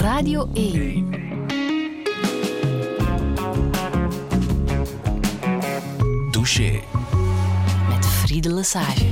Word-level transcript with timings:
Radio 0.00 0.48
1. 0.52 1.10
Douche. 6.30 6.80
Met 7.88 8.06
Friede 8.06 8.52
Lesage. 8.52 9.06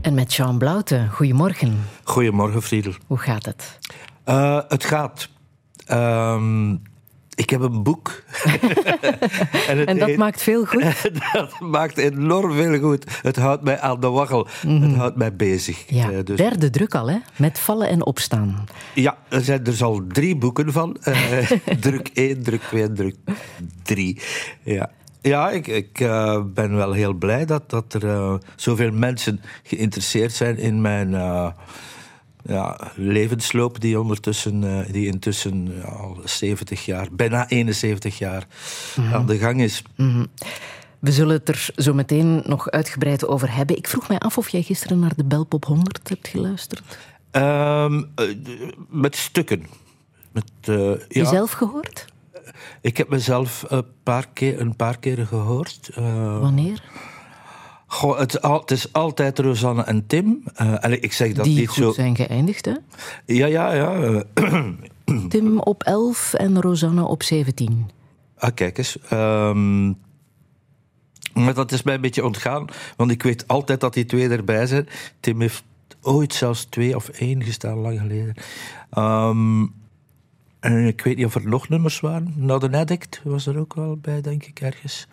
En 0.00 0.14
met 0.14 0.34
Jean 0.34 0.58
Blouten. 0.58 1.10
Goedemorgen. 1.10 1.84
Goedemorgen, 2.04 2.62
Friedel. 2.62 2.92
Hoe 3.06 3.18
gaat 3.18 3.44
het? 3.44 3.78
Uh, 4.26 4.60
het 4.68 4.84
gaat. 4.84 5.28
Ehm, 5.86 6.72
ik 7.34 7.50
heb 7.50 7.60
een 7.60 7.82
boek. 7.82 8.21
en, 9.68 9.78
het 9.78 9.88
en, 9.88 9.98
dat 9.98 10.16
maakt 10.16 10.42
veel 10.42 10.64
goed? 10.64 11.10
dat 11.32 11.60
maakt 11.60 11.96
enorm 11.96 12.52
veel 12.52 12.78
goed. 12.78 13.04
Het 13.22 13.36
houdt 13.36 13.62
mij 13.62 13.80
aan 13.80 14.00
de 14.00 14.08
waggel. 14.08 14.48
Mm. 14.66 14.82
Het 14.82 14.96
houdt 14.96 15.16
mij 15.16 15.36
bezig. 15.36 15.84
Ja, 15.86 16.10
uh, 16.10 16.18
dus... 16.24 16.36
Derde 16.36 16.70
druk 16.70 16.94
al, 16.94 17.10
hè? 17.10 17.16
Met 17.36 17.58
vallen 17.58 17.88
en 17.88 18.06
opstaan. 18.06 18.64
Ja, 18.94 19.16
er 19.28 19.40
zijn 19.40 19.62
dus 19.62 19.82
al 19.82 20.02
drie 20.08 20.36
boeken 20.36 20.72
van. 20.72 20.96
Uh, 21.08 21.50
druk 21.80 22.10
1, 22.12 22.42
druk 22.42 22.62
2 22.62 22.82
en 22.82 22.94
druk 22.94 23.16
3. 23.82 24.20
Ja. 24.62 24.90
Ja, 25.20 25.50
ik, 25.50 25.66
ik 25.66 26.00
uh, 26.00 26.42
ben 26.54 26.76
wel 26.76 26.92
heel 26.92 27.12
blij 27.12 27.44
dat, 27.44 27.70
dat 27.70 27.94
er 27.94 28.38
zoveel 28.56 28.90
mensen 28.90 29.40
geïnteresseerd 29.62 30.32
zijn 30.32 30.58
in 30.58 30.80
mijn 30.80 31.14
ja, 32.44 32.92
levensloop, 32.96 33.80
die, 33.80 34.00
ondertussen, 34.00 34.86
die 34.92 35.06
intussen 35.06 35.84
al 35.84 36.16
70 36.24 36.84
jaar, 36.84 37.08
bijna 37.12 37.48
71 37.48 38.18
jaar 38.18 38.46
mm 38.96 39.04
-hmm. 39.04 39.14
aan 39.14 39.26
de 39.26 39.38
gang 39.38 39.60
is. 39.60 39.82
Mm 39.96 40.10
-hmm. 40.10 40.26
We 40.98 41.12
zullen 41.12 41.36
het 41.36 41.48
er 41.48 41.70
zo 41.76 41.94
meteen 41.94 42.42
nog 42.46 42.70
uitgebreid 42.70 43.26
over 43.26 43.54
hebben. 43.54 43.76
Ik 43.76 43.88
vroeg 43.88 44.08
mij 44.08 44.18
af 44.18 44.38
of 44.38 44.48
jij 44.48 44.62
gisteren 44.62 44.98
naar 44.98 45.12
de 45.16 45.24
Belpop 45.24 45.64
100 45.64 46.08
hebt 46.08 46.28
geluisterd. 46.28 46.98
Um, 47.32 48.12
met 48.88 49.16
stukken. 49.16 49.66
Met, 50.32 50.44
Jezelf 51.08 51.50
ja. 51.50 51.56
gehoord? 51.56 52.04
Ik 52.80 52.96
heb 52.96 53.08
mezelf 53.08 53.64
een 53.68 53.84
paar, 54.02 54.28
keer, 54.32 54.60
een 54.60 54.76
paar 54.76 54.98
keren 54.98 55.26
gehoord. 55.26 55.90
Uh, 55.98 56.40
Wanneer? 56.40 56.82
Goh, 57.92 58.18
het, 58.18 58.38
het, 58.40 58.70
is 58.70 58.92
altijd 58.92 59.38
Rosanne 59.38 59.82
en 59.82 60.06
Tim. 60.06 60.42
Uh, 60.60 60.84
en 60.84 61.02
ik 61.02 61.12
zeg 61.12 61.32
dat 61.32 61.44
Die 61.44 61.58
niet 61.58 61.68
goed 61.68 61.76
zo... 61.76 61.92
zijn 61.92 62.16
geëindigd, 62.16 62.64
hè? 62.64 62.74
Ja, 63.26 63.46
ja, 63.46 63.74
ja. 63.74 64.22
Tim 65.28 65.58
op 65.58 65.82
11 65.82 66.34
en 66.34 66.60
Rosanne 66.60 67.04
op 67.04 67.22
17. 67.22 67.90
Ah, 68.36 68.50
kijk 68.54 68.78
eens. 68.78 68.98
Um, 69.12 69.98
maar 71.34 71.54
dat 71.54 71.72
is 71.72 71.82
mij 71.82 71.94
een 71.94 72.00
beetje 72.00 72.24
ontgaan, 72.24 72.66
want 72.96 73.10
ik 73.10 73.22
weet 73.22 73.48
altijd 73.48 73.80
dat 73.80 73.94
die 73.94 74.04
twee 74.04 74.28
erbij 74.28 74.66
zijn. 74.66 74.88
Tim 75.20 75.40
heeft 75.40 75.64
ooit 76.02 76.34
zelfs 76.34 76.64
twee 76.64 76.96
of 76.96 77.08
één 77.08 77.44
gestaan, 77.44 77.78
lang 77.78 78.00
geleden. 78.00 78.34
Um, 78.98 79.74
en 80.60 80.86
ik 80.86 81.00
weet 81.00 81.16
niet 81.16 81.26
of 81.26 81.34
er 81.34 81.48
nog 81.48 81.68
nummers 81.68 82.00
waren. 82.00 82.34
Nou, 82.36 82.68
de 82.68 82.78
Addict 82.78 83.20
was 83.24 83.46
er 83.46 83.58
ook 83.58 83.74
wel 83.74 83.96
bij, 83.96 84.20
denk 84.20 84.44
ik, 84.44 84.60
ergens. 84.60 85.08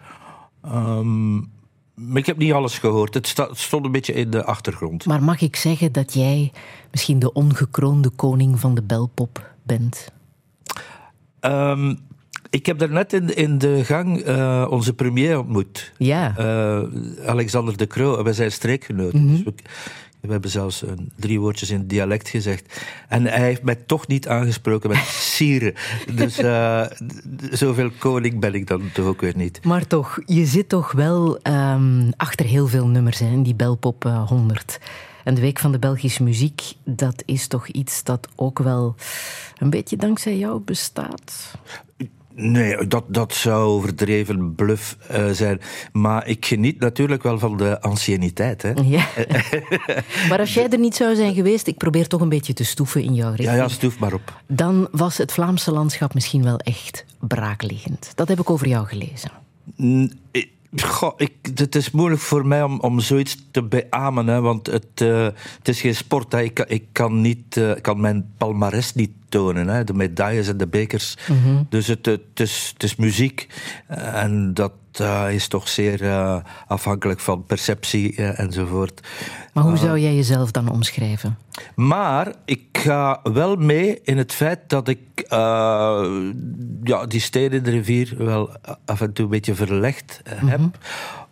Um, 0.65 1.57
maar 1.99 2.17
ik 2.17 2.25
heb 2.25 2.37
niet 2.37 2.53
alles 2.53 2.77
gehoord. 2.77 3.13
Het, 3.13 3.35
stond 3.51 3.85
een 3.85 3.91
beetje 3.91 4.13
in 4.13 4.29
de 4.29 4.43
achtergrond. 4.43 5.05
Maar 5.05 5.23
mag 5.23 5.41
ik 5.41 5.55
zeggen 5.55 5.91
dat 5.91 6.13
jij 6.13 6.51
misschien 6.91 7.19
de 7.19 7.33
ongekroonde 7.33 8.09
koning 8.09 8.59
van 8.59 8.75
de 8.75 8.83
belpop 8.83 9.53
bent? 9.63 10.11
Um, 11.41 11.99
ik 12.49 12.65
heb 12.65 12.79
daarnet 12.79 13.13
in, 13.13 13.35
in 13.35 13.57
de 13.57 13.85
gang 13.85 14.27
uh, 14.27 14.67
onze 14.69 14.93
premier 14.93 15.39
ontmoet. 15.39 15.93
Ja. 15.97 16.35
Uh, 16.39 17.27
Alexander 17.27 17.77
de 17.77 17.87
Croo. 17.87 18.23
We 18.23 18.33
zijn 18.33 18.51
streekgenoten. 18.51 19.19
Mm 19.19 19.27
-hmm. 19.27 19.35
dus 19.35 19.43
we, 19.43 19.53
we 20.21 20.31
hebben 20.31 20.49
zelfs 20.49 20.83
uh, 20.83 20.89
drie 21.15 21.39
woordjes 21.39 21.69
in 21.69 21.87
dialect 21.87 22.29
gezegd. 22.29 22.81
En 23.07 23.23
hij 23.23 23.41
heeft 23.41 23.63
mij 23.63 23.75
toch 23.75 24.07
niet 24.07 24.27
aangesproken 24.27 24.89
met 24.89 24.97
sieren. 25.35 25.73
Dus 26.13 26.39
uh, 26.39 26.85
zoveel 27.51 27.91
koning 27.99 28.39
ben 28.39 28.53
ik 28.53 28.67
dan 28.67 28.81
toch 28.93 29.05
ook 29.05 29.21
weer 29.21 29.35
niet. 29.35 29.63
Maar 29.63 29.87
toch, 29.87 30.19
je 30.25 30.45
zit 30.45 30.69
toch 30.69 30.91
wel 30.91 31.39
um, 31.43 32.09
achter 32.17 32.45
heel 32.45 32.67
veel 32.67 32.87
nummers 32.87 33.19
hè, 33.19 33.27
in 33.27 33.43
die 33.43 33.55
Belpop 33.55 34.05
uh, 34.05 34.27
100. 34.27 34.79
En 35.23 35.35
de 35.35 35.41
Week 35.41 35.59
van 35.59 35.71
de 35.71 35.79
Belgische 35.79 36.23
Muziek, 36.23 36.61
dat 36.83 37.23
is 37.25 37.47
toch 37.47 37.67
iets 37.67 38.03
dat 38.03 38.27
ook 38.35 38.59
wel 38.59 38.95
een 39.57 39.69
beetje 39.69 39.97
dankzij 39.97 40.37
jou 40.37 40.59
bestaat? 40.59 41.53
Nee, 42.41 42.87
dat, 42.87 43.03
dat 43.07 43.33
zou 43.33 43.63
overdreven 43.63 44.55
bluff 44.55 44.97
uh, 45.11 45.29
zijn. 45.29 45.61
Maar 45.91 46.27
ik 46.27 46.45
geniet 46.45 46.79
natuurlijk 46.79 47.23
wel 47.23 47.39
van 47.39 47.57
de 47.57 47.81
anciëniteit. 47.81 48.61
Hè? 48.61 48.71
Ja. 48.83 49.07
maar 50.29 50.39
als 50.39 50.53
jij 50.53 50.69
er 50.69 50.79
niet 50.79 50.95
zou 50.95 51.15
zijn 51.15 51.33
geweest, 51.33 51.67
ik 51.67 51.77
probeer 51.77 52.07
toch 52.07 52.21
een 52.21 52.29
beetje 52.29 52.53
te 52.53 52.63
stoeven 52.63 53.03
in 53.03 53.13
jouw 53.13 53.29
richting. 53.29 53.49
Ja, 53.49 53.63
ja, 53.63 53.67
stoef 53.67 53.99
maar 53.99 54.13
op. 54.13 54.41
Dan 54.47 54.87
was 54.91 55.17
het 55.17 55.31
Vlaamse 55.31 55.71
landschap 55.71 56.13
misschien 56.13 56.43
wel 56.43 56.57
echt 56.57 57.05
braakliggend. 57.19 58.11
Dat 58.15 58.27
heb 58.27 58.39
ik 58.39 58.49
over 58.49 58.67
jou 58.67 58.87
gelezen. 58.87 59.31
N 59.81 60.11
Goh, 60.77 61.13
ik, 61.17 61.31
het 61.55 61.75
is 61.75 61.91
moeilijk 61.91 62.21
voor 62.21 62.47
mij 62.47 62.63
om, 62.63 62.79
om 62.79 62.99
zoiets 62.99 63.37
te 63.51 63.63
beamen, 63.63 64.27
hè, 64.27 64.41
want 64.41 64.67
het, 64.67 65.01
uh, 65.01 65.23
het 65.57 65.67
is 65.67 65.81
geen 65.81 65.95
sport. 65.95 66.31
Hè. 66.31 66.41
Ik, 66.41 66.59
ik, 66.59 66.83
kan 66.91 67.21
niet, 67.21 67.55
uh, 67.55 67.71
kan 67.81 67.99
mijn 67.99 68.31
palmares 68.37 68.93
niet 68.93 69.11
tonen, 69.29 69.67
hè, 69.67 69.83
de 69.83 69.93
medailles 69.93 70.47
en 70.47 70.57
de 70.57 70.67
bekers. 70.67 71.17
Mm 71.27 71.43
-hmm. 71.43 71.65
Dus 71.69 71.87
het, 71.87 72.05
het, 72.05 72.21
is, 72.33 72.69
het 72.73 72.83
is 72.83 72.95
muziek 72.95 73.47
en 73.87 74.53
dat 74.53 74.71
uh, 74.99 75.33
is 75.33 75.47
toch 75.47 75.67
zeer 75.67 76.03
afhankelijk 76.67 77.19
van 77.19 77.43
perceptie 77.43 78.15
enzovoort. 78.15 79.07
Maar 79.53 79.63
hoe 79.63 79.77
zou 79.77 79.99
jij 79.99 80.15
jezelf 80.15 80.51
dan 80.51 80.69
omschrijven? 80.69 81.37
Maar 81.75 82.33
ik 82.45 82.61
ga 82.71 83.19
wel 83.23 83.55
mee 83.55 83.99
in 84.03 84.17
het 84.17 84.33
feit 84.33 84.59
dat 84.67 84.87
ik 84.87 84.99
uh, 85.29 86.31
ja, 86.83 87.05
die 87.05 87.21
steen 87.21 87.51
in 87.51 87.63
de 87.63 87.71
rivier 87.71 88.13
wel 88.17 88.55
af 88.85 89.01
en 89.01 89.13
toe 89.13 89.25
een 89.25 89.31
beetje 89.31 89.55
verlegd 89.55 90.21
heb. 90.23 90.41
Mm 90.41 90.49
-hmm. 90.49 90.71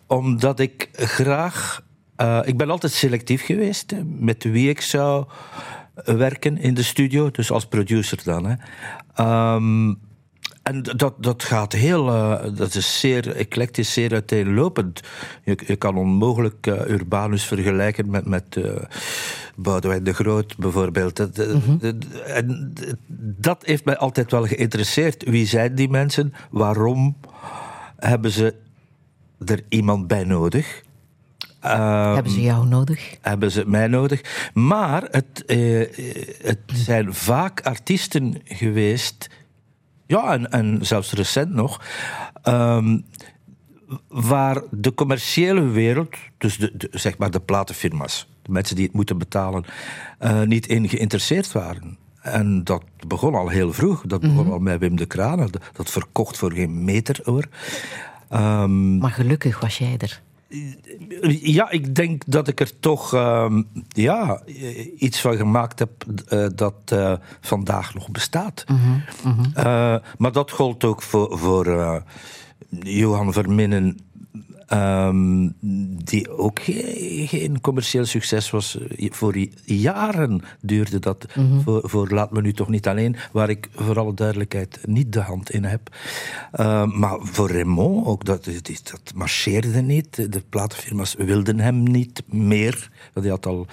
Omdat 0.06 0.60
ik 0.60 0.88
graag. 0.92 1.82
Uh, 2.16 2.40
ik 2.44 2.56
ben 2.56 2.70
altijd 2.70 2.92
selectief 2.92 3.44
geweest 3.44 3.90
hè, 3.90 4.04
met 4.04 4.44
wie 4.44 4.68
ik 4.68 4.80
zou 4.80 5.26
werken 6.04 6.58
in 6.58 6.74
de 6.74 6.82
studio, 6.82 7.30
dus 7.30 7.50
als 7.50 7.66
producer 7.66 8.20
dan. 8.24 8.46
Hè. 8.46 9.54
Um, 9.54 9.98
en 10.68 10.82
dat, 10.82 11.14
dat 11.18 11.42
gaat 11.42 11.72
heel, 11.72 12.08
uh, 12.08 12.40
dat 12.54 12.74
is 12.74 13.00
zeer 13.00 13.36
eclectisch, 13.36 13.92
zeer 13.92 14.12
uiteenlopend. 14.12 15.00
Je, 15.44 15.58
je 15.66 15.76
kan 15.76 15.96
onmogelijk 15.96 16.66
uh, 16.66 16.88
Urbanus 16.88 17.44
vergelijken 17.44 18.10
met, 18.10 18.26
met 18.26 18.56
uh, 18.56 18.70
Boudewijn 19.56 20.04
de 20.04 20.12
Groot 20.12 20.56
bijvoorbeeld. 20.56 21.16
Dat, 21.16 21.36
mm 21.36 21.60
-hmm. 21.60 21.80
En 22.26 22.72
dat 23.36 23.62
heeft 23.66 23.84
mij 23.84 23.96
altijd 23.96 24.30
wel 24.30 24.46
geïnteresseerd. 24.46 25.24
Wie 25.24 25.46
zijn 25.46 25.74
die 25.74 25.88
mensen? 25.88 26.34
Waarom 26.50 27.16
hebben 27.96 28.30
ze 28.30 28.54
er 29.44 29.62
iemand 29.68 30.06
bij 30.06 30.24
nodig? 30.24 30.82
Um, 31.64 32.14
hebben 32.14 32.32
ze 32.32 32.42
jou 32.42 32.66
nodig? 32.66 33.16
Hebben 33.20 33.50
ze 33.50 33.64
mij 33.66 33.86
nodig. 33.86 34.50
Maar 34.54 35.02
het, 35.10 35.44
het 36.42 36.58
zijn 36.66 37.14
vaak 37.14 37.60
artiesten 37.60 38.40
geweest 38.44 39.28
ja, 40.08 40.32
en, 40.32 40.50
en 40.50 40.78
zelfs 40.80 41.12
recent 41.12 41.52
nog. 41.52 41.80
Um, 42.44 43.04
waar 44.08 44.62
de 44.70 44.94
commerciële 44.94 45.68
wereld, 45.68 46.16
dus 46.38 46.56
de, 46.56 46.72
de, 46.76 46.88
zeg 46.92 47.18
maar 47.18 47.30
de 47.30 47.40
platenfirma's, 47.40 48.28
de 48.42 48.52
mensen 48.52 48.76
die 48.76 48.84
het 48.84 48.94
moeten 48.94 49.18
betalen, 49.18 49.64
uh, 50.20 50.42
niet 50.42 50.66
in 50.66 50.88
geïnteresseerd 50.88 51.52
waren. 51.52 51.98
En 52.20 52.64
dat 52.64 52.82
begon 53.06 53.34
al 53.34 53.48
heel 53.48 53.72
vroeg. 53.72 54.02
Dat 54.06 54.20
begon 54.20 54.36
mm 54.36 54.42
-hmm. 54.42 54.52
al 54.52 54.58
met 54.58 54.78
Wim 54.78 54.96
de 54.96 55.06
Kraan. 55.06 55.38
Dat, 55.38 55.58
dat 55.72 55.90
verkocht 55.90 56.36
voor 56.36 56.52
geen 56.52 56.84
meter 56.84 57.20
hoor. 57.22 57.44
Um, 58.32 58.98
maar 58.98 59.10
gelukkig 59.10 59.60
was 59.60 59.78
jij 59.78 59.94
er. 59.98 60.22
Ja, 61.28 61.70
ik 61.70 61.94
denk 61.94 62.22
dat 62.26 62.48
ik 62.48 62.60
er 62.60 62.80
toch 62.80 63.14
uh, 63.14 63.58
ja, 63.88 64.42
iets 64.96 65.20
van 65.20 65.36
gemaakt 65.36 65.78
heb 65.78 65.90
uh, 66.32 66.46
dat 66.54 66.74
uh, 66.92 67.12
vandaag 67.40 67.94
nog 67.94 68.10
bestaat. 68.10 68.64
-hmm, 68.66 69.02
mm 69.24 69.36
-hmm. 69.54 70.00
maar 70.18 70.32
dat 70.32 70.50
gold 70.50 70.84
ook 70.84 71.02
voor, 71.02 71.38
voor 71.38 72.02
Johan 72.80 73.32
Verminnen, 73.32 73.98
um, 74.72 75.54
die 76.04 76.30
ook 76.30 76.60
geen, 76.62 77.60
commercieel 77.60 78.04
succes 78.04 78.50
was. 78.50 78.78
Voor 78.98 79.36
jaren 79.64 80.42
duurde 80.60 80.98
dat. 80.98 81.26
Mm 81.34 81.50
-hmm. 81.50 81.60
voor, 81.60 81.80
voor, 81.84 82.08
Laat 82.08 82.32
me 82.32 82.40
nu 82.40 82.52
toch 82.52 82.68
niet 82.68 82.88
alleen, 82.88 83.16
waar 83.32 83.48
ik 83.48 83.68
voor 83.74 83.98
alle 83.98 84.14
duidelijkheid 84.14 84.78
niet 84.84 85.12
de 85.12 85.20
hand 85.20 85.50
in 85.50 85.64
heb. 85.64 85.96
Uh, 86.60 86.84
maar 86.84 87.18
voor 87.20 87.50
Raymond, 87.50 88.06
ook 88.06 88.24
dat, 88.24 88.44
dat 88.64 89.12
marcheerde 89.14 89.82
niet. 89.82 90.32
De 90.32 90.42
platenfirma's 90.48 91.14
wilden 91.18 91.60
hem 91.60 91.82
niet 91.82 92.22
meer. 92.26 92.90
Want 93.12 93.26
hij 93.26 93.34
had 93.34 93.46
al. 93.46 93.66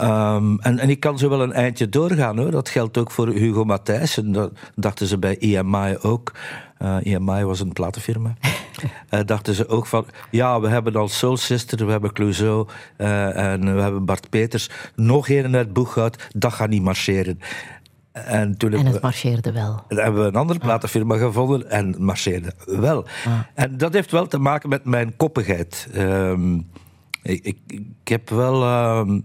Um, 0.00 0.60
en, 0.60 0.78
en, 0.78 0.90
ik 0.90 1.00
kan 1.00 1.18
zo 1.18 1.28
wel 1.28 1.42
een 1.42 1.52
eindje 1.52 1.88
doorgaan 1.88 2.38
hoor. 2.38 2.50
Dat 2.50 2.68
geldt 2.68 2.98
ook 2.98 3.10
voor 3.10 3.28
Hugo 3.28 3.64
Matthijssen. 3.64 4.32
Dat 4.32 4.52
dachten 4.74 5.06
ze 5.06 5.18
bij 5.18 5.38
EMI 5.38 5.96
ook. 6.02 6.32
Uh, 6.82 6.96
EMI 7.02 7.44
was 7.44 7.60
een 7.60 7.72
platenfirma. 7.72 8.34
eh, 9.08 9.20
dachten 9.24 9.54
ze 9.54 9.68
ook 9.68 9.86
van... 9.86 10.06
Ja, 10.30 10.60
we 10.60 10.68
hebben 10.68 10.96
al 10.96 11.08
Soul 11.08 11.36
Sister, 11.36 11.86
we 11.86 11.90
hebben 11.90 12.12
Clouseau 12.12 12.68
eh, 12.96 13.52
en 13.52 13.74
we 13.74 13.80
hebben 13.80 14.04
Bart 14.04 14.30
Peters. 14.30 14.70
Nog 14.94 15.28
een 15.28 15.56
uit 15.56 15.72
Boeghout, 15.72 16.28
dat 16.34 16.52
gaat 16.52 16.68
niet 16.68 16.82
marcheren. 16.82 17.38
En, 18.12 18.56
toen 18.56 18.72
en 18.72 18.86
het 18.86 19.02
marcheerde 19.02 19.52
wel. 19.52 19.84
Dan 19.88 19.98
hebben 19.98 20.22
we 20.22 20.28
een 20.28 20.36
andere 20.36 20.58
platenfirma 20.58 21.16
gevonden 21.16 21.70
en 21.70 21.86
het 21.86 21.98
marcheerde 21.98 22.52
wel. 22.66 23.06
Ah. 23.24 23.38
En 23.54 23.76
dat 23.76 23.92
heeft 23.92 24.10
wel 24.10 24.26
te 24.26 24.38
maken 24.38 24.68
met 24.68 24.84
mijn 24.84 25.16
koppigheid. 25.16 25.88
Ehm, 25.92 26.54
ik, 27.22 27.44
ik, 27.44 27.58
ik, 27.66 28.08
heb 28.08 28.30
wel 28.30 28.62
ehm, 28.62 29.20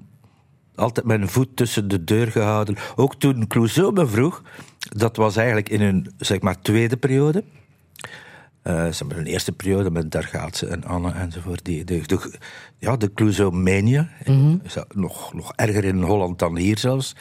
altijd 0.76 1.06
mijn 1.06 1.30
voet 1.30 1.56
tussen 1.56 1.88
de 1.88 2.04
deur 2.04 2.28
gehouden. 2.28 2.76
Ook 2.96 3.16
toen 3.16 3.48
Clouseau 3.48 3.94
me 3.94 4.08
vroeg, 4.08 4.42
dat 4.80 5.16
was 5.16 5.36
eigenlijk 5.36 5.70
in 5.70 5.82
hun 5.82 6.14
zeg 6.18 6.42
maar, 6.42 6.62
tweede 6.62 6.98
periode. 6.98 7.44
Uh, 8.64 8.92
ze 8.92 9.06
hebben 9.06 9.26
eerste 9.26 9.52
periode 9.52 9.92
met 9.92 10.12
Dargaatse 10.12 10.68
en 10.68 10.84
Anne 10.84 11.12
enzovoort. 11.12 11.66
Die, 11.66 11.84
de, 11.84 12.02
de, 12.06 12.40
ja, 12.78 12.98
de 12.98 13.14
Clouseau-mania. 13.14 14.10
Mm 14.26 14.62
nog, 14.94 15.34
nog 15.34 15.54
erger 15.56 15.84
in 15.84 16.02
Holland 16.02 16.40
dan 16.40 16.58
hier 16.58 16.78
zelfs. 16.78 17.16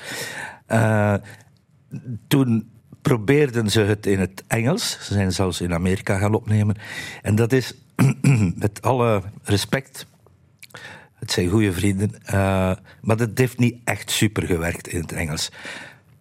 Uh, 0.68 1.14
toen 2.28 2.70
probeerden 3.02 3.70
ze 3.70 3.80
het 3.80 4.06
in 4.06 4.20
het 4.20 4.44
Engels. 4.46 4.98
Ze 5.00 5.12
zijn 5.12 5.32
zelfs 5.32 5.60
in 5.60 5.74
Amerika 5.74 6.18
gaan 6.18 6.34
opnemen. 6.34 6.76
En 7.22 7.34
dat 7.34 7.52
is, 7.52 7.74
met 8.54 8.82
alle 8.82 9.22
respect, 9.42 10.06
het 11.14 11.32
zijn 11.32 11.48
goede 11.48 11.72
vrienden, 11.72 12.10
uh, 12.26 12.72
maar 13.00 13.16
dat 13.16 13.30
heeft 13.34 13.58
niet 13.58 13.76
echt 13.84 14.10
super 14.10 14.42
gewerkt 14.42 14.88
in 14.88 15.00
het 15.00 15.12
Engels. 15.12 15.50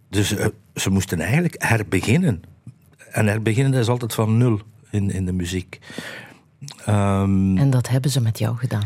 Dus 0.09 0.35
ze 0.75 0.89
moesten 0.89 1.19
eigenlijk 1.19 1.55
herbeginnen. 1.57 2.43
En 3.11 3.27
herbeginnen 3.27 3.79
is 3.79 3.87
altijd 3.87 4.13
van 4.13 4.37
nul 4.37 4.61
in, 4.91 5.11
in 5.11 5.25
de 5.25 5.33
muziek. 5.33 5.79
Um, 6.89 7.57
en 7.57 7.69
dat 7.69 7.87
hebben 7.87 8.11
ze 8.11 8.21
met 8.21 8.39
jou 8.39 8.57
gedaan? 8.57 8.85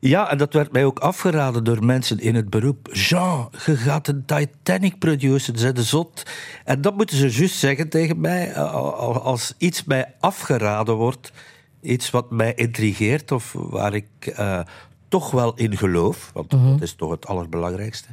Ja, 0.00 0.30
en 0.30 0.38
dat 0.38 0.52
werd 0.52 0.72
mij 0.72 0.84
ook 0.84 0.98
afgeraden 0.98 1.64
door 1.64 1.84
mensen 1.84 2.18
in 2.18 2.34
het 2.34 2.50
beroep. 2.50 2.88
Jean, 2.92 3.48
je 3.66 3.76
gaat 3.76 4.08
een 4.08 4.24
Titanic 4.24 4.98
produceren, 4.98 5.58
ze 5.58 5.72
de 5.72 5.82
zot. 5.82 6.22
En 6.64 6.80
dat 6.80 6.96
moeten 6.96 7.16
ze 7.16 7.30
juist 7.30 7.58
zeggen 7.58 7.88
tegen 7.88 8.20
mij. 8.20 8.54
Als 8.56 9.54
iets 9.58 9.84
mij 9.84 10.14
afgeraden 10.20 10.94
wordt, 10.94 11.32
iets 11.80 12.10
wat 12.10 12.30
mij 12.30 12.54
intrigeert 12.54 13.32
of 13.32 13.52
waar 13.52 13.94
ik 13.94 14.06
uh, 14.38 14.60
toch 15.08 15.30
wel 15.30 15.54
in 15.54 15.76
geloof, 15.76 16.30
want 16.34 16.52
mm 16.52 16.70
dat 16.70 16.82
is 16.82 16.94
toch 16.94 17.10
het 17.10 17.26
allerbelangrijkste. 17.26 18.08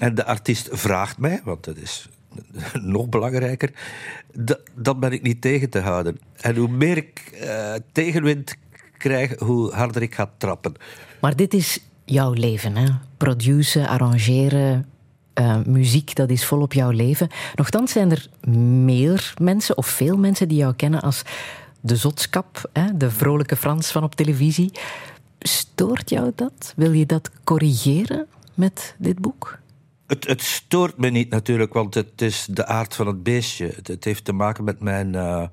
En 0.00 0.14
de 0.14 0.24
artiest 0.24 0.68
vraagt 0.72 1.18
mij, 1.18 1.40
want 1.44 1.64
dat 1.64 1.76
is 1.76 2.08
nog 2.94 3.08
belangrijker, 3.08 3.70
dat 4.74 5.00
ben 5.00 5.12
ik 5.12 5.22
niet 5.22 5.40
tegen 5.40 5.70
te 5.70 5.78
houden. 5.78 6.18
En 6.40 6.56
hoe 6.56 6.68
meer 6.68 6.96
ik 6.96 7.38
uh, 7.42 7.74
tegenwind 7.92 8.56
krijg, 8.98 9.38
hoe 9.38 9.72
harder 9.72 10.02
ik 10.02 10.14
ga 10.14 10.30
trappen. 10.38 10.74
Maar 11.20 11.36
dit 11.36 11.54
is 11.54 11.78
jouw 12.04 12.32
leven, 12.32 12.76
hè? 12.76 12.88
Produceren, 13.16 13.88
arrangeren, 13.88 14.88
uh, 15.40 15.56
muziek, 15.66 16.14
dat 16.14 16.30
is 16.30 16.44
volop 16.44 16.72
jouw 16.72 16.90
leven. 16.90 17.28
Nochtans 17.54 17.92
zijn 17.92 18.10
er 18.10 18.28
meer 18.84 19.34
mensen, 19.40 19.76
of 19.76 19.86
veel 19.86 20.16
mensen, 20.16 20.48
die 20.48 20.58
jou 20.58 20.74
kennen 20.74 21.00
als 21.00 21.22
de 21.80 21.96
zotskap, 21.96 22.68
hè? 22.72 22.96
de 22.96 23.10
vrolijke 23.10 23.56
Frans 23.56 23.90
van 23.90 24.02
op 24.02 24.14
televisie. 24.14 24.70
Stoort 25.38 26.10
jou 26.10 26.32
dat? 26.34 26.72
Wil 26.76 26.92
je 26.92 27.06
dat 27.06 27.30
corrigeren 27.44 28.26
met 28.54 28.94
dit 28.98 29.18
boek? 29.18 29.58
Het, 30.14 30.26
het, 30.26 30.42
stoort 30.42 30.96
me 30.96 31.08
niet 31.08 31.30
natuurlijk, 31.30 31.72
want 31.72 31.94
het 31.94 32.22
is 32.22 32.46
de 32.50 32.66
aard 32.66 32.94
van 32.94 33.06
het 33.06 33.22
beestje. 33.22 33.66
Het, 33.66 33.88
het 33.88 34.04
heeft 34.04 34.24
te 34.24 34.32
maken 34.32 34.64
met 34.64 34.80
mijn. 34.80 35.14
Uh... 35.14 35.46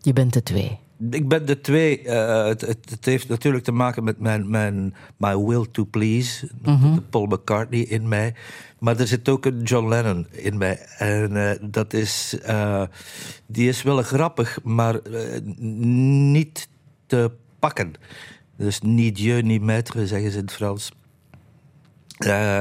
Je 0.00 0.12
bent 0.12 0.32
de 0.32 0.42
twee. 0.42 0.78
Ik 1.10 1.28
ben 1.28 1.46
de 1.46 1.60
twee. 1.60 2.02
Uh, 2.04 2.44
het, 2.44 2.60
het, 2.60 3.04
heeft 3.04 3.28
natuurlijk 3.28 3.64
te 3.64 3.72
maken 3.72 4.04
met 4.04 4.20
mijn, 4.20 4.50
mijn 4.50 4.94
my 5.16 5.36
will 5.36 5.66
to 5.72 5.84
please. 5.84 6.48
Mm 6.62 6.94
De 6.94 7.00
Paul 7.00 7.26
McCartney 7.26 7.80
in 7.80 8.08
mij. 8.08 8.34
Maar 8.78 9.00
er 9.00 9.06
zit 9.06 9.28
ook 9.28 9.44
een 9.46 9.62
John 9.62 9.88
Lennon 9.88 10.26
in 10.30 10.58
mij. 10.58 10.78
En 10.98 11.32
uh, 11.32 11.50
dat 11.60 11.92
is. 11.92 12.36
Die 13.46 13.68
is 13.68 13.82
wel 13.82 14.02
grappig, 14.02 14.58
maar 14.62 15.00
niet 15.58 16.68
te 17.06 17.30
pakken. 17.58 17.92
Dus 18.56 18.80
ni 18.80 19.12
Dieu, 19.12 19.42
ni 19.42 19.60
maître, 19.60 20.04
zeggen 20.04 20.30
ze 20.30 20.38
in 20.38 20.44
het 20.44 20.52
Frans. 20.52 20.90
Uh, 22.26 22.60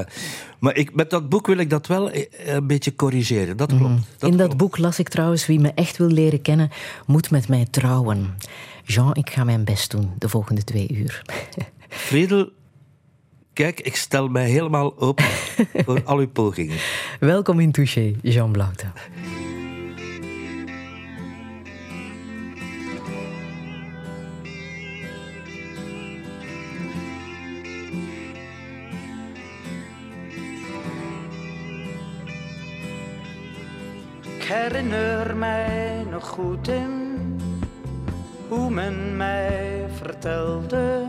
maar 0.59 0.75
ik, 0.75 0.95
met 0.95 1.09
dat 1.09 1.29
boek 1.29 1.47
wil 1.47 1.57
ik 1.57 1.69
dat 1.69 1.87
wel 1.87 2.11
eh, 2.11 2.25
een 2.45 2.67
beetje 2.67 2.95
corrigeren. 2.95 3.57
Dat 3.57 3.67
klopt. 3.67 3.83
Mhm. 3.83 3.99
Dat 4.17 4.29
In 4.29 4.37
dat 4.37 4.57
boek 4.57 4.77
las 4.77 4.99
ik 4.99 5.09
trouwens: 5.09 5.45
wie 5.45 5.59
me 5.59 5.71
echt 5.75 5.97
wil 5.97 6.07
leren 6.07 6.41
kennen, 6.41 6.69
moet 7.05 7.31
met 7.31 7.47
mij 7.47 7.67
trouwen. 7.71 8.37
Jean, 8.83 9.15
ik 9.15 9.29
ga 9.29 9.43
mijn 9.43 9.63
best 9.63 9.91
doen 9.91 10.11
de 10.17 10.29
volgende 10.29 10.63
twee 10.63 10.87
uur. 10.93 11.21
Friedel, 11.89 12.49
kijk, 13.53 13.79
ik 13.79 13.95
stel 13.95 14.27
mij 14.27 14.49
helemaal 14.49 14.97
open 14.97 15.25
voor 15.85 16.03
al 16.03 16.17
uw 16.17 16.29
pogingen. 16.29 16.77
Welkom 17.19 17.59
in 17.59 17.71
Touché, 17.71 18.15
Jean 18.21 18.51
Blauta. 18.51 18.93
Herinner 34.49 35.35
mij 35.35 36.05
nog 36.11 36.27
goed 36.27 36.67
in 36.67 37.17
hoe 38.47 38.69
men 38.69 39.17
mij 39.17 39.85
vertelde 39.93 41.05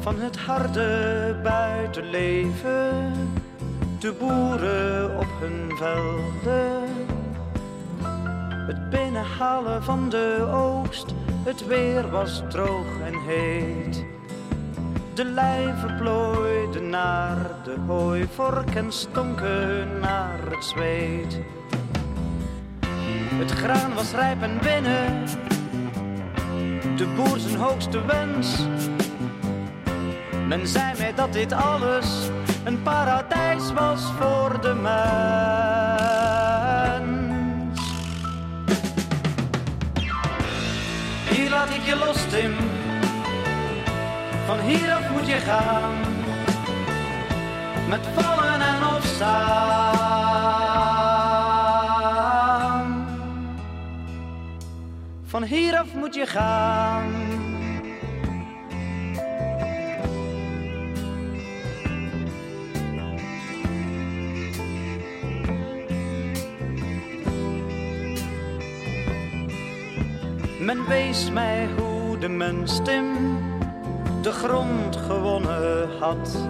van 0.00 0.20
het 0.20 0.36
harde 0.36 1.40
buitenleven, 1.42 3.14
de 3.98 4.12
boeren 4.12 5.18
op 5.18 5.26
hun 5.40 5.76
velden. 5.76 6.82
Het 8.66 8.90
binnenhalen 8.90 9.82
van 9.82 10.08
de 10.08 10.48
oogst, 10.52 11.14
het 11.44 11.66
weer 11.66 12.10
was 12.10 12.42
droog 12.48 13.00
en 13.04 13.20
heet. 13.26 14.04
De 15.14 15.24
lijven 15.24 15.96
plooiden 15.96 16.88
naar 16.88 17.36
de 17.64 17.76
hooivork 17.86 18.74
en 18.74 18.92
stonken 18.92 19.98
naar 20.00 20.38
het 20.50 20.64
zweet. 20.64 21.40
Het 23.38 23.50
graan 23.50 23.94
was 23.94 24.12
rijp 24.12 24.42
en 24.42 24.58
binnen, 24.62 25.24
de 26.96 27.06
boer 27.16 27.38
zijn 27.38 27.56
hoogste 27.56 28.04
wens. 28.04 28.66
Men 30.46 30.66
zei 30.66 30.92
mij 30.98 31.14
dat 31.14 31.32
dit 31.32 31.52
alles 31.52 32.06
een 32.64 32.82
paradijs 32.82 33.72
was 33.72 34.02
voor 34.18 34.60
de 34.60 34.74
mens. 34.74 34.94
Hier 41.30 41.50
laat 41.50 41.68
ik 41.68 41.82
je 41.84 41.96
los, 41.96 42.26
Tim. 42.28 42.54
Van 44.46 44.58
hieraf 44.58 45.10
moet 45.10 45.26
je 45.26 45.36
gaan. 45.36 45.94
Met 47.88 48.00
vallen 48.14 48.60
en 48.60 48.86
opstaan. 48.96 50.93
Van 55.34 55.42
hieraf 55.42 55.94
moet 55.94 56.14
je 56.14 56.26
gaan. 56.26 57.10
Men 70.60 70.86
wees 70.88 71.30
mij 71.30 71.68
hoe 71.76 72.18
de 72.18 72.28
mens 72.28 72.80
Tim 72.82 73.14
de 74.22 74.32
grond 74.32 74.96
gewonnen 74.96 75.98
had. 75.98 76.48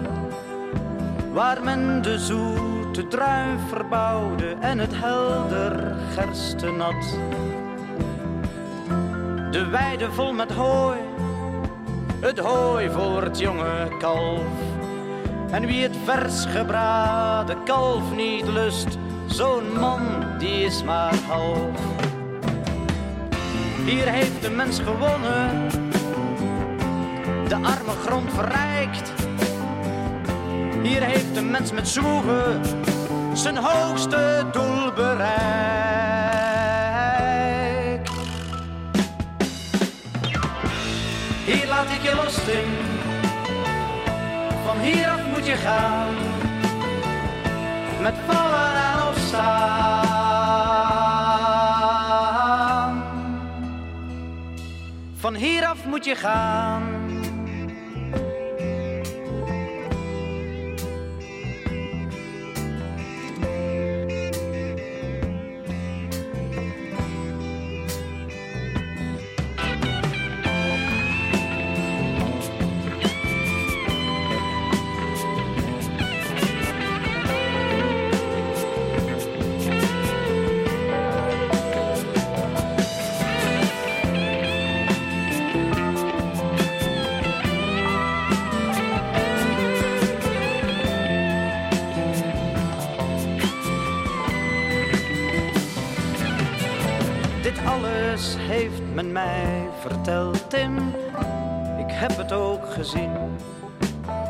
Waar 1.33 1.63
men 1.63 2.01
de 2.01 2.19
zoete 2.19 3.07
druif 3.07 3.67
verbouwde 3.67 4.55
en 4.59 4.79
het 4.79 4.91
helder 4.93 5.95
gerstenat. 6.13 7.17
De 9.55 9.69
weide 9.69 10.11
vol 10.11 10.33
met 10.33 10.51
hooi, 10.51 10.99
het 12.19 12.39
hooi 12.39 12.89
voor 12.89 13.23
het 13.23 13.39
jonge 13.39 13.87
kalf. 13.99 14.41
En 15.51 15.65
wie 15.65 15.83
het 15.83 15.97
vers 16.03 16.45
gebraden 16.45 17.63
kalf 17.63 18.15
niet 18.15 18.47
lust, 18.47 18.97
zo'n 19.25 19.79
man 19.79 20.01
die 20.37 20.65
is 20.65 20.83
maar 20.83 21.15
half. 21.27 21.79
Hier 23.85 24.07
heeft 24.07 24.41
de 24.41 24.49
mens 24.49 24.79
gewonnen, 24.79 25.69
de 27.47 27.55
arme 27.55 27.95
grond 28.05 28.33
verrijkt. 28.33 29.13
Hier 30.81 31.01
heeft 31.01 31.35
de 31.35 31.41
mens 31.41 31.71
met 31.71 31.87
zwoegen 31.87 32.61
zijn 33.33 33.57
hoogste 33.57 34.45
doel 34.51 34.91
bereikt. 34.93 36.44
Van 42.45 42.53
hieraf 44.81 45.25
moet 45.33 45.45
je 45.45 45.55
gaan, 45.55 46.13
met 48.01 48.13
vallen 48.27 48.75
en 48.75 49.07
opstaan. 49.07 49.73
Van 55.15 55.35
hieraf 55.35 55.85
moet 55.85 56.05
je 56.05 56.15
gaan. 56.15 56.84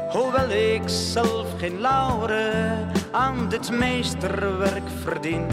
Hoewel 0.10 0.50
ik 0.50 0.82
zelf 0.86 1.48
geen 1.58 1.80
lauren 1.80 2.92
aan 3.12 3.50
dit 3.50 3.72
meesterwerk 3.72 4.90
verdien. 5.04 5.48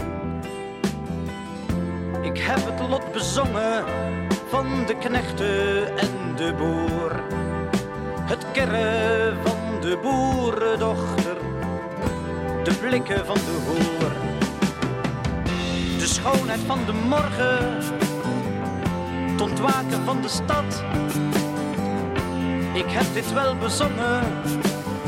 Ik 2.21 2.37
heb 2.37 2.59
het 2.65 2.89
lot 2.89 3.11
bezongen 3.11 3.83
van 4.49 4.85
de 4.87 4.97
knechten 4.97 5.97
en 5.97 6.35
de 6.35 6.53
boer. 6.57 7.23
Het 8.21 8.45
kerren 8.51 9.37
van 9.43 9.81
de 9.81 9.97
boerendochter, 10.01 11.37
de 12.63 12.73
blikken 12.73 13.25
van 13.25 13.35
de 13.35 13.59
hoer. 13.65 14.11
De 15.97 16.05
schoonheid 16.05 16.61
van 16.67 16.79
de 16.85 16.93
morgen 16.93 17.81
het 19.33 19.41
ontwaken 19.41 20.03
van 20.05 20.21
de 20.21 20.27
stad. 20.27 20.83
Ik 22.73 22.85
heb 22.87 23.13
dit 23.13 23.33
wel 23.33 23.55
bezongen, 23.55 24.23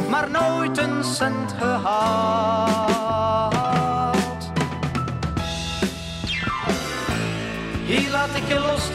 maar 0.09 0.29
nooit 0.29 0.77
een 0.77 1.03
cent 1.03 1.53
gehad. 1.57 3.53
Hier 7.85 8.11
laat 8.11 8.35
ik 8.35 8.47
je 8.47 8.59
los 8.59 8.89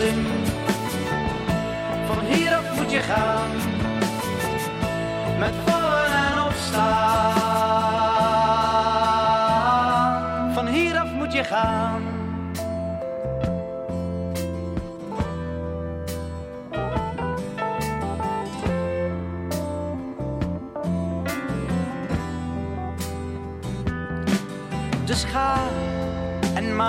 van 2.07 2.25
hieraf 2.25 2.77
moet 2.77 2.91
je 2.91 3.01
gaan, 3.01 3.51
met 5.39 5.55
vallen 5.67 6.13
en 6.13 6.43
opstaan. 6.43 7.31
Van 10.55 10.67
hieraf 10.67 11.13
moet 11.13 11.33
je 11.33 11.45
gaan. 11.45 12.10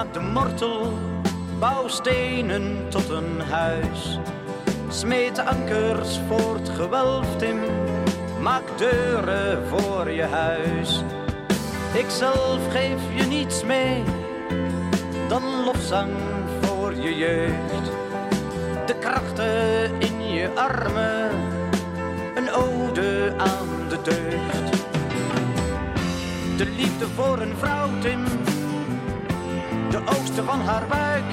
Maak 0.01 0.13
de 0.13 0.19
mortel, 0.19 0.93
bouw 1.59 1.87
stenen 1.87 2.85
tot 2.89 3.09
een 3.09 3.41
huis. 3.49 4.19
Smeet 4.89 5.39
ankers 5.39 6.19
voor 6.27 6.55
het 6.55 6.69
gewelf 6.69 7.41
in, 7.41 7.59
maak 8.39 8.77
deuren 8.77 9.67
voor 9.67 10.11
je 10.11 10.23
huis. 10.23 11.03
Ik 11.93 12.09
zelf 12.09 12.71
geef 12.71 13.01
je 13.15 13.23
niets 13.23 13.63
mee, 13.63 14.03
dan 15.27 15.43
lofzang 15.65 16.11
voor 16.61 16.95
je 16.95 17.15
jeugd. 17.15 17.91
De 18.85 18.95
krachten 18.99 19.91
in 19.99 20.33
je 20.33 20.49
armen, 20.55 21.31
een 22.35 22.51
ode 22.51 23.33
aan 23.37 23.89
de 23.89 24.01
deugd 24.01 24.81
de 26.65 26.69
liefde 26.69 27.07
voor 27.07 27.39
een 27.39 27.57
vrouw, 27.57 27.89
Tim. 27.99 28.40
De 30.05 30.17
oosten 30.19 30.45
van 30.45 30.61
haar 30.61 30.87
buik. 30.87 31.23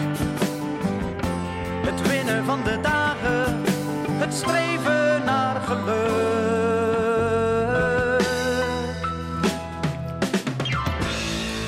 Het 1.87 2.08
winnen 2.08 2.44
van 2.44 2.62
de 2.64 2.78
dagen. 2.82 3.62
Het 4.18 4.34
streven 4.34 5.25
naar 5.25 5.60
geluk. 5.60 6.68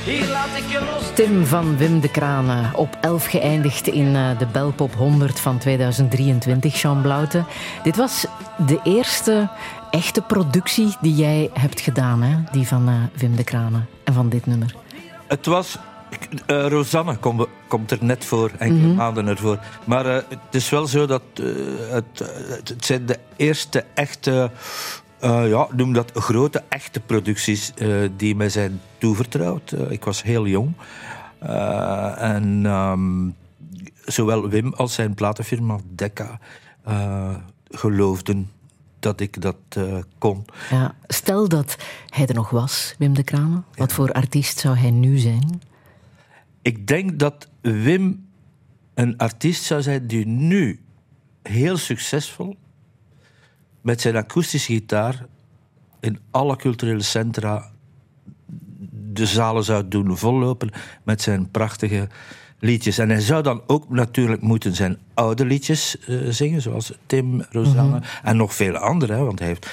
Hier 0.05 0.29
laat 0.29 0.57
ik 0.57 0.65
je 0.69 0.81
los. 0.93 1.15
Tim 1.15 1.47
van 1.47 1.77
Wim 1.77 2.01
de 2.01 2.11
Kranen, 2.11 2.75
op 2.75 2.99
11 3.01 3.27
geëindigd 3.27 3.87
in 3.87 4.17
eh, 4.17 4.39
de 4.39 4.47
Belpop 4.47 4.95
100 4.95 5.41
van 5.41 5.59
2023, 5.59 6.81
Jean 6.81 7.03
Blaute. 7.03 7.45
Dit 7.83 7.97
was 7.97 8.27
de 8.67 8.81
eerste 8.83 9.49
echte 9.91 10.23
productie 10.23 10.97
die 11.01 11.15
jij 11.15 11.51
hebt 11.53 11.81
gedaan, 11.81 12.23
hè? 12.23 12.37
die 12.53 12.67
van 12.67 12.89
uh, 12.89 12.95
Wim 13.15 13.37
de 13.37 13.45
Kranen 13.45 13.89
en 14.05 14.15
van 14.15 14.29
dit 14.29 14.47
nummer? 14.47 14.75
Het 15.27 15.47
was. 15.47 15.79
Uh, 16.47 16.67
Rosanne 16.67 17.17
kom, 17.17 17.47
komt 17.69 17.91
er 17.91 17.99
net 18.01 18.25
voor, 18.25 18.51
enkele 18.59 18.87
mm 18.87 18.95
maanden 18.95 19.27
ervoor. 19.27 19.59
Maar 19.85 20.07
uh, 20.07 20.15
het 20.15 20.39
is 20.51 20.71
wel 20.71 20.87
zo 20.87 21.07
dat 21.07 21.23
het, 21.91 22.19
het 22.65 22.85
zijn 22.85 23.07
de 23.07 23.19
eerste 23.37 23.85
echte, 23.95 24.51
ja, 25.21 25.69
noem 25.73 25.93
dat 25.93 26.11
grote 26.15 26.63
echte 26.69 27.01
producties 27.01 27.73
die 28.17 28.37
mij 28.37 28.49
zijn 28.49 28.81
toevertrouwd. 28.99 29.75
ik 29.89 30.05
was 30.05 30.23
heel 30.23 30.47
jong. 30.47 30.73
en 32.19 32.67
um, 32.67 33.35
zowel 34.05 34.49
Wim 34.49 34.73
als 34.75 34.95
zijn 34.95 35.15
platenfirma 35.15 35.79
Decca 35.95 36.39
geloofden 37.71 38.51
dat 39.01 39.21
ik 39.21 39.43
dat 39.43 39.57
uh, 39.79 39.99
kon. 40.19 40.45
Ja, 40.71 40.95
stel 41.07 41.49
dat 41.49 41.77
hij 42.09 42.27
er 42.27 42.35
nog 42.35 42.51
was, 42.51 42.95
Wim 42.99 43.15
de 43.15 43.23
Kramen. 43.23 43.65
Wat 43.75 43.93
voor 43.93 44.13
artiest 44.13 44.59
zou 44.59 44.77
hij 44.77 44.91
nu 44.91 45.19
zijn? 45.19 45.61
Ik 46.63 46.87
denk 46.87 47.19
dat 47.19 47.49
Wim 47.61 48.29
een 48.95 49.17
artiest 49.17 49.63
zou 49.63 49.83
zijn 49.83 50.07
die 50.07 50.27
nu 50.27 50.81
heel 51.43 51.77
succesvol 51.77 52.57
met 53.81 54.01
zijn 54.01 54.17
akoestische 54.17 54.73
gitaar 54.73 55.27
in 56.01 56.19
alle 56.31 56.57
culturele 56.57 57.03
centra 57.03 57.71
de 59.13 59.27
zalen 59.27 59.65
zou 59.65 59.89
doen 59.89 60.17
vollopen 60.17 60.71
met 61.03 61.23
zijn 61.23 61.51
prachtige 61.51 62.09
liedjes. 62.59 62.99
En 62.99 63.09
hij 63.09 63.21
zou 63.21 63.43
dan 63.43 63.63
ook 63.67 63.89
natuurlijk 63.89 64.43
moeten 64.43 64.75
zijn 64.75 64.99
oude 65.15 65.45
liedjes 65.45 65.97
uh, 66.09 66.29
zingen, 66.29 66.63
zoals 66.63 66.93
Tim, 67.07 67.45
Rosanne 67.51 67.83
mm 67.83 67.93
-hmm. 67.93 68.03
en 68.23 68.37
nog 68.37 68.55
vele 68.55 68.79
andere. 68.79 69.13
Hè, 69.13 69.25
want 69.25 69.39
hij 69.39 69.49
heeft. 69.49 69.71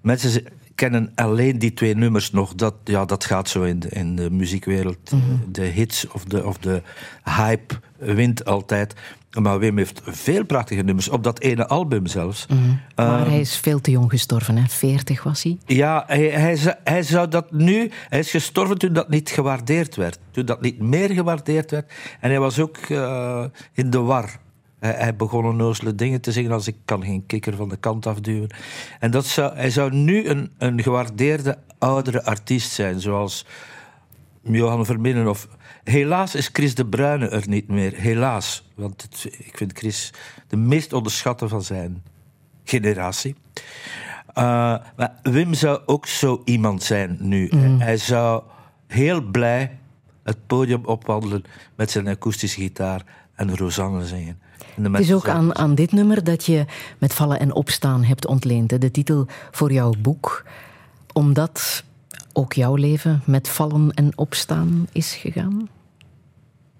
Mensen 0.00 0.44
kennen 0.78 1.12
alleen 1.14 1.58
die 1.58 1.74
twee 1.74 1.94
nummers 1.94 2.30
nog. 2.30 2.54
Dat, 2.54 2.74
ja, 2.84 3.04
dat 3.04 3.24
gaat 3.24 3.48
zo 3.48 3.62
in 3.62 3.80
de, 3.80 3.88
in 3.88 4.16
de 4.16 4.30
muziekwereld. 4.30 5.10
Mm 5.10 5.20
-hmm. 5.20 5.52
De 5.52 5.62
hits 5.62 6.08
of 6.08 6.24
de, 6.24 6.46
of 6.46 6.58
de 6.58 6.82
hype 7.24 7.74
wint 7.96 8.44
altijd. 8.44 8.94
Maar 9.40 9.58
Wim 9.58 9.76
heeft 9.76 10.00
veel 10.04 10.44
prachtige 10.44 10.82
nummers, 10.82 11.08
op 11.08 11.24
dat 11.24 11.40
ene 11.40 11.66
album 11.66 12.06
zelfs. 12.06 12.46
Mm 12.46 12.58
-hmm. 12.58 12.80
maar 12.94 13.20
uh, 13.20 13.28
hij 13.28 13.40
is 13.40 13.56
veel 13.56 13.80
te 13.80 13.90
jong 13.90 14.10
gestorven, 14.10 14.56
hè? 14.56 14.68
40 14.68 15.22
was 15.22 15.42
hij. 15.42 15.58
Ja, 15.66 16.04
hij, 16.06 16.28
hij, 16.28 16.56
zou, 16.56 16.74
hij, 16.84 17.02
zou 17.02 17.28
dat 17.28 17.52
nu... 17.52 17.90
Hij 18.08 18.18
is 18.18 18.30
gestorven 18.30 18.78
toen 18.78 18.92
dat 18.92 19.08
niet 19.08 19.30
gewaardeerd 19.30 19.96
werd. 19.96 20.18
Toen 20.30 20.46
dat 20.46 20.60
niet 20.60 20.78
meer 20.78 21.10
gewaardeerd 21.10 21.70
werd. 21.70 21.92
En 22.20 22.30
hij 22.30 22.40
was 22.40 22.58
ook 22.58 22.76
uh, 22.88 23.44
in 23.72 23.90
de 23.90 23.98
war. 23.98 24.38
Hij, 24.78 24.92
hij 24.92 25.16
begon 25.16 25.44
onnozele 25.44 25.94
dingen 25.94 26.20
te 26.20 26.32
zeggen 26.32 26.52
als 26.52 26.66
ik 26.66 26.76
kan 26.84 27.04
geen 27.04 27.26
kikker 27.26 27.56
van 27.56 27.68
de 27.68 27.76
kant 27.76 28.06
afduwen. 28.06 28.50
En 28.98 29.10
dat 29.10 29.26
zou, 29.26 29.56
hij 29.56 29.70
zou 29.70 29.94
nu 29.94 30.26
een, 30.26 30.50
een 30.58 30.82
gewaardeerde 30.82 31.58
oudere 31.78 32.24
artiest 32.24 32.70
zijn, 32.70 33.00
zoals 33.00 33.46
Johan 34.42 34.86
Verminnen 34.86 35.28
of 35.28 35.48
Helaas 35.84 36.34
is 36.34 36.48
Chris 36.52 36.74
de 36.74 36.86
Bruyne 36.86 37.28
er 37.28 37.48
niet 37.48 37.68
meer. 37.68 37.94
Helaas. 37.94 38.70
Want 38.74 39.02
het, 39.02 39.38
ik 39.38 39.56
vind 39.56 39.78
Chris 39.78 40.12
de 40.46 40.56
meest 40.56 40.92
onderschatte 40.92 41.48
van 41.48 41.62
zijn 41.62 42.02
generatie. 42.64 43.34
Uh, 44.28 44.44
maar 44.96 45.18
Wim 45.22 45.54
zou 45.54 45.80
ook 45.86 46.06
zo 46.06 46.42
iemand 46.44 46.82
zijn 46.82 47.16
nu. 47.20 47.48
Mm. 47.50 47.80
Hij 47.80 47.96
zou 47.96 48.42
heel 48.86 49.20
blij 49.20 49.78
het 50.22 50.46
podium 50.46 50.84
opwandelen 50.84 51.44
met 51.76 51.90
zijn 51.90 52.08
akoestische 52.08 52.60
gitaar 52.60 53.04
en 53.34 53.56
Rosanne 53.56 54.06
zingen. 54.06 54.40
Het 54.74 55.00
is 55.00 55.12
ook 55.12 55.28
aan, 55.28 55.54
aan 55.54 55.74
dit 55.74 55.92
nummer 55.92 56.24
dat 56.24 56.44
je 56.44 56.64
met 56.98 57.14
vallen 57.14 57.40
en 57.40 57.54
opstaan 57.54 58.04
hebt 58.04 58.26
ontleend. 58.26 58.80
De 58.80 58.90
titel 58.90 59.26
voor 59.50 59.72
jouw 59.72 59.92
boek. 59.98 60.44
Omdat 61.12 61.84
ook 62.32 62.52
jouw 62.52 62.74
leven 62.74 63.22
met 63.24 63.48
vallen 63.48 63.92
en 63.94 64.12
opstaan 64.16 64.86
is 64.92 65.14
gegaan? 65.14 65.68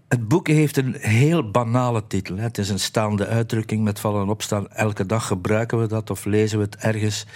Het 0.09 0.29
boek 0.29 0.47
heeft 0.49 0.77
een 0.77 0.97
heel 0.99 1.51
banale 1.51 2.07
titel. 2.07 2.37
Het 2.37 2.59
is 2.59 2.69
een 2.69 2.81
staande 2.81 3.27
uitdrukking 3.27 3.85
met 3.85 4.01
vallen 4.01 4.23
en 4.23 4.29
opstaan. 4.29 4.69
Elke 4.69 5.07
dag 5.07 5.27
gebruiken 5.27 5.81
we 5.81 5.87
dat 5.87 6.11
of 6.11 6.25
lezen 6.25 6.59
we 6.59 6.65
het 6.65 6.77
ergens. 6.77 7.27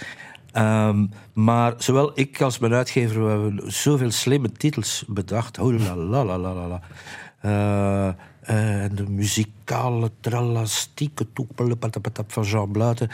Um, 0.57 1.09
maar 1.33 1.73
zowel 1.77 2.11
ik 2.13 2.41
als 2.41 2.59
mijn 2.59 2.73
uitgever 2.73 3.23
we 3.23 3.29
hebben 3.29 3.71
zoveel 3.71 4.11
slimme 4.11 4.51
titels 4.51 5.03
bedacht. 5.07 5.59
Oh 5.59 5.79
la 5.79 5.95
la 5.95 6.25
la 6.25 6.37
la 6.37 6.67
la. 6.67 6.81
Uh, 7.45 8.13
en 8.43 8.95
de 8.95 9.09
muzikale 9.09 10.11
tralastieke 10.19 11.27
toepelepatapatap 11.33 12.31
van 12.31 12.43
Jean 12.43 12.71
Bluiten. 12.71 13.09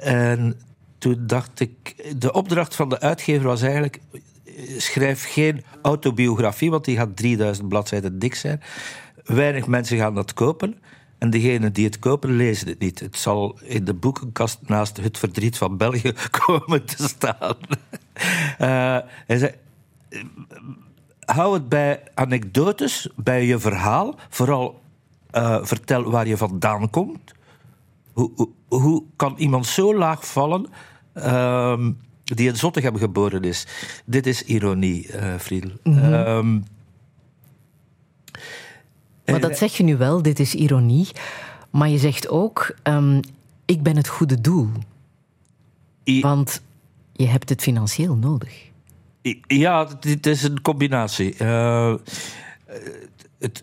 En 0.00 0.60
toen 0.98 1.26
dacht 1.26 1.60
ik, 1.60 2.04
de 2.18 2.32
opdracht 2.32 2.74
van 2.74 2.88
de 2.88 3.00
uitgever 3.00 3.46
was 3.46 3.62
eigenlijk 3.62 4.00
schrijf 4.76 5.24
geen 5.24 5.64
autobiografie, 5.82 6.70
want 6.70 6.84
die 6.84 6.96
gaat 6.96 7.16
3000 7.16 7.68
bladzijden 7.68 8.18
dik 8.18 8.34
zijn. 8.34 8.60
Weinig 9.24 9.66
mensen 9.66 9.98
gaan 9.98 10.14
dat 10.14 10.34
kopen. 10.34 10.78
En 11.18 11.30
degenen 11.30 11.72
die 11.72 11.84
het 11.84 11.98
kopen, 11.98 12.36
lezen 12.36 12.68
het 12.68 12.78
niet. 12.78 13.00
Het 13.00 13.16
zal 13.16 13.58
in 13.62 13.84
de 13.84 13.94
boekenkast 13.94 14.58
naast 14.66 14.96
Het 14.96 15.18
Verdriet 15.18 15.58
van 15.58 15.76
België 15.76 16.12
komen 16.46 16.84
te 16.84 17.08
staan. 17.08 17.56
Uh, 18.60 18.98
hou 21.34 21.54
het 21.54 21.68
bij 21.68 22.02
anekdotes, 22.14 23.08
bij 23.16 23.46
je 23.46 23.58
verhaal. 23.58 24.14
Vooral 24.28 24.80
uh, 25.32 25.58
vertel 25.62 26.10
waar 26.10 26.26
je 26.26 26.36
vandaan 26.36 26.90
komt. 26.90 27.32
Hoe, 28.12 28.30
hoe, 28.34 28.48
hoe 28.68 29.02
kan 29.16 29.34
iemand 29.36 29.66
zo 29.66 29.94
laag 29.94 30.26
vallen... 30.26 30.66
Uh, 31.14 31.86
die 32.24 32.48
in 32.48 32.56
Zottegem 32.56 32.96
geboren 32.96 33.42
is. 33.42 33.66
Dit 34.04 34.26
is 34.26 34.42
ironie, 34.42 35.06
uh, 35.14 35.34
Friedel. 35.38 35.70
Mm 35.82 35.98
-hmm. 35.98 36.64
maar 39.24 39.40
dat 39.40 39.58
zeg 39.58 39.76
je 39.76 39.82
nu 39.82 39.96
wel, 39.96 40.22
dit 40.22 40.38
is 40.38 40.54
ironie. 40.54 41.08
Maar 41.70 41.88
je 41.88 41.98
zegt 41.98 42.28
ook, 42.28 42.74
um, 42.82 43.20
ik 43.64 43.82
ben 43.82 43.96
het 43.96 44.08
goede 44.08 44.40
doel. 44.40 44.68
I 46.04 46.20
Want 46.20 46.62
je 47.12 47.26
hebt 47.26 47.48
het 47.48 47.62
financieel 47.62 48.16
nodig. 48.16 48.67
Ja, 49.46 49.88
het 50.00 50.26
is 50.26 50.42
een 50.42 50.62
combinatie. 50.62 51.34
Uh, 51.42 51.94
het, 53.38 53.62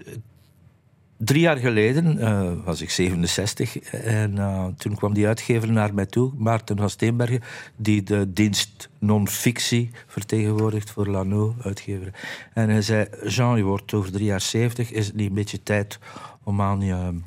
Drie 1.18 1.42
jaar 1.42 1.58
geleden 1.58 2.18
uh, 2.18 2.52
was 2.64 2.82
ik 2.82 2.90
67 2.90 3.78
en 3.92 4.36
toen 4.78 4.96
kwam 4.96 5.14
die 5.14 5.28
uitgever 5.28 5.72
naar 5.72 5.94
mij 5.94 6.06
toe, 6.06 6.32
Maarten 6.38 6.78
van 6.78 6.90
Steenbergen, 6.90 7.42
die 7.76 8.04
de 8.04 8.34
dienst 8.34 8.90
non-fictie 9.00 9.92
vertegenwoordigt 10.08 10.92
voor 10.92 11.08
Lano, 11.08 11.56
uitgever. 11.62 12.14
En 12.54 12.70
hij 12.70 12.82
zei, 12.82 13.08
Jean, 13.24 13.58
je 13.58 13.64
wordt 13.64 13.94
over 13.94 14.12
drie 14.12 14.26
jaar 14.26 14.42
70, 14.42 14.92
is 14.92 15.06
het 15.08 15.16
niet 15.16 15.30
een 15.30 15.36
beetje 15.36 15.64
tijd 15.64 16.00
om 16.44 16.62
aan 16.62 16.82
je 16.82 17.20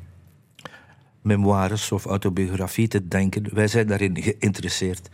memoires 1.21 1.91
of 1.91 2.05
autobiografie 2.05 2.87
te 2.87 3.07
denken? 3.07 3.53
Wij 3.53 3.67
zijn 3.67 3.87
daarin 3.87 4.21
geïnteresseerd. 4.21 5.09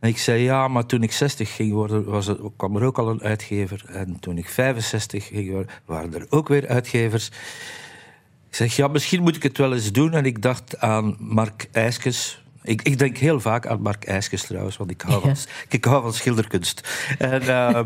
En 0.00 0.08
ik 0.08 0.18
zei 0.18 0.42
ja, 0.42 0.68
maar 0.68 0.86
toen 0.86 1.02
ik 1.02 1.12
60 1.12 1.54
ging 1.54 1.72
worden, 1.72 2.04
was 2.04 2.26
er, 2.26 2.36
kwam 2.56 2.76
er 2.76 2.84
ook 2.84 2.98
al 2.98 3.08
een 3.08 3.22
uitgever. 3.22 3.84
En 3.86 4.20
toen 4.20 4.38
ik 4.38 4.48
65 4.48 5.26
ging 5.26 5.50
worden, 5.50 5.70
waren 5.84 6.14
er 6.14 6.26
ook 6.28 6.48
weer 6.48 6.68
uitgevers. 6.68 7.26
Ik 8.48 8.56
zeg 8.56 8.76
ja, 8.76 8.88
misschien 8.88 9.22
moet 9.22 9.36
ik 9.36 9.42
het 9.42 9.58
wel 9.58 9.74
eens 9.74 9.92
doen. 9.92 10.12
En 10.12 10.24
ik 10.24 10.42
dacht 10.42 10.78
aan 10.78 11.16
Mark 11.18 11.68
IJskes. 11.72 12.42
Ik, 12.62 12.82
ik 12.82 12.98
denk 12.98 13.16
heel 13.16 13.40
vaak 13.40 13.66
aan 13.66 13.82
Mark 13.82 14.04
IJskes 14.04 14.42
trouwens, 14.42 14.76
want 14.76 14.90
ik 14.90 15.00
hou, 15.00 15.20
van, 15.20 15.36
ik 15.68 15.84
hou 15.84 16.02
van 16.02 16.12
schilderkunst. 16.12 16.88
En 17.18 17.42
uh, 17.50 17.80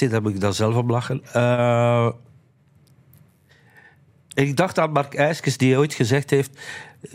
uh, 0.00 0.10
daar 0.10 0.22
moet 0.22 0.34
ik 0.34 0.40
dan 0.40 0.54
zelf 0.54 0.74
om 0.74 0.90
lachen. 0.90 1.22
Uh, 1.36 2.08
ik 4.34 4.56
dacht 4.56 4.78
aan 4.78 4.92
Mark 4.92 5.14
IJskes, 5.14 5.56
die 5.56 5.76
ooit 5.76 5.94
gezegd 5.94 6.30
heeft 6.30 6.58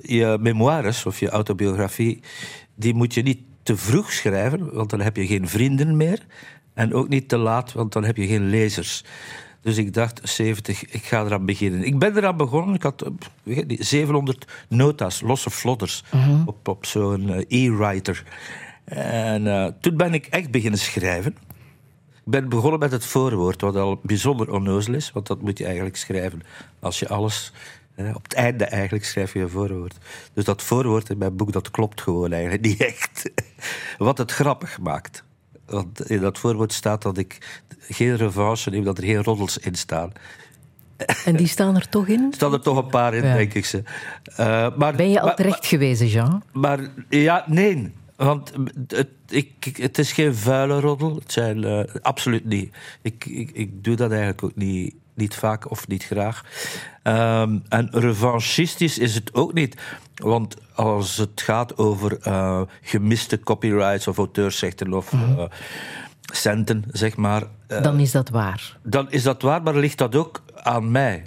je 0.02 0.38
memoires 0.42 1.06
of 1.06 1.20
je 1.20 1.30
autobiografie, 1.30 2.20
die 2.76 2.94
moet 2.94 3.14
je 3.14 3.22
niet 3.22 3.40
te 3.64 3.78
vroeg 3.78 4.12
schrijven, 4.12 4.74
want 4.74 4.90
dan 4.90 5.02
heb 5.02 5.16
je 5.16 5.28
geen 5.28 5.48
vrienden 5.48 5.98
meer. 5.98 6.26
En 6.74 6.94
ook 6.94 7.08
niet 7.08 7.30
te 7.30 7.38
laat, 7.38 7.74
want 7.74 7.94
dan 7.94 8.04
heb 8.04 8.18
je 8.18 8.28
geen 8.28 8.50
lezers. 8.50 9.04
Dus 9.62 9.78
ik 9.78 9.94
dacht, 9.94 10.20
70, 10.24 10.86
ik 10.86 11.04
ga 11.04 11.26
eraan 11.26 11.46
beginnen. 11.46 11.84
Ik 11.84 12.00
ben 12.00 12.18
eraan 12.18 12.38
begonnen. 12.38 12.76
Ik 12.76 12.84
had 12.84 13.12
weet 13.44 13.68
niet, 13.68 13.86
700 13.86 14.48
nota's, 14.70 15.22
losse 15.22 15.50
flodders, 15.50 16.04
mhm. 16.12 16.42
op, 16.46 16.68
op 16.68 16.86
zo'n 16.86 17.30
uh, 17.30 17.38
e-writer. 17.48 18.24
En 18.84 19.46
uh, 19.46 19.68
toen 19.82 19.98
ben 19.98 20.14
ik 20.14 20.26
echt 20.26 20.52
beginnen 20.52 20.80
schrijven. 20.80 21.38
Ik 22.10 22.32
ben 22.32 22.50
begonnen 22.50 22.80
met 22.80 22.92
het 22.92 23.06
voorwoord, 23.06 23.62
wat 23.62 23.76
al 23.76 24.00
bijzonder 24.04 24.52
onnozel 24.52 24.94
is. 24.94 25.12
Want 25.12 25.28
dat 25.28 25.42
moet 25.42 25.58
je 25.58 25.66
eigenlijk 25.66 25.96
schrijven 25.96 26.42
als 26.80 27.00
je 27.00 27.08
alles 27.08 27.52
op 27.96 28.24
het 28.24 28.34
einde 28.34 28.66
eigenlijk 28.66 29.06
schrijf 29.06 29.34
je 29.34 29.40
een 29.40 29.50
voorwoord. 29.50 29.98
Dus 30.34 30.44
dat 30.44 30.62
voorwoord 30.62 31.10
in 31.10 31.18
mijn 31.18 31.36
boek, 31.36 31.52
dat 31.52 31.72
klopt 31.72 32.02
gewoon 32.02 32.32
eigenlijk 32.32 32.64
niet 32.64 32.84
echt. 32.84 33.32
Wat 33.98 34.18
het 34.18 34.32
grappig 34.32 34.80
maakt. 34.80 35.24
Want 35.66 36.10
in 36.10 36.20
dat 36.20 36.40
voorwoord 36.40 36.74
staat 36.74 37.02
dat 37.02 37.18
ik 37.18 37.62
geen 37.80 38.16
revanche 38.16 38.70
neem, 38.70 38.84
dat 38.84 38.98
er 38.98 39.04
geen 39.04 39.24
roddels 39.24 39.58
in 39.58 39.76
staan. 39.76 40.12
En 41.26 41.36
die 41.36 41.48
staan 41.48 41.76
er 41.76 41.90
toch 41.90 42.08
in? 42.08 42.28
Er 42.30 42.34
staan 42.40 42.54
er 42.54 42.62
toch 42.62 42.78
een 42.78 42.90
paar 42.90 43.14
in, 43.14 43.22
denk 43.22 43.54
ik 43.54 43.66
ze. 43.66 43.84
Uh, 44.40 44.78
maar, 44.78 44.96
ben 44.96 45.10
je 45.10 45.22
al 45.22 45.36
terecht 45.36 45.66
gewezen, 45.66 46.08
Jean? 46.08 46.44
Maar 46.52 46.80
ja, 47.10 47.44
nee. 47.48 47.94
Want 48.16 48.52
het, 48.88 49.10
ik, 49.28 49.78
het 49.78 49.98
is 49.98 50.12
geen 50.12 50.36
vuile 50.36 50.80
roddel. 50.80 51.16
Het 51.16 51.32
zijn, 51.32 51.64
uh, 51.64 51.84
absoluut 52.02 52.46
niet. 52.46 52.76
Ik, 53.02 53.26
ik, 53.26 53.52
ik 53.54 53.84
doe 53.84 53.96
dat 53.96 54.10
eigenlijk 54.10 54.44
ook 54.44 54.56
niet 54.56 54.96
niet 55.16 55.36
vaak 55.36 55.72
of 55.72 55.88
niet 55.88 56.04
graag. 56.04 56.44
Um, 57.04 57.64
en 57.70 57.88
revanchistisch 57.92 58.98
is 58.98 59.16
het 59.16 59.34
ook 59.34 59.54
niet. 59.54 59.82
Want 60.16 60.56
als 60.76 61.18
het 61.18 61.42
gaat 61.42 61.78
over 61.78 62.18
uh, 62.28 62.62
gemiste 62.82 63.40
copyrights 63.40 64.08
of 64.08 64.18
auteursrechten 64.18 64.94
of 64.94 65.12
uh, 65.12 65.44
centen, 66.22 66.84
zeg 66.92 67.16
maar. 67.16 67.44
Uh, 67.68 67.82
dan 67.82 68.00
is 68.00 68.12
dat 68.12 68.30
waar. 68.30 68.78
Dan 68.84 69.12
is 69.12 69.24
dat 69.24 69.42
waar, 69.42 69.64
maar 69.64 69.76
ligt 69.76 69.98
dat 69.98 70.16
ook 70.16 70.44
aan 70.56 70.92
mij. 70.92 71.26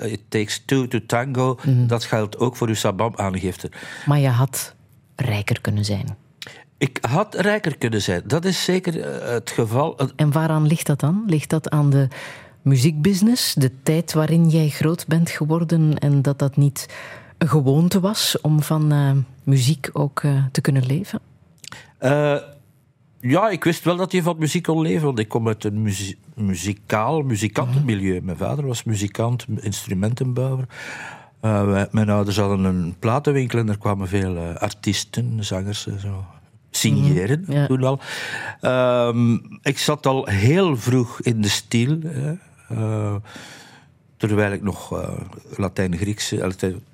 It 0.00 0.20
takes 0.28 0.62
two 0.64 0.88
to 0.88 0.98
tango. 1.06 1.58
Mm. 1.64 1.86
Dat 1.86 2.04
geldt 2.04 2.38
ook 2.38 2.56
voor 2.56 2.68
uw 2.68 2.74
sabam-aangifte. 2.74 3.70
Maar 4.06 4.18
je 4.18 4.28
had 4.28 4.74
rijker 5.16 5.60
kunnen 5.60 5.84
zijn. 5.84 6.16
Ik 6.78 6.98
had 7.00 7.34
rijker 7.34 7.78
kunnen 7.78 8.02
zijn. 8.02 8.22
Dat 8.24 8.44
is 8.44 8.64
zeker 8.64 9.04
het 9.32 9.50
geval. 9.50 9.98
En 10.16 10.32
waaraan 10.32 10.66
ligt 10.66 10.86
dat 10.86 11.00
dan? 11.00 11.22
Ligt 11.26 11.50
dat 11.50 11.70
aan 11.70 11.90
de 11.90 12.08
muziekbusiness, 12.68 13.54
de 13.54 13.70
tijd 13.82 14.12
waarin 14.12 14.48
jij 14.48 14.68
groot 14.68 15.06
bent 15.06 15.30
geworden 15.30 15.98
en 15.98 16.22
dat 16.22 16.38
dat 16.38 16.56
niet 16.56 16.88
een 17.38 17.48
gewoonte 17.48 18.00
was 18.00 18.40
om 18.40 18.62
van 18.62 18.92
uh, 18.92 19.10
muziek 19.42 19.90
ook 19.92 20.22
uh, 20.22 20.44
te 20.52 20.60
kunnen 20.60 20.86
leven? 20.86 21.20
Uh, 22.00 22.36
ja, 23.20 23.48
ik 23.48 23.64
wist 23.64 23.84
wel 23.84 23.96
dat 23.96 24.12
je 24.12 24.22
van 24.22 24.36
muziek 24.38 24.62
kon 24.62 24.80
leven, 24.80 25.04
want 25.04 25.18
ik 25.18 25.28
kom 25.28 25.46
uit 25.46 25.64
een 25.64 25.82
muzie 25.82 26.18
muzikaal, 26.34 27.22
muzikantenmilieu. 27.22 28.16
Mhm. 28.16 28.24
Mijn 28.24 28.36
vader 28.36 28.66
was 28.66 28.84
muzikant, 28.84 29.46
instrumentenbouwer. 29.60 30.64
mijn 31.90 32.10
ouders 32.10 32.36
hadden 32.36 32.64
een 32.64 32.94
platenwinkel 32.98 33.58
en 33.58 33.68
er 33.68 33.78
kwamen 33.78 34.08
veel 34.08 34.36
artiesten, 34.38 35.44
zangers 35.44 35.86
en 35.86 36.00
zo 36.00 36.24
signeren 36.70 37.44
mm, 37.46 37.54
ja. 37.54 37.66
toen 37.66 37.84
al. 37.84 38.00
Um, 39.08 39.58
ik 39.62 39.78
zat 39.78 40.06
al 40.06 40.26
heel 40.26 40.76
vroeg 40.76 41.20
in 41.20 41.40
de 41.40 41.48
stil. 41.48 41.98
Terwijl 44.16 44.52
ik 44.52 44.62
nog 44.62 44.92
uh, 44.92 45.08
Latijn-Grieks, 45.56 46.32
uh, 46.32 46.46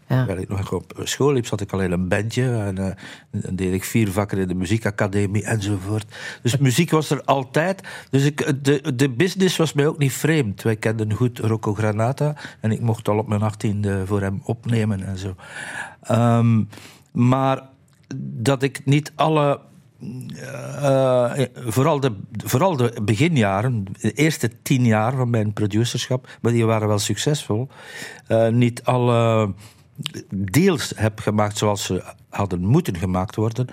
terwijl 0.06 0.38
ik 0.38 0.48
nog 0.48 0.72
op 0.72 1.00
school 1.02 1.32
liep, 1.32 1.46
zat 1.46 1.60
ik 1.60 1.72
al 1.72 1.80
in 1.80 1.92
een 1.92 2.08
bandje. 2.08 2.56
En 2.56 2.78
uh, 2.80 3.44
deed 3.52 3.72
ik 3.72 3.84
vier 3.84 4.12
vakken 4.12 4.38
in 4.38 4.48
de 4.48 4.54
muziekacademie 4.54 5.44
enzovoort. 5.44 6.16
Dus 6.42 6.56
muziek 6.56 6.90
was 6.90 7.10
er 7.10 7.22
altijd. 7.24 7.82
Dus 8.10 8.24
ik, 8.24 8.64
de, 8.64 8.94
de 8.94 9.10
business 9.10 9.56
was 9.56 9.72
mij 9.72 9.86
ook 9.86 9.98
niet 9.98 10.12
vreemd. 10.12 10.62
Wij 10.62 10.76
kenden 10.76 11.12
goed 11.12 11.38
Rocco 11.38 11.74
Granata 11.74 12.36
en 12.60 12.70
ik 12.70 12.80
mocht 12.80 13.08
al 13.08 13.18
op 13.18 13.28
mijn 13.28 13.42
achttiende 13.42 14.06
voor 14.06 14.20
hem 14.20 14.40
opnemen 14.44 15.02
en 15.06 15.18
zo. 15.18 15.34
Um, 16.10 16.68
maar 17.12 17.62
dat 18.16 18.62
ik 18.62 18.84
niet 18.84 19.12
alle 19.14 19.60
uh, 20.82 21.32
vooral, 21.54 22.00
de, 22.00 22.12
vooral 22.44 22.76
de 22.76 23.00
beginjaren, 23.02 23.84
de 24.00 24.12
eerste 24.12 24.50
tien 24.62 24.84
jaar 24.84 25.16
van 25.16 25.30
mijn 25.30 25.52
producerschap, 25.52 26.38
maar 26.40 26.52
die 26.52 26.66
waren 26.66 26.88
wel 26.88 26.98
succesvol, 26.98 27.68
uh, 28.28 28.48
niet 28.48 28.84
alle 28.84 29.52
deals 30.34 30.92
heb 30.96 31.18
gemaakt 31.18 31.58
zoals 31.58 31.84
ze 31.84 32.04
hadden 32.28 32.64
moeten 32.64 32.96
gemaakt 32.96 33.36
worden. 33.36 33.66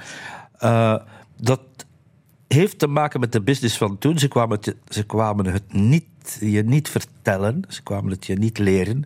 Dat 1.37 1.61
heeft 2.47 2.79
te 2.79 2.87
maken 2.87 3.19
met 3.19 3.31
de 3.31 3.41
business 3.41 3.77
van 3.77 3.97
toen. 3.97 4.19
Ze 4.19 4.27
kwamen, 4.27 4.59
te, 4.59 4.75
ze 4.87 5.03
kwamen 5.03 5.45
het 5.45 5.73
niet 5.73 6.05
je 6.39 6.63
niet 6.63 6.89
vertellen, 6.89 7.61
ze 7.67 7.83
kwamen 7.83 8.11
het 8.11 8.25
je 8.25 8.35
niet 8.35 8.57
leren. 8.57 9.05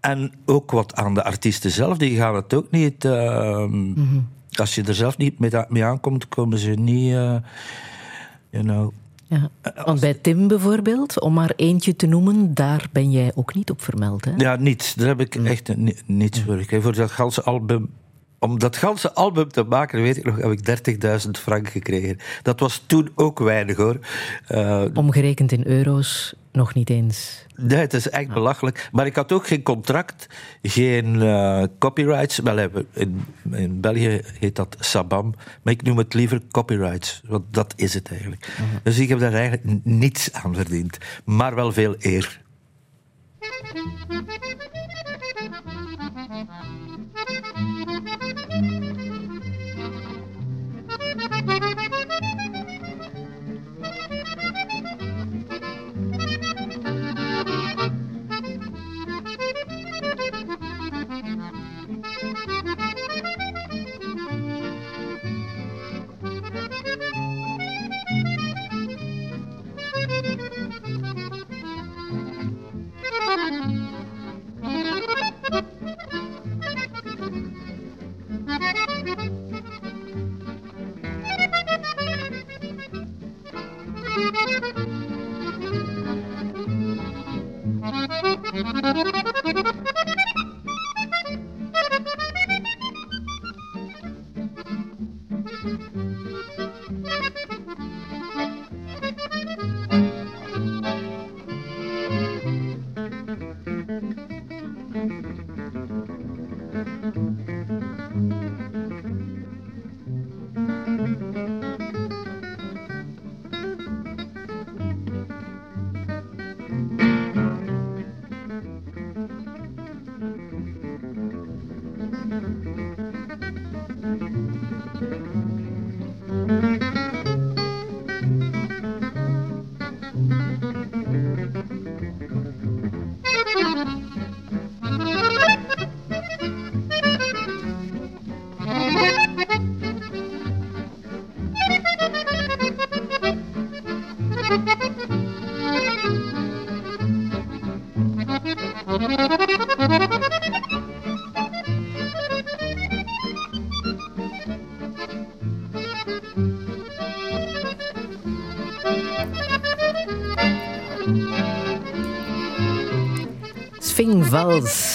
En 0.00 0.32
ook 0.44 0.70
wat 0.70 0.94
aan 0.94 1.14
de 1.14 1.24
artiesten 1.24 1.70
zelf, 1.70 1.98
die 1.98 2.16
gaan 2.16 2.34
het 2.34 2.54
ook 2.54 2.70
niet. 2.70 3.04
ehm, 3.04 3.92
Als 4.60 4.74
je 4.74 4.82
er 4.82 4.94
zelf 4.94 5.16
niet 5.16 5.38
mee, 5.68 5.84
aankomt, 5.84 6.28
komen 6.28 6.58
ze 6.58 6.70
niet. 6.70 7.12
eh 7.14 7.36
you 8.50 8.64
know, 8.64 8.92
Ja. 9.26 9.50
Want 9.84 10.00
bij 10.00 10.14
Tim 10.14 10.48
bijvoorbeeld, 10.48 11.20
om 11.20 11.32
maar 11.34 11.52
eentje 11.56 11.96
te 11.96 12.06
noemen, 12.06 12.54
daar 12.54 12.88
ben 12.92 13.10
jij 13.10 13.32
ook 13.34 13.54
niet 13.54 13.70
op 13.70 13.82
vermeld. 13.82 14.24
Hè? 14.24 14.32
Ja, 14.36 14.56
niets. 14.56 14.94
Daar 14.94 15.06
heb 15.08 15.20
ik 15.20 15.34
echt 15.34 15.76
ni- 15.76 15.96
niets 16.06 16.40
voor 16.42 16.56
gekregen. 16.56 16.82
Voor 16.82 16.94
dat 16.94 17.10
ganse 17.10 17.42
album. 17.42 17.90
Om 18.38 18.58
dat 18.58 18.76
ganse 18.76 19.12
album 19.12 19.48
te 19.48 19.62
maken, 19.62 20.02
weet 20.02 20.16
ik 20.16 20.24
nog, 20.24 20.36
heb 20.36 20.50
ik 20.50 21.02
30.000 21.24 21.30
frank 21.30 21.68
gekregen. 21.68 22.16
Dat 22.42 22.60
was 22.60 22.82
toen 22.86 23.10
ook 23.14 23.38
weinig 23.38 23.76
hoor. 23.76 23.98
Eh, 24.46 24.84
Omgerekend 24.94 25.52
in 25.52 25.66
euro's 25.66 26.34
nog 26.52 26.74
niet 26.74 26.90
eens. 26.90 27.46
nee, 27.56 27.78
het 27.78 27.94
is 27.94 28.08
echt 28.08 28.28
belachelijk. 28.28 28.88
Maar 28.92 29.06
ik 29.06 29.14
had 29.16 29.32
ook 29.32 29.46
geen 29.46 29.62
contract, 29.62 30.26
geen 30.62 31.22
eh, 31.22 31.62
copyrights. 31.78 32.38
Wel, 32.38 32.56
hè, 32.56 32.68
in, 32.92 33.24
in 33.50 33.80
België 33.80 34.20
heet 34.40 34.56
dat 34.56 34.76
Sabam. 34.80 35.34
Maar 35.62 35.72
ik 35.72 35.82
noem 35.82 35.98
het 35.98 36.14
liever 36.14 36.40
copyrights. 36.50 37.20
Want 37.26 37.44
dat 37.50 37.72
is 37.76 37.94
het 37.94 38.10
eigenlijk. 38.10 38.48
Dus 38.82 38.98
ik 38.98 39.08
heb 39.08 39.18
daar 39.18 39.32
eigenlijk 39.34 39.84
niets 39.84 40.32
aan 40.32 40.54
verdiend. 40.54 40.98
Maar 41.24 41.54
wel 41.54 41.72
veel 41.72 41.94
eer. 41.98 42.40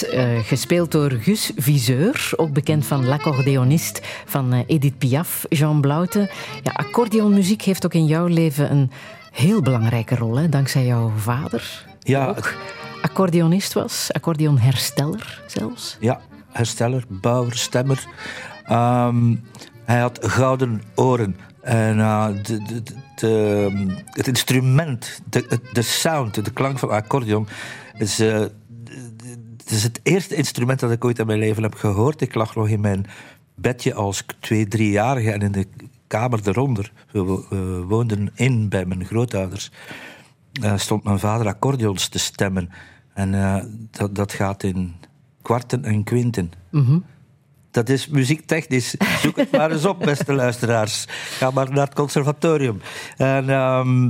Eh 0.03 0.39
gespeeld 0.43 0.91
door 0.91 1.11
Gus 1.11 1.51
Viseur, 1.55 2.31
ook 2.35 2.53
bekend 2.53 2.85
van 2.85 3.05
l'accordéonist 3.05 4.01
van 4.25 4.53
eh, 4.53 4.59
Edith 4.67 4.97
Piaf, 4.97 5.45
Jean 5.49 5.81
Blaute. 5.81 6.29
Ja, 6.63 6.71
accordeonmuziek 6.71 7.61
heeft 7.61 7.85
ook 7.85 7.93
in 7.93 8.05
jouw 8.05 8.25
leven 8.25 8.71
een 8.71 8.91
heel 9.31 9.61
belangrijke 9.61 10.15
rol, 10.15 10.35
hè, 10.35 10.49
dankzij 10.49 10.85
jouw 10.85 11.11
vader. 11.17 11.85
die 11.99 12.15
Ja, 12.15 12.27
ook 12.27 12.53
accordeonist 13.01 13.73
was, 13.73 14.09
accordeonhersteller 14.11 15.41
zelfs. 15.47 15.97
Ja, 15.99 16.21
hersteller, 16.51 17.03
bouwer, 17.07 17.57
stemmer. 17.57 18.05
Ehm, 18.65 19.35
hij 19.85 19.99
had 19.99 20.19
gouden 20.21 20.81
oren. 20.95 21.35
En 21.61 21.99
eh, 21.99 22.27
de, 22.43 22.57
de, 22.63 22.83
de- 22.83 22.93
de- 23.15 23.95
het 24.11 24.27
instrument, 24.27 25.21
de, 25.29 25.59
de 25.73 25.81
sound, 25.81 26.45
de 26.45 26.51
klank 26.51 26.79
van 26.79 26.89
accordeon... 26.89 27.47
is, 27.97 28.19
het 29.63 29.71
is 29.71 29.83
het 29.83 29.99
eerste 30.03 30.35
instrument 30.35 30.79
dat 30.79 30.91
ik 30.91 31.05
ooit 31.05 31.19
in 31.19 31.25
mijn 31.25 31.39
leven 31.39 31.63
heb 31.63 31.73
gehoord. 31.73 32.21
Ik 32.21 32.35
lag 32.35 32.55
nog 32.55 32.67
in 32.67 32.81
mijn 32.81 33.05
bedje 33.55 33.93
als 33.93 34.25
twee, 34.39 34.67
driejarige 34.67 35.31
en 35.31 35.41
in 35.41 35.51
de 35.51 35.67
kamer 36.07 36.39
eronder. 36.47 36.91
We, 37.11 37.21
wo- 37.21 37.45
we 37.49 37.83
woonden 37.87 38.31
in 38.35 38.69
bij 38.69 38.85
mijn 38.85 39.05
grootouders. 39.05 39.71
stond 40.75 41.03
mijn 41.03 41.19
vader 41.19 41.47
accordeons 41.47 42.07
te 42.07 42.19
stemmen. 42.19 42.69
En 43.13 43.33
eh, 43.33 43.63
dat, 43.91 44.15
dat 44.15 44.33
gaat 44.33 44.63
in 44.63 44.95
kwarten 45.41 45.83
en 45.85 46.03
kwinten. 46.03 46.51
Dat 47.71 47.89
is 47.89 48.07
muziektechnisch. 48.07 48.95
Zoek 49.21 49.35
het 49.35 49.51
maar 49.51 49.71
eens 49.71 49.85
op, 49.85 49.99
beste 49.99 50.33
luisteraars. 50.33 51.05
Ga 51.09 51.51
maar 51.51 51.71
naar 51.71 51.85
het 51.85 51.95
conservatorium. 51.95 52.81
En 53.17 53.49
ehm, 53.49 54.09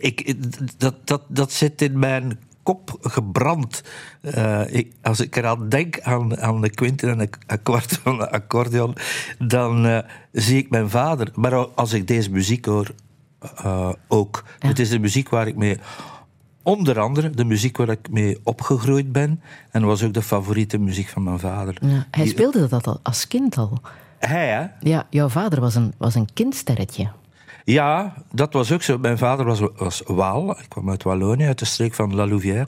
ik, 0.00 0.34
dat, 0.78 0.94
dat, 1.04 1.22
dat 1.28 1.52
zit 1.52 1.82
in 1.82 1.98
mijn 1.98 2.38
kop 2.64 2.96
gebrand. 3.00 3.82
Eh, 4.20 4.74
ik, 4.74 4.92
als 5.02 5.20
ik 5.20 5.36
eraan 5.36 5.68
denk 5.68 6.00
aan, 6.00 6.40
aan 6.40 6.60
de 6.60 6.70
kwinten 6.70 7.10
en 7.10 7.20
een 7.20 7.62
kwart 7.62 7.98
van 8.02 8.18
de 8.18 8.30
accordeon, 8.30 8.96
dan 9.38 9.86
eh, 9.86 9.98
zie 10.32 10.58
ik 10.58 10.70
mijn 10.70 10.90
vader. 10.90 11.30
Maar 11.34 11.54
als 11.54 11.92
ik 11.92 12.06
deze 12.06 12.30
muziek 12.30 12.64
hoor, 12.64 12.94
eh, 13.56 13.92
ook. 14.08 14.44
Ja. 14.58 14.68
Het 14.68 14.78
is 14.78 14.88
de 14.88 14.98
muziek 14.98 15.28
waar 15.28 15.46
ik 15.46 15.56
mee... 15.56 15.78
Onder 16.62 17.00
andere 17.00 17.30
de 17.30 17.44
muziek 17.44 17.76
waar 17.76 17.88
ik 17.88 18.10
mee 18.10 18.38
opgegroeid 18.42 19.12
ben. 19.12 19.40
En 19.70 19.84
was 19.84 20.02
ook 20.02 20.14
de 20.14 20.22
favoriete 20.22 20.78
muziek 20.78 21.08
van 21.08 21.22
mijn 21.22 21.38
vader. 21.38 21.76
Ja, 21.80 22.06
hij 22.10 22.26
speelde 22.26 22.68
dat 22.68 22.86
al 22.86 23.00
als 23.02 23.28
kind 23.28 23.56
al. 23.56 23.80
Hij, 24.18 24.48
hè? 24.48 24.66
Ja, 24.80 25.06
jouw 25.10 25.28
vader 25.28 25.60
was 25.60 25.74
een, 25.74 25.92
was 25.96 26.14
een 26.14 26.28
kindsterretje. 26.32 27.10
Ja, 27.64 28.14
dat 28.32 28.52
was 28.52 28.72
ook 28.72 28.82
zo. 28.82 28.98
Mijn 28.98 29.18
vader 29.18 29.46
was, 29.46 29.60
was 29.76 30.02
Waal. 30.06 30.50
Ik 30.50 30.68
kwam 30.68 30.90
uit 30.90 31.02
Wallonië, 31.02 31.46
uit 31.46 31.58
de 31.58 31.64
streek 31.64 31.94
van 31.94 32.14
La 32.14 32.26
Louvière. 32.26 32.66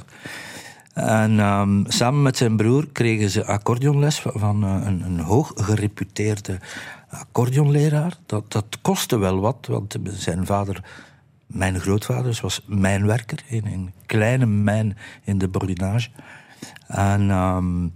En 0.95 1.41
ehm, 1.41 1.85
samen 1.87 2.23
met 2.23 2.37
zijn 2.37 2.57
broer 2.57 2.87
kregen 2.93 3.31
ze 3.31 3.47
accordeonles 3.47 4.21
van, 4.21 4.65
eh, 4.65 4.87
een, 4.87 5.03
een 5.03 5.21
hoog 5.21 5.53
gereputeerde 5.55 6.59
accordeonleraar. 7.11 8.17
Dat, 8.27 8.53
dat 8.53 8.79
kostte 8.83 9.19
wel 9.19 9.41
wat, 9.41 9.67
want 9.69 9.97
zijn 10.05 10.47
vader, 10.47 10.85
mijn 11.47 11.81
grootvader, 11.81 12.39
was 12.43 12.63
mijnwerker 12.67 13.39
in 13.47 13.67
een 13.67 13.93
kleine 14.07 14.47
mijn 14.47 14.97
in 15.25 15.39
de 15.39 15.49
Bourdonnage. 15.49 16.09
En, 16.87 17.31
ehm, 17.31 17.89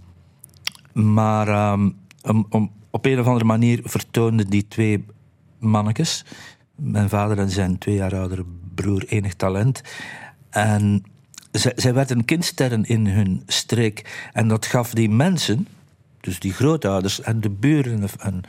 maar 1.15 1.47
ehm, 1.47 1.89
op 2.89 3.05
een 3.05 3.19
of 3.19 3.25
andere 3.25 3.45
manier 3.45 3.79
vertoonden 3.83 4.47
die 4.49 4.67
twee 4.67 5.05
mannetjes, 5.59 6.25
mijn 6.75 7.09
vader 7.09 7.39
en 7.39 7.49
zijn 7.49 7.77
twee 7.77 7.95
jaar 7.95 8.15
oudere 8.15 8.45
broer, 8.75 9.05
enig 9.07 9.33
talent. 9.33 9.81
En 10.49 11.03
zij, 11.51 11.73
zij 11.75 11.93
werden 11.93 12.25
kindsterren 12.25 12.83
in 12.83 13.07
hun 13.07 13.43
streek. 13.47 14.29
En 14.33 14.47
dat 14.47 14.65
gaf 14.65 14.93
die 14.93 15.09
mensen, 15.09 15.67
dus 16.19 16.39
die 16.39 16.53
grootouders 16.53 17.21
en 17.21 17.39
de 17.41 17.49
buren 17.49 18.07
en 18.19 18.41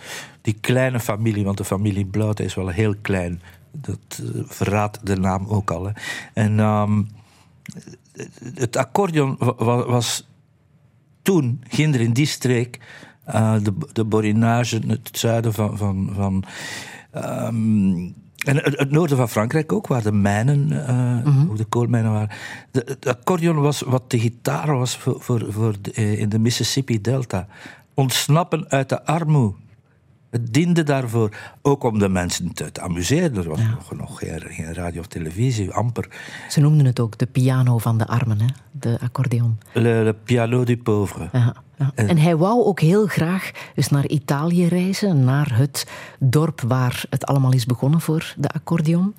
die 0.42 0.56
kleine 0.60 1.00
familie, 1.00 1.44
want 1.44 1.56
de 1.56 1.64
familie 1.64 2.04
Blauwte 2.06 2.44
is 2.44 2.54
wel 2.54 2.68
heel 2.68 2.94
klein. 3.02 3.42
Dat 3.70 3.98
eh, 4.10 4.40
verraadt 4.44 5.06
de 5.06 5.16
naam 5.16 5.46
ook 5.48 5.70
al. 5.70 5.84
Hè. 5.84 5.92
En 6.32 6.58
ehm, 6.60 7.02
het 8.54 8.76
accordeon 8.76 9.36
wa- 9.38 9.54
wa- 9.54 9.86
was 9.86 10.26
toen, 11.22 11.62
ginder 11.68 12.00
in 12.00 12.12
die 12.12 12.26
streek, 12.26 12.78
eh, 13.24 13.54
de, 13.62 13.72
de 13.92 14.04
Borinage, 14.04 14.80
het 14.86 15.10
zuiden 15.12 15.52
van. 15.52 15.78
van, 15.78 16.10
van 16.14 16.44
ehm, 17.12 18.10
en 18.44 18.56
het, 18.56 18.78
het 18.78 18.90
noorden 18.90 19.16
van 19.16 19.28
Frankrijk 19.28 19.72
ook, 19.72 19.86
waar 19.86 20.02
de 20.02 20.12
mijnen, 20.12 20.72
ook 21.50 21.56
de 21.56 21.64
koolmijnen 21.64 22.12
waren. 22.12 22.30
De, 22.70 22.82
het 22.86 23.06
accordeon 23.06 23.56
was 23.60 23.80
wat 23.80 24.10
de 24.10 24.18
gitaar 24.18 24.76
was 24.78 24.96
voor, 24.96 25.20
voor, 25.20 25.46
voor 25.52 25.74
de- 25.80 25.92
eh, 25.92 26.18
in 26.20 26.28
de 26.28 26.38
Mississippi-delta. 26.38 27.46
Ontsnappen 27.94 28.68
uit 28.70 28.88
de 28.88 29.04
armoede. 29.04 29.56
Het 30.30 30.52
diende 30.52 30.82
daarvoor 30.82 31.36
ook 31.62 31.82
om 31.84 31.98
de 31.98 32.08
mensen 32.08 32.52
te, 32.52 32.72
te 32.72 32.80
amuseren. 32.80 33.36
Er 33.36 33.48
was 33.48 33.60
nog, 33.60 33.92
nog 33.98 34.18
geen, 34.18 34.40
geen 34.40 34.74
radio 34.74 35.00
of 35.00 35.06
televisie, 35.06 35.70
amper. 35.70 36.08
Ze 36.48 36.60
noemden 36.60 36.86
het 36.86 37.00
ook 37.00 37.18
de 37.18 37.26
piano 37.26 37.78
van 37.78 37.98
de 37.98 38.06
armen, 38.06 38.40
hè? 38.40 38.46
De 38.82 38.98
accordeon. 39.02 39.58
Le, 39.72 40.02
le 40.04 40.14
piano 40.24 40.64
du 40.64 40.76
pauvre. 40.76 41.30
En 41.94 42.18
hij 42.18 42.36
wou 42.36 42.64
ook 42.64 42.80
heel 42.80 43.06
graag 43.06 43.50
eens 43.74 43.88
naar 43.88 44.06
Italië 44.06 44.66
reizen, 44.66 45.24
naar 45.24 45.56
het 45.56 45.86
dorp 46.18 46.60
waar 46.60 47.04
het 47.10 47.26
allemaal 47.26 47.52
is 47.52 47.66
begonnen 47.66 48.00
voor 48.00 48.34
de 48.36 48.48
accordeon. 48.48 49.14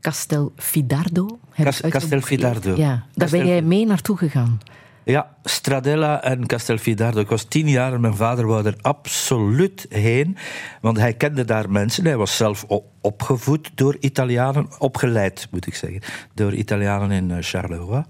Castelfidardo. 0.00 1.38
Heb 1.50 1.66
Cas- 1.66 1.76
ik 1.78 1.84
uit- 1.84 1.92
Castelfidardo. 1.92 2.70
Ja, 2.76 2.86
daar 2.88 3.00
ben 3.14 3.28
Castel- 3.28 3.46
jij 3.46 3.62
mee 3.62 3.86
naartoe 3.86 4.16
gegaan. 4.16 4.60
Ja, 5.04 5.30
Stradella 5.44 6.22
en 6.22 6.46
Castelfidardo. 6.46 7.20
Ik 7.20 7.28
was 7.28 7.44
tien 7.44 7.68
jaar 7.68 7.92
en 7.92 8.00
mijn 8.00 8.14
vader 8.16 8.46
wou 8.46 8.66
er 8.66 8.74
absoluut 8.80 9.86
heen. 9.88 10.36
Want 10.80 10.98
hij 10.98 11.12
kende 11.14 11.44
daar 11.44 11.70
mensen. 11.70 12.04
Hij 12.04 12.16
was 12.16 12.36
zelf 12.36 12.66
opgevoed 13.00 13.70
door 13.74 13.96
Italianen. 14.00 14.68
Opgeleid, 14.78 15.48
moet 15.50 15.66
ik 15.66 15.74
zeggen. 15.74 16.00
Door 16.34 16.52
Italianen 16.54 17.10
in 17.10 17.30
eh, 17.30 17.36
Charleroi. 17.40 18.04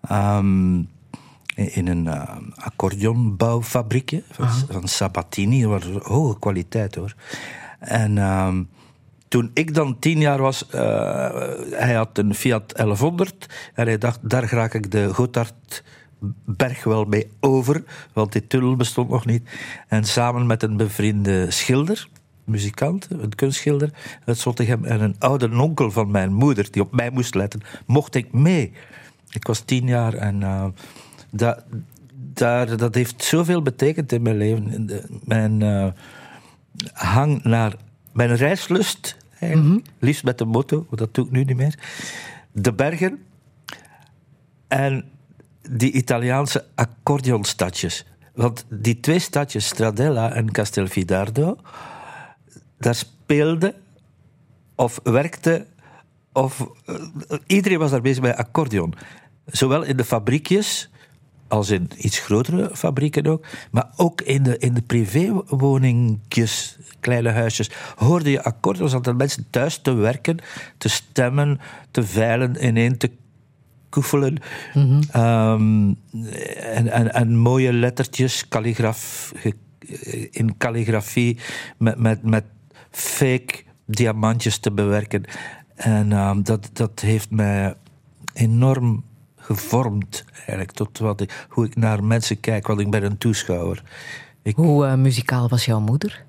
Ehm, 0.00 0.82
in 1.54 1.86
een 1.86 2.04
uh, 2.04 2.36
accordeonbouwfabriekje 2.54 4.22
van, 4.30 4.48
van 4.70 4.88
Sabatini. 4.88 5.62
Dat 5.62 5.70
was 5.70 6.02
hoge 6.02 6.38
kwaliteit 6.38 6.94
hoor. 6.94 7.14
En 7.78 8.18
ehm, 8.18 8.62
toen 9.28 9.50
ik 9.54 9.74
dan 9.74 9.98
tien 9.98 10.18
jaar 10.18 10.40
was, 10.40 10.66
eh, 10.66 10.80
hij 11.70 11.94
had 11.94 12.18
een 12.18 12.34
Fiat 12.34 12.76
1100 12.76 13.70
en 13.74 13.86
hij 13.86 13.98
dacht, 13.98 14.18
daar 14.22 14.44
raak 14.50 14.74
ik 14.74 14.90
de 14.90 15.14
Gotthardberg 15.14 16.84
wel 16.84 17.04
mee 17.04 17.30
over, 17.40 17.84
want 18.12 18.32
die 18.32 18.46
tunnel 18.46 18.76
bestond 18.76 19.08
nog 19.08 19.26
niet. 19.26 19.50
En 19.88 20.04
samen 20.04 20.46
met 20.46 20.62
een 20.62 20.76
bevriende 20.76 21.50
schilder, 21.50 22.08
muzikant, 22.44 23.08
een 23.10 23.34
kunstschilder 23.34 23.90
uit 24.24 24.38
Zottegem 24.38 24.84
en 24.84 25.00
een 25.00 25.16
oude 25.18 25.50
onkel 25.60 25.90
van 25.90 26.10
mijn 26.10 26.32
moeder, 26.32 26.70
die 26.70 26.82
op 26.82 26.92
mij 26.92 27.10
moest 27.10 27.34
letten, 27.34 27.60
mocht 27.86 28.14
ik 28.14 28.32
mee. 28.32 28.72
Ik 29.30 29.46
was 29.46 29.60
tien 29.60 29.86
jaar 29.86 30.14
en 30.14 30.42
eh, 30.42 30.64
dat, 31.30 31.64
daar, 32.32 32.76
dat 32.76 32.94
heeft 32.94 33.22
zoveel 33.24 33.62
betekend 33.62 34.12
in 34.12 34.22
mijn 34.22 34.36
leven. 34.36 34.86
De- 34.86 35.20
Mijn 35.24 35.62
eh, 35.62 35.86
hang 36.92 37.42
naar 37.44 37.74
mijn 38.12 38.36
reislust, 38.36 39.16
eigenlijk. 39.38 39.86
liefst 39.98 40.24
met 40.24 40.38
de 40.38 40.44
want 40.88 40.98
dat 40.98 41.14
doe 41.14 41.24
ik 41.24 41.30
nu 41.30 41.44
niet 41.44 41.56
meer. 41.56 41.78
De 42.52 42.72
bergen 42.72 43.18
en 44.68 45.04
die 45.70 45.92
Italiaanse 45.92 46.64
accordeonstadjes. 46.74 48.04
Want 48.34 48.64
die 48.68 49.00
twee 49.00 49.18
stadjes, 49.18 49.66
Stradella 49.66 50.32
en 50.32 50.50
Castelfidardo, 50.52 51.56
daar 52.78 52.94
speelde 52.94 53.74
of 54.74 55.00
werkte 55.02 55.66
of 56.32 56.66
eh, 56.84 56.94
iedereen 57.46 57.78
was 57.78 57.90
daar 57.90 58.00
bezig 58.00 58.22
met 58.22 58.36
accordeon. 58.36 58.94
Zowel 59.46 59.82
in 59.82 59.96
de 59.96 60.04
fabriekjes 60.04 60.90
als 61.50 61.70
in 61.70 61.90
iets 61.96 62.18
grotere 62.18 62.70
fabrieken 62.72 63.26
ook, 63.26 63.46
maar 63.70 63.90
ook 63.96 64.20
in 64.20 64.42
de, 64.42 64.58
in 64.58 64.74
de 64.74 64.82
privéwoningjes, 64.82 66.78
kleine 67.00 67.30
huisjes, 67.30 67.70
hoorde 67.96 68.30
je 68.30 68.42
accordeons. 68.42 68.90
Zaten 68.90 69.16
mensen 69.16 69.46
thuis 69.50 69.78
te 69.78 69.92
werken, 69.94 70.38
te 70.78 70.88
stemmen, 70.88 71.60
te 71.90 72.02
veilen, 72.02 72.66
ineen 72.66 72.98
te 72.98 73.10
koefelen. 73.88 74.38
Ehm, 75.10 75.94
en, 76.56 76.88
en, 76.88 77.12
en 77.12 77.36
mooie 77.36 77.72
lettertjes, 77.72 78.48
kalligraf, 78.48 79.32
in 80.30 80.56
kalligrafie, 80.56 81.38
met, 81.78 81.98
met, 81.98 82.22
met 82.22 82.44
fake 82.90 83.62
diamantjes 83.86 84.58
te 84.58 84.72
bewerken. 84.72 85.24
En 85.80 86.12
ehm, 86.12 86.42
dat, 86.42 86.70
dat 86.72 87.00
heeft 87.00 87.30
mij 87.30 87.74
enorm 88.34 89.04
gevormd, 89.36 90.24
eigenlijk, 90.34 90.72
tot 90.72 90.98
wat 90.98 91.20
ik, 91.20 91.46
hoe 91.48 91.64
ik 91.66 91.76
naar 91.76 92.04
mensen 92.04 92.40
kijk, 92.40 92.66
want 92.66 92.80
ik 92.80 92.90
ben 92.90 93.04
een 93.04 93.18
toeschouwer. 93.18 93.82
Ik, 94.42 94.56
Hoe 94.56 94.86
eh, 94.86 94.94
muzikaal 94.94 95.48
was 95.48 95.64
jouw 95.64 95.80
moeder? 95.80 96.24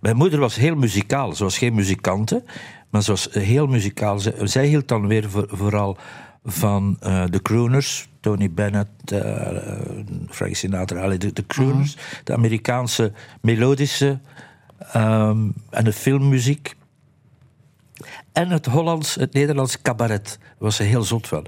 mijn 0.00 0.16
moeder 0.16 0.38
was 0.38 0.56
heel 0.56 0.74
muzikaal. 0.76 1.32
Ze 1.34 1.42
was 1.44 1.58
geen 1.58 1.74
muzikante, 1.74 2.42
maar 2.90 3.02
ze 3.02 3.10
was 3.10 3.28
heel 3.30 3.66
muzikaal. 3.66 4.18
Zij, 4.18 4.34
zij 4.42 4.66
hield 4.66 4.88
dan 4.88 5.06
weer 5.06 5.30
voor- 5.30 5.48
vooral 5.48 5.96
van 6.44 6.96
eh, 7.00 7.24
de 7.30 7.42
crooners. 7.42 8.08
Tony 8.20 8.50
Bennett, 8.50 8.90
eh, 9.12 9.80
Frank 10.28 10.54
Sinatra, 10.56 11.08
de, 11.08 11.32
de 11.32 11.46
crooners. 11.46 11.96
De 12.24 12.32
Amerikaanse 12.32 13.12
melodische 13.40 14.18
ehm, 14.92 15.48
en 15.70 15.84
de 15.84 15.92
filmmuziek. 15.92 16.74
En 18.34 18.50
het 18.50 18.66
Hollands, 18.66 19.14
het 19.14 19.32
Nederlands 19.32 19.82
cabaret. 19.82 20.38
Daar 20.40 20.54
was 20.58 20.76
ze 20.76 20.82
heel 20.82 21.02
zot 21.02 21.28
van. 21.28 21.46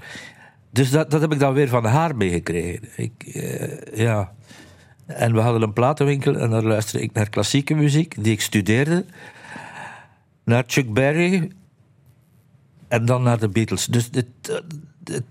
Dus 0.69 0.89
dat, 0.89 1.11
dat 1.11 1.21
heb 1.21 1.33
ik 1.33 1.39
dan 1.39 1.53
weer 1.53 1.67
van 1.67 1.85
haar 1.85 2.15
meegekregen. 2.15 2.89
Ik, 2.95 3.23
eh, 3.33 3.97
ja... 3.97 4.35
En 5.07 5.33
we 5.33 5.39
hadden 5.39 5.61
een 5.61 5.73
platenwinkel 5.73 6.35
en 6.35 6.49
daar 6.49 6.63
luisterde 6.63 7.05
ik 7.05 7.13
naar 7.13 7.29
klassieke 7.29 7.75
muziek, 7.75 8.15
die 8.23 8.31
ik 8.31 8.41
studeerde. 8.41 9.05
Naar 10.43 10.63
Chuck 10.67 10.93
Berry 10.93 11.51
en 12.87 13.05
dan 13.05 13.23
naar 13.23 13.39
de 13.39 13.49
Beatles. 13.49 13.85
Dus 13.85 14.09
het, 14.11 14.27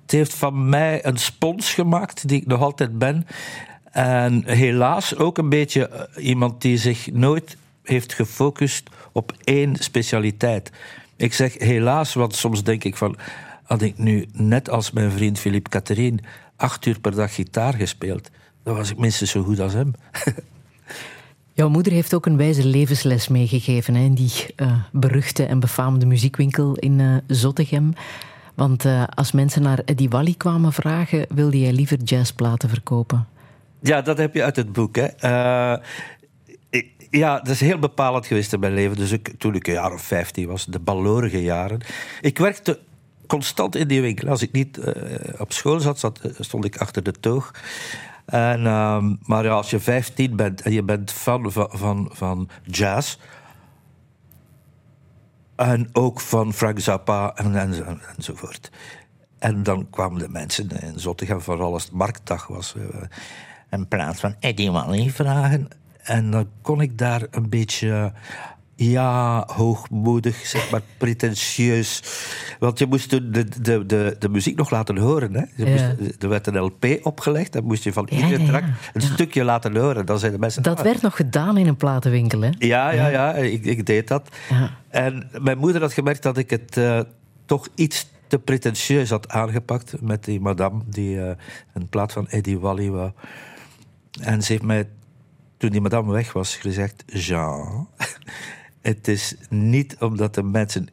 heeft 0.07 0.35
van 0.35 0.69
mij 0.69 1.05
een 1.05 1.17
spons 1.17 1.75
gemaakt, 1.75 2.29
die 2.29 2.41
ik 2.41 2.47
nog 2.47 2.61
altijd 2.61 2.99
ben. 2.99 3.27
En 3.91 4.43
helaas 4.45 5.17
ook 5.17 5.39
een 5.39 5.49
beetje 5.49 5.89
eh, 5.89 6.27
iemand 6.27 6.63
die 6.63 6.79
zich 6.79 7.13
nooit 7.13 7.57
heeft 7.83 8.13
gefocust 8.13 8.91
op 9.13 9.33
één 9.45 9.77
specialiteit. 9.77 10.71
Ik 11.17 11.35
zeg 11.35 11.59
helaas, 11.59 12.15
want 12.15 12.35
soms 12.35 12.63
denk 12.63 12.85
ik 12.85 12.97
van... 12.97 13.17
Had 13.63 13.83
ik 13.83 13.99
nu, 13.99 14.27
net 14.33 14.71
als 14.71 14.91
mijn 14.91 15.11
vriend 15.11 15.39
Philippe 15.39 15.71
Catherine, 15.71 16.19
acht 16.57 16.87
uur 16.87 17.01
per 17.01 17.15
dag 17.15 17.35
gitaar 17.35 17.75
gespeeld... 17.75 18.31
dan 18.63 18.77
was 18.77 18.91
ik 18.91 18.99
minstens 18.99 19.31
zo 19.31 19.43
goed 19.43 19.61
als 19.61 19.73
hem. 19.73 19.93
Jouw 21.57 21.69
moeder 21.69 21.93
heeft 21.93 22.15
ook 22.15 22.27
een 22.27 22.37
wijze 22.37 22.67
levensles 22.67 23.29
meegegeven 23.29 23.95
hè, 23.95 24.05
in 24.05 24.15
die 24.15 24.33
eh, 24.57 24.73
beruchte 24.93 25.47
en 25.47 25.61
befaamde 25.61 26.07
muziekwinkel 26.07 26.75
in 26.75 27.01
eh, 27.01 27.17
Zottegem. 27.27 27.93
Want 28.55 28.85
eh, 28.85 29.05
als 29.15 29.33
mensen 29.33 29.63
naar 29.63 29.79
Eddie 29.85 30.09
Wally 30.09 30.35
kwamen 30.37 30.73
vragen, 30.73 31.27
wilde 31.29 31.61
jij 31.61 31.73
liever 31.73 31.99
jazzplaten 31.99 32.69
verkopen. 32.69 33.27
Ja, 33.81 34.03
dat 34.03 34.19
heb 34.19 34.35
je 34.35 34.43
uit 34.43 34.57
het 34.57 34.73
boek. 34.73 34.97
Hè. 34.97 35.07
Eh, 37.17 37.23
ja, 37.23 37.39
dat 37.39 37.49
is 37.49 37.61
heel 37.61 37.79
bepalend 37.79 38.27
geweest 38.27 38.53
in 38.53 38.61
mijn 38.61 38.75
leven. 38.75 38.97
Dus 38.97 39.13
ik, 39.13 39.35
toen 39.39 39.55
ik 39.55 39.67
een 39.67 39.73
jaar 39.73 39.93
of 39.93 40.03
15 40.03 40.47
was, 40.47 40.65
de 40.65 40.79
balorige 40.79 41.43
jaren. 41.43 41.81
Ik 42.21 42.39
werkte 42.39 42.81
constant 43.27 43.77
in 43.77 43.89
die 43.89 44.01
winkel. 44.01 44.29
Als 44.29 44.43
ik 44.43 44.53
niet 44.53 44.79
eh, 44.79 45.41
op 45.41 45.53
school 45.53 45.81
zat, 45.81 45.99
zat, 45.99 46.21
stond 46.39 46.65
ik 46.65 46.77
achter 46.77 47.03
de 47.03 47.13
toog. 47.13 47.51
En, 48.27 48.67
ehm, 48.67 49.15
maar 49.23 49.45
ja, 49.45 49.51
als 49.51 49.71
je 49.71 49.81
15 49.81 50.37
bent 50.37 50.63
en 50.63 50.73
je 50.73 50.83
bent 50.83 51.13
fan 51.13 51.53
van, 51.53 51.69
van, 51.73 52.11
van 52.13 52.49
jazz. 52.65 53.17
En 55.57 55.89
ook 55.93 56.21
van 56.21 56.53
Frank 56.53 56.81
Zappa 56.81 57.35
en, 57.35 57.57
en, 57.57 58.01
enzovoort. 58.17 58.71
En 59.39 59.63
dan 59.63 59.91
kwamen 59.91 60.19
de 60.19 60.29
mensen 60.29 60.69
in 60.83 61.01
Zottegem, 61.01 61.41
vooral 61.41 61.73
als 61.73 61.85
het 61.85 61.93
marktdag 61.93 62.47
was. 62.47 62.75
eh, 62.75 63.03
in 63.71 63.89
plaats 63.89 64.21
van 64.21 64.35
Eddie 64.41 64.71
Wally 64.71 65.11
vragen. 65.11 65.69
En 66.07 66.31
dan 66.31 66.49
kon 66.63 66.81
ik 66.81 66.99
daar 66.99 67.23
een 67.31 67.49
beetje, 67.49 68.13
ja, 68.75 69.45
hoogmoedig, 69.53 70.37
zeg 70.47 70.71
maar, 70.71 70.81
pretentieus. 70.97 72.03
Want 72.59 72.79
je 72.79 72.87
moest 72.87 73.11
de, 73.11 73.31
de, 73.31 73.87
de, 73.87 74.17
de 74.19 74.29
muziek 74.29 74.57
nog 74.57 74.71
laten 74.71 74.97
horen. 74.97 75.35
Hè? 75.35 75.45
Je 75.57 75.65
Ja. 75.71 75.71
moest, 75.99 76.23
er 76.23 76.29
werd 76.29 76.47
een 76.47 76.59
LP 76.59 76.87
opgelegd, 77.03 77.53
dan 77.53 77.65
moest 77.65 77.85
je 77.85 77.93
van 77.93 78.07
Ja, 78.11 78.17
iedere 78.17 78.43
ja, 78.43 78.49
track 78.49 78.65
een 78.93 79.01
stukje 79.01 79.45
laten 79.45 79.77
horen. 79.77 80.07
Dan 80.07 80.19
zeiden 80.19 80.41
mensen... 80.41 80.63
Dat 80.63 80.79
"Ah, 80.79 80.85
werd 80.85 81.03
nog 81.03 81.17
gedaan 81.17 81.57
in 81.57 81.67
een 81.67 81.77
platenwinkel, 81.77 82.41
hè? 82.41 82.51
ja, 82.59 82.91
ja, 82.91 83.07
ja, 83.09 83.35
ik, 83.35 83.65
ik 83.65 83.87
deed 83.87 84.09
dat. 84.09 84.29
En 84.89 85.31
mijn 85.41 85.59
moeder 85.59 85.81
had 85.81 85.93
gemerkt 85.93 86.23
dat 86.23 86.39
ik 86.39 86.51
het 86.51 86.77
eh, 86.77 87.01
toch 87.45 87.69
iets 87.75 88.09
te 88.27 88.39
pretentieus 88.39 89.11
had 89.11 89.29
aangepakt 89.29 90.01
met 90.01 90.25
die 90.25 90.41
madame 90.41 90.83
die 90.87 91.21
eh, 91.23 91.31
een 91.75 91.89
plaat 91.89 92.13
van 92.13 92.29
Eddie 92.29 92.59
Wally 92.59 92.91
wou. 92.91 93.11
En 94.21 94.43
ze 94.43 94.53
heeft 94.53 94.65
mij, 94.65 94.89
toen 95.57 95.71
die 95.71 95.81
madame 95.81 96.13
weg 96.13 96.33
was, 96.33 96.57
gezegd: 96.57 97.03
Jean, 97.07 97.89
het 98.81 99.09
is 99.09 99.35
niet 99.49 99.97
omdat 99.99 100.35
de 100.35 100.43
mensen 100.43 100.89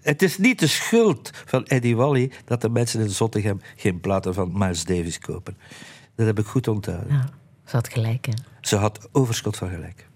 Het 0.00 0.22
is 0.22 0.38
niet 0.38 0.58
de 0.58 0.66
schuld 0.66 1.30
van 1.44 1.64
Eddie 1.66 1.96
Wally 1.96 2.32
dat 2.44 2.60
de 2.60 2.68
mensen 2.68 3.00
in 3.00 3.10
Zottegem 3.10 3.60
geen 3.76 4.00
platen 4.00 4.34
van 4.34 4.50
Miles 4.52 4.84
Davis 4.84 5.18
kopen. 5.18 5.56
Dat 6.14 6.26
heb 6.26 6.38
ik 6.38 6.46
goed 6.46 6.68
onthouden. 6.68 7.12
Ja, 7.12 7.28
ze 7.64 7.76
had 7.76 7.88
gelijk, 7.88 8.26
hè? 8.26 8.32
Ze 8.60 8.76
had 8.76 9.08
overschot 9.12 9.56
van 9.56 9.68
gelijk. 9.68 10.07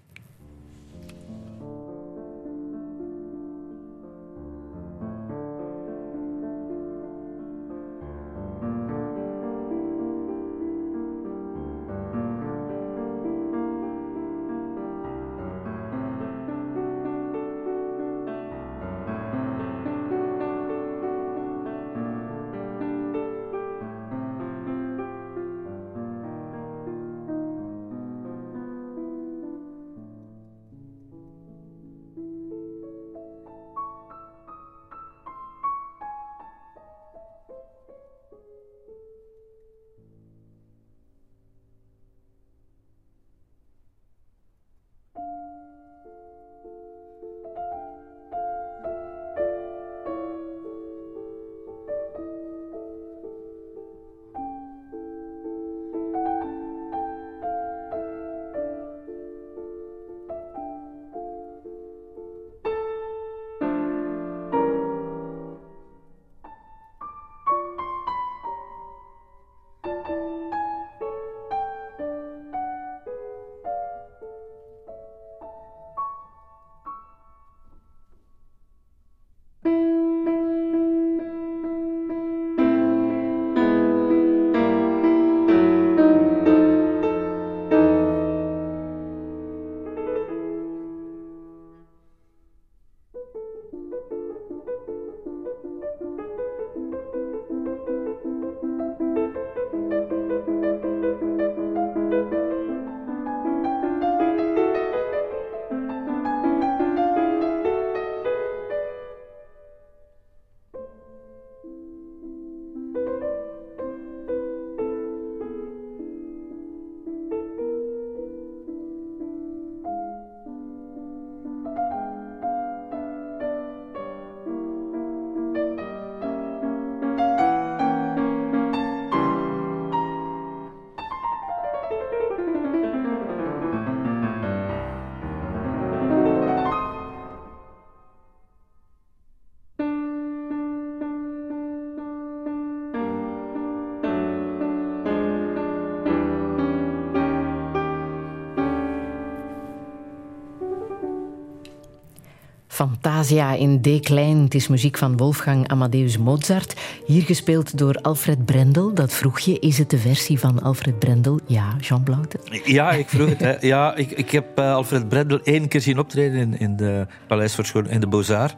Fantasia 152.89 153.53
in 153.53 153.81
D-klein. 153.81 154.37
Het 154.37 154.55
is 154.55 154.67
muziek 154.67 154.97
van 154.97 155.17
Wolfgang 155.17 155.67
Amadeus 155.67 156.17
Mozart. 156.17 156.75
Hier 157.05 157.21
gespeeld 157.21 157.77
door 157.77 157.95
Alfred 157.95 158.45
Brendel. 158.45 158.93
Dat 158.93 159.13
vroeg 159.13 159.39
je. 159.39 159.59
Is 159.59 159.77
het 159.77 159.89
de 159.89 159.97
versie 159.97 160.39
van 160.39 160.61
Alfred 160.61 160.99
Brendel? 160.99 161.39
Ja, 161.45 161.75
Jean 161.79 162.03
Blaute. 162.03 162.39
Ja, 162.63 162.91
ik 162.91 163.09
vroeg 163.09 163.37
het. 163.37 163.61
Ja, 163.61 163.95
ik, 163.95 164.11
ik 164.11 164.31
heb 164.31 164.59
uh, 164.59 164.73
Alfred 164.73 165.09
Brendel 165.09 165.39
één 165.43 165.67
keer 165.67 165.81
zien 165.81 165.99
optreden 165.99 166.59
in, 166.59 166.75
de 166.75 167.07
Paleis 167.27 167.71
in 167.89 167.99
de 167.99 168.07
Beaux-Arts. 168.07 168.55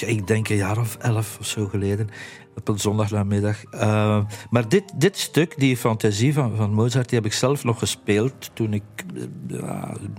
Ik 0.00 0.26
denk 0.26 0.48
een 0.48 0.56
jaar 0.56 0.78
of 0.78 0.96
elf 0.96 1.36
of 1.40 1.46
zo 1.46 1.66
geleden 1.66 2.08
op 2.56 2.68
een 2.68 2.78
zondagnamiddag. 2.78 3.56
Uh, 3.74 4.20
maar 4.50 4.68
dit, 4.68 4.84
dit 4.96 5.18
stuk, 5.18 5.54
die 5.58 5.76
fantasie 5.76 6.34
van, 6.34 6.56
van 6.56 6.72
Mozart, 6.72 7.08
die 7.08 7.18
heb 7.18 7.26
ik 7.26 7.32
zelf 7.32 7.64
nog 7.64 7.78
gespeeld 7.78 8.50
toen 8.52 8.72
ik 8.72 8.82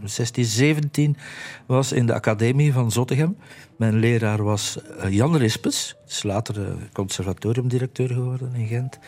16, 0.03 0.45
17 0.45 1.17
was 1.65 1.91
in 1.91 2.05
de 2.05 2.13
academie 2.13 2.73
van 2.73 2.91
Zottegem. 2.91 3.37
Mijn 3.77 3.95
leraar 3.95 4.43
was 4.43 4.77
uh, 5.03 5.13
Jan 5.13 5.35
Rispes, 5.35 5.95
is 6.07 6.23
later 6.23 6.75
conservatoriumdirecteur 6.93 8.09
geworden 8.09 8.53
in 8.53 8.67
Gent. 8.67 8.99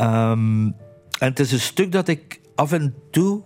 Um, 0.00 0.74
en 1.18 1.28
het 1.28 1.40
is 1.40 1.52
een 1.52 1.60
stuk 1.60 1.92
dat 1.92 2.08
ik 2.08 2.40
af 2.54 2.72
en 2.72 2.94
toe 3.10 3.42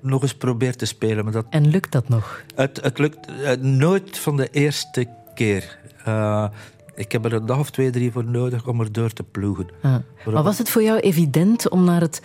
nog 0.00 0.22
eens 0.22 0.34
probeer 0.34 0.76
te 0.76 0.86
spelen. 0.86 1.24
Maar 1.24 1.32
dat, 1.32 1.46
en 1.50 1.68
lukt 1.68 1.92
dat 1.92 2.08
nog? 2.08 2.44
Het, 2.54 2.80
het 2.82 2.98
lukt 2.98 3.18
nooit 3.60 4.18
van 4.18 4.36
de 4.36 4.48
eerste 4.50 5.06
keer. 5.34 5.78
Uh, 6.08 6.48
ik 6.94 7.12
heb 7.12 7.24
er 7.24 7.32
een 7.32 7.46
dag 7.46 7.58
of 7.58 7.70
twee, 7.70 7.90
drie 7.90 8.12
voor 8.12 8.24
nodig 8.24 8.66
om 8.66 8.80
er 8.80 8.92
door 8.92 9.12
te 9.12 9.22
ploegen. 9.22 9.66
Ah. 9.82 9.96
Maar 10.32 10.42
was 10.42 10.58
het 10.58 10.70
voor 10.70 10.82
jou 10.82 10.98
evident 10.98 11.68
om 11.68 11.84
naar 11.84 12.00
het 12.00 12.22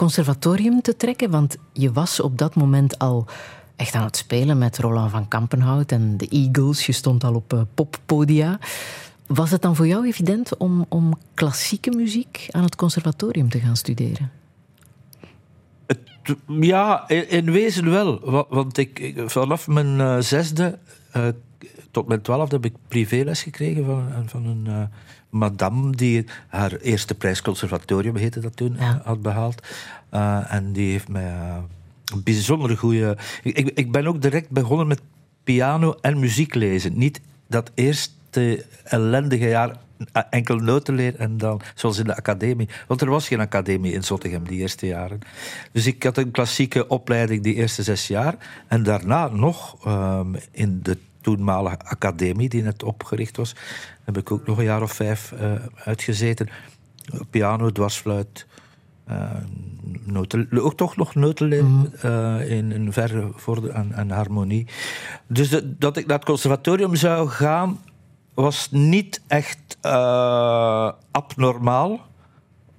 conservatorium 0.00 0.82
te 0.82 0.96
trekken? 0.96 1.30
Want 1.30 1.56
je 1.72 1.92
was 1.92 2.20
op 2.20 2.38
dat 2.38 2.54
moment 2.54 2.98
al 2.98 3.26
echt 3.76 3.94
aan 3.94 4.04
het 4.04 4.16
spelen 4.16 4.58
met 4.58 4.78
Roland 4.78 5.10
van 5.10 5.28
Kampenhout 5.28 5.92
en 5.92 6.16
de 6.16 6.28
Eagles. 6.28 6.86
Je 6.86 6.92
stond 6.92 7.24
al 7.24 7.34
op 7.34 7.52
uh, 7.52 7.60
poppodia. 7.74 8.58
Was 9.26 9.50
het 9.50 9.62
dan 9.62 9.76
voor 9.76 9.86
jou 9.86 10.06
evident 10.06 10.56
om, 10.56 10.86
om 10.88 11.18
klassieke 11.34 11.90
muziek 11.90 12.46
aan 12.50 12.62
het 12.62 12.76
conservatorium 12.76 13.48
te 13.48 13.60
gaan 13.60 13.76
studeren? 13.76 14.30
Ja, 16.46 17.08
in, 17.08 17.50
wezen 17.50 17.90
wel. 17.90 18.20
Want 18.48 18.76
ik, 18.76 19.22
vanaf 19.26 19.68
mijn 19.68 19.98
uh, 19.98 20.18
zesde 20.18 20.78
uh, 21.16 21.28
tot 21.90 22.08
mijn 22.08 22.22
twaalfde 22.22 22.56
heb 22.56 22.64
ik 22.64 22.74
privéles 22.88 23.42
gekregen 23.42 23.84
van, 23.84 24.28
van 24.28 24.46
een 24.46 24.88
madame 25.30 25.90
die 25.90 26.26
haar 26.48 26.76
eerste 26.76 27.14
prijs 27.14 27.42
conservatorium 27.42 28.16
heette 28.16 28.40
dat 28.40 28.56
toen 28.56 28.76
ja. 28.78 29.00
had 29.04 29.22
behaald. 29.22 29.66
Uh, 30.12 30.52
en 30.52 30.72
die 30.72 30.90
heeft 30.90 31.08
mij 31.08 31.24
uh, 31.24 31.56
een 32.12 32.22
bijzonder 32.22 32.76
goede. 32.76 33.16
Ik, 33.42 33.70
ik 33.74 33.92
ben 33.92 34.06
ook 34.06 34.22
direct 34.22 34.50
begonnen 34.50 34.86
met 34.86 35.00
piano 35.44 35.94
en 36.00 36.18
muziek 36.18 36.54
lezen. 36.54 36.98
Niet 36.98 37.20
dat 37.46 37.70
eerste 37.74 38.64
ellendige 38.84 39.48
jaar 39.48 39.76
enkel 40.30 40.56
noten 40.56 40.94
leren 40.94 41.18
en 41.18 41.36
dan, 41.36 41.60
zoals 41.74 41.98
in 41.98 42.04
de 42.04 42.16
academie. 42.16 42.68
Want 42.86 43.00
er 43.00 43.10
was 43.10 43.28
geen 43.28 43.40
academie 43.40 43.92
in 43.92 44.04
Zottegem 44.04 44.44
die 44.44 44.60
eerste 44.60 44.86
jaren. 44.86 45.20
Dus 45.72 45.86
ik 45.86 46.02
had 46.02 46.16
een 46.16 46.30
klassieke 46.30 46.88
opleiding 46.88 47.42
die 47.42 47.54
eerste 47.54 47.82
zes 47.82 48.06
jaar. 48.06 48.34
En 48.66 48.82
daarna 48.82 49.28
nog 49.28 49.86
um, 49.86 50.36
in 50.50 50.80
de 50.82 50.98
toenmalige 51.20 51.78
academie 51.84 52.48
die 52.48 52.62
net 52.62 52.82
opgericht 52.82 53.36
was. 53.36 53.54
heb 54.04 54.16
ik 54.16 54.30
ook 54.30 54.46
nog 54.46 54.58
een 54.58 54.64
jaar 54.64 54.82
of 54.82 54.92
vijf 54.92 55.32
uh, 55.32 55.52
uitgezeten. 55.84 56.48
Piano, 57.30 57.72
dwarsfluit, 57.72 58.46
uh, 59.10 59.30
noten, 60.04 60.48
ook 60.60 60.76
toch 60.76 60.96
nog 60.96 61.14
noten 61.14 61.66
mm. 61.66 61.92
uh, 62.04 62.50
in, 62.50 62.72
in 62.72 62.92
verre 62.92 63.30
voor 63.34 63.68
en, 63.68 64.10
harmonie. 64.10 64.66
Dus 65.26 65.48
de, 65.48 65.76
dat 65.78 65.96
ik 65.96 66.06
naar 66.06 66.16
het 66.16 66.26
conservatorium 66.26 66.94
zou 66.94 67.28
gaan, 67.28 67.78
was 68.34 68.68
niet 68.70 69.22
echt 69.26 69.78
abnormaal 71.10 72.00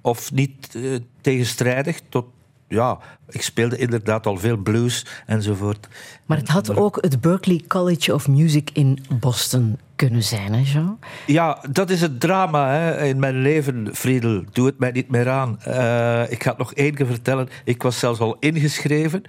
of 0.00 0.32
niet 0.32 0.78
tegenstrijdig 1.20 2.00
tot 2.08 2.24
ja, 2.72 2.98
ik 3.28 3.42
speelde 3.42 3.76
inderdaad 3.76 4.26
al 4.26 4.36
veel 4.36 4.56
blues 4.56 5.06
enzovoort. 5.26 5.88
Maar 6.26 6.38
het 6.38 6.48
had 6.48 6.76
ook 6.76 6.98
het 7.00 7.20
Berklee 7.20 7.64
College 7.66 8.14
of 8.14 8.28
Music 8.28 8.70
in 8.72 8.98
Boston 9.20 9.78
kunnen 9.96 10.22
zijn, 10.22 10.52
hè 10.52 10.60
Jean? 10.64 10.98
Ja, 11.26 11.58
dat 11.70 11.90
is 11.90 12.00
het 12.00 12.20
drama 12.20 12.72
hè, 12.72 13.04
in 13.04 13.18
mijn 13.18 13.42
leven, 13.42 13.88
Friedel. 13.92 14.44
Doe 14.52 14.66
het 14.66 14.78
mij 14.78 14.90
niet 14.90 15.10
meer 15.10 15.28
aan. 15.28 15.58
Uh, 15.68 16.30
ik 16.30 16.42
ga 16.42 16.48
het 16.48 16.58
nog 16.58 16.74
één 16.74 16.94
keer 16.94 17.06
vertellen. 17.06 17.48
Ik 17.64 17.82
was 17.82 17.98
zelfs 17.98 18.20
al 18.20 18.36
ingeschreven. 18.40 19.22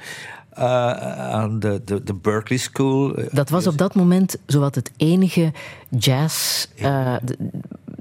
Uh, 0.58 0.92
aan 1.32 1.60
de, 1.60 1.82
de, 1.86 2.04
de, 2.04 2.14
Berkeley 2.14 2.60
School. 2.60 3.16
Dat 3.32 3.50
was 3.50 3.68
op 3.68 3.78
dat 3.78 3.96
moment 3.96 4.36
zowat 4.46 4.76
het 4.76 4.92
enige 4.98 5.52
jazz, 5.90 6.68
uh, 6.82 7.16
de, 7.24 7.38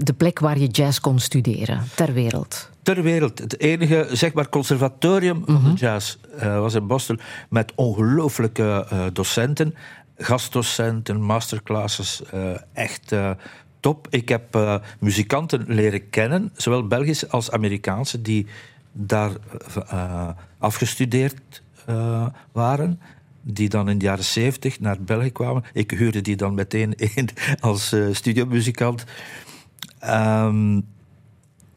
de, 0.05 0.13
plek 0.13 0.39
waar 0.39 0.59
je 0.59 0.67
jazz 0.67 0.99
kon 0.99 1.19
studeren 1.19 1.83
ter 1.95 2.13
wereld. 2.13 2.71
Ter 2.83 3.03
wereld. 3.03 3.39
Het 3.39 3.61
enige 3.61 4.09
zeg 4.13 4.33
maar, 4.33 4.49
conservatorium 4.49 5.37
mm 5.37 5.45
-hmm. 5.45 5.63
van 5.63 5.75
de 5.75 5.81
jazz 5.81 6.17
uh, 6.37 6.59
was 6.59 6.75
in 6.75 6.87
Boston 6.87 7.21
met 7.49 7.73
ongelooflijke 7.75 8.87
docenten, 9.13 9.75
gastdocenten, 10.17 11.21
masterclasses. 11.21 12.23
echt 12.73 13.15
top. 13.81 14.07
Ik 14.11 14.29
heb 14.29 14.59
muzikanten 15.01 15.65
leren 15.67 16.11
kennen, 16.11 16.51
zowel 16.57 16.87
Belgische 16.87 17.29
als 17.29 17.51
Amerikaanse, 17.51 18.23
die 18.23 18.47
daar 18.93 19.31
afgestudeerd 20.59 21.63
waren. 22.53 23.01
Die 23.45 23.69
dan 23.69 23.89
in 23.89 23.99
de 23.99 24.05
jaren 24.05 24.25
zeventig 24.25 24.81
naar 24.81 25.01
België 25.01 25.31
kwamen. 25.31 25.65
Ik 25.73 25.91
huurde 25.91 26.21
die 26.21 26.37
dan 26.37 26.55
meteen 26.55 26.95
in 27.15 27.29
als 27.61 27.93
uh, 27.93 28.15
studiomuzikant. 28.15 29.05
Um, 30.05 30.85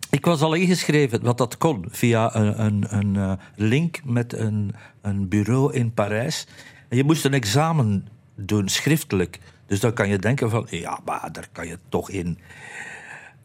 ik 0.10 0.26
was 0.26 0.42
al 0.42 0.54
ingeschreven 0.54 1.22
wat 1.24 1.38
dat 1.38 1.58
kon 1.58 1.86
via 1.90 2.36
een, 2.36 2.66
een, 2.66 2.86
een 2.90 3.16
uh, 3.16 3.34
link 3.56 4.00
met 4.04 4.34
een, 4.34 4.76
een 5.02 5.28
bureau 5.28 5.74
in 5.74 5.94
Parijs. 5.94 6.48
Je 6.90 7.04
moest 7.04 7.26
een 7.26 7.34
examen 7.34 8.08
doen, 8.36 8.70
schriftelijk. 8.70 9.40
Dus 9.66 9.80
dan 9.80 9.94
kan 9.94 10.10
je 10.10 10.18
denken 10.18 10.50
van, 10.50 10.68
ja, 10.70 11.00
maar 11.06 11.30
daar 11.32 11.48
kan 11.52 11.68
je 11.68 11.80
toch 11.90 12.10
in 12.10 12.40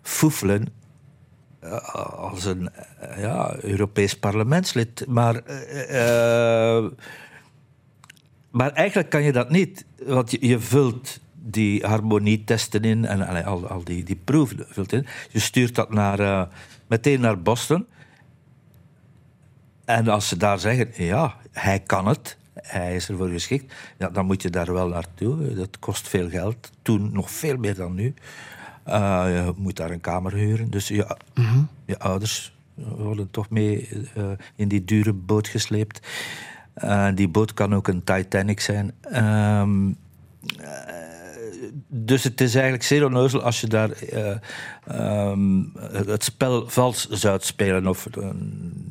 foefelen. 0.03 0.69
Eh, 1.61 1.95
als 1.95 2.45
een 2.45 2.71
eh, 2.75 3.23
ja, 3.23 3.57
Europees 3.61 4.19
parlementslid. 4.19 5.05
Maar, 5.09 5.43
maar 8.51 8.73
eigenlijk 8.73 9.11
kan 9.11 9.23
je 9.23 9.33
dat 9.33 9.51
niet. 9.51 9.85
Want 10.07 10.31
je, 10.31 10.47
je 10.47 10.61
vult 10.61 11.21
die 11.43 11.87
harmonietesten 11.87 12.83
in 12.83 13.05
en 13.05 13.27
allee, 13.27 13.45
al, 13.45 13.69
al 13.69 13.85
die, 13.85 14.05
die 14.05 14.21
proeven 14.25 14.67
vult 14.69 14.93
in. 14.93 15.07
Je 15.31 15.39
stuurt 15.39 15.75
dat 15.75 15.93
naar, 15.93 16.49
meteen 16.87 17.21
naar 17.21 17.43
Boston. 17.43 17.87
En 19.85 20.09
als 20.09 20.29
ze 20.29 20.37
daar 20.37 20.59
zeggen, 20.59 21.05
ja, 21.05 21.35
hij 21.53 21.81
kan 21.81 22.07
het, 22.07 22.37
hij 22.55 22.95
is 22.95 23.09
ervoor 23.09 23.29
geschikt, 23.29 23.75
ja, 23.99 24.09
dan 24.09 24.27
moet 24.27 24.43
je 24.43 24.51
daar 24.51 24.73
wel 24.73 24.89
naartoe. 24.89 25.55
Dat 25.55 25.79
kost 25.79 26.09
veel 26.09 26.29
geld. 26.29 26.71
Toen 26.83 27.13
nog 27.13 27.31
veel 27.31 27.57
meer 27.57 27.75
dan 27.75 27.95
nu. 27.95 28.15
Uh, 28.87 29.25
je 29.27 29.53
moet 29.57 29.77
daar 29.77 29.91
een 29.91 30.01
kamer 30.01 30.33
huren. 30.33 30.71
Dus 30.71 30.89
je, 30.89 31.17
mm 31.35 31.69
je 31.85 31.99
ouders 31.99 32.57
worden 32.75 33.31
toch 33.31 33.51
mee 33.51 33.89
uh, 34.17 34.25
in 34.57 34.69
die 34.69 34.85
dure 34.85 35.13
boot 35.13 35.49
gesleept. 35.49 36.09
Uh, 36.85 37.09
die 37.15 37.29
boot 37.29 37.55
kan 37.55 37.75
ook 37.75 37.89
een 37.89 38.05
Titanic 38.05 38.61
zijn. 38.61 38.93
Um, 39.15 39.97
dus 41.91 42.25
het 42.25 42.41
is 42.41 42.55
eigenlijk 42.55 42.85
zeer 42.85 43.41
als 43.43 43.61
je 43.61 43.67
daar 43.67 43.91
um, 45.31 45.73
het 45.93 46.25
spel 46.25 46.69
vals 46.69 47.09
zou 47.09 47.39
spelen. 47.41 47.87
Of 47.87 48.07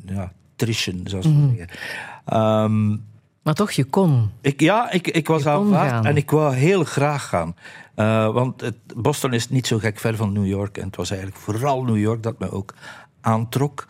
ja, 0.06 0.32
trischen, 0.56 1.00
zoals 1.04 1.26
we 1.26 1.32
mm 1.32 1.56
zeggen. 1.56 2.62
Um, 2.62 3.08
maar 3.42 3.54
toch, 3.54 3.70
je 3.70 3.84
kon. 3.84 4.30
Ik, 4.40 4.60
ja, 4.60 4.90
ik, 4.90 5.08
ik 5.08 5.26
was 5.26 5.46
aanvaard 5.46 6.04
en 6.04 6.16
ik 6.16 6.30
wou 6.30 6.54
heel 6.54 6.84
graag 6.84 7.28
gaan. 7.28 7.54
Uh, 7.96 8.32
want 8.32 8.60
het, 8.60 8.76
Boston 8.96 9.32
is 9.32 9.48
niet 9.48 9.66
zo 9.66 9.78
gek 9.78 9.98
ver 9.98 10.16
van 10.16 10.32
New 10.32 10.46
York. 10.46 10.78
En 10.78 10.86
het 10.86 10.96
was 10.96 11.10
eigenlijk 11.10 11.40
vooral 11.40 11.82
New 11.82 11.98
York 11.98 12.22
dat 12.22 12.38
me 12.38 12.50
ook 12.50 12.74
aantrok. 13.20 13.86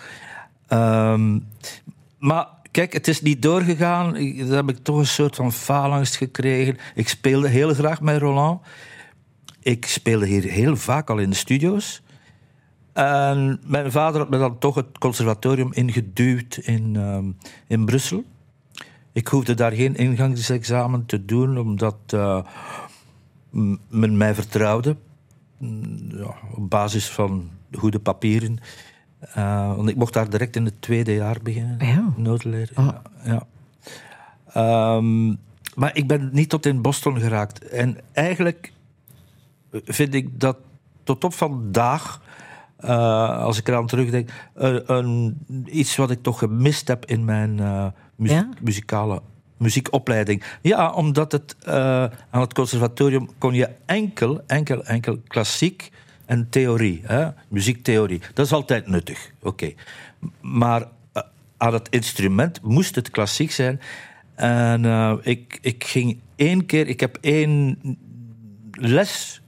Um, 0.68 1.46
maar 2.18 2.46
kijk, 2.70 2.92
het 2.92 3.08
is 3.08 3.22
niet 3.22 3.42
doorgegaan. 3.42 4.12
Dan 4.36 4.50
heb 4.50 4.68
ik 4.68 4.78
toch 4.82 4.98
een 4.98 5.06
soort 5.06 5.36
van 5.36 5.52
faalangst 5.52 6.16
gekregen. 6.16 6.76
Ik 6.94 7.08
speelde 7.08 7.48
heel 7.48 7.74
graag 7.74 8.00
met 8.00 8.20
Roland. 8.20 8.60
Ik 9.62 9.86
speelde 9.86 10.26
hier 10.26 10.42
heel 10.42 10.76
vaak 10.76 11.10
al 11.10 11.18
in 11.18 11.30
de 11.30 11.36
studio's. 11.36 12.02
En 12.92 13.60
mijn 13.66 13.92
vader 13.92 14.20
had 14.20 14.30
me 14.30 14.38
dan 14.38 14.58
toch 14.58 14.74
het 14.74 14.98
conservatorium 14.98 15.72
ingeduwd 15.72 16.56
in, 16.56 16.96
um, 16.96 17.36
in 17.66 17.84
Brussel. 17.84 18.24
Ik 19.12 19.28
hoefde 19.28 19.54
daar 19.54 19.72
geen 19.72 19.96
ingangsexamen 19.96 21.06
te 21.06 21.24
doen, 21.24 21.58
omdat 21.58 21.96
uh, 22.14 22.42
men 23.88 24.16
mij 24.16 24.34
vertrouwde. 24.34 24.96
Ja, 26.08 26.34
op 26.54 26.70
basis 26.70 27.08
van 27.08 27.50
goede 27.72 27.98
papieren. 27.98 28.58
Uh, 29.36 29.76
want 29.76 29.88
ik 29.88 29.96
mocht 29.96 30.12
daar 30.12 30.30
direct 30.30 30.56
in 30.56 30.64
het 30.64 30.82
tweede 30.82 31.14
jaar 31.14 31.36
beginnen. 31.42 31.86
Ja. 31.86 32.12
Noodleer. 32.16 32.70
Oh. 32.74 32.88
Ja. 33.24 33.46
ja. 34.54 34.96
Um, 34.96 35.38
maar 35.74 35.96
ik 35.96 36.06
ben 36.06 36.28
niet 36.32 36.48
tot 36.48 36.66
in 36.66 36.82
Boston 36.82 37.20
geraakt. 37.20 37.68
En 37.68 37.98
eigenlijk 38.12 38.72
vind 39.72 40.14
ik 40.14 40.40
dat 40.40 40.56
tot 41.04 41.24
op 41.24 41.34
vandaag, 41.34 42.20
uh, 42.80 43.38
als 43.38 43.58
ik 43.58 43.68
eraan 43.68 43.86
terugdenk, 43.86 44.30
een, 44.54 45.38
iets 45.66 45.96
wat 45.96 46.10
ik 46.10 46.22
toch 46.22 46.38
gemist 46.38 46.88
heb 46.88 47.06
in 47.06 47.24
mijn 47.24 47.58
uh, 47.58 47.86
ja? 48.16 48.48
muzikale 48.60 49.22
muziekopleiding. 49.56 50.42
Ja, 50.62 50.92
omdat 50.92 51.32
het 51.32 51.56
uh, 51.66 51.74
aan 52.30 52.40
het 52.40 52.54
conservatorium 52.54 53.28
kon 53.38 53.54
je 53.54 53.70
enkel, 53.86 54.40
enkel, 54.46 54.84
enkel 54.84 55.18
klassiek 55.26 55.90
en 56.26 56.48
theorie, 56.50 57.00
hè? 57.04 57.28
muziektheorie. 57.48 58.20
Dat 58.34 58.46
is 58.46 58.52
altijd 58.52 58.86
nuttig, 58.86 59.30
oké. 59.42 59.72
Maar 60.40 60.88
aan 61.56 61.72
het 61.72 61.88
instrument 61.88 62.62
moest 62.62 62.94
het 62.94 63.10
klassiek 63.10 63.50
zijn. 63.50 63.80
En 64.34 64.84
ik, 65.22 65.58
ik 65.60 65.84
ging 65.84 66.20
één 66.36 66.66
keer, 66.66 66.86
ik 66.86 67.00
heb 67.00 67.18
één 67.20 67.78
les 68.70 69.40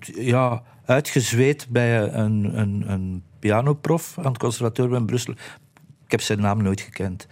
ja, 0.00 0.62
uitgezweet 0.84 1.66
bij 1.68 2.12
een, 2.12 2.58
een, 2.58 2.84
een 2.86 3.22
pianoprof 3.38 4.18
aan 4.18 4.32
het 4.32 4.38
conservatorium 4.38 4.94
in 4.94 5.06
Brussel. 5.06 5.32
Ik 6.04 6.10
heb 6.10 6.20
zijn 6.20 6.40
naam 6.40 6.62
nooit 6.62 6.80
gekend. 6.80 7.26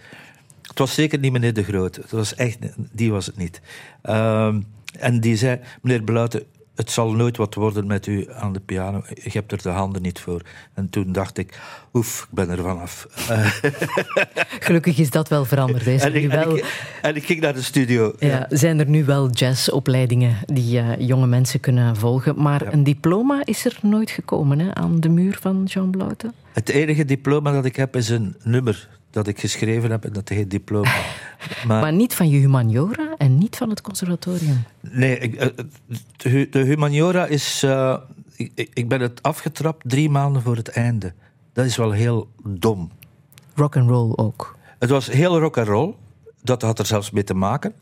Het 0.61 0.79
was 0.79 0.93
zeker 0.93 1.19
niet 1.19 1.31
meneer 1.31 1.53
De 1.53 1.63
Groot. 1.63 1.95
Het 1.95 2.11
was 2.11 2.35
echt, 2.35 2.57
die 2.91 3.11
was 3.11 3.25
het 3.25 3.37
niet. 3.37 3.61
Um, 4.03 4.67
en 4.99 5.19
die 5.19 5.35
zei, 5.35 5.59
meneer 5.81 6.03
Beluiten, 6.03 6.43
het 6.75 6.91
zal 6.91 7.11
nooit 7.11 7.37
wat 7.37 7.53
worden 7.53 7.87
met 7.87 8.07
u 8.07 8.27
aan 8.31 8.53
de 8.53 8.59
piano. 8.59 9.03
Je 9.23 9.29
hebt 9.29 9.51
er 9.51 9.61
de 9.61 9.69
handen 9.69 10.01
niet 10.01 10.19
voor. 10.19 10.41
En 10.73 10.89
toen 10.89 11.11
dacht 11.11 11.37
ik, 11.37 11.59
oef, 11.93 12.21
ik 12.21 12.35
ben 12.35 12.49
er 12.49 12.61
vanaf. 12.61 13.07
Gelukkig 14.65 14.97
is 14.97 15.09
dat 15.09 15.29
wel 15.29 15.45
veranderd. 15.45 15.87
En, 15.87 16.15
ik, 16.15 16.31
wel... 16.31 16.49
en, 16.49 16.55
ik, 16.55 16.99
en, 17.01 17.15
ik, 17.15 17.25
ging 17.25 17.41
naar 17.41 17.53
de 17.53 17.61
studio. 17.61 18.13
Ja, 18.19 18.27
ja. 18.27 18.47
Zijn 18.49 18.79
er 18.79 18.89
nu 18.89 19.05
wel 19.05 19.29
jazzopleidingen 19.29 20.37
die 20.45 20.81
uh, 20.81 20.99
jonge 20.99 21.27
mensen 21.27 21.59
kunnen 21.59 21.95
volgen? 21.95 22.41
Maar 22.41 22.63
ja. 22.63 22.73
een 22.73 22.83
diploma 22.83 23.41
is 23.45 23.65
er 23.65 23.77
nooit 23.81 24.11
gekomen 24.11 24.59
hè, 24.59 24.75
aan 24.75 24.99
de 24.99 25.09
muur 25.09 25.37
van 25.41 25.63
Jean 25.63 25.91
Blouten? 25.91 26.33
Het 26.53 26.69
enige 26.69 27.05
diploma 27.05 27.51
dat 27.51 27.65
ik 27.65 27.75
heb 27.75 27.95
is 27.95 28.09
een 28.09 28.35
nummer 28.43 28.89
dat 29.13 29.27
ik 29.27 29.39
geschreven 29.39 29.91
heb 29.91 30.05
en 30.05 30.13
dat 30.13 30.29
heet 30.29 30.51
diploma. 30.51 30.95
Maar, 31.67 31.81
maar, 31.83 31.93
niet 31.93 32.13
van 32.13 32.29
je 32.29 32.37
humaniora 32.37 33.15
en 33.17 33.37
niet 33.37 33.55
van 33.55 33.69
het 33.69 33.81
conservatorium? 33.81 34.63
Nee, 34.79 35.17
ik, 35.17 35.53
de 36.51 36.59
humaniora 36.59 37.25
is... 37.25 37.63
Uh, 37.65 37.97
ik, 38.35 38.69
ik 38.73 38.87
ben 38.87 39.01
het 39.01 39.21
afgetrapt 39.21 39.89
drie 39.89 40.09
maanden 40.09 40.41
voor 40.41 40.55
het 40.55 40.69
einde. 40.69 41.13
Dat 41.53 41.65
is 41.65 41.77
wel 41.77 41.91
heel 41.91 42.27
dom. 42.43 42.91
Rock 43.55 43.77
and 43.77 43.89
roll 43.89 44.13
ook? 44.15 44.57
Het 44.79 44.89
was 44.89 45.07
heel 45.07 45.39
rock 45.39 45.57
and 45.57 45.67
roll. 45.67 45.93
Dat 46.41 46.61
had 46.61 46.79
er 46.79 46.85
zelfs 46.85 47.11
mee 47.11 47.23
te 47.23 47.33
maken. 47.33 47.73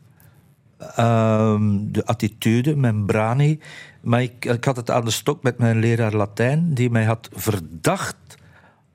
Um, 0.98 1.92
de 1.92 2.06
attitude, 2.06 2.76
mijn 2.76 3.06
brani. 3.06 3.60
Maar 4.00 4.22
ik, 4.22 4.44
ik 4.44 4.64
had 4.64 4.76
het 4.76 4.90
aan 4.90 5.04
de 5.04 5.10
stok 5.10 5.42
met 5.42 5.58
mijn 5.58 5.78
leraar 5.78 6.14
Latijn, 6.14 6.74
die 6.74 6.90
mij 6.90 7.04
had 7.04 7.28
verdacht 7.32 8.16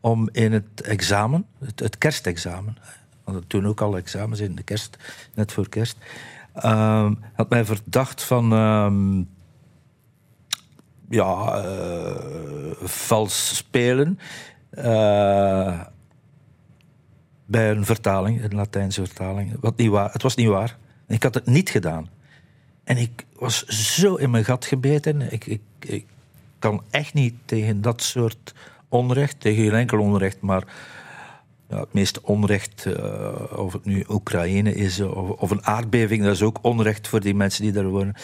om 0.08 0.30
in 0.32 0.52
het 0.52 0.82
examen, 0.82 1.46
het, 1.76 1.98
kerstexamen, 1.98 2.78
want 3.24 3.50
toen 3.50 3.68
ook 3.68 3.82
al 3.82 3.98
examens 3.98 4.40
in 4.40 4.56
de 4.56 4.64
kerst, 4.64 4.98
net 5.34 5.52
voor 5.52 5.70
kerst, 5.70 5.98
uh, 6.56 7.12
had 7.34 7.50
mij 7.50 7.66
verdacht 7.66 8.24
van 8.24 8.54
uh, 8.54 9.24
ja, 11.10 11.64
uh, 11.66 12.72
vals 12.82 13.56
spelen 13.58 14.20
uh, 14.72 15.82
bij 17.46 17.72
een 17.72 17.86
vertaling, 17.86 18.44
een 18.44 18.56
Latijnse 18.56 19.06
vertaling. 19.06 19.58
Wat 19.60 19.78
niet 19.78 19.90
waar, 19.90 20.12
het 20.12 20.22
was 20.22 20.36
niet 20.36 20.48
waar. 20.48 20.78
Ik 21.08 21.24
had 21.24 21.34
het 21.34 21.46
niet 21.46 21.70
gedaan. 21.70 22.10
En 22.84 22.98
ik 22.98 23.26
was 23.34 23.66
zo 23.66 24.16
in 24.16 24.30
mijn 24.30 24.46
gat 24.46 24.66
gebeten. 24.66 25.32
Ik, 25.32 25.60
ik 25.80 26.06
kan 26.60 26.84
echt 26.90 27.14
niet 27.14 27.34
tegen 27.46 27.82
dat 27.82 28.02
soort 28.02 28.54
onrecht, 28.90 29.40
tegen 29.40 29.64
geen 29.64 29.74
enkel 29.74 30.00
onrecht, 30.00 30.42
maar 30.42 30.64
ja, 31.70 31.80
het 31.80 31.94
meeste 31.94 32.20
onrecht, 32.24 32.86
uh, 32.86 33.58
of 33.58 33.74
het 33.74 33.86
nu 33.86 34.06
Oekraïne 34.10 34.76
is 34.76 35.00
of, 35.00 35.30
of, 35.30 35.52
een 35.52 35.66
aardbeving, 35.66 36.24
dat 36.24 36.34
is 36.34 36.42
ook 36.42 36.60
onrecht 36.62 37.08
voor 37.08 37.20
die 37.20 37.36
mensen 37.36 37.64
die 37.64 37.72
daar 37.72 37.88
wonen. 37.88 38.16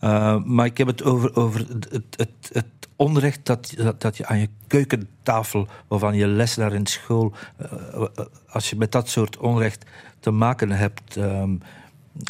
Uh, 0.00 0.44
maar 0.44 0.66
ik 0.66 0.78
heb 0.78 0.86
het 0.86 1.02
over, 1.02 1.36
over 1.36 1.66
het, 1.68 1.88
het, 2.16 2.50
het, 2.52 2.66
onrecht 2.96 3.46
dat, 3.46 3.72
dat, 3.76 4.00
dat, 4.00 4.16
je 4.16 4.26
aan 4.26 4.38
je 4.38 4.48
keukentafel 4.66 5.66
of 5.88 6.02
aan 6.02 6.16
je 6.16 6.26
les 6.26 6.54
daar 6.54 6.72
in 6.72 6.86
school, 6.86 7.32
uh, 7.60 8.02
als 8.48 8.70
je 8.70 8.76
met 8.76 8.92
dat 8.92 9.08
soort 9.08 9.36
onrecht 9.36 9.84
te 10.20 10.30
maken 10.30 10.70
hebt, 10.70 11.16
um, 11.16 11.60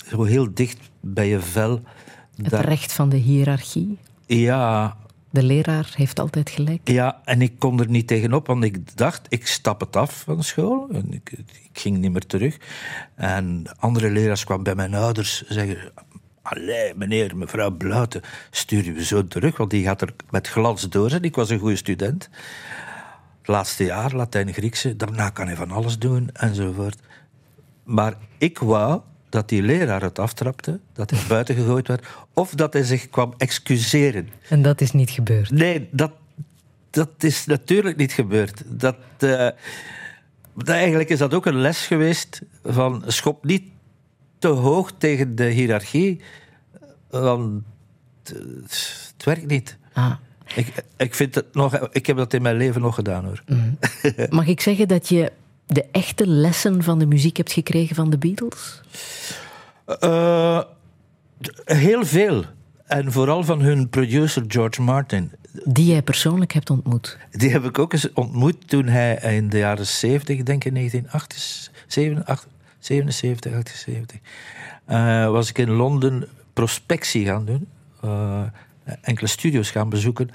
zo 0.09 0.23
heel 0.23 0.55
dicht 0.55 0.91
bij 1.01 1.29
je 1.29 1.41
vel. 1.41 1.81
Het 2.43 2.53
recht 2.53 2.93
van 2.93 3.09
de 3.09 3.17
hiërarchie? 3.17 3.99
Ja, 4.27 4.97
de 5.41 5.47
leraar 5.47 5.93
heeft 5.95 6.21
altijd 6.21 6.51
gelijk. 6.51 6.89
Ja, 6.89 7.21
en 7.25 7.43
ik 7.43 7.59
kon 7.59 7.81
er 7.81 7.89
niet 7.89 8.07
tegenop, 8.07 8.47
want 8.47 8.65
ik 8.65 8.97
dacht, 8.97 9.27
ik 9.29 9.47
stap 9.47 9.81
het 9.81 9.97
af 9.97 10.23
van 10.25 10.43
school. 10.43 10.89
En 10.93 11.13
ik, 11.13 11.33
ik 11.71 11.79
ging 11.81 11.99
niet 11.99 12.13
meer 12.13 12.27
terug. 12.27 12.57
En 13.15 13.65
andere 13.79 14.11
leraars 14.11 14.45
kwamen 14.45 14.65
bij 14.65 14.75
mijn 14.75 14.95
ouders 14.95 15.47
zeggen... 15.49 15.93
Allee, 16.43 16.95
meneer, 16.95 17.37
mevrouw 17.37 17.71
Bluiten, 17.71 18.23
stuur 18.51 18.85
je 18.85 19.05
zo 19.05 19.27
terug, 19.27 19.57
want 19.57 19.71
die 19.71 19.85
gaat 19.85 20.03
er 20.03 20.15
met 20.31 20.49
glans 20.49 20.89
door 20.89 21.11
zijn. 21.11 21.23
Ik 21.23 21.35
was 21.35 21.51
een 21.51 21.59
goede 21.59 21.77
student. 21.77 22.31
Laatste 23.45 23.85
jaar, 23.85 24.15
Latijn-Griekse, 24.15 24.97
daarna 24.97 25.31
kan 25.31 25.47
hij 25.47 25.57
van 25.57 25.71
alles 25.71 25.99
doen, 25.99 26.31
enzovoort. 26.33 26.99
Maar 27.85 28.15
ik 28.39 28.59
wou 28.59 29.01
dat 29.29 29.49
die 29.49 29.63
leraar 29.63 30.03
het 30.03 30.19
aftrapte, 30.19 30.81
dat 30.93 31.11
hij 31.11 31.21
buiten 31.29 31.55
gegooid 31.55 31.89
werd, 31.89 32.07
of 32.33 32.55
dat 32.55 32.73
hij 32.73 32.83
zich 32.83 33.11
kwam 33.11 33.35
excuseren. 33.37 34.29
En 34.49 34.63
dat 34.63 34.81
is 34.81 34.93
niet 34.93 35.11
gebeurd? 35.11 35.51
Nee, 35.51 35.89
dat, 35.91 36.13
dat 36.91 37.11
is 37.19 37.47
natuurlijk 37.47 37.97
niet 37.97 38.13
gebeurd. 38.13 38.63
Dat, 38.67 38.97
uh, 39.19 39.49
eigenlijk 40.65 41.09
is 41.09 41.19
dat 41.19 41.35
ook 41.35 41.47
een 41.47 41.61
les 41.61 41.87
geweest 41.87 42.43
van 42.65 43.03
schop 43.07 43.45
niet 43.45 43.63
te 44.39 44.49
hoog 44.49 44.93
tegen 44.99 45.35
de 45.35 45.45
hiërarchie, 45.45 46.21
want 47.11 47.63
het 48.23 49.25
werkt 49.25 49.47
niet. 49.47 49.77
Ah. 49.93 50.13
Ik, 50.55 50.73
ik, 50.97 51.15
vind 51.15 51.35
het 51.35 51.55
nog, 51.55 51.89
ik 51.93 52.07
heb 52.07 52.17
dat 52.17 52.35
in 52.35 52.43
mijn 52.43 52.57
leven 52.57 52.81
nog 52.81 52.95
gedaan 52.95 53.25
hoor. 53.25 53.43
Mhm. 53.47 54.27
Mag 54.37 54.47
ik 54.47 54.61
zeggen 54.61 54.89
dat 54.89 55.09
je 55.09 55.33
de 55.69 55.85
echte 55.93 56.27
lessen 56.27 56.83
van 56.83 56.99
de 56.99 57.07
muziek 57.07 57.37
hebt 57.37 57.53
gekregen 57.53 57.97
van 57.97 58.11
de 58.11 58.19
Beatles? 58.19 58.81
Uh, 60.05 60.61
heel 61.65 62.05
veel. 62.05 62.45
En 62.87 63.13
vooral 63.13 63.45
van 63.45 63.61
hun 63.61 63.89
producer 63.89 64.45
George 64.49 64.83
Martin. 64.83 65.33
Die 65.65 65.87
jij 65.87 66.03
persoonlijk 66.03 66.53
hebt 66.53 66.71
ontmoet? 66.71 67.19
Die 67.31 67.51
heb 67.51 67.65
ik 67.65 67.79
ook 67.79 67.93
eens 67.93 68.13
ontmoet 68.13 68.69
toen 68.69 68.87
hij 68.87 69.15
in 69.15 69.49
de 69.49 69.59
jaren 69.59 69.87
70, 69.87 70.43
denk 70.43 70.65
ik, 70.65 70.75
1978, 70.75 72.49
77, 72.79 73.53
78, 73.53 74.19
uh, 74.89 75.31
was 75.31 75.49
ik 75.49 75.59
in 75.59 75.71
Londen 75.71 76.29
prospectie 76.53 77.25
gaan 77.25 77.45
doen. 77.45 77.69
Uh, 78.05 78.43
enkele 79.01 79.29
studios 79.29 79.71
gaan 79.71 79.89
bezoeken. 79.89 80.31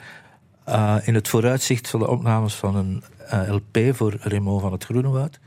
Uh, 0.70 0.96
in 1.04 1.14
het 1.14 1.28
vooruitzicht 1.28 1.90
van 1.90 2.00
de 2.00 2.08
opnames 2.08 2.56
van 2.56 2.76
een 2.76 3.04
uh, 3.34 3.54
LP 3.54 3.96
voor 3.96 4.16
Raymond 4.20 4.62
van 4.62 4.72
het 4.72 4.84
Groenewoud. 4.84 5.40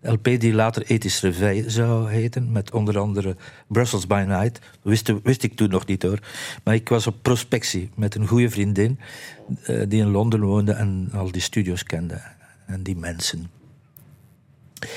LP 0.00 0.24
die 0.24 0.54
later 0.54 0.82
Ethisch 0.82 1.20
Reveil 1.20 1.70
zou 1.70 2.10
heten, 2.10 2.52
met 2.52 2.72
onder 2.72 2.98
andere 2.98 3.36
Brussels 3.66 4.06
by 4.06 4.24
Night. 4.26 4.60
Wist, 4.82 5.12
wist 5.22 5.42
ik 5.42 5.56
toen 5.56 5.70
nog 5.70 5.86
niet 5.86 6.02
hoor. 6.02 6.18
Maar 6.64 6.74
ik 6.74 6.88
was 6.88 7.06
op 7.06 7.16
prospectie 7.22 7.90
met 7.94 8.14
een 8.14 8.26
goede 8.26 8.50
vriendin 8.50 8.98
uh, 9.48 9.82
die 9.88 10.00
in 10.00 10.10
Londen 10.10 10.40
woonde 10.40 10.72
en 10.72 11.08
al 11.12 11.30
die 11.30 11.42
studios 11.42 11.82
kende. 11.82 12.22
En 12.66 12.82
die 12.82 12.96
mensen. 12.96 13.50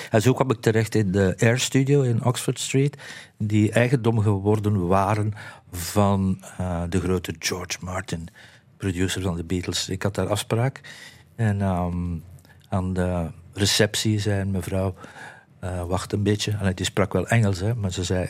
En 0.09 0.21
zo 0.21 0.33
kwam 0.33 0.51
ik 0.51 0.61
terecht 0.61 0.95
in 0.95 1.11
de 1.11 1.35
Air 1.39 1.59
Studio 1.59 2.01
in 2.01 2.25
Oxford 2.25 2.59
Street, 2.59 2.97
die 3.37 3.71
eigendom 3.71 4.19
geworden 4.19 4.87
waren 4.87 5.33
van 5.71 6.41
de 6.89 6.99
grote 6.99 7.35
George 7.39 7.77
Martin, 7.81 8.29
producer 8.79 9.21
van 9.21 9.35
de 9.35 9.43
Beatles. 9.43 9.89
Ik 9.89 10.03
had 10.03 10.15
daar 10.15 10.27
afspraak 10.27 10.81
en 11.35 11.61
um, 11.61 12.23
aan 12.69 12.93
de 12.93 13.31
receptie 13.53 14.19
zei 14.19 14.45
mevrouw, 14.45 14.95
uh, 15.63 15.83
wacht 15.83 16.13
een 16.13 16.23
beetje. 16.23 16.51
En 16.51 16.75
die 16.75 16.85
sprak 16.85 17.13
wel 17.13 17.27
Engels, 17.27 17.59
hè, 17.59 17.75
maar 17.75 17.91
ze 17.91 18.03
zei, 18.03 18.29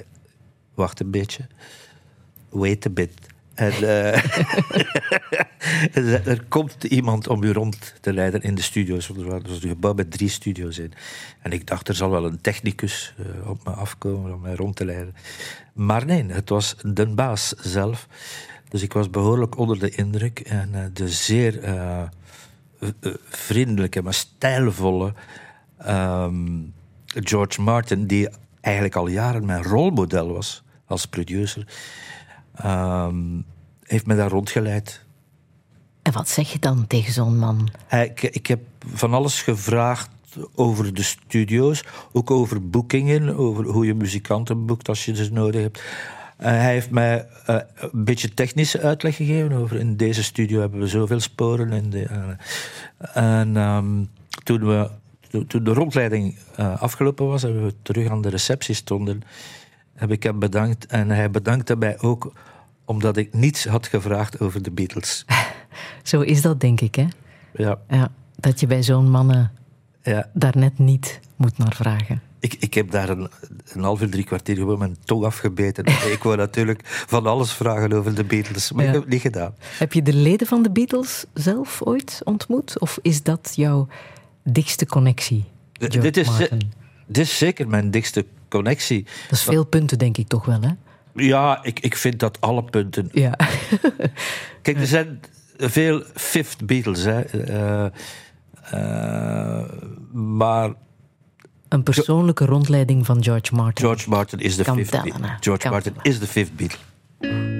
wacht 0.73 0.99
een 0.99 1.11
beetje. 1.11 1.47
Wait 2.49 2.85
a 2.85 2.89
bit. 2.89 3.11
En 3.53 3.73
uh, 3.73 4.15
er 6.27 6.43
komt 6.47 6.83
iemand 6.83 7.27
om 7.27 7.43
u 7.43 7.51
rond 7.51 7.93
te 8.01 8.13
leiden 8.13 8.41
in 8.41 8.55
de 8.55 8.61
studio's. 8.61 9.09
Er 9.09 9.25
was 9.25 9.63
een 9.63 9.69
gebouw 9.69 9.93
met 9.93 10.11
drie 10.11 10.29
studio's 10.29 10.77
in. 10.77 10.93
En 11.41 11.51
ik 11.51 11.67
dacht, 11.67 11.87
er 11.87 11.95
zal 11.95 12.09
wel 12.09 12.25
een 12.25 12.41
technicus 12.41 13.13
uh, 13.19 13.49
op 13.49 13.63
me 13.63 13.71
afkomen 13.71 14.33
om 14.33 14.41
mij 14.41 14.55
rond 14.55 14.75
te 14.75 14.85
leiden. 14.85 15.15
Maar 15.73 16.05
nee, 16.05 16.25
het 16.25 16.49
was 16.49 16.75
de 16.83 17.07
baas 17.07 17.49
zelf. 17.49 18.07
Dus 18.69 18.81
ik 18.81 18.93
was 18.93 19.09
behoorlijk 19.09 19.57
onder 19.57 19.79
de 19.79 19.89
indruk. 19.89 20.39
En 20.39 20.69
uh, 20.73 20.83
de 20.93 21.09
zeer 21.09 21.59
vriendelijke, 23.29 24.01
maar 24.01 24.13
stijlvolle 24.13 25.13
um, 25.87 26.73
George 27.05 27.61
Martin, 27.61 28.07
die 28.07 28.29
eigenlijk 28.61 28.95
al 28.95 29.07
jaren 29.07 29.45
mijn 29.45 29.63
rolmodel 29.63 30.33
was 30.33 30.63
als 30.85 31.05
producer, 31.05 31.67
um, 32.65 33.45
heeft 33.83 34.05
me 34.05 34.15
daar 34.15 34.29
rondgeleid. 34.29 35.05
En 36.01 36.13
wat 36.13 36.29
zeg 36.29 36.51
je 36.51 36.59
dan 36.59 36.87
tegen 36.87 37.13
zo'n 37.13 37.37
man? 37.37 37.69
Ik, 37.89 38.21
ik 38.21 38.47
heb 38.47 38.59
van 38.85 39.13
alles 39.13 39.41
gevraagd 39.41 40.09
over 40.55 40.93
de 40.93 41.03
studio's, 41.03 41.83
ook 42.11 42.31
over 42.31 42.69
boekingen, 42.69 43.37
over 43.37 43.65
hoe 43.65 43.85
je 43.85 43.93
muzikanten 43.93 44.65
boekt 44.65 44.89
als 44.89 45.05
je 45.05 45.15
ze 45.15 45.31
nodig 45.31 45.61
hebt. 45.61 45.81
Uh, 46.39 46.45
hij 46.45 46.71
heeft 46.71 46.89
mij 46.89 47.27
uh, 47.49 47.55
een 47.75 48.03
beetje 48.03 48.33
technische 48.33 48.81
uitleg 48.81 49.15
gegeven 49.15 49.51
over 49.51 49.79
in 49.79 49.97
deze 49.97 50.23
studio 50.23 50.59
hebben 50.59 50.79
we 50.79 50.87
zoveel 50.87 51.19
sporen. 51.19 51.71
In 51.71 51.89
de, 51.89 52.07
uh, 52.11 53.37
en 53.39 53.55
um, 53.55 54.09
toen, 54.43 54.65
we, 54.65 54.89
toen 55.47 55.63
de 55.63 55.73
rondleiding 55.73 56.37
afgelopen 56.55 57.27
was 57.27 57.43
en 57.43 57.63
we 57.63 57.73
terug 57.81 58.09
aan 58.09 58.21
de 58.21 58.29
receptie 58.29 58.75
stonden, 58.75 59.21
heb 59.95 60.11
ik 60.11 60.23
hem 60.23 60.39
bedankt. 60.39 60.85
En 60.85 61.09
hij 61.09 61.31
bedankte 61.31 61.75
mij 61.75 61.99
ook 61.99 62.33
omdat 62.85 63.17
ik 63.17 63.33
niets 63.33 63.65
had 63.65 63.87
gevraagd 63.87 64.39
over 64.39 64.61
de 64.61 64.71
Beatles. 64.71 65.25
Zo 66.03 66.21
is 66.21 66.41
dat, 66.41 66.61
denk 66.61 66.81
ik, 66.81 66.95
hè? 66.95 67.07
Ja. 67.53 67.79
ja 67.87 68.11
dat 68.35 68.59
je 68.59 68.67
bij 68.67 68.83
zo'n 68.83 69.09
mannen 69.09 69.51
ja. 70.03 70.29
daar 70.33 70.57
net 70.57 70.77
niet 70.77 71.19
moet 71.35 71.57
naar 71.57 71.75
vragen. 71.75 72.21
Ik, 72.39 72.55
ik 72.59 72.73
heb 72.73 72.91
daar 72.91 73.09
een, 73.09 73.29
een 73.73 73.83
half 73.83 74.01
uur, 74.01 74.09
drie 74.09 74.23
kwartier 74.23 74.55
gewoon 74.55 74.79
mijn 74.79 74.97
tong 75.03 75.25
afgebeten. 75.25 75.85
ik 76.15 76.23
wou 76.23 76.37
natuurlijk 76.37 76.81
van 76.85 77.25
alles 77.25 77.53
vragen 77.53 77.93
over 77.93 78.15
de 78.15 78.23
Beatles, 78.23 78.71
maar 78.71 78.85
ik 78.85 78.91
heb 78.91 79.01
het 79.01 79.09
niet 79.09 79.21
gedaan. 79.21 79.55
Heb 79.77 79.93
je 79.93 80.01
de 80.01 80.13
leden 80.13 80.47
van 80.47 80.63
de 80.63 80.71
Beatles 80.71 81.25
zelf 81.33 81.81
ooit 81.81 82.21
ontmoet? 82.23 82.79
Of 82.79 82.99
is 83.01 83.23
dat 83.23 83.51
jouw 83.55 83.87
dichtste 84.43 84.85
connectie? 84.85 85.43
Dit 85.71 86.17
is, 86.17 86.29
dit 87.07 87.17
is 87.17 87.37
zeker 87.37 87.67
mijn 87.67 87.91
dichtste 87.91 88.25
connectie. 88.49 89.03
Dat 89.03 89.31
is 89.31 89.43
veel 89.43 89.65
punten, 89.65 89.97
denk 89.97 90.17
ik 90.17 90.27
toch 90.27 90.45
wel, 90.45 90.61
hè? 90.61 90.71
Ja, 91.13 91.63
ik, 91.63 91.79
ik 91.79 91.95
vind 91.95 92.19
dat 92.19 92.41
alle 92.41 92.63
punten. 92.63 93.09
Ja. 93.11 93.37
Kijk, 94.61 94.79
er 94.79 94.87
zijn 94.87 95.19
veel 95.57 96.03
fifth 96.13 96.65
Beatles, 96.65 97.03
hè. 97.03 97.49
Uh, 97.49 97.85
uh, 98.73 99.69
maar 100.11 100.73
een 101.69 101.83
persoonlijke 101.83 102.45
rondleiding 102.45 103.05
van 103.05 103.23
George 103.23 103.55
Martin. 103.55 103.85
George 103.85 104.09
Martin 104.09 104.39
is 104.39 104.55
de 104.55 104.63
fifth 104.63 104.91
Beatle. 104.91 105.37
George 105.39 105.69
Martin 105.69 105.93
is 106.01 106.19
de 106.19 106.27
fifth 106.27 106.55
Beatle. 106.55 107.58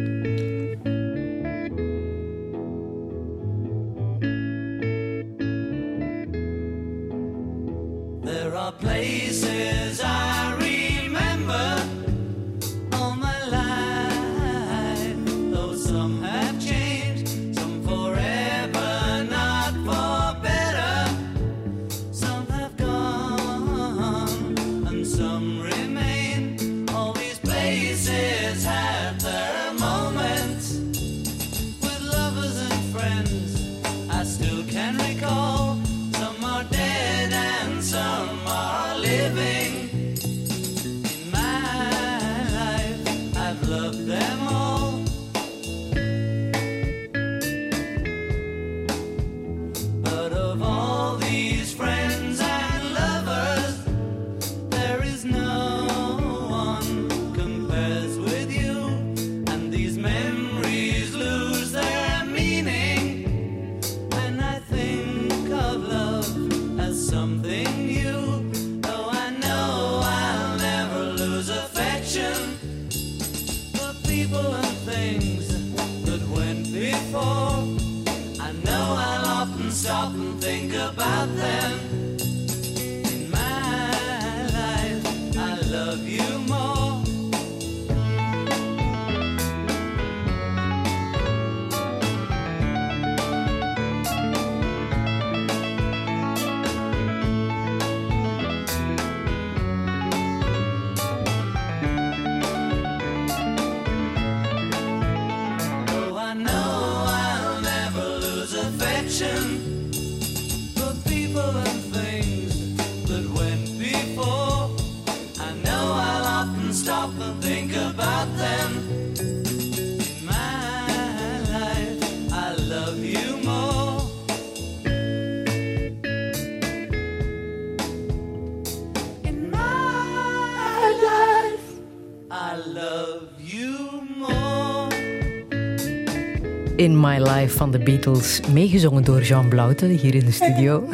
In 137.00 137.06
My 137.06 137.30
Life 137.30 137.58
van 137.58 137.72
de 137.72 137.80
Beatles, 137.80 138.40
meegezongen 138.54 139.04
door 139.04 139.22
Jean 139.22 139.48
Blouten 139.48 139.90
hier 139.90 140.16
in 140.16 140.26
de 140.26 140.32
studio. 140.32 140.90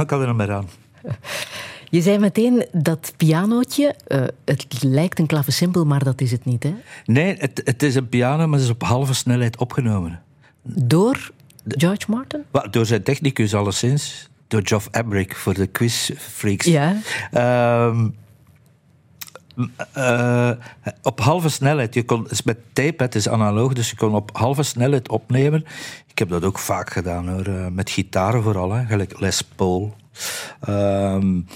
Ik 0.00 0.06
kan 0.06 0.20
er 0.20 0.26
nog 0.26 0.36
meer 0.36 0.52
aan. 0.52 0.68
Je 1.90 2.00
zei 2.00 2.18
meteen 2.18 2.66
dat 2.72 3.12
pianootje, 3.16 3.94
uh, 4.08 4.24
het 4.44 4.82
lijkt 4.82 5.18
een 5.18 5.26
klavecimbal, 5.26 5.84
maar 5.84 6.04
dat 6.04 6.20
is 6.20 6.30
het 6.30 6.44
niet, 6.44 6.62
hè? 6.62 6.74
Nee, 7.04 7.34
het, 7.38 7.60
het 7.64 7.82
is 7.82 7.94
een 7.94 8.08
piano, 8.08 8.46
maar 8.46 8.58
het 8.58 8.68
is 8.68 8.74
op 8.74 8.82
halve 8.82 9.14
snelheid 9.14 9.56
opgenomen. 9.56 10.22
Door 10.62 11.30
George 11.66 12.04
Martin? 12.08 12.44
Well, 12.50 12.70
door 12.70 12.86
zijn 12.86 13.02
technicus 13.02 13.54
alleszins. 13.54 14.28
Door 14.48 14.60
Geoff 14.64 14.88
Abrick 14.90 15.36
voor 15.36 15.54
de 15.54 15.66
quizfreaks. 15.66 16.66
Ja. 16.66 16.96
Um, 17.86 18.14
uh, 19.96 20.50
op 21.02 21.20
halve 21.20 21.48
snelheid. 21.48 21.94
Je 21.94 22.04
kon, 22.04 22.26
met 22.44 22.58
tape, 22.72 23.02
het 23.02 23.14
is 23.14 23.28
analoog, 23.28 23.72
dus 23.72 23.90
je 23.90 23.96
kon 23.96 24.14
op 24.14 24.30
halve 24.32 24.62
snelheid 24.62 25.08
opnemen. 25.08 25.64
Ik 26.06 26.18
heb 26.18 26.28
dat 26.28 26.44
ook 26.44 26.58
vaak 26.58 26.92
gedaan 26.92 27.28
hoor, 27.28 27.48
uh, 27.48 27.66
met 27.66 27.90
gitaren 27.90 28.42
vooral, 28.42 28.72
hè, 28.72 28.86
gelijk 28.86 29.20
Les 29.20 29.42
Paul. 29.42 29.94
Um, 30.68 31.46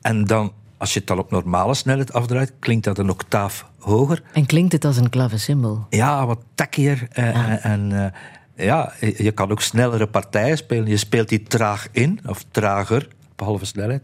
en 0.00 0.24
dan, 0.24 0.52
als 0.76 0.92
je 0.92 0.98
het 0.98 1.08
dan 1.08 1.18
op 1.18 1.30
normale 1.30 1.74
snelheid 1.74 2.12
afdraait, 2.12 2.52
klinkt 2.58 2.84
dat 2.84 2.98
een 2.98 3.10
octaaf 3.10 3.66
hoger. 3.78 4.22
En 4.32 4.46
klinkt 4.46 4.72
het 4.72 4.84
als 4.84 4.96
een 4.96 5.10
klavecimbal? 5.10 5.86
Ja, 5.90 6.26
wat 6.26 6.40
takkier. 6.54 7.08
Uh, 7.14 7.34
ja. 7.34 7.58
En 7.58 8.12
ja, 8.54 8.92
je 9.16 9.32
kan 9.32 9.50
ook 9.50 9.60
snellere 9.60 10.06
partijen 10.06 10.56
spelen. 10.56 10.86
Je 10.86 10.96
speelt 10.96 11.28
die 11.28 11.42
traag 11.42 11.88
in, 11.92 12.20
of 12.26 12.44
trager, 12.50 13.08
op 13.32 13.40
halve 13.40 13.64
snelheid. 13.64 14.02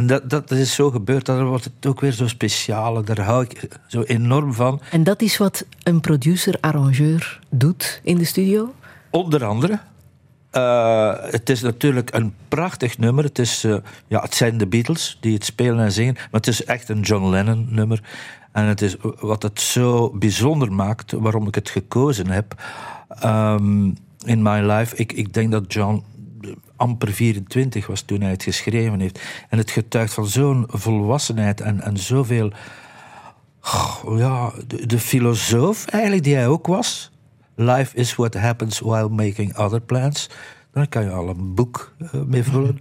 En 0.00 0.06
dat, 0.06 0.30
dat 0.30 0.50
is 0.50 0.74
zo 0.74 0.90
gebeurd, 0.90 1.26
dan 1.26 1.44
wordt 1.44 1.64
het 1.64 1.86
ook 1.86 2.00
weer 2.00 2.12
zo 2.12 2.28
speciaal. 2.28 3.04
Daar 3.04 3.20
hou 3.20 3.44
ik 3.44 3.68
zo 3.86 4.02
enorm 4.02 4.54
van. 4.54 4.80
En 4.90 5.04
dat 5.04 5.22
is 5.22 5.36
wat 5.36 5.64
een 5.82 6.00
producer-arrangeur 6.00 7.40
doet 7.50 8.00
in 8.04 8.18
de 8.18 8.24
studio? 8.24 8.74
Onder 9.10 9.44
andere. 9.44 9.78
Uh, 10.52 11.14
het 11.20 11.50
is 11.50 11.60
natuurlijk 11.60 12.14
een 12.14 12.34
prachtig 12.48 12.98
nummer. 12.98 13.24
Het, 13.24 13.38
is, 13.38 13.64
uh, 13.64 13.76
ja, 14.06 14.20
het 14.20 14.34
zijn 14.34 14.58
de 14.58 14.66
Beatles 14.66 15.18
die 15.20 15.34
het 15.34 15.44
spelen 15.44 15.84
en 15.84 15.92
zingen. 15.92 16.14
Maar 16.14 16.40
het 16.40 16.46
is 16.46 16.64
echt 16.64 16.88
een 16.88 17.00
John 17.00 17.30
Lennon 17.30 17.66
nummer. 17.70 18.02
En 18.52 18.64
het 18.64 18.82
is 18.82 18.96
wat 19.20 19.42
het 19.42 19.60
zo 19.60 20.10
bijzonder 20.10 20.72
maakt, 20.72 21.12
waarom 21.12 21.46
ik 21.46 21.54
het 21.54 21.70
gekozen 21.70 22.30
heb. 22.30 22.62
Um, 23.24 23.96
in 24.24 24.42
my 24.42 24.60
life. 24.60 24.96
Ik, 24.96 25.12
ik 25.12 25.34
denk 25.34 25.50
dat 25.50 25.72
John 25.72 26.04
amper 26.76 27.12
24 27.12 27.86
was 27.86 28.02
toen 28.02 28.20
hij 28.20 28.30
het 28.30 28.42
geschreven 28.42 29.00
heeft. 29.00 29.20
En 29.48 29.58
het 29.58 29.70
getuigt 29.70 30.14
van 30.14 30.26
zo'n 30.26 30.64
volwassenheid 30.68 31.60
en, 31.60 31.80
en 31.80 31.98
zoveel. 31.98 32.52
Oh, 33.62 34.18
ja, 34.18 34.52
de, 34.66 34.86
de 34.86 34.98
filosoof 34.98 35.86
eigenlijk 35.86 36.24
die 36.24 36.34
hij 36.34 36.48
ook 36.48 36.66
was. 36.66 37.10
Life 37.54 37.96
is 37.96 38.14
what 38.14 38.34
happens 38.34 38.80
while 38.80 39.08
making 39.08 39.56
other 39.56 39.80
plans. 39.80 40.30
Daar 40.72 40.88
kan 40.88 41.02
je 41.02 41.10
al 41.10 41.28
een 41.28 41.54
boek 41.54 41.94
uh, 41.98 42.22
mee 42.22 42.42
vullen. 42.42 42.80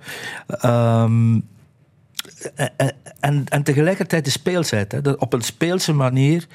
Um, 0.65 1.47
en, 2.77 2.95
en, 3.19 3.45
en, 3.45 3.63
tegelijkertijd 3.63 4.25
de 4.25 4.31
speelsheid. 4.31 4.91
Hè, 4.91 5.11
op 5.11 5.33
een 5.33 5.41
speelse 5.41 5.93
manier 5.93 6.47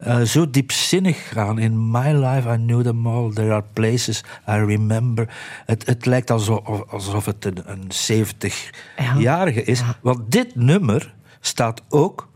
uh, 0.00 0.20
zo 0.20 0.50
diepzinnig 0.50 1.28
gaan. 1.28 1.58
In 1.58 1.90
my 1.90 2.12
life 2.12 2.48
I 2.48 2.56
knew 2.56 2.82
them 2.82 3.06
all. 3.06 3.32
There 3.32 3.52
are 3.52 3.64
places 3.72 4.22
I 4.48 4.52
remember. 4.52 5.28
Het, 5.66 5.86
het 5.86 6.06
lijkt 6.06 6.30
alsof, 6.30 6.82
alsof 6.90 7.24
het 7.24 7.44
een, 7.44 7.62
een 7.64 7.90
70-jarige 7.92 9.64
is. 9.64 9.78
Ja. 9.78 9.96
Want 10.02 10.32
dit 10.32 10.54
nummer 10.54 11.14
staat 11.40 11.82
ook 11.88 12.28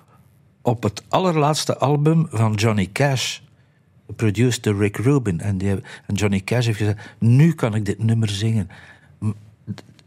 op 0.63 0.83
het 0.83 1.03
allerlaatste 1.09 1.79
album 1.79 2.27
van 2.31 2.55
Johnny 2.55 2.89
Cash. 2.93 3.39
Produced 4.17 4.63
door 4.63 4.79
Rick 4.79 4.97
Rubin. 4.97 5.41
En, 5.41 5.59
die, 5.59 5.71
en 6.07 6.15
Johnny 6.15 6.41
Cash 6.41 6.67
heeft 6.67 6.79
gezegd: 6.79 6.99
Nu 7.19 7.53
kan 7.53 7.75
ik 7.75 7.85
dit 7.85 8.03
nummer 8.03 8.29
zingen. 8.29 8.71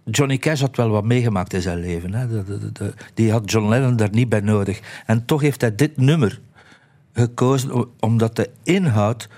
Johnny 0.04 0.38
Cash 0.38 0.62
had 0.62 0.76
wel 0.76 0.90
wat 0.90 1.04
meegemaakt 1.04 1.54
in 1.54 1.62
zijn 1.62 1.80
leven. 1.80 2.14
Hè. 2.14 2.44
Die 3.14 3.32
had 3.32 3.52
John 3.52 3.70
Lennon 3.70 3.96
daar 3.96 4.12
niet 4.12 4.30
bij 4.30 4.40
nodig. 4.40 4.80
En 5.06 5.26
toch 5.26 5.42
heeft 5.42 5.62
hij 5.62 5.76
dit 5.76 5.98
nummer 5.98 6.42
gekozen 7.14 7.86
omdat 8.00 8.36
de 8.36 8.50
inhoud 8.64 9.30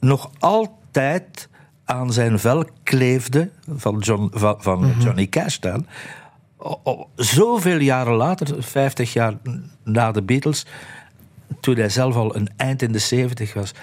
nog 0.00 0.30
altijd 0.38 1.48
aan 1.84 2.12
zijn 2.12 2.38
vel 2.38 2.64
kleefde 2.82 3.50
van, 3.68 3.98
John, 3.98 4.30
van, 4.32 4.56
van 4.58 4.78
mm 4.78 4.90
-hmm. 4.90 5.00
Johnny 5.00 5.26
Cash 5.26 5.58
dan. 5.58 5.86
Zoveel 7.16 7.78
jaren 7.78 8.14
later, 8.14 8.62
50 8.62 9.12
jaar 9.12 9.34
na 9.84 10.12
de 10.12 10.22
Beatles, 10.22 10.66
toen 11.60 11.76
hij 11.76 11.88
zelf 11.88 12.14
al 12.14 12.36
een 12.36 12.48
eind 12.56 12.82
in 12.82 12.92
de 12.92 12.98
70 12.98 13.54
was. 13.54 13.74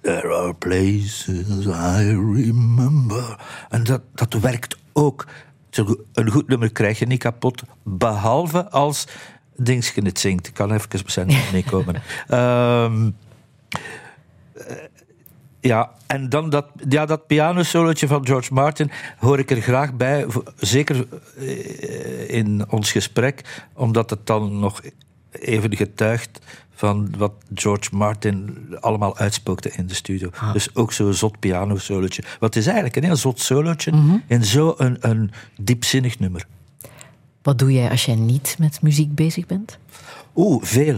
There 0.00 0.34
are 0.34 0.54
places 0.54 1.66
I 1.66 2.16
remember. 2.34 3.38
En 3.68 3.84
dat, 3.84 4.02
dat 4.14 4.34
werkt 4.34 4.76
ook. 4.92 5.26
Een 6.12 6.30
goed 6.30 6.48
nummer 6.48 6.72
krijg 6.72 6.98
je 6.98 7.06
niet 7.06 7.18
kapot, 7.18 7.62
behalve 7.82 8.70
als 8.70 9.06
Dingske 9.56 10.00
het 10.02 10.18
zingt. 10.18 10.46
Ik 10.46 10.54
kan 10.54 10.72
even 10.72 11.00
op 11.00 11.10
zijn 11.10 11.30
meekomen. 11.52 12.02
um, 12.30 13.16
ja, 15.60 15.90
en 16.06 16.28
dan 16.28 16.50
dat, 16.50 16.66
ja, 16.88 17.06
dat 17.06 17.26
pianosolootje 17.26 18.06
van 18.06 18.26
George 18.26 18.54
Martin 18.54 18.90
hoor 19.18 19.38
ik 19.38 19.50
er 19.50 19.60
graag 19.60 19.94
bij. 19.94 20.26
Zeker 20.56 21.06
in 22.28 22.64
ons 22.70 22.92
gesprek, 22.92 23.64
omdat 23.74 24.10
het 24.10 24.26
dan 24.26 24.58
nog 24.58 24.80
even 25.30 25.76
getuigt 25.76 26.40
van 26.74 27.14
wat 27.16 27.32
George 27.54 27.96
Martin 27.96 28.66
allemaal 28.80 29.16
uitspookte 29.16 29.70
in 29.70 29.86
de 29.86 29.94
studio. 29.94 30.30
Ah. 30.34 30.52
Dus 30.52 30.74
ook 30.74 30.92
zo'n 30.92 31.12
zot 31.12 31.38
pianosolootje. 31.38 32.22
Wat 32.38 32.56
is 32.56 32.64
eigenlijk 32.66 32.96
een 32.96 33.04
heel 33.04 33.16
zot 33.16 33.40
solootje 33.40 33.92
mm 33.92 34.08
-hmm. 34.08 34.22
in 34.26 34.44
zo'n 34.44 34.74
een, 34.76 34.96
een 35.00 35.30
diepzinnig 35.60 36.18
nummer. 36.18 36.46
Wat 37.44 37.58
doe 37.58 37.72
jij 37.72 37.90
als 37.90 38.04
jij 38.04 38.14
niet 38.14 38.56
met 38.58 38.82
muziek 38.82 39.14
bezig 39.14 39.46
bent? 39.46 39.78
Oeh, 40.34 40.62
veel. 40.62 40.96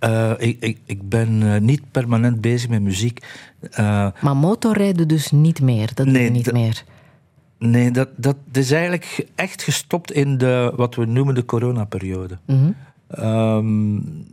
Uh, 0.00 0.32
ik, 0.38 0.56
ik, 0.60 0.78
ik, 0.84 1.08
ben 1.08 1.42
uh, 1.42 1.56
niet 1.60 1.82
permanent 1.90 2.40
bezig 2.40 2.68
met 2.68 2.82
muziek. 2.82 3.26
Uh, 3.70 4.08
maar 4.20 4.36
motorrijden 4.36 5.08
dus 5.08 5.30
niet 5.30 5.60
meer? 5.60 5.90
Dat 5.94 6.06
nee, 6.06 6.14
doe 6.14 6.24
je 6.24 6.30
niet 6.30 6.52
meer? 6.52 6.84
Nee, 7.58 7.90
dat, 7.90 8.08
dat 8.16 8.36
is 8.52 8.70
eigenlijk 8.70 9.26
echt 9.34 9.62
gestopt 9.62 10.12
in 10.12 10.38
de, 10.38 10.72
wat 10.76 10.94
we 10.94 11.04
noemen 11.04 11.34
de 11.34 11.44
coronaperiode. 11.44 12.38
Mm 12.46 12.74
-hmm. 13.08 13.24
um, 13.24 14.26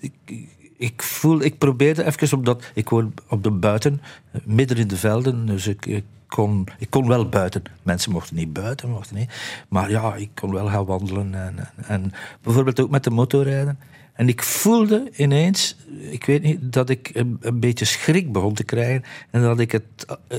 ik, 0.00 0.46
ik, 0.76 1.02
voel, 1.02 1.42
ik 1.42 1.58
probeerde 1.58 2.04
even 2.04 2.38
op 2.38 2.44
dat... 2.44 2.70
Ik 2.74 2.88
woon 2.88 3.12
op 3.28 3.42
de 3.42 3.50
buiten, 3.50 4.00
midden 4.44 4.76
in 4.76 4.88
de 4.88 4.96
velden, 4.96 5.46
dus 5.46 5.66
ik, 5.66 5.86
ik 5.86 6.04
kon, 6.28 6.66
ik 6.78 6.90
kon 6.90 7.08
wel 7.08 7.28
buiten. 7.28 7.62
Mensen 7.82 8.12
mochten 8.12 8.36
niet 8.36 8.52
buiten, 8.52 8.90
mochten 8.90 9.16
niet. 9.16 9.30
Maar 9.68 9.90
ja, 9.90 10.14
ik 10.14 10.30
kon 10.34 10.52
wel 10.52 10.68
gaan 10.68 10.84
wandelen. 10.84 11.34
En, 11.34 11.68
en, 11.86 12.12
bijvoorbeeld 12.42 12.80
ook 12.80 12.90
met 12.90 13.04
de 13.04 13.10
motorrijden. 13.10 13.78
En 14.12 14.28
ik 14.28 14.42
voelde 14.42 15.10
ineens, 15.16 15.76
ik 16.10 16.24
weet 16.24 16.42
niet, 16.42 16.72
dat 16.72 16.90
ik 16.90 17.10
een, 17.12 17.60
beetje 17.60 17.84
schrik 17.84 18.32
begon 18.32 18.54
te 18.54 18.64
krijgen. 18.64 19.04
En 19.30 19.42
dat 19.42 19.58
ik 19.58 19.72
het, 19.72 19.84
uh, 20.32 20.38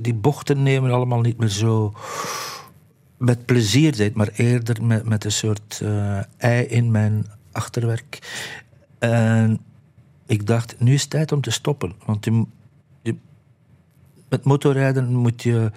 die 0.00 0.14
bochten 0.14 0.62
nemen 0.62 0.90
allemaal 0.90 1.20
niet 1.20 1.38
meer 1.38 1.48
zo 1.48 1.94
met 3.16 3.44
plezier 3.44 3.96
deed, 3.96 4.14
maar 4.14 4.28
eerder 4.34 4.84
met, 4.84 5.04
met 5.04 5.24
een 5.24 5.32
soort 5.32 5.80
uh, 5.82 6.18
ei 6.36 6.64
in 6.64 6.90
mijn 6.90 7.26
achterwerk. 7.52 8.18
En 8.98 9.60
ik 10.26 10.46
dacht, 10.46 10.74
nu 10.78 10.94
is 10.94 11.00
het 11.00 11.10
tijd 11.10 11.32
om 11.32 11.40
te 11.40 11.50
stoppen. 11.50 11.92
Want 12.04 12.26
met 14.30 14.44
motorrijden 14.44 15.14
moet 15.14 15.42
je 15.42 15.70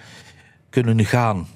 kunnen 0.70 1.04
gaan. 1.04 1.46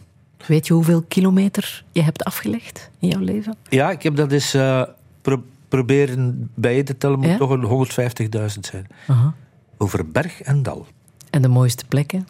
Weet 0.46 0.66
je 0.66 0.72
hoeveel 0.72 1.02
kilometer 1.02 1.84
je 1.92 2.02
hebt 2.02 2.24
afgelegd 2.24 2.90
in 2.98 3.08
jouw 3.08 3.20
leven? 3.20 3.56
Ja, 3.68 3.90
ik 3.90 4.02
heb 4.02 4.16
dat 4.16 4.32
eens 4.32 4.54
uh, 4.54 4.82
pro 5.22 5.42
proberen 5.68 6.50
bij 6.54 6.82
te 6.82 6.98
tellen, 6.98 7.18
moet 7.18 7.28
ja? 7.28 7.36
toch 7.36 7.50
een 7.50 7.88
150.000 8.36 8.60
zijn. 8.60 8.86
Uh. 9.10 9.26
Over 9.78 10.10
berg 10.10 10.42
en 10.42 10.62
dal. 10.62 10.86
En 11.30 11.42
de 11.42 11.48
mooiste 11.48 11.84
plekken? 11.88 12.28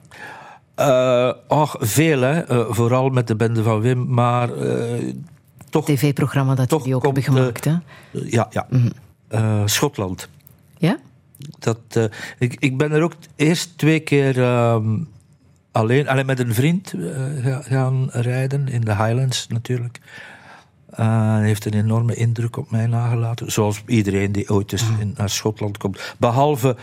Uh, 0.76 1.32
och, 1.48 1.76
veel, 1.78 2.20
hè. 2.20 2.52
Uh, 2.52 2.66
vooral 2.68 3.08
met 3.08 3.26
de 3.26 3.36
bende 3.36 3.62
van 3.62 3.80
Wim, 3.80 4.06
maar 4.14 4.50
toch... 5.70 5.84
TV-programma 5.84 6.54
dat 6.54 6.70
jullie 6.70 6.94
ook 6.94 7.04
hebben 7.04 7.22
gemaakt, 7.22 7.64
hè? 7.64 7.76
Ja, 8.10 8.46
ja. 8.50 8.66
Mm 8.70 8.90
-hmm. 9.28 9.68
Schotland. 9.68 10.28
Ja? 10.78 10.98
Dat, 11.58 11.78
uh, 11.96 12.04
ik, 12.38 12.56
ik 12.58 12.76
ben 12.76 12.92
er 12.92 13.02
ook 13.02 13.14
eerst 13.36 13.78
twee 13.78 14.00
keer 14.00 14.38
um, 14.38 15.08
alleen, 15.72 16.08
alleen 16.08 16.26
met 16.26 16.38
een 16.38 16.54
vriend 16.54 16.92
uh, 16.92 17.58
gaan 17.60 18.08
rijden, 18.12 18.68
in 18.68 18.80
de 18.80 18.96
Highlands 18.96 19.46
natuurlijk. 19.48 20.00
Uh, 20.98 21.38
heeft 21.38 21.64
een 21.64 21.74
enorme 21.74 22.14
indruk 22.14 22.56
op 22.56 22.70
mij 22.70 22.86
nagelaten. 22.86 23.52
Zoals 23.52 23.82
iedereen 23.86 24.32
die 24.32 24.50
ooit 24.50 24.72
eens 24.72 24.84
in, 24.98 25.14
naar 25.16 25.30
Schotland 25.30 25.76
komt. 25.76 26.14
Behalve, 26.18 26.76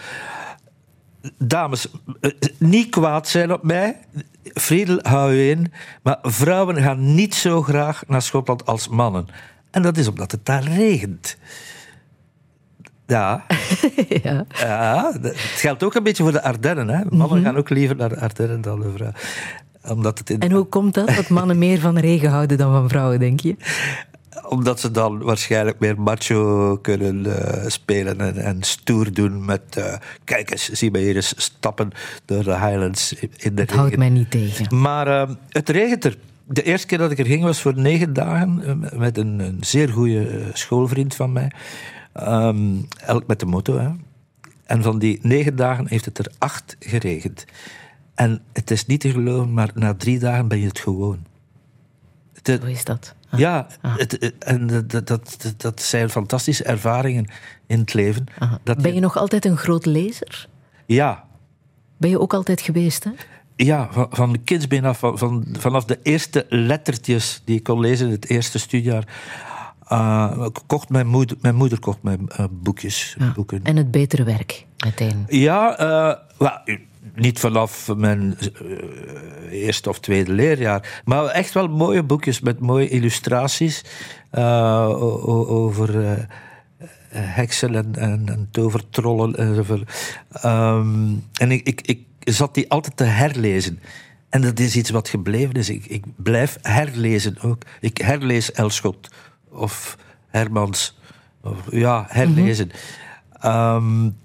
dames, 1.38 1.88
niet 2.58 2.90
kwaad 2.90 3.28
zijn 3.28 3.54
op 3.54 3.64
mij. 3.64 3.98
Friedel, 4.44 5.00
hou 5.02 5.34
je 5.34 5.50
in. 5.50 5.72
Maar 6.02 6.18
vrouwen 6.22 6.82
gaan 6.82 7.16
niet 7.16 7.36
zo 7.36 7.62
graag 7.62 8.04
naar 8.08 8.22
Schotland 8.22 8.66
als 8.66 8.88
mannen. 8.88 9.28
En 9.72 9.82
dat 9.82 9.98
is 9.98 10.08
omdat 10.08 10.32
het 10.32 10.46
daar 10.46 10.64
regent 10.64 11.38
Ja. 13.08 13.46
ja. 14.24 14.46
ja, 14.50 15.12
het 15.22 15.38
geldt 15.38 15.84
ook 15.84 15.96
een 15.96 16.04
beetje 16.04 16.24
voor 16.24 16.32
de 16.32 16.44
Ardennen. 16.44 16.90
Hè. 16.90 17.04
Mannen 17.10 17.44
gaan 17.44 17.58
ook 17.58 17.70
liever 17.70 17.96
naar 17.96 18.10
de 18.10 18.20
Ardennen 18.20 18.62
dan 18.62 18.80
de 18.80 18.92
vrouwen. 18.96 19.20
Omdat 19.88 20.20
het 20.20 20.30
in... 20.30 20.40
En 20.40 20.52
hoe 20.52 20.66
komt 20.66 20.94
dat, 20.94 21.08
dat 21.08 21.30
mannen 21.30 21.58
meer 21.58 21.80
van 21.80 21.98
regen 21.98 22.30
houden 22.30 22.58
dan 22.58 22.72
van 22.72 22.90
vrouwen, 22.90 23.20
denk 23.20 23.40
je? 23.40 23.56
Omdat 24.50 24.80
ze 24.80 24.92
dan 24.92 25.24
waarschijnlijk 25.24 25.80
meer 25.80 26.02
macho 26.02 26.78
kunnen 26.82 27.26
uh, 27.26 27.34
spelen 27.68 28.22
en, 28.22 28.38
en, 28.38 28.64
stoer 28.64 29.14
doen 29.14 29.46
met... 29.46 29.62
Uh, 29.78 29.94
kijk 30.24 30.52
eens, 30.52 30.70
zie 30.70 30.92
mij 30.92 31.02
hier 31.02 31.16
eens 31.16 31.34
stappen 31.38 31.92
door 32.26 32.44
de 32.44 32.58
Highlands 32.60 33.14
in 33.14 33.56
de 33.56 33.62
regen. 33.62 33.78
houdt 33.78 33.98
mij 33.98 34.10
niet 34.10 34.32
tegen. 34.32 34.80
Maar 34.80 35.08
uh, 35.08 35.36
het 35.50 35.70
regent 35.70 36.06
er. 36.06 36.16
De 36.48 36.64
eerste 36.64 36.88
keer 36.88 36.98
dat 36.98 37.12
ik 37.12 37.20
er 37.20 37.26
ging 37.26 37.44
was 37.44 37.62
voor 37.62 37.74
negen 37.76 38.14
dagen 38.14 38.80
met 38.94 39.18
een, 39.18 39.40
een 39.40 39.58
zeer 39.60 39.90
goede 39.90 40.50
schoolvriend 40.54 41.16
van 41.16 41.34
mij. 41.34 41.52
Um, 42.22 42.88
elk 42.98 43.28
met 43.28 43.40
de 43.40 43.46
moto. 43.46 43.78
Hè. 43.78 43.90
En 44.64 44.84
van 44.84 45.00
die 45.00 45.20
negen 45.22 45.56
dagen 45.56 45.88
heeft 45.88 46.06
het 46.06 46.18
er 46.18 46.32
acht 46.38 46.76
geregend. 46.80 47.46
En 48.16 48.42
het 48.54 48.72
is 48.72 48.86
niet 48.86 49.00
te 49.00 49.12
geloven, 49.12 49.54
maar 49.54 49.72
na 49.74 49.94
drie 49.94 50.20
dagen 50.20 50.48
ben 50.48 50.60
je 50.60 50.68
het 50.68 50.80
gewoon. 50.80 51.26
De, 52.42 52.58
Hoe 52.62 52.72
is 52.72 52.84
dat? 52.84 53.16
Ah. 53.30 53.40
Ja, 53.40 53.68
ah. 53.82 53.98
Het, 53.98 54.38
en 54.38 54.68
dat, 54.88 55.08
dat, 55.08 55.54
dat, 55.58 55.82
zijn 55.82 56.10
fantastische 56.10 56.64
ervaringen 56.64 57.28
in 57.68 57.80
het 57.80 57.94
leven. 57.94 58.26
Dat 58.64 58.78
ben 58.78 58.88
je, 58.88 58.94
je 58.94 59.00
nog 59.00 59.18
altijd 59.18 59.46
een 59.46 59.58
groot 59.58 59.86
lezer? 59.86 60.48
Ja. 60.86 61.26
Ben 61.98 62.10
je 62.10 62.20
ook 62.20 62.34
altijd 62.34 62.62
geweest, 62.62 63.04
hè? 63.04 63.12
Ja, 63.56 63.88
van, 63.92 64.08
van 64.10 64.32
de 64.32 64.38
kindsbeen 64.38 64.86
af, 64.86 65.00
van, 65.00 65.46
vanaf 65.52 65.86
de 65.86 66.00
eerste 66.04 66.46
lettertjes 66.50 67.42
die 67.46 67.58
ik 67.58 67.64
kon 67.64 67.80
lezen 67.80 68.06
in 68.06 68.12
het 68.12 68.30
eerste 68.30 68.60
studiejaar. 68.60 69.08
Uh, 69.92 70.48
kocht 70.68 70.90
mijn, 70.90 71.08
moeder, 71.08 71.38
mijn 71.42 71.56
moeder 71.56 71.80
kocht 71.80 72.04
mijn 72.04 72.30
uh, 72.40 72.46
boekjes, 72.52 73.16
ja. 73.20 73.32
boeken. 73.32 73.60
En 73.64 73.78
het 73.78 73.92
betere 73.92 74.24
werk, 74.24 74.66
meteen? 74.86 75.26
Ja, 75.28 75.82
uh, 75.82 76.16
well, 76.38 76.80
niet 77.16 77.40
vanaf 77.40 77.96
mijn 77.96 78.38
eerste 79.50 79.90
of 79.90 80.00
tweede 80.00 80.32
leerjaar. 80.32 81.02
Maar 81.06 81.26
echt 81.26 81.54
wel 81.54 81.68
mooie 81.68 82.04
boekjes 82.04 82.40
met 82.40 82.60
mooie 82.60 82.90
illustraties 82.90 83.84
over 85.22 86.28
heksen 87.10 87.76
en, 87.76 87.96
en, 87.96 88.24
en 88.26 88.48
tovertrollen 88.52 89.36
enzovoort. 89.36 90.18
Um, 90.46 91.24
en 91.34 91.52
ik, 91.52 91.68
ik, 91.68 91.82
ik 91.82 92.06
zat 92.20 92.54
die 92.54 92.70
altijd 92.70 92.98
te 92.98 93.04
herlezen. 93.04 93.80
En 94.30 94.42
dat 94.42 94.60
is 94.60 94.76
iets 94.76 94.90
wat 94.90 95.10
gebleven 95.10 95.54
is. 95.54 95.70
Ik, 95.70 95.86
ik 95.86 96.04
blijf 96.16 96.58
herlezen 96.62 97.42
ook. 97.42 97.64
Ik 97.80 97.98
herlees 97.98 98.52
Elschot 98.52 99.10
of 99.56 99.98
Hermans. 100.28 100.98
Of, 101.42 101.58
ja, 101.72 102.06
herlezen. 102.08 102.66
Mm 102.68 102.74
-hmm. 103.40 104.08
um, 104.08 104.18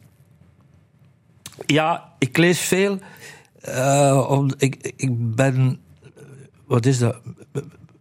ja, 1.67 2.13
ik 2.19 2.37
lees 2.37 2.61
veel. 2.61 2.99
Uh, 3.69 4.27
om, 4.29 4.51
ik, 4.59 4.93
ik 4.97 5.35
ben. 5.35 5.81
Wat 6.67 6.87
is 6.87 6.99
dat? 6.99 7.21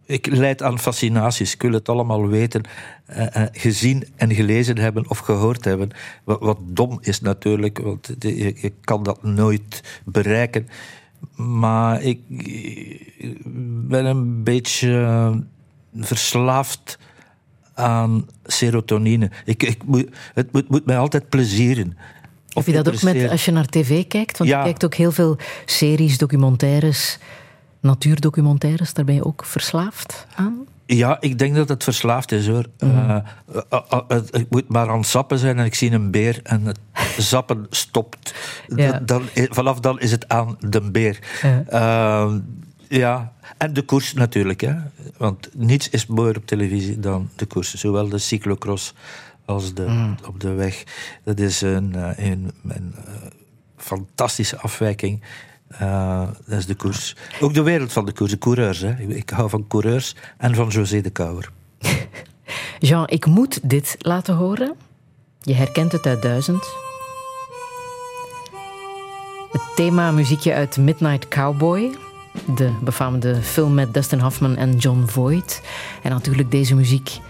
Ik 0.06 0.26
leid 0.26 0.62
aan 0.62 0.78
fascinaties. 0.78 1.54
Ik 1.54 1.62
wil 1.62 1.72
het 1.72 1.88
allemaal 1.88 2.28
weten, 2.28 2.62
uh, 3.10 3.26
uh, 3.36 3.42
gezien 3.52 4.04
en 4.16 4.34
gelezen 4.34 4.78
hebben 4.78 5.10
of 5.10 5.18
gehoord 5.18 5.64
hebben. 5.64 5.90
Wat, 6.24 6.40
wat 6.40 6.58
dom 6.60 6.98
is 7.02 7.20
natuurlijk, 7.20 7.78
want 7.78 8.14
je, 8.18 8.54
je, 8.60 8.72
kan 8.80 9.02
dat 9.02 9.22
nooit 9.22 10.00
bereiken. 10.04 10.68
Maar 11.36 12.02
ik, 12.02 12.20
ik 12.28 13.42
ben 13.88 14.04
een 14.04 14.42
beetje 14.42 15.44
verslaafd 15.94 16.98
aan 17.80 18.26
serotonine. 18.44 19.30
Ik, 19.44 19.62
ik 19.62 19.84
moet, 19.84 20.08
het 20.34 20.52
moet, 20.52 20.68
moet 20.68 20.86
mij 20.86 20.98
altijd 20.98 21.28
plezieren. 21.28 21.96
Of 22.52 22.66
je 22.66 22.72
dat 22.72 22.88
ook 22.88 23.02
met 23.02 23.30
als 23.30 23.44
je 23.44 23.52
naar 23.52 23.66
tv 23.66 24.06
kijkt? 24.06 24.38
Want 24.38 24.50
ja. 24.50 24.58
je 24.58 24.64
kijkt 24.64 24.84
ook 24.84 24.94
heel 24.94 25.12
veel 25.12 25.38
series, 25.64 26.18
documentaires, 26.18 27.18
natuurdocumentaires. 27.80 28.92
Daar 28.92 29.04
ben 29.04 29.14
je 29.14 29.24
ook 29.24 29.44
verslaafd 29.44 30.26
aan? 30.34 30.66
Ja, 30.86 31.16
ik 31.20 31.38
denk 31.38 31.54
dat 31.54 31.68
het 31.68 31.84
verslaafd 31.84 32.32
is 32.32 32.48
hoor. 32.48 32.64
Mm 32.78 32.90
-hmm. 32.90 33.22
uh, 33.54 33.62
uh, 33.72 34.00
uh, 34.08 34.18
ik 34.30 34.46
moet 34.50 34.68
maar 34.68 34.88
aan 34.88 34.98
het 34.98 35.06
zappen 35.06 35.38
zijn 35.38 35.58
en 35.58 35.64
ik 35.64 35.74
zie 35.74 35.92
een 35.92 36.10
beer 36.10 36.40
en 36.42 36.64
het 36.64 36.78
zappen 37.32 37.66
stopt. 37.70 38.34
Ja. 38.76 38.98
Dan, 38.98 39.22
vanaf 39.34 39.80
dan 39.80 40.00
is 40.00 40.10
het 40.10 40.28
aan 40.28 40.56
de 40.60 40.80
beer. 40.80 41.18
Ja. 41.42 42.40
ja. 42.88 43.32
En 43.56 43.72
de 43.72 43.82
koers 43.82 44.12
natuurlijk. 44.12 44.60
Hè. 44.60 44.74
Want 45.16 45.48
niets 45.54 45.88
is 45.88 46.06
mooier 46.06 46.36
op 46.36 46.46
televisie 46.46 47.00
dan 47.00 47.30
de 47.36 47.46
koers. 47.46 47.74
Zowel 47.74 48.08
de 48.08 48.18
cyclocross 48.18 48.94
als 49.44 49.74
de, 49.74 49.86
mm. 49.86 50.16
op 50.26 50.40
de 50.40 50.52
weg. 50.52 50.84
Dat 51.24 51.38
is 51.38 51.60
een, 51.60 51.94
een, 52.24 52.52
een 52.68 52.94
fantastische 53.76 54.58
afwijking. 54.58 55.22
Uh, 55.82 56.28
dat 56.46 56.58
is 56.58 56.66
de 56.66 56.74
koers. 56.74 57.16
Ook 57.40 57.54
de 57.54 57.62
wereld 57.62 57.92
van 57.92 58.04
de 58.04 58.12
koers, 58.12 58.30
de 58.30 58.38
coureurs. 58.38 58.80
Hè. 58.80 58.96
Ik 58.98 59.30
hou 59.30 59.50
van 59.50 59.66
coureurs 59.68 60.14
en 60.36 60.54
van 60.54 60.68
José 60.68 61.00
de 61.00 61.10
Kouwer. 61.10 61.50
Jean, 62.78 63.08
ik 63.08 63.26
moet 63.26 63.68
dit 63.68 63.96
laten 63.98 64.34
horen. 64.34 64.74
Je 65.40 65.54
herkent 65.54 65.92
het 65.92 66.06
uit 66.06 66.22
duizend. 66.22 66.68
Het 69.52 69.62
thema 69.74 70.10
muziekje 70.10 70.52
uit 70.52 70.76
Midnight 70.76 71.28
Cowboy. 71.28 71.96
De 72.54 72.70
befaamde 72.80 73.42
film 73.42 73.74
met 73.74 73.94
Dustin 73.94 74.18
Hoffman 74.18 74.56
en 74.56 74.76
John 74.76 75.02
Voight. 75.06 75.62
En 76.02 76.10
natuurlijk 76.10 76.50
deze 76.50 76.74
muziek 76.74 77.20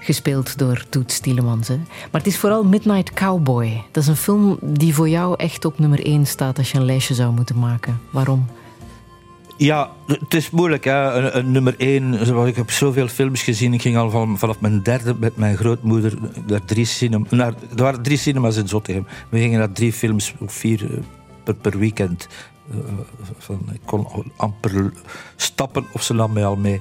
gespeeld 0.00 0.58
door 0.58 0.84
Toet 0.88 1.12
Stielemans. 1.12 1.68
Hè. 1.68 1.76
Maar 1.76 2.20
het 2.20 2.26
is 2.26 2.38
vooral 2.38 2.64
Midnight 2.64 3.12
Cowboy. 3.12 3.82
Dat 3.90 4.02
is 4.02 4.08
een 4.08 4.16
film 4.16 4.58
die 4.62 4.94
voor 4.94 5.08
jou 5.08 5.34
echt 5.36 5.64
op 5.64 5.78
nummer 5.78 6.04
1 6.04 6.26
staat 6.26 6.58
als 6.58 6.70
je 6.72 6.78
een 6.78 6.84
lijstje 6.84 7.14
zou 7.14 7.32
moeten 7.32 7.58
maken. 7.58 8.00
Waarom? 8.10 8.46
Ja, 9.56 9.90
het 10.06 10.34
is 10.34 10.50
moeilijk. 10.50 10.84
Hè. 10.84 11.32
Een, 11.32 11.52
nummer 11.52 11.74
1. 11.78 12.46
Ik 12.46 12.56
heb 12.56 12.70
zoveel 12.70 13.08
films 13.08 13.42
gezien. 13.42 13.74
Ik 13.74 13.82
ging 13.82 13.96
al 13.96 14.10
van, 14.10 14.38
vanaf 14.38 14.60
mijn 14.60 14.82
derde 14.82 15.14
met 15.18 15.36
mijn 15.36 15.56
grootmoeder 15.56 16.14
naar 16.46 16.64
drie 16.64 16.84
cinema, 16.84 17.26
naar, 17.30 17.54
er 17.76 17.82
waren 17.82 18.02
drie 18.02 18.16
cinemas 18.16 18.56
in 18.56 18.68
Zottegem. 18.68 19.06
We 19.28 19.38
gingen 19.38 19.58
naar 19.58 19.72
drie 19.72 19.92
films, 19.92 20.34
vier 20.46 20.88
per, 21.44 21.54
per 21.54 21.78
weekend. 21.78 22.28
Van, 23.38 23.60
ik 23.72 23.80
kon 23.84 24.06
amper 24.36 24.92
stappen 25.36 25.86
of 25.92 26.02
ze 26.02 26.14
nam 26.14 26.32
mij 26.32 26.44
al 26.44 26.56
mee. 26.56 26.80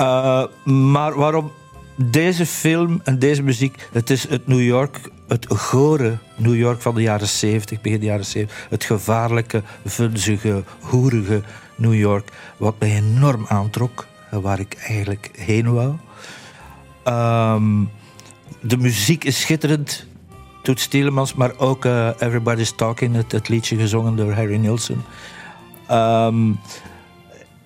Uh, 0.00 0.44
maar 0.64 1.14
waarom 1.14 1.50
deze 1.96 2.46
film 2.46 3.00
en 3.04 3.18
deze 3.18 3.42
muziek, 3.42 3.88
het 3.92 4.10
is 4.10 4.28
het 4.28 4.46
New 4.46 4.62
York, 4.62 5.10
het 5.28 5.46
gore 5.48 6.18
New 6.36 6.56
York 6.56 6.80
van 6.80 6.94
de 6.94 7.02
jaren 7.02 7.28
70, 7.28 7.80
begin 7.80 8.00
de 8.00 8.06
jaren 8.06 8.24
70. 8.24 8.66
Het 8.70 8.84
gevaarlijke, 8.84 9.62
vunzige, 9.84 10.64
hoerige 10.80 11.42
New 11.76 11.94
York, 11.94 12.28
wat 12.56 12.74
mij 12.78 12.96
enorm 12.96 13.44
aantrok, 13.48 14.06
waar 14.30 14.60
ik 14.60 14.74
eigenlijk 14.74 15.30
heen 15.32 15.72
wou. 15.72 15.94
Um, 17.04 17.90
de 18.60 18.76
muziek 18.76 19.24
is 19.24 19.40
schitterend, 19.40 20.06
Toet 20.70 20.80
Stielemans, 20.80 21.34
maar 21.34 21.52
ook 21.56 21.84
uh, 21.84 22.08
Everybody's 22.18 22.72
Talking, 22.76 23.14
het, 23.14 23.32
het, 23.32 23.48
liedje 23.48 23.76
gezongen 23.76 24.16
door 24.16 24.32
Harry 24.32 24.56
Nilsson. 24.56 25.02
Um, 25.90 26.60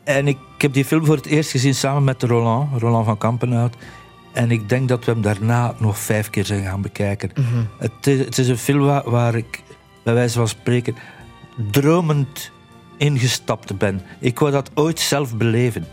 en 0.05 0.29
ik, 0.29 0.39
ik 0.55 0.63
heb 0.63 0.73
die 0.73 0.85
film 0.85 1.05
voor 1.05 1.17
het 1.17 1.27
eerst 1.27 1.51
gezien 1.51 1.75
samen 1.75 2.05
met 2.05 2.23
Roland, 2.23 2.81
Roland 2.81 3.05
van 3.05 3.19
Kampenhout. 3.19 3.77
En 4.33 4.51
ik 4.51 4.69
denk 4.69 4.89
dat 4.89 5.05
we 5.05 5.13
hem 5.13 5.23
daarna 5.23 5.75
nog 5.79 5.99
vijf 5.99 6.31
keer 6.31 6.45
zijn 6.45 6.65
gaan 6.65 6.83
bekijken. 6.83 7.31
Mm 7.35 7.45
-hmm. 7.45 7.69
het, 7.79 8.07
is, 8.07 8.19
het, 8.19 8.39
is, 8.39 8.49
een 8.49 8.59
film 8.59 8.85
waar, 8.85 9.11
waar, 9.11 9.35
ik, 9.35 9.63
bij 10.03 10.15
wijze 10.15 10.39
van 10.39 10.49
spreken, 10.49 10.97
dromend 11.71 12.51
ingestapt 12.97 13.79
ben. 13.79 14.03
Ik 14.19 14.39
wou 14.39 14.53
dat 14.53 14.71
ooit 14.75 15.01
zelf 15.01 15.37
beleven. 15.37 15.87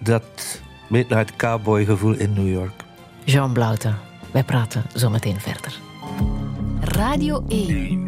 Dat 0.00 0.60
Midnight 0.88 1.36
Cowboy 1.36 1.84
gevoel 1.84 2.14
in 2.14 2.32
New 2.32 2.52
York. 2.52 2.84
Jean 3.24 3.52
Blaute, 3.52 3.94
wij 4.30 4.44
praten 4.44 4.84
zo 4.94 5.10
meteen 5.10 5.40
verder. 5.40 5.83
Radio 6.80 7.44
1. 7.48 8.04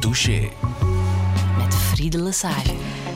Douche. 0.00 0.48
Met 1.58 1.74
Friede 1.74 2.22
Lesage. 2.22 2.72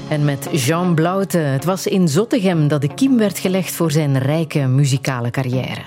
En 0.08 0.24
met 0.24 0.48
Jean 0.52 0.94
Blaute. 0.94 1.38
Het 1.38 1.64
was 1.64 1.86
in 1.86 2.08
Zottegem 2.08 2.68
dat 2.68 2.80
de 2.80 2.94
kiem 2.94 3.18
werd 3.18 3.38
gelegd 3.38 3.74
voor 3.74 3.90
zijn 3.90 4.18
rijke 4.18 4.58
muzikale 4.58 5.30
carrière. 5.30 5.82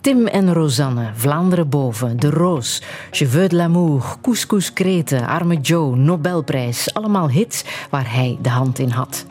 Tim 0.00 0.26
en 0.26 0.52
Rosanne, 0.52 1.10
Vlaanderen 1.14 1.68
boven, 1.68 2.20
De 2.20 2.30
Roos, 2.30 2.82
Cheveux 3.10 3.48
de 3.48 3.56
l'amour, 3.56 4.16
Couscous 4.22 4.72
Kreten, 4.72 5.26
Arme 5.26 5.60
Joe, 5.60 5.96
Nobelprijs. 5.96 6.94
Allemaal 6.94 7.30
hits 7.30 7.64
waar 7.90 8.12
hij 8.14 8.38
de 8.42 8.48
hand 8.48 8.78
in 8.78 8.90
had. 8.90 9.26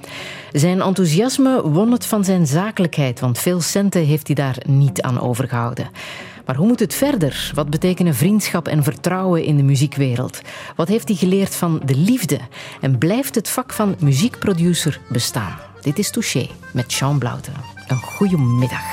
Zijn 0.57 0.81
enthousiasme 0.81 1.69
won 1.69 1.91
het 1.91 2.05
van 2.05 2.23
zijn 2.23 2.47
zakelijkheid, 2.47 3.19
want 3.19 3.39
veel 3.39 3.61
centen 3.61 4.05
heeft 4.05 4.27
hij 4.27 4.35
daar 4.35 4.57
niet 4.65 5.01
aan 5.01 5.19
overgehouden. 5.19 5.89
Maar 6.45 6.55
hoe 6.55 6.67
moet 6.67 6.79
het 6.79 6.93
verder? 6.93 7.51
Wat 7.53 7.69
betekenen 7.69 8.15
vriendschap 8.15 8.67
en 8.67 8.83
vertrouwen 8.83 9.43
in 9.43 9.57
de 9.57 9.63
muziekwereld? 9.63 10.41
Wat 10.75 10.87
heeft 10.87 11.07
hij 11.07 11.17
geleerd 11.17 11.55
van 11.55 11.81
de 11.85 11.95
liefde? 11.95 12.39
En 12.81 12.97
blijft 12.97 13.35
het 13.35 13.49
vak 13.49 13.73
van 13.73 13.95
muziekproducer 13.99 14.99
bestaan? 15.09 15.55
Dit 15.81 15.99
is 15.99 16.11
Touché 16.11 16.47
met 16.73 16.93
Jean 16.93 17.19
Blauten. 17.19 17.53
een 17.87 18.01
goede 18.01 18.37
middag. 18.37 18.85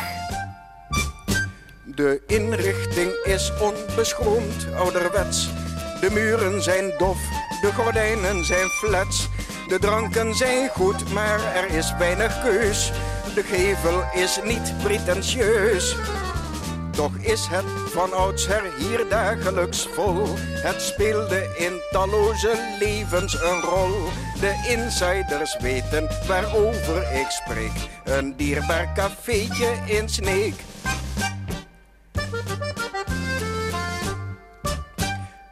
De 1.85 2.23
inrichting 2.27 3.11
is 3.25 3.53
onbeschroomd, 3.61 4.67
ouderwets. 4.77 5.49
De 6.01 6.11
muren 6.11 6.63
zijn 6.63 6.93
dof, 6.99 7.19
de 7.61 7.73
gordijnen 7.73 8.45
zijn 8.45 8.69
flats. 8.69 9.29
De 9.69 9.79
dranken 9.79 10.35
zijn 10.35 10.69
goed, 10.69 11.13
maar 11.13 11.55
er 11.55 11.69
is 11.69 11.95
weinig 11.99 12.43
keus. 12.43 12.93
De 13.35 13.43
gevel 13.43 14.03
is 14.13 14.41
niet 14.45 14.75
pretentieus. 14.83 15.97
Toch 16.91 17.17
is 17.17 17.47
het 17.51 17.65
van 17.93 18.13
oudsher 18.13 18.63
hier 18.79 19.09
dagelijks 19.09 19.89
vol. 19.93 20.27
Het 20.39 20.83
speelde 20.83 21.55
in 21.57 21.81
talloze 21.91 22.77
levens 22.79 23.43
een 23.43 23.61
rol. 23.61 24.09
De 24.41 24.67
insiders 24.69 25.57
weten 25.61 26.09
waarover 26.27 27.13
ik 27.13 27.27
spreek. 27.29 27.89
Een 28.05 28.37
dierbaar 28.37 28.93
cafeetje 28.95 29.79
in 29.87 30.09
Sneek. 30.09 30.55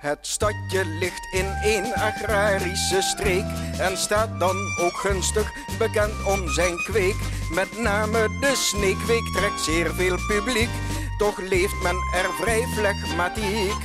Het 0.02 0.18
stadje 0.20 0.84
ligt 0.84 1.26
in 1.32 1.46
een 1.62 1.94
agrarische 1.94 3.02
streek 3.02 3.44
en 3.78 3.96
staat 3.96 4.38
dan 4.38 4.56
ook 4.80 4.96
gunstig 4.96 5.52
bekend 5.78 6.12
om 6.26 6.48
zijn 6.48 6.76
kweek. 6.76 7.14
Met 7.50 7.78
name 7.78 8.28
de 8.40 8.52
sneekweek 8.54 9.32
trekt 9.34 9.60
zeer 9.60 9.94
veel 9.94 10.16
publiek, 10.28 10.68
toch 11.18 11.38
leeft 11.38 11.82
men 11.82 11.96
er 12.14 12.32
vrij 12.40 12.66
flegmatiek. 12.74 13.82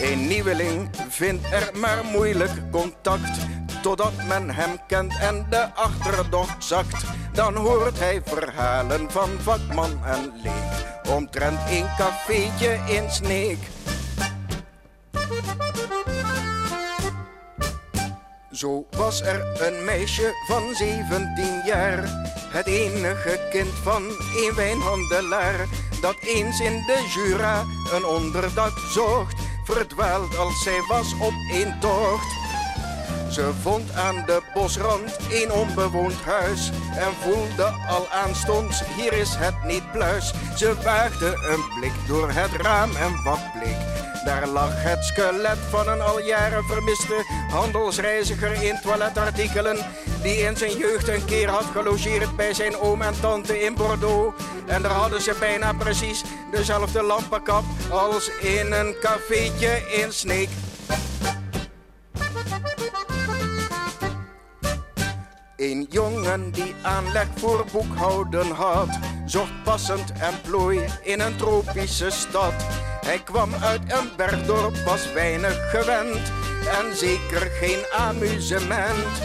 Een 0.00 0.26
nieuweling 0.26 0.90
vindt 1.08 1.52
er 1.52 1.70
maar 1.74 2.04
moeilijk 2.04 2.70
contact, 2.70 3.38
totdat 3.82 4.14
men 4.28 4.50
hem 4.50 4.78
kent 4.86 5.18
en 5.20 5.46
de 5.50 5.74
achterdocht 5.74 6.64
zakt. 6.64 7.04
Dan 7.32 7.56
hoort 7.56 7.98
hij 7.98 8.22
verhalen 8.24 9.10
van 9.10 9.30
vakman 9.40 10.04
en 10.04 10.32
leek, 10.42 11.10
omtrent 11.14 11.58
een 11.70 11.86
cafeetje 11.96 12.78
in 12.86 13.10
Sneek. 13.10 13.73
Zo 18.50 18.86
was 18.90 19.20
er 19.20 19.66
een 19.66 19.84
meisje 19.84 20.34
van 20.46 20.74
17 20.74 21.62
jaar, 21.64 22.02
het 22.48 22.66
enige 22.66 23.48
kind 23.50 23.72
van 23.82 24.02
een 24.36 24.52
wijnhandelaar, 24.54 25.66
dat 26.00 26.16
eens 26.20 26.60
in 26.60 26.82
de 26.86 27.10
Jura 27.14 27.64
een 27.92 28.04
onderdak 28.04 28.78
zocht, 28.78 29.34
verdwaald 29.64 30.36
als 30.36 30.62
zij 30.62 30.80
was 30.88 31.14
op 31.20 31.34
een 31.52 31.80
tocht. 31.80 32.42
Ze 33.30 33.52
vond 33.62 33.92
aan 33.92 34.22
de 34.26 34.42
bosrand 34.54 35.18
een 35.30 35.52
onbewoond 35.52 36.22
huis 36.24 36.70
en 36.96 37.12
voelde 37.20 37.64
al 37.88 38.08
aanstonds, 38.08 38.82
hier 38.96 39.12
is 39.12 39.34
het 39.34 39.64
niet 39.64 39.92
pluis. 39.92 40.32
Ze 40.56 40.74
waagde 40.82 41.26
een 41.26 41.78
blik 41.78 42.06
door 42.06 42.30
het 42.30 42.50
raam 42.62 42.96
en 42.96 43.22
wat 43.22 43.52
bleek. 43.52 44.13
Daar 44.24 44.46
lag 44.46 44.70
het 44.74 45.04
skelet 45.04 45.58
van 45.70 45.88
een 45.88 46.00
al 46.00 46.20
jaren 46.20 46.64
vermiste 46.64 47.24
handelsreiziger 47.50 48.62
in 48.62 48.78
toiletartikelen. 48.82 49.76
Die 50.22 50.36
in 50.36 50.56
zijn 50.56 50.76
jeugd 50.76 51.08
een 51.08 51.24
keer 51.24 51.48
had 51.48 51.64
gelogeerd 51.64 52.36
bij 52.36 52.54
zijn 52.54 52.76
oom 52.76 53.02
en 53.02 53.20
tante 53.20 53.60
in 53.60 53.74
Bordeaux. 53.74 54.42
En 54.66 54.82
daar 54.82 54.92
hadden 54.92 55.22
ze 55.22 55.36
bijna 55.40 55.72
precies 55.72 56.22
dezelfde 56.50 57.02
lampenkap 57.02 57.64
als 57.90 58.30
in 58.40 58.72
een 58.72 58.94
cafeetje 59.00 59.82
in 60.02 60.12
Sneek. 60.12 60.48
Een 65.64 65.86
jongen 65.90 66.50
die 66.50 66.74
aanleg 66.82 67.26
voor 67.36 67.64
boekhouden 67.72 68.50
had, 68.50 68.88
zocht 69.26 69.62
passend 69.62 70.12
en 70.12 70.40
plooi 70.42 70.84
in 71.02 71.20
een 71.20 71.36
tropische 71.36 72.10
stad. 72.10 72.52
Hij 73.06 73.18
kwam 73.18 73.54
uit 73.54 73.80
een 73.80 74.08
bergdorp, 74.16 74.76
was 74.76 75.12
weinig 75.12 75.70
gewend 75.70 76.32
en 76.80 76.96
zeker 76.96 77.40
geen 77.40 77.78
amusement. 77.96 79.22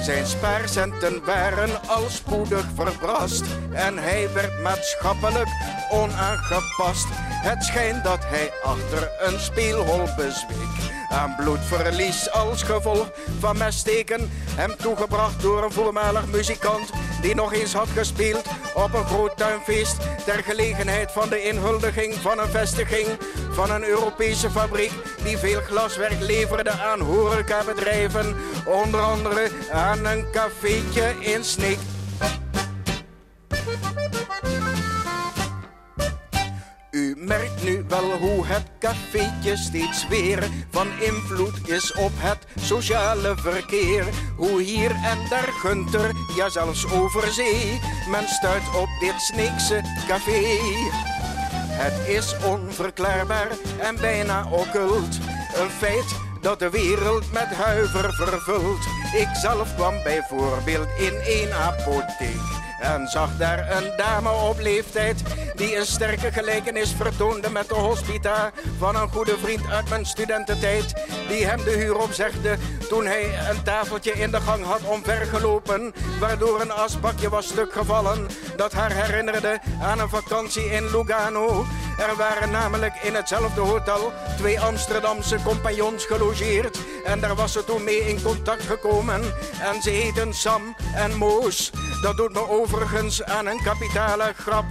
Zijn 0.00 0.26
spaarcenten 0.26 1.24
waren 1.24 1.88
al 1.88 2.08
spoedig 2.08 2.66
verbrast 2.74 3.44
en 3.72 3.98
hij 3.98 4.32
werd 4.32 4.62
maatschappelijk 4.62 5.48
onaangepast. 5.90 7.06
Het 7.20 7.64
schijnt 7.64 8.04
dat 8.04 8.24
hij 8.24 8.50
achter 8.62 9.10
een 9.18 9.40
speelhol 9.40 10.08
bezweek. 10.16 10.95
Aan 11.08 11.34
bloedverlies 11.36 12.30
als 12.30 12.62
gevolg 12.62 13.10
van 13.38 13.58
messteken. 13.58 14.30
Hem 14.54 14.76
toegebracht 14.76 15.42
door 15.42 15.64
een 15.64 15.72
voormalig 15.72 16.26
muzikant 16.26 16.90
die 17.20 17.34
nog 17.34 17.52
eens 17.52 17.72
had 17.72 17.88
gespeeld 17.88 18.44
op 18.74 18.94
een 18.94 19.06
groot 19.06 19.36
tuinfeest. 19.36 19.96
Ter 20.24 20.42
gelegenheid 20.42 21.12
van 21.12 21.28
de 21.28 21.42
inhuldiging 21.42 22.14
van 22.14 22.38
een 22.38 22.48
vestiging 22.48 23.06
van 23.50 23.70
een 23.70 23.84
Europese 23.84 24.50
fabriek 24.50 24.92
die 25.22 25.38
veel 25.38 25.60
glaswerk 25.60 26.20
leverde 26.20 26.70
aan 26.70 27.00
horecabedrijven. 27.00 28.36
Onder 28.64 29.00
andere 29.00 29.48
aan 29.72 30.04
een 30.04 30.30
cafeetje 30.30 31.14
in 31.20 31.44
Sneek. 31.44 31.78
Nu 37.66 37.84
wel 37.88 38.18
hoe 38.18 38.46
het 38.46 38.62
cafeetje 38.78 39.56
steeds 39.56 40.08
weer 40.08 40.48
van 40.70 40.86
invloed 41.00 41.68
is 41.68 41.92
op 41.92 42.12
het 42.14 42.46
sociale 42.60 43.34
verkeer. 43.36 44.04
Hoe 44.36 44.62
hier 44.62 44.90
en 44.90 45.18
daar 45.30 45.52
Gunter, 45.62 46.10
ja 46.36 46.48
zelfs 46.48 46.92
over 46.92 47.32
zee, 47.32 47.80
men 48.10 48.28
stuit 48.28 48.62
op 48.76 48.88
dit 49.00 49.14
Sneekse 49.20 49.80
café. 50.08 50.58
Het 51.70 52.08
is 52.08 52.36
onverklaarbaar 52.44 53.48
en 53.78 53.96
bijna 54.00 54.46
occult. 54.50 55.18
Een 55.54 55.70
feit 55.70 56.14
dat 56.40 56.58
de 56.58 56.70
wereld 56.70 57.32
met 57.32 57.54
huiver 57.54 58.14
vervult. 58.14 58.84
Ik 59.14 59.28
zelf 59.32 59.74
kwam 59.74 60.02
bijvoorbeeld 60.02 60.88
in 60.98 61.14
een 61.24 61.52
apotheek 61.52 62.64
en 62.80 63.08
zag 63.08 63.36
daar 63.36 63.76
een 63.76 63.92
dame 63.96 64.30
op 64.30 64.58
leeftijd 64.60 65.22
die 65.54 65.76
een 65.76 65.86
sterke 65.86 66.32
gelijkenis 66.32 66.92
vertoonde 66.92 67.50
met 67.50 67.68
de 67.68 67.74
hospita 67.74 68.52
van 68.78 68.96
een 68.96 69.08
goede 69.08 69.38
vriend 69.38 69.70
uit 69.70 69.88
mijn 69.88 70.06
studententijd 70.06 70.94
die 71.28 71.46
hem 71.46 71.64
de 71.64 71.70
huur 71.70 71.96
opzegde 71.98 72.56
toen 72.88 73.06
hij 73.06 73.38
een 73.50 73.62
tafeltje 73.62 74.12
in 74.12 74.30
de 74.30 74.40
gang 74.40 74.64
had 74.64 74.82
omvergelopen 74.82 75.94
waardoor 76.20 76.60
een 76.60 76.72
asbakje 76.72 77.28
was 77.28 77.46
stuk 77.46 77.72
gevallen 77.72 78.26
dat 78.56 78.72
haar 78.72 78.92
herinnerde 78.92 79.60
aan 79.80 79.98
een 79.98 80.08
vakantie 80.08 80.64
in 80.64 80.90
Lugano. 80.90 81.66
Er 81.98 82.16
waren 82.16 82.50
namelijk 82.50 82.94
in 83.02 83.14
hetzelfde 83.14 83.60
hotel 83.60 84.12
twee 84.36 84.60
Amsterdamse 84.60 85.36
compagnons 85.44 86.04
gelogeerd 86.04 86.78
en 87.04 87.20
daar 87.20 87.34
was 87.34 87.52
ze 87.52 87.64
toen 87.64 87.84
mee 87.84 88.08
in 88.08 88.22
contact 88.22 88.62
gekomen 88.62 89.22
en 89.60 89.82
ze 89.82 89.90
heten 89.90 90.34
Sam 90.34 90.76
en 90.94 91.14
Moos. 91.16 91.72
Dat 92.02 92.16
doet 92.16 92.32
me 92.32 92.48
overigens 92.48 93.22
aan 93.22 93.46
een 93.46 93.62
kapitale 93.62 94.32
grap. 94.36 94.64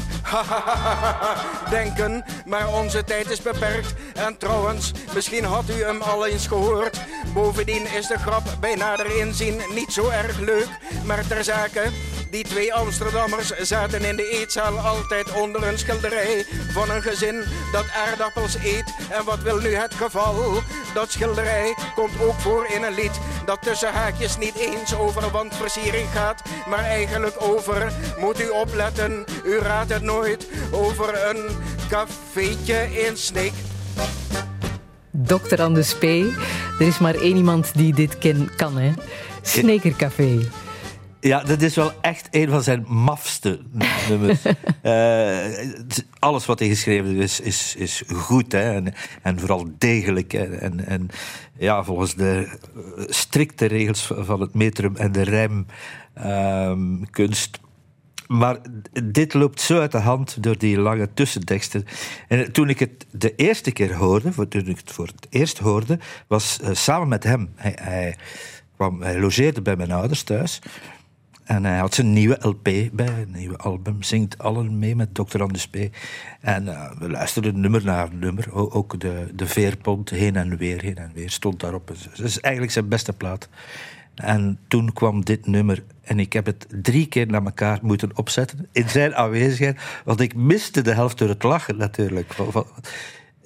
Denken, 1.69 2.25
maar 2.45 2.73
onze 2.73 3.03
tijd 3.03 3.29
is 3.29 3.41
beperkt. 3.41 3.93
En 4.13 4.37
trouwens, 4.37 4.91
misschien 5.13 5.43
had 5.43 5.69
u 5.69 5.83
hem 5.83 6.01
al 6.01 6.25
eens 6.25 6.47
gehoord. 6.47 6.99
Bovendien 7.33 7.85
is 7.93 8.07
de 8.07 8.17
grap 8.17 8.43
bij 8.59 8.75
nader 8.75 9.17
inzien 9.17 9.61
niet 9.73 9.93
zo 9.93 10.09
erg 10.09 10.39
leuk. 10.39 10.67
Maar 11.05 11.27
ter 11.27 11.43
zake, 11.43 11.91
die 12.31 12.43
twee 12.43 12.73
Amsterdammers 12.73 13.49
zaten 13.49 14.03
in 14.03 14.15
de 14.15 14.29
eetzaal 14.29 14.79
altijd 14.79 15.31
onder 15.31 15.67
een 15.67 15.77
schilderij 15.77 16.45
van 16.71 16.89
een 16.89 17.01
gezin 17.01 17.43
dat 17.71 17.85
aardappels 18.07 18.55
eet. 18.55 18.93
En 19.09 19.23
wat 19.25 19.39
wil 19.39 19.57
nu 19.57 19.75
het 19.75 19.93
geval? 19.93 20.61
Dat 20.93 21.11
schilderij 21.11 21.75
komt 21.95 22.21
ook 22.21 22.39
voor 22.39 22.65
in 22.65 22.83
een 22.83 22.93
lied 22.93 23.19
dat 23.45 23.61
tussen 23.61 23.93
haakjes 23.93 24.37
niet 24.37 24.55
eens 24.55 24.95
over 24.95 25.31
wandversiering 25.31 26.07
gaat, 26.13 26.41
maar 26.69 26.83
eigenlijk 26.83 27.35
over, 27.39 27.93
moet 28.19 28.41
u 28.41 28.49
opletten, 28.49 29.25
u 29.43 29.59
raadt 29.59 29.93
het 29.93 30.01
nooit, 30.01 30.47
over 30.71 31.29
een 31.29 31.45
cafeetje 31.89 33.05
in 33.07 33.17
Sneek. 33.17 33.53
Dokter 35.11 35.61
Anders 35.61 35.95
P. 35.95 36.03
Er 36.03 36.87
is 36.87 36.99
maar 36.99 37.15
één 37.15 37.35
iemand 37.35 37.71
die 37.73 37.93
dit 37.93 38.17
ken, 38.17 38.49
kan, 38.55 38.77
hè? 38.77 38.93
Snekercafé. 39.41 40.39
Ja, 41.25 41.43
dat 41.43 41.61
is 41.61 41.75
wel 41.75 41.91
echt 42.01 42.27
een 42.31 42.49
van 42.49 42.63
zijn 42.63 42.85
mafste 42.87 43.59
nummers. 44.09 44.41
uh, 44.83 45.37
alles 46.19 46.45
wat 46.45 46.59
hij 46.59 46.67
geschreven 46.67 47.15
is, 47.15 47.39
is, 47.39 47.75
is 47.75 48.03
goed 48.13 48.51
hè? 48.51 48.73
En, 48.73 48.93
en 49.21 49.39
vooral 49.39 49.67
degelijk. 49.77 50.31
Hè? 50.31 50.55
En, 50.55 50.85
en 50.85 51.07
ja, 51.57 51.83
volgens 51.83 52.15
de 52.15 52.57
strikte 53.07 53.65
regels 53.65 54.11
van 54.17 54.41
het 54.41 54.53
metrum 54.53 54.95
en 54.95 55.11
de 55.11 55.21
rijmkunst. 55.21 57.55
Um, 57.55 57.63
maar 58.27 58.57
dit 59.03 59.33
loopt 59.33 59.61
zo 59.61 59.79
uit 59.79 59.91
de 59.91 59.97
hand 59.97 60.43
door 60.43 60.57
die 60.57 60.77
lange 60.77 61.09
tussenteksten. 61.13 61.85
En 62.27 62.51
toen 62.51 62.69
ik 62.69 62.79
het 62.79 63.05
de 63.11 63.35
eerste 63.35 63.71
keer 63.71 63.95
hoorde, 63.95 64.47
toen 64.47 64.67
ik 64.67 64.77
het 64.77 64.91
voor 64.91 65.07
het 65.07 65.27
eerst 65.29 65.57
hoorde, 65.57 65.99
was 66.27 66.59
uh, 66.63 66.69
samen 66.71 67.07
met 67.07 67.23
hem. 67.23 67.49
Hij, 67.55 67.77
hij, 67.81 68.15
kwam, 68.75 69.01
hij 69.01 69.19
logeerde 69.19 69.61
bij 69.61 69.75
mijn 69.75 69.91
ouders 69.91 70.23
thuis. 70.23 70.61
En 71.45 71.65
hij 71.65 71.77
had 71.77 71.93
zijn 71.93 72.13
nieuwe 72.13 72.37
LP 72.39 72.63
bij, 72.63 72.91
een 73.07 73.31
nieuwe 73.31 73.57
album. 73.57 74.03
Zingt 74.03 74.37
allen 74.37 74.79
mee 74.79 74.95
met 74.95 75.13
Dr. 75.13 75.41
Anders. 75.41 75.69
En 76.41 76.63
uh, 76.65 76.91
we 76.99 77.09
luisterden 77.09 77.59
nummer 77.59 77.83
naar 77.83 78.13
nummer. 78.13 78.53
Ook 78.53 78.99
de, 78.99 79.31
de 79.35 79.47
veerpont, 79.47 80.09
heen 80.09 80.35
en 80.35 80.57
weer, 80.57 80.81
heen 80.81 80.95
en 80.95 81.11
weer, 81.13 81.29
stond 81.29 81.59
daarop. 81.59 81.87
Dus 81.87 82.03
het 82.03 82.19
is 82.19 82.39
eigenlijk 82.39 82.73
zijn 82.73 82.87
beste 82.87 83.13
plaat. 83.13 83.49
En 84.15 84.59
toen 84.67 84.93
kwam 84.93 85.25
dit 85.25 85.47
nummer. 85.47 85.83
En 86.01 86.19
ik 86.19 86.33
heb 86.33 86.45
het 86.45 86.67
drie 86.81 87.07
keer 87.07 87.27
naar 87.27 87.43
elkaar 87.43 87.79
moeten 87.81 88.17
opzetten. 88.17 88.67
In 88.71 88.89
zijn 88.89 89.15
aanwezigheid. 89.15 89.79
Want 90.05 90.19
ik 90.19 90.35
miste 90.35 90.81
de 90.81 90.93
helft 90.93 91.17
door 91.17 91.29
het 91.29 91.43
lachen 91.43 91.77
natuurlijk. 91.77 92.35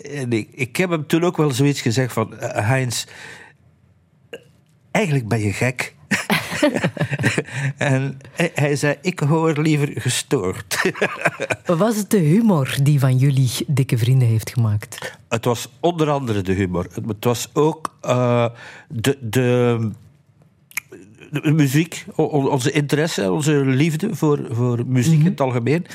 En 0.01 0.31
ik, 0.31 0.49
ik 0.51 0.75
heb 0.75 0.89
hem 0.89 1.07
toen 1.07 1.23
ook 1.23 1.37
wel 1.37 1.51
zoiets 1.51 1.81
gezegd 1.81 2.13
van... 2.13 2.33
Uh, 2.33 2.39
Heinz, 2.67 3.05
eigenlijk 4.91 5.27
ben 5.27 5.39
je 5.39 5.53
gek. 5.53 5.95
en 7.77 8.17
hij, 8.53 8.75
zei, 8.75 8.95
ik 9.01 9.19
hoor 9.19 9.57
liever 9.61 9.91
gestoord. 9.93 10.91
Was 11.65 11.95
het 11.95 12.09
de 12.09 12.17
humor 12.17 12.77
die 12.83 12.99
van 12.99 13.17
jullie 13.17 13.51
dikke 13.67 13.97
vrienden 13.97 14.27
heeft 14.27 14.49
gemaakt? 14.49 15.17
Het 15.29 15.45
was 15.45 15.69
onder 15.79 16.09
andere 16.09 16.41
de 16.41 16.53
humor. 16.53 16.87
Het 17.05 17.23
was 17.23 17.49
ook 17.53 17.97
uh, 18.05 18.45
de... 18.87 19.17
de 19.21 19.77
de 21.31 21.51
muziek, 21.51 22.05
onze 22.15 22.71
interesse, 22.71 23.31
onze 23.31 23.65
liefde 23.65 24.15
voor, 24.15 24.39
voor 24.51 24.83
muziek 24.85 25.19
in 25.19 25.25
het 25.25 25.39
mhm. 25.39 25.43
algemeen. 25.47 25.85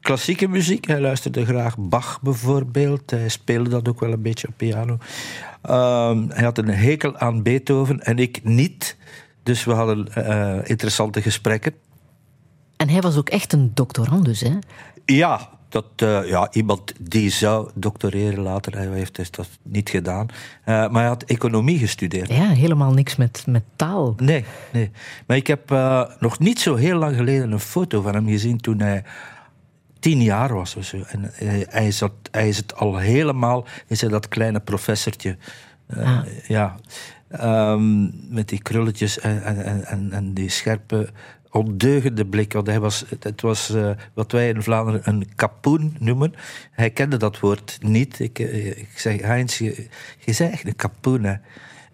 Klassieke 0.00 0.48
muziek, 0.48 0.86
hij 0.86 1.00
luisterde 1.00 1.44
graag 1.44 1.78
Bach 1.78 2.20
bijvoorbeeld. 2.22 3.10
Hij 3.10 3.28
speelde 3.28 3.70
dat 3.70 3.88
ook 3.88 4.00
wel 4.00 4.12
een 4.12 4.22
beetje 4.22 4.48
op 4.48 4.54
piano. 4.56 4.92
Um, 5.70 6.30
hij 6.30 6.44
had 6.44 6.58
een 6.58 6.68
hekel 6.68 7.16
aan 7.16 7.42
Beethoven 7.42 8.00
en 8.00 8.18
ik 8.18 8.44
niet. 8.44 8.96
Dus 9.48 9.64
we 9.64 9.72
hadden 9.72 10.08
uh, 10.18 10.58
interessante 10.64 11.22
gesprekken. 11.22 11.74
En 12.76 12.88
hij 12.88 13.00
was 13.00 13.16
ook 13.16 13.28
echt 13.28 13.52
een 13.52 13.70
doctorandus, 13.74 14.40
hè? 14.40 14.58
Ja, 15.04 15.48
dat, 15.68 15.84
uh, 16.02 16.28
ja, 16.28 16.48
iemand 16.52 16.92
die 17.00 17.30
zou 17.30 17.70
doctoreren 17.74 18.42
later, 18.42 18.76
hij 18.76 18.86
heeft 18.86 19.16
dus 19.16 19.30
dat 19.30 19.48
niet 19.62 19.90
gedaan. 19.90 20.26
Uh, 20.30 20.34
maar 20.64 21.00
hij 21.00 21.06
had 21.06 21.22
economie 21.22 21.78
gestudeerd. 21.78 22.28
Ja, 22.28 22.48
helemaal 22.48 22.92
niks 22.92 23.16
met, 23.16 23.44
met 23.46 23.62
taal. 23.76 24.14
Nee, 24.16 24.44
nee. 24.72 24.90
Maar 25.26 25.36
ik 25.36 25.46
heb 25.46 25.70
uh, 25.70 26.04
nog 26.18 26.38
niet 26.38 26.60
zo 26.60 26.74
heel 26.74 26.98
lang 26.98 27.16
geleden 27.16 27.52
een 27.52 27.60
foto 27.60 28.02
van 28.02 28.14
hem 28.14 28.26
gezien 28.26 28.60
toen 28.60 28.80
hij 28.80 29.04
tien 29.98 30.22
jaar 30.22 30.54
was 30.54 30.76
of 30.76 30.84
zo. 30.84 31.02
En 31.06 31.30
hij, 31.68 31.90
zat, 31.90 32.12
hij 32.30 32.48
is 32.48 32.56
het 32.56 32.76
al 32.76 32.96
helemaal, 32.96 33.66
is 33.86 34.00
hij 34.00 34.10
dat 34.10 34.28
kleine 34.28 34.60
professortje. 34.60 35.36
Ah. 35.96 36.20
Ja. 36.46 36.76
Um, 37.42 38.12
met 38.28 38.48
die 38.48 38.62
krulletjes 38.62 39.18
en, 39.18 39.42
en, 39.44 39.84
en, 39.84 40.12
en 40.12 40.34
die 40.34 40.48
scherpe 40.48 41.08
ondeugende 41.50 42.26
blik. 42.26 42.52
Want 42.52 42.66
hij 42.66 42.80
was, 42.80 43.04
het 43.20 43.40
was 43.40 43.70
uh, 43.70 43.90
wat 44.14 44.32
wij 44.32 44.48
in 44.48 44.62
Vlaanderen 44.62 45.00
een 45.04 45.28
kapoen 45.34 45.96
noemen. 45.98 46.34
Hij 46.70 46.90
kende 46.90 47.16
dat 47.16 47.40
woord 47.40 47.78
niet. 47.80 48.20
Ik, 48.20 48.38
uh, 48.38 48.66
ik 48.66 48.90
zeg, 48.94 49.20
Heinz, 49.20 49.58
je, 49.58 49.86
je 50.24 50.32
zei 50.32 50.50
echt 50.50 50.66
een 50.66 50.76
kapoen. 50.76 51.24
Hè. 51.24 51.34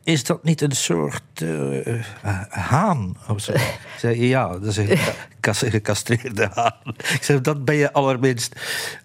Is 0.04 0.24
dat 0.24 0.44
niet 0.44 0.60
een 0.60 0.76
soort 0.76 1.40
uh, 1.42 2.04
haan? 2.48 3.16
Of 3.28 3.40
zo? 3.40 3.52
Ik 3.52 3.98
zei, 3.98 4.26
ja, 4.26 4.48
dat 4.48 4.64
is 4.64 4.76
een 4.76 4.98
gecastreerde 5.70 6.50
haan. 6.54 6.94
Ik 6.96 7.22
zei, 7.22 7.40
dat 7.40 7.64
ben 7.64 7.74
je 7.74 7.92
allerminst. 7.92 8.54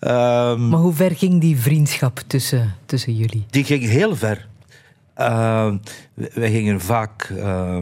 Um, 0.01 0.69
maar 0.69 0.79
hoe 0.79 0.93
ver 0.93 1.15
ging 1.15 1.41
die 1.41 1.59
vriendschap 1.59 2.21
tussen, 2.27 2.75
tussen 2.85 3.15
jullie? 3.15 3.45
Die 3.49 3.63
ging 3.63 3.83
heel 3.83 4.15
ver. 4.15 4.47
Uh, 5.19 5.73
wij 6.33 6.51
gingen 6.51 6.81
vaak 6.81 7.29
uh, 7.29 7.77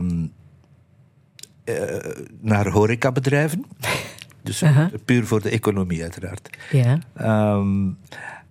naar 2.42 2.68
horecabedrijven. 2.68 3.66
Dus 4.44 4.60
-huh. 4.60 4.86
puur 5.06 5.26
voor 5.26 5.42
de 5.42 5.50
economie, 5.50 6.02
uiteraard. 6.02 6.50
Ja. 6.72 7.00
Um, 7.56 7.98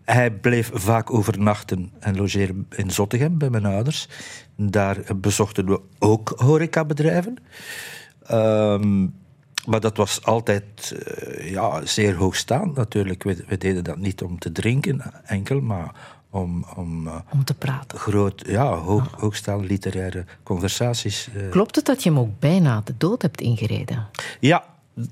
hij 0.05 0.31
bleef 0.31 0.71
vaak 0.73 1.13
overnachten 1.13 1.93
en 1.99 2.17
logeren 2.17 2.67
in 2.77 2.91
Zottegem 2.91 3.39
bij 3.39 3.51
mijn 3.51 3.65
ouders. 3.65 4.09
Daar 4.57 4.99
bezochten 5.17 5.67
we 5.67 5.81
ook 5.99 6.33
horecabedrijven. 6.37 7.37
Um, 8.31 9.15
maar 9.67 9.81
dat 9.81 9.97
was 9.97 10.25
altijd 10.25 10.95
uh, 11.07 11.51
ja, 11.51 11.87
zeer 11.87 12.15
hoogstaand 12.15 12.75
natuurlijk. 12.75 13.23
We, 13.23 13.45
we, 13.49 13.59
deden 13.59 13.85
dat 13.85 13.99
niet 13.99 14.23
om 14.23 14.39
te 14.39 14.53
drinken 14.53 15.01
enkel, 15.25 15.61
maar 15.61 15.95
om, 16.37 16.65
om, 16.77 17.07
uh, 17.07 17.15
om 17.33 17.45
te 17.45 17.55
praten. 17.55 17.99
Groot, 17.99 18.43
ja, 18.47 18.75
hoog, 18.75 19.15
ah. 19.15 19.21
hoogstaande 19.21 19.67
literaire 19.67 20.25
conversaties. 20.43 21.29
Uh. 21.37 21.51
Klopt 21.51 21.77
het 21.77 21.85
dat 21.85 22.03
je 22.03 22.09
hem 22.09 22.19
ook 22.19 22.39
bijna 22.39 22.81
de 22.85 22.95
dood 22.99 23.23
hebt 23.23 23.41
ingereden? 23.41 24.07
Ja, 24.41 24.65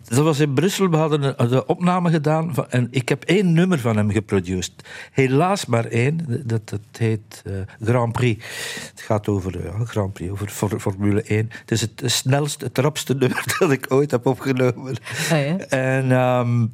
dat 0.05 0.25
was 0.25 0.41
in 0.41 0.55
Brussel. 0.55 0.91
We 0.91 0.97
hadden 0.97 1.21
de 1.51 1.67
opname 1.67 2.11
gedaan 2.11 2.55
van, 2.55 2.71
en 2.71 2.89
ik 2.91 3.09
heb 3.09 3.25
één 3.25 3.53
nummer 3.53 3.79
van 3.79 3.97
hem 3.97 4.11
geproduceerd. 4.11 4.89
Helaas 5.13 5.67
maar 5.67 5.85
één. 5.85 6.43
Dat, 6.47 6.69
dat 6.69 6.81
heet 6.93 7.43
uh, 7.47 7.55
Grand 7.83 8.13
Prix. 8.13 8.45
Het 8.91 9.01
gaat 9.01 9.29
over 9.29 9.65
uh, 9.65 9.81
Grand 9.81 10.13
Prix, 10.13 10.33
over 10.33 10.49
for, 10.49 10.81
Formule 10.81 11.23
1. 11.23 11.51
Het 11.51 11.71
is 11.71 11.81
het 11.81 12.03
snelste, 12.05 12.65
het 12.65 12.79
rapste 12.79 13.15
nummer 13.15 13.45
dat 13.59 13.71
ik 13.71 13.87
ooit 13.89 14.11
heb 14.11 14.27
opgenomen. 14.27 14.97
Ah, 15.31 15.47
ja? 15.47 15.57
En 15.59 16.11
um, 16.11 16.73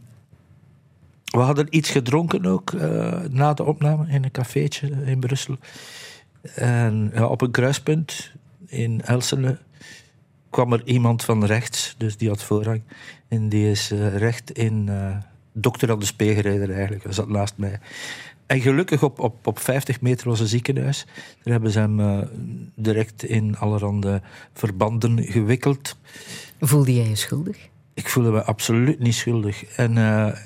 we 1.31 1.39
hadden 1.39 1.67
iets 1.71 1.91
gedronken 1.91 2.47
ook 2.47 2.73
uh, 2.73 3.19
na 3.31 3.55
de 3.55 3.65
opname 3.65 4.09
in 4.09 4.25
een 4.25 4.31
cafeetje 4.31 4.89
in 5.05 5.21
Brussel. 5.21 5.57
En 6.55 7.11
ja, 7.15 7.27
op 7.27 7.41
een 7.41 7.51
kruispunt 7.51 8.33
in 8.67 9.03
Elsene 9.03 9.59
kwam 10.51 10.73
er 10.73 10.83
iemand 10.85 11.25
van 11.25 11.45
rechts, 11.45 11.95
dus 11.99 12.17
die 12.17 12.29
had 12.29 12.43
voorrang. 12.43 12.83
En 13.29 13.49
die 13.49 13.71
is 13.71 13.93
uh, 13.93 14.17
recht 14.17 14.51
in 14.51 14.87
uh, 14.89 15.17
dokter 15.53 15.91
aan 15.91 15.99
de 15.99 16.05
spee 16.05 16.35
gereden 16.35 16.75
eigenlijk. 16.75 17.05
Hij 17.05 17.13
zat 17.13 17.29
naast 17.29 17.55
mij. 17.57 17.79
En 18.47 18.61
gelukkig 18.61 19.03
op, 19.03 19.19
op, 19.19 19.47
op 19.47 19.59
50 19.59 20.01
meter 20.01 20.29
was 20.29 20.41
een 20.41 20.47
ziekenhuis. 20.47 21.07
Daar 21.43 21.53
hebben 21.53 21.71
ze 21.71 21.79
hem 21.79 22.29
direct 22.75 23.25
in 23.25 23.57
allerhande 23.57 24.23
verbanden 24.53 25.23
gewikkeld. 25.23 25.97
Voelde 26.61 26.95
jij 26.95 27.09
je 27.09 27.17
schuldig? 27.17 27.70
Ik 28.01 28.09
voelde 28.09 28.31
me 28.31 28.45
absoluut 28.45 28.99
niet 28.99 29.15
schuldig. 29.15 29.65
En 29.65 29.97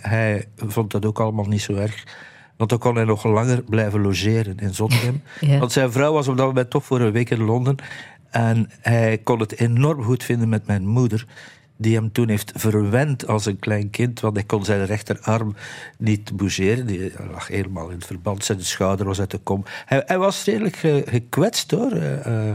hij 0.01 0.45
vond 0.57 0.91
dat 0.91 1.07
ook 1.07 1.21
allemaal 1.21 1.45
niet 1.45 1.63
zo 1.63 1.75
erg. 1.75 2.05
Want 2.57 2.71
dan 2.71 2.79
kon 2.79 2.95
hij 2.95 3.05
nog 3.05 3.25
langer 3.25 3.63
blijven 3.63 4.01
logeren 4.01 4.59
in 4.59 4.75
Zottegem. 4.75 5.23
ja. 5.41 5.59
Want 5.59 5.73
zijn 5.73 5.93
vrouw 5.93 6.13
was 6.13 6.29
op 6.29 6.37
dat 6.37 6.47
moment 6.47 6.71
toch 6.71 6.85
voor 6.85 7.01
een 7.01 7.13
week 7.13 7.31
in 7.31 7.43
Londen. 7.43 7.77
En 8.31 8.71
hij 8.81 9.19
kon 9.19 9.41
het 9.41 9.59
enorm 9.59 10.03
goed 10.03 10.25
vinden 10.25 10.49
met 10.49 10.67
mijn 10.67 10.87
moeder, 10.87 11.27
die 11.77 11.95
hem 11.95 12.13
toen 12.13 12.29
heeft 12.29 12.53
verwend 12.55 13.27
als 13.27 13.47
een 13.47 13.59
klein 13.59 13.91
kind, 13.91 14.21
want 14.21 14.37
hij 14.37 14.45
kon 14.45 14.65
zijn 14.65 14.87
rechterarm 14.87 15.55
niet 15.99 16.37
bougeren. 16.37 16.87
Die 16.87 17.13
lag 17.31 17.49
helemaal 17.49 17.89
in 17.89 17.97
het 17.97 18.07
verband, 18.07 18.45
zijn 18.45 18.65
schouder 18.65 19.07
was 19.07 19.21
uit 19.21 19.31
de 19.31 19.39
kom. 19.39 19.65
Hij, 19.85 20.03
hij 20.07 20.19
was 20.19 20.45
redelijk 20.45 20.77
gekwetst 21.07 21.71
hoor. 21.71 21.93
Uh, 21.93 22.53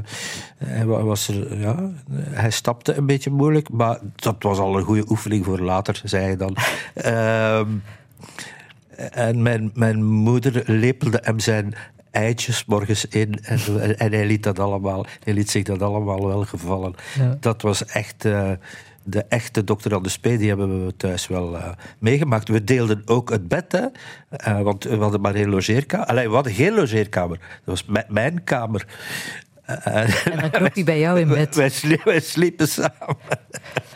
hij, 0.57 0.85
was 0.85 1.27
er, 1.27 1.59
ja, 1.59 1.91
hij 2.13 2.51
stapte 2.51 2.93
een 2.93 3.05
beetje 3.05 3.29
moeilijk, 3.29 3.69
maar 3.69 3.99
dat 4.15 4.35
was 4.39 4.57
al 4.57 4.77
een 4.77 4.83
goede 4.83 5.09
oefening 5.09 5.45
voor 5.45 5.59
later, 5.59 6.01
zei 6.03 6.23
hij 6.23 6.37
dan. 6.37 6.55
Ehm, 6.93 7.67
en 9.11 9.41
mijn, 9.41 9.71
mijn 9.73 10.03
moeder 10.03 10.63
lepelde 10.65 11.19
hem 11.23 11.39
zijn 11.39 11.73
eitjes 12.11 12.65
morgens 12.65 13.05
in. 13.05 13.39
En, 13.41 13.59
en, 13.97 14.11
hij, 14.11 14.25
liet 14.25 14.43
dat 14.43 14.59
allemaal, 14.59 15.05
hij 15.23 15.33
liet 15.33 15.51
zich 15.51 15.63
dat 15.63 15.81
allemaal 15.81 16.27
wel 16.27 16.43
gevallen. 16.43 16.95
Dat 17.39 17.61
was 17.61 17.85
echt... 17.85 18.25
Uh, 18.25 18.51
de 19.09 19.25
echte 19.29 19.63
dokter 19.63 19.93
aan 19.93 20.03
de 20.03 20.09
Spee, 20.09 20.37
die 20.37 20.47
hebben 20.47 20.85
we 20.85 20.95
thuis 20.95 21.27
wel 21.27 21.55
uh, 21.55 21.69
meegemaakt. 21.99 22.47
We 22.47 22.63
deelden 22.63 23.01
ook 23.05 23.29
het 23.29 23.47
bed, 23.47 23.71
hè, 23.71 23.85
uh, 24.47 24.61
want 24.61 24.83
we 24.83 24.95
hadden 24.95 25.21
maar 25.21 25.35
één 25.35 25.49
logeerkamer. 25.49 26.07
Allee, 26.07 26.27
we 26.27 26.33
hadden 26.33 26.53
geen 26.53 26.73
logeerkamer. 26.73 27.37
Dat 27.65 27.83
was 27.87 28.05
mijn 28.07 28.43
kamer. 28.43 28.85
en 29.65 30.39
dan 30.39 30.49
kroop 30.49 30.73
hij 30.73 30.83
bij 30.83 30.99
jou 30.99 31.19
in 31.19 31.27
bed. 31.27 31.55
Wij, 31.81 31.99
wij, 32.03 32.19
sliepen 32.19 32.67
samen. 32.67 33.17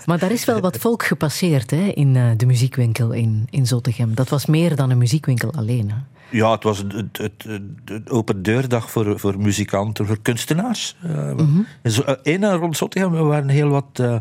Maar 0.06 0.20
daar 0.20 0.32
is 0.32 0.46
wel 0.46 0.60
wat 0.60 0.78
volk 0.78 1.04
gepasseerd 1.04 1.72
hè, 1.72 1.86
in 1.86 2.38
de 2.38 2.46
muziekwinkel 2.46 3.12
in, 3.12 3.48
in 3.50 3.68
Zottegem. 3.68 4.16
Dat 4.16 4.30
was 4.30 4.46
meer 4.46 4.76
dan 4.76 4.90
een 4.90 4.98
muziekwinkel 4.98 5.54
alleen. 5.54 5.90
Hè? 5.90 5.98
Ja, 6.34 6.52
het 6.52 6.64
was 6.64 6.84
het, 7.12 8.10
open 8.10 8.44
deurdag 8.44 8.92
voor, 8.92 9.20
voor 9.20 9.38
muzikanten, 9.40 10.06
voor 10.06 10.22
kunstenaars. 10.22 10.96
Mm 11.02 11.66
-hmm. 11.84 12.46
rond 12.46 12.78
Zottegem 12.78 13.12
waren 13.12 13.50
heel 13.50 13.70
wat 13.70 14.00
uh, 14.02 14.16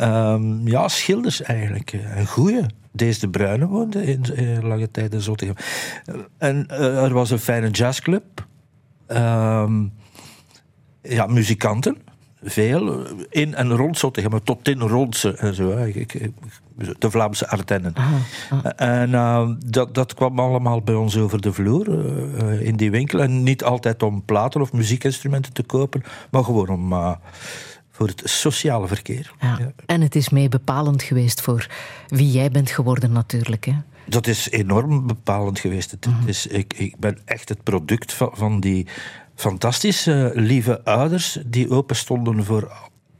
um, 0.00 0.68
ja, 0.68 0.88
schilders 0.88 1.42
eigenlijk. 1.42 1.92
Een 2.16 2.26
goeie. 2.26 2.62
Deze 2.92 3.20
de 3.20 3.28
Bruyne 3.28 3.66
woonde 3.66 4.04
in, 4.04 4.22
in 4.34 4.66
lange 4.66 4.90
tijd 4.90 5.14
in 5.14 5.20
Zottegem. 5.20 5.54
En 6.38 6.68
er 6.68 7.12
was 7.12 7.30
een 7.30 7.38
fijne 7.38 7.70
jazzclub. 7.70 8.46
Um, 9.08 9.92
ja, 11.02 11.26
muzikanten 11.26 11.96
veel 12.42 13.06
in 13.30 13.54
en 13.54 13.72
rond 13.72 13.98
Zottegem, 13.98 14.44
tot 14.44 14.68
in 14.68 14.80
Rondse 14.80 15.36
en 15.36 15.54
zo. 15.54 15.74
De 16.98 17.10
Vlaamse 17.10 17.48
Ardennen. 17.48 17.94
En 18.76 19.10
uh, 19.10 19.50
dat, 19.66 19.94
dat 19.94 20.14
kwam 20.14 20.38
allemaal 20.38 20.82
bij 20.82 20.94
ons 20.94 21.16
over 21.16 21.40
de 21.40 21.52
vloer 21.52 21.88
uh, 21.88 22.60
in 22.60 22.76
die 22.76 22.90
winkel. 22.90 23.20
En 23.20 23.42
niet 23.42 23.64
altijd 23.64 24.02
om 24.02 24.24
platen 24.24 24.60
of 24.60 24.72
muziekinstrumenten 24.72 25.52
te 25.52 25.62
kopen, 25.62 26.02
maar 26.30 26.44
gewoon 26.44 26.68
om. 26.68 26.94
Voor 27.96 28.06
het 28.06 28.22
sociale 28.24 28.86
verkeer. 28.86 29.32
Ja. 29.40 29.58
En 29.86 30.00
het 30.00 30.14
is 30.14 30.28
mee 30.28 30.48
bepalend 30.48 31.02
geweest 31.02 31.40
voor 31.40 31.66
wie 32.08 32.30
jij 32.30 32.50
bent 32.50 32.70
geworden 32.70 33.12
natuurlijk. 33.12 33.64
Hè? 33.64 33.72
Dat 34.06 34.26
is 34.26 34.50
enorm 34.50 35.06
bepalend 35.06 35.58
geweest. 35.58 35.90
Het, 35.90 36.06
Mhm. 36.06 36.28
is, 36.28 36.46
ik, 36.46 36.72
ik 36.76 36.96
ben 36.98 37.18
echt 37.24 37.48
het 37.48 37.62
product 37.62 38.12
van, 38.12 38.30
van 38.32 38.60
die 38.60 38.86
fantastische, 39.34 40.32
lieve 40.34 40.84
ouders 40.84 41.38
die 41.46 41.70
open 41.70 41.96
stonden 41.96 42.44
voor, 42.44 42.72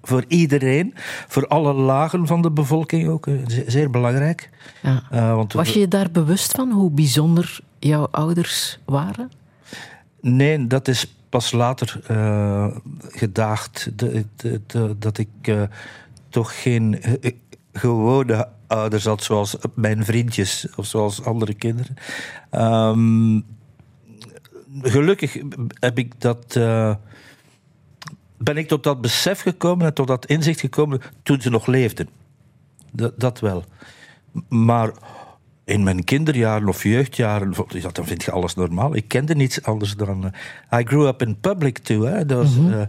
voor 0.03 0.25
iedereen, 0.29 0.95
voor 1.29 1.47
alle 1.47 1.73
lagen 1.73 2.27
van 2.27 2.43
de 2.43 2.51
bevolking 2.51 3.09
ook. 3.09 3.27
eh, 3.27 3.35
Zeer, 3.47 3.65
zeer 3.67 3.91
belangrijk. 3.91 4.51
Ja. 4.83 5.03
Eh, 5.11 5.35
want 5.35 5.53
Was 5.53 5.73
je 5.73 5.79
je 5.81 5.89
daar 5.89 6.11
bewust 6.11 6.53
van 6.53 6.71
hoe 6.71 6.91
bijzonder 6.91 7.59
jouw 7.79 8.09
ouders 8.11 8.79
waren? 8.85 9.31
Nee, 10.21 10.67
dat 10.67 10.89
is 10.89 11.16
pas 11.37 11.53
later 11.53 12.01
eh, 12.07 12.77
gedaagd. 13.01 13.91
De, 13.99 14.25
de- 14.37 14.95
dat 14.99 15.19
ik 15.19 15.29
eh, 15.43 15.63
toch 16.29 16.63
geen 16.63 17.03
eh, 17.03 17.33
gewone 17.73 18.49
ouders 18.67 19.05
had, 19.05 19.23
zoals 19.23 19.57
mijn 19.75 20.05
vriendjes 20.05 20.67
of 20.77 20.87
zoals 20.87 21.25
andere 21.25 21.55
kinderen. 21.55 21.97
Ehm, 22.51 23.41
gelukkig 24.83 25.39
heb 25.81 25.99
ik 25.99 26.21
dat. 26.21 26.53
ben 28.37 28.57
ik 28.57 28.69
tot 28.69 28.83
dat 28.83 29.01
besef 29.01 29.41
gekomen 29.41 29.87
en 29.87 29.95
tot 29.95 30.07
dat 30.07 30.27
inzicht 30.27 30.61
gekomen 30.61 31.01
toen 31.23 31.41
ze 31.41 31.51
nog 31.51 31.67
leefden. 31.67 32.09
Dat 33.17 33.41
wel. 33.41 33.65
Maar 34.49 34.91
in 35.67 35.83
mijn 35.83 36.05
kinderjaren 36.05 36.69
of 36.69 36.83
jeugdjaren, 36.83 37.55
ja, 37.69 37.89
dan 37.93 38.07
vind 38.07 38.25
je 38.25 38.31
alles 38.31 38.55
normaal. 38.55 38.97
Ik 38.97 39.09
kende 39.09 39.35
niets 39.35 39.63
anders 39.63 39.97
dan. 39.97 40.33
eh, 40.71 40.81
I 40.81 40.85
grew 40.85 41.07
up 41.07 41.23
in 41.23 41.41
public 41.41 41.79
too. 41.79 42.05
Hè. 42.05 42.27
Dat 42.27 42.39
was, 42.39 42.57
eh, 42.71 42.83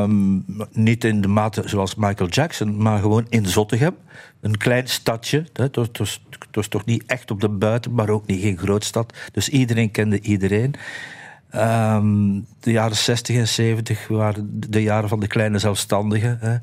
ehm, 0.00 0.38
niet 0.72 1.04
in 1.04 1.20
de 1.20 1.28
mate 1.28 1.62
zoals 1.68 1.94
Michael 1.94 2.28
Jackson, 2.30 2.76
maar 2.82 2.98
gewoon 3.00 3.26
in 3.28 3.46
Zottegem. 3.46 3.94
Een 4.40 4.56
klein 4.56 4.88
stadje. 4.88 5.46
Hè. 5.52 5.62
Het, 5.62 5.76
was, 5.76 5.86
het 5.86 5.98
was- 5.98 6.22
het 6.38 6.54
was 6.56 6.68
toch 6.68 6.84
niet 6.84 7.04
echt 7.06 7.30
op 7.30 7.40
de 7.40 7.48
buiten, 7.48 7.94
maar 7.94 8.08
ook 8.08 8.26
niet 8.26 8.40
geen 8.42 8.58
grootstad. 8.58 9.14
Dus 9.32 9.48
iedereen 9.48 9.90
kende 9.90 10.20
iedereen. 10.20 10.74
Ehm, 11.50 12.40
de 12.60 12.70
jaren 12.70 12.96
60 12.96 13.36
en 13.36 13.48
70 13.48 14.08
waren 14.08 14.60
de 14.70 14.82
jaren 14.82 15.08
van 15.08 15.20
de 15.20 15.26
kleine 15.26 15.58
zelfstandigen. 15.58 16.38
Hè. 16.40 16.56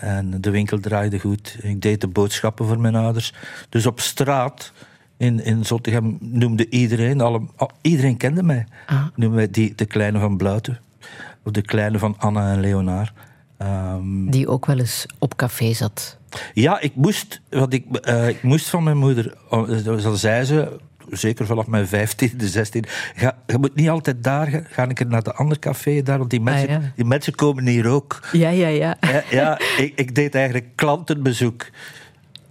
En 0.00 0.40
de 0.40 0.50
winkel 0.50 0.80
draaide 0.80 1.18
goed. 1.18 1.56
Ik 1.62 1.82
deed 1.82 2.00
de 2.00 2.06
boodschappen 2.08 2.66
voor 2.66 2.80
mijn 2.80 2.94
ouders. 2.94 3.32
Dus 3.68 3.86
op 3.86 4.00
straat 4.00 4.72
in, 5.16 5.44
in 5.44 5.64
Zottegem 5.64 6.16
noemde 6.20 6.68
iedereen, 6.68 7.20
alle, 7.20 7.40
al- 7.56 7.70
iedereen 7.80 8.16
kende 8.16 8.42
mij. 8.42 8.66
Ah. 8.86 9.06
Noemde 9.16 9.34
mij 9.36 9.50
die, 9.50 9.72
de 9.76 9.84
kleine 9.84 10.18
van 10.18 10.36
Bluiten. 10.36 10.80
Of 11.44 11.52
de 11.52 11.62
kleine 11.62 11.98
van 11.98 12.14
Anna 12.18 12.52
en 12.52 12.60
Leonaar. 12.60 13.12
Ehm, 13.58 14.30
Die 14.30 14.48
ook 14.48 14.66
wel 14.66 14.78
eens 14.78 15.06
op 15.18 15.36
café 15.36 15.72
zat. 15.72 16.18
ja, 16.54 16.80
ik 16.80 16.94
moest, 16.94 17.40
want 17.50 17.72
ik, 17.72 17.96
eh, 17.96 18.28
ik 18.28 18.42
moest 18.42 18.68
van 18.68 18.82
mijn 18.82 18.96
moeder, 18.96 19.34
oh, 19.50 19.84
dat 19.84 20.18
zei 20.18 20.44
ze, 20.44 20.78
zeker 21.12 21.46
vanaf 21.46 21.66
mijn 21.66 21.86
15e, 21.86 22.36
16 22.36 22.84
ga, 23.14 23.38
je 23.46 23.58
moet 23.58 23.74
niet 23.74 23.88
altijd 23.88 24.24
daar 24.24 24.46
gaan, 24.46 24.64
ga 24.70 24.88
ik 24.88 25.08
naar 25.08 25.22
de 25.22 25.32
andere 25.34 25.60
café 25.60 26.02
daar, 26.02 26.18
want 26.18 26.30
die 26.30 26.40
mensen, 26.40 26.68
Ah, 26.68 26.82
ja. 26.82 26.92
die 26.96 27.04
mensen 27.04 27.34
komen 27.34 27.66
hier 27.66 27.88
ook. 27.88 28.20
Ja, 28.32 28.48
ja, 28.48 28.68
ja. 28.68 28.96
Ja, 29.00 29.22
ja 29.30 29.58
ik, 29.84 29.92
ik 29.96 30.14
deed 30.14 30.34
eigenlijk 30.34 30.66
klantenbezoek. 30.74 31.66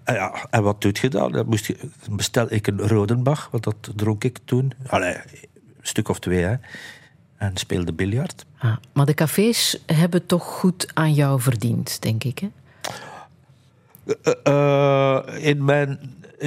En, 0.04 0.14
ja, 0.14 0.48
en 0.50 0.64
wat 0.64 0.82
doet 0.82 0.98
je 0.98 1.10
dan? 1.10 1.32
Dan 1.32 1.46
moest 1.46 1.66
je, 1.66 1.78
bestel 2.12 2.46
ik 2.50 2.68
een 2.68 2.88
Rodenbach, 2.88 3.48
want 3.52 3.64
dat 3.64 3.92
dronk 3.96 4.24
ik 4.24 4.38
toen. 4.46 4.74
Allee, 4.88 5.14
een 5.14 5.22
stuk 5.82 6.10
of 6.10 6.20
twee, 6.20 6.44
hè. 6.44 6.56
En 7.38 7.58
speelde 7.58 7.94
biljart. 7.94 8.46
Ah, 8.58 8.76
maar 8.94 9.06
de 9.06 9.14
cafés 9.14 9.84
hebben 9.86 10.26
toch 10.26 10.44
goed 10.44 10.88
aan 10.94 11.14
jou 11.14 11.42
verdiend, 11.42 12.02
denk 12.02 12.24
ik. 12.24 12.40
Hè? 12.40 12.50
Eh, 14.24 14.34
eh, 14.44 15.46
in 15.46 15.66
mijn 15.66 16.00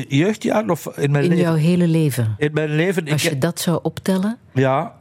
jeugdjaren 0.09 0.71
of 0.71 0.87
in 0.87 1.11
mijn 1.11 1.25
In 1.25 1.31
leven? 1.31 1.45
jouw 1.45 1.55
hele 1.55 1.89
leven. 1.89 2.35
In 2.39 2.51
mijn 2.53 2.75
leven... 2.75 3.09
Als 3.09 3.23
je 3.23 3.39
dat 3.39 3.61
zou 3.61 3.79
optellen. 3.83 4.39
Ja, 4.53 4.95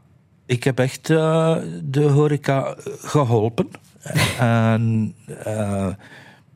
ik 0.46 0.64
heb 0.64 0.80
echt 0.80 1.10
eh, 1.10 1.58
de 1.84 2.04
horeca 2.04 2.76
geholpen. 3.02 3.70
en 4.40 5.16
eh, 5.44 5.88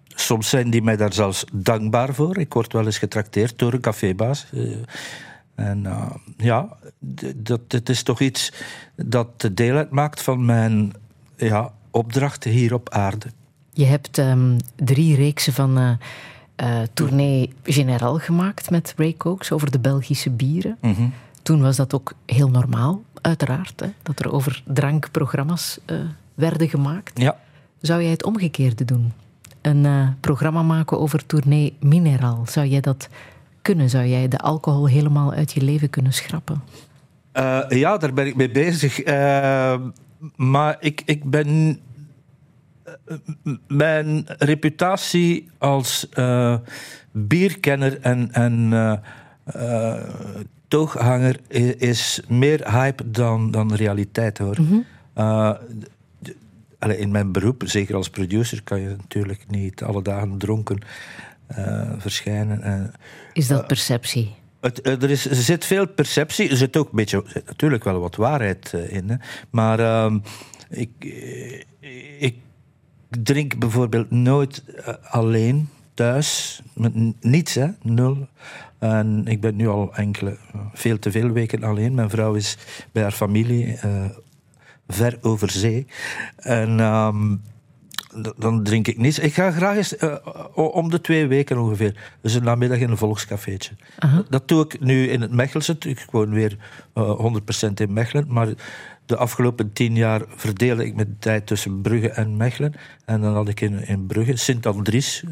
soms 0.08 0.50
zijn 0.50 0.70
die 0.70 0.82
mij 0.82 0.98
daar 0.98 1.14
zelfs 1.14 1.46
dankbaar 1.54 2.14
voor. 2.14 2.38
Ik 2.38 2.54
word 2.54 2.74
wel 2.74 2.86
eens 2.86 2.98
getrakteerd 2.98 3.60
door 3.60 3.74
een 3.74 3.82
cafébaas. 3.82 4.46
Eh, 4.54 4.62
en 5.56 5.86
eh, 5.86 6.12
ja, 6.38 6.78
dat, 7.36 7.61
het 7.68 7.90
is 7.90 8.03
toch 8.03 8.20
iets 8.20 8.53
dat 8.95 9.49
deel 9.53 9.76
uitmaakt 9.76 10.22
van 10.22 10.45
mijn 10.45 10.94
ja, 11.38 11.74
opdracht 11.91 12.44
hier 12.44 12.74
op 12.74 12.90
aarde. 12.90 13.28
Je 13.72 13.86
hebt 13.86 14.18
ehm, 14.18 14.57
drie 14.76 15.16
reeksen 15.16 15.53
van 15.53 15.78
eh 15.78 15.91
eh, 16.58 16.82
Tournee 16.94 17.54
Général 17.64 18.16
gemaakt 18.16 18.70
met 18.70 18.94
Ray 18.98 19.14
Cokes 19.18 19.52
over 19.52 19.72
de 19.72 19.80
Belgische 19.80 20.30
bieren. 20.30 20.78
Mhm. 20.82 21.08
Toen 21.42 21.62
was 21.62 21.76
dat 21.76 21.94
ook 21.94 22.14
heel 22.26 22.50
normaal, 22.50 23.02
uiteraard, 23.22 23.80
hè, 23.80 23.88
dat 24.04 24.20
er 24.20 24.32
over 24.32 24.64
drankprogramma's 24.66 25.80
eh, 25.86 25.98
werden 26.34 26.70
gemaakt. 26.70 27.20
Ja. 27.20 27.38
Zou 27.82 28.02
jij 28.02 28.12
het 28.12 28.24
omgekeerde 28.24 28.86
doen? 28.86 29.14
Een 29.62 29.86
eh, 29.86 30.08
programma 30.20 30.62
maken 30.62 31.00
over 31.00 31.26
Tournee 31.26 31.76
Mineral. 31.80 32.46
Zou 32.48 32.68
jij 32.68 32.82
dat 32.82 33.10
kunnen? 33.62 33.90
Zou 33.90 34.06
jij 34.06 34.28
de 34.28 34.38
alcohol 34.38 34.88
helemaal 34.88 35.34
uit 35.34 35.52
je 35.52 35.62
leven 35.62 35.90
kunnen 35.90 36.14
schrappen? 36.14 36.62
Ja, 37.70 37.98
daar 37.98 38.14
ben 38.14 38.28
ik 38.28 38.36
mee 38.36 38.52
bezig. 38.52 39.04
Maar 40.36 40.78
ik, 40.80 41.02
ik 41.06 41.24
ben. 41.24 41.80
Mijn 43.68 44.26
reputatie 44.28 45.49
als 45.57 46.10
eh, 46.10 46.57
bierkenner 47.11 47.99
en, 48.02 48.32
en 48.32 48.74
eh, 48.74 48.98
eh, 49.44 50.03
tooghanger 50.68 51.40
is 51.78 52.22
meer 52.28 52.72
hype 52.72 53.11
dan, 53.11 53.52
dan 53.52 53.76
realiteit 53.76 54.38
hoor. 54.38 54.57
Allee, 56.80 56.98
in 56.98 57.11
mijn 57.11 57.32
beroep, 57.32 57.61
zeker 57.65 57.95
als 57.95 58.10
producer, 58.10 58.64
kan 58.64 58.82
je 58.82 58.88
natuurlijk 58.88 59.45
niet 59.48 59.84
alle 59.84 60.02
dagen 60.02 60.38
dronken 60.38 60.80
verschijnen. 61.98 62.61
En 62.61 62.94
Is 63.34 63.48
dat 63.48 63.68
perceptie? 63.68 64.36
het, 64.60 64.88
er, 64.88 65.10
is, 65.10 65.26
er 65.26 65.36
zit 65.36 65.65
veel 65.65 65.88
perceptie. 65.88 66.49
Er 66.49 66.57
zit 66.57 66.78
ook 66.78 66.90
een 66.90 66.95
beetje, 66.95 67.24
zit 67.28 67.45
natuurlijk 67.45 67.84
wel 67.84 67.99
wat 67.99 68.15
waarheid 68.15 68.74
in. 68.90 69.10
Hè. 69.10 69.15
Maar 69.49 69.80
ehm, 69.80 70.19
ik, 70.69 70.90
ik 72.19 72.36
drink 73.10 73.58
bijvoorbeeld 73.58 74.12
nooit 74.12 74.64
eh, 74.64 74.94
alleen 75.10 75.70
thuis. 75.94 76.62
Met 76.74 76.94
niets, 77.22 77.54
hè? 77.54 77.68
Nul. 77.82 78.28
En 78.80 79.26
ik 79.26 79.42
ben 79.42 79.56
nu 79.56 79.68
al 79.68 79.96
enkele, 79.96 80.38
eh, 80.54 80.60
veel 80.74 81.00
te 81.00 81.12
veel 81.12 81.30
weken 81.30 81.64
alleen. 81.64 81.96
Mijn 81.96 82.10
vrouw 82.10 82.34
is 82.34 82.58
bij 82.92 83.04
haar 83.04 83.12
familie 83.12 83.76
eh, 83.76 84.06
ver 84.88 85.18
over 85.22 85.52
zee. 85.52 85.88
En 86.36 86.80
ehm, 86.80 87.36
dan 88.38 88.64
drink 88.64 88.88
ik 88.88 88.98
niets. 88.98 89.20
Ik 89.20 89.34
ga 89.34 89.52
graag 89.52 89.76
eens 89.76 89.96
om 90.54 90.90
de 90.90 91.02
twee 91.02 91.28
weken 91.28 91.58
ongeveer. 91.58 92.18
Dus 92.22 92.34
een 92.34 92.44
namiddag 92.44 92.80
in 92.80 92.90
een 92.90 92.98
volkscafeetje. 92.98 93.76
Dat 94.30 94.48
doe 94.48 94.64
ik 94.64 94.80
nu 94.80 95.08
in 95.08 95.22
het 95.22 95.32
Mechelse. 95.32 95.76
Ik 95.80 96.06
woon 96.12 96.30
weer 96.30 96.58
eh 96.94 97.20
100% 97.70 97.82
in 97.82 97.94
Mechelen. 97.94 98.26
Maar 98.28 98.48
de 99.08 99.18
afgelopen 99.18 99.74
tien 99.74 99.96
jaar 99.96 100.22
verdeelde 100.28 100.86
ik 100.86 100.96
mijn 100.96 101.16
tijd 101.20 101.48
tussen 101.48 101.82
Brugge 101.82 102.10
en 102.10 102.38
Mechelen. 102.38 102.74
En 103.06 103.22
dan 103.22 103.34
had 103.34 103.50
ik 103.50 103.62
in, 103.62 103.88
in 103.88 104.06
Brugge 104.06 104.36
Sint-Andries. 104.36 105.24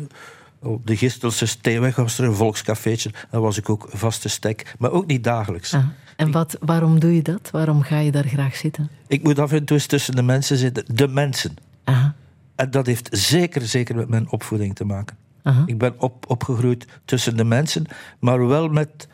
Op 0.60 0.88
de 0.88 0.98
Gistelse 0.98 1.46
Steenweg 1.46 1.96
was 1.96 2.18
er 2.18 2.26
een 2.26 2.36
volkscafeetje. 2.36 3.12
Daar 3.30 3.42
was 3.42 3.58
ik 3.58 3.70
ook 3.70 3.88
vaste 3.90 4.30
stek. 4.30 4.76
Maar 4.80 4.92
ook 4.92 5.06
niet 5.06 5.24
dagelijks. 5.24 5.74
Ah. 5.74 5.86
En 6.16 6.32
wat, 6.32 6.58
waarom 6.60 7.00
doe 7.00 7.16
je 7.16 7.22
dat? 7.22 7.50
Waarom 7.52 7.82
ga 7.82 8.00
je 8.00 8.12
daar 8.12 8.28
graag 8.28 8.56
zitten? 8.56 8.90
Ik 9.08 9.24
moet 9.24 9.40
af 9.40 9.52
en 9.52 9.66
toe 9.66 9.78
eens 9.78 9.86
tussen 9.86 10.16
de 10.16 10.22
mensen 10.22 10.58
zitten. 10.58 10.86
De 10.94 11.08
mensen. 11.08 11.56
Aha. 11.84 12.16
En 12.56 12.72
dat 12.72 12.86
heeft 12.86 13.08
zeker, 13.12 13.62
zeker 13.62 13.96
met 13.96 14.10
mijn 14.10 14.32
opvoeding 14.32 14.76
te 14.76 14.86
maken. 14.86 15.18
Aha. 15.44 15.64
Ik 15.66 15.78
ben 15.78 15.94
op, 15.98 16.30
opgegroeid 16.30 16.88
tussen 17.06 17.38
de 17.38 17.44
mensen, 17.44 17.86
maar 18.20 18.48
wel 18.48 18.68
met 18.68 19.08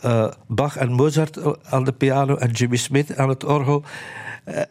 eh, 0.00 0.30
Bach 0.46 0.76
en 0.76 0.92
Mozart 0.92 1.38
aan 1.64 1.84
de 1.84 1.92
piano 1.92 2.36
en 2.36 2.50
Jimmy 2.50 2.76
Smith 2.76 3.16
aan 3.16 3.28
het 3.28 3.44
orgel. 3.44 3.84
Eh, 4.44 4.62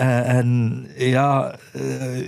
eh, 0.00 0.28
en 0.36 0.86
ja, 0.96 1.54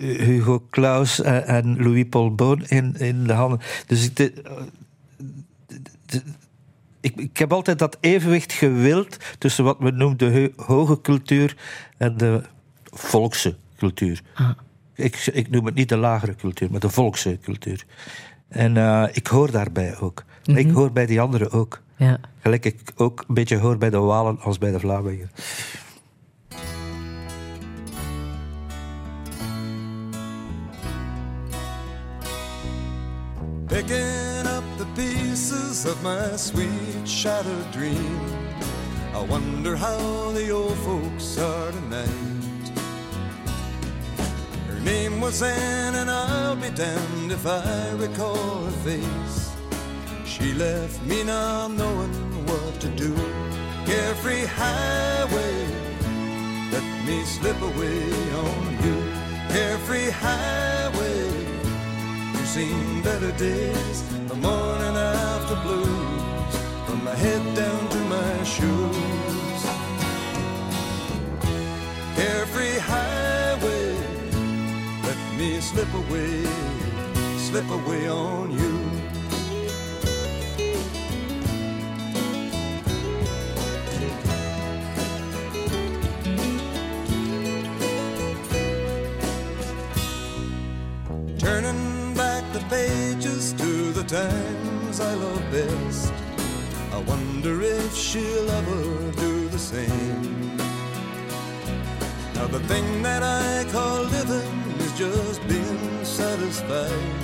Hugo 0.00 0.66
Claus 0.70 1.20
en, 1.22 1.46
en 1.46 1.82
Louis 1.82 2.04
Paul 2.10 2.34
Boon 2.34 2.64
in, 2.66 2.94
in 2.98 3.24
de 3.24 3.32
handen. 3.32 3.60
Dus 3.86 4.04
ik, 4.04 4.16
de- 4.16 4.42
de- 6.06 6.22
ik, 7.00 7.16
ik 7.16 7.36
heb 7.38 7.52
altijd 7.52 7.78
dat 7.78 7.96
evenwicht 8.00 8.52
gewild 8.52 9.16
tussen 9.38 9.64
wat 9.64 9.80
men 9.80 9.96
noemt 9.96 10.18
de 10.18 10.52
hoge 10.56 11.00
cultuur 11.00 11.56
en 11.96 12.16
de 12.16 12.42
volkse 12.84 13.56
cultuur. 13.76 14.22
Ah. 14.34 14.50
Ik, 14.94 15.16
ik 15.32 15.50
noem 15.50 15.66
het 15.66 15.74
niet 15.74 15.88
de 15.88 15.96
lagere 15.96 16.34
cultuur, 16.34 16.70
maar 16.70 16.80
de 16.80 16.90
volkse 16.90 17.38
cultuur. 17.42 17.84
En 18.48 18.76
ik 19.12 19.26
hoor 19.26 19.50
daarbij 19.50 19.98
ook. 19.98 20.24
Maar 20.44 20.58
Ik 20.58 20.70
hoor 20.70 20.92
bij 20.92 21.06
die 21.06 21.20
anderen 21.20 21.50
ook. 21.50 21.82
Ja. 21.96 22.20
Gelijk 22.42 22.64
ik 22.64 22.92
ook 22.96 23.24
een 23.28 23.34
beetje 23.34 23.58
hoor 23.58 23.78
bij 23.78 23.90
de 23.90 23.98
Walen 23.98 24.40
als 24.40 24.58
bij 24.58 24.70
de 24.70 24.80
Vlamingen. 24.80 25.30
Picking 33.66 34.46
up 34.46 34.64
the 34.76 34.86
pieces 34.94 35.84
of 35.86 36.02
my 36.02 36.36
sweet 36.36 37.08
shattered 37.08 37.72
dream. 37.72 38.20
I 39.14 39.26
wonder 39.28 39.76
how 39.76 40.34
the 40.34 40.54
old 40.54 40.76
folks 40.84 41.38
are 41.38 41.72
tonight. 41.72 42.70
Her 44.66 44.80
name 44.84 45.20
was 45.20 45.42
Anne, 45.42 45.94
and 45.94 46.10
I'll 46.10 46.56
be 46.56 46.70
damned 46.74 47.32
if 47.32 47.46
I 47.46 47.92
recall 47.98 48.64
her 48.64 48.70
face. 48.84 49.55
She 50.38 50.52
left 50.52 51.02
me 51.06 51.24
not 51.24 51.70
knowing 51.70 52.12
what 52.46 52.78
to 52.80 52.88
do. 52.88 53.14
Carefree 53.86 54.44
highway, 54.44 55.56
let 56.70 56.84
me 57.06 57.24
slip 57.24 57.58
away 57.62 58.02
on 58.44 58.64
you. 58.84 58.96
Carefree 59.48 60.10
highway, 60.10 61.24
you've 62.34 62.48
seen 62.48 63.02
better 63.02 63.32
days, 63.38 64.02
the 64.28 64.34
morning 64.34 64.96
after 64.96 65.56
blues, 65.64 66.54
from 66.84 67.02
my 67.02 67.14
head 67.14 67.42
down 67.56 67.88
to 67.88 68.00
my 68.16 68.44
shoes. 68.44 69.62
Carefree 72.14 72.78
highway, 72.92 73.96
let 75.02 75.20
me 75.38 75.60
slip 75.62 75.92
away, 75.94 76.44
slip 77.38 77.70
away 77.70 78.06
on 78.06 78.50
you. 78.50 78.75
Turning 91.46 92.12
back 92.14 92.42
the 92.52 92.58
pages 92.68 93.52
to 93.52 93.92
the 93.92 94.02
times 94.02 94.98
I 94.98 95.14
love 95.14 95.44
best. 95.52 96.12
I 96.90 96.98
wonder 97.06 97.62
if 97.62 97.94
she'll 97.94 98.50
ever 98.50 99.12
do 99.12 99.48
the 99.48 99.58
same. 99.72 100.56
Now, 102.34 102.48
the 102.48 102.58
thing 102.70 103.00
that 103.04 103.22
I 103.22 103.64
call 103.70 104.02
living 104.18 104.58
is 104.80 104.92
just 104.98 105.40
being 105.46 106.04
satisfied 106.04 107.14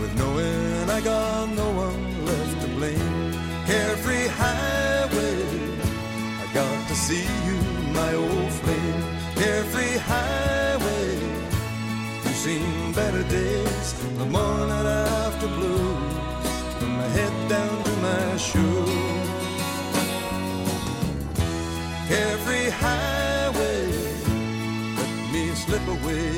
with 0.00 0.12
knowing 0.16 0.88
I 0.88 1.02
got 1.02 1.50
no 1.50 1.68
one 1.72 2.24
left 2.24 2.62
to 2.62 2.68
blame. 2.68 3.32
Carefree 3.66 4.28
highway, 4.28 5.44
I 6.42 6.46
got 6.54 6.88
to 6.88 6.94
see 6.94 7.26
you, 7.48 7.58
my 7.92 8.14
old 8.14 8.50
highway, 22.80 23.86
let 24.96 25.32
me 25.32 25.54
slip 25.54 25.86
away, 25.86 26.32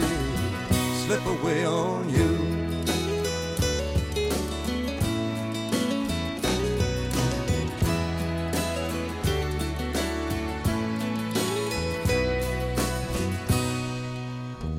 slip 1.04 1.24
away 1.26 1.66
on 1.66 2.08
you. 2.08 2.58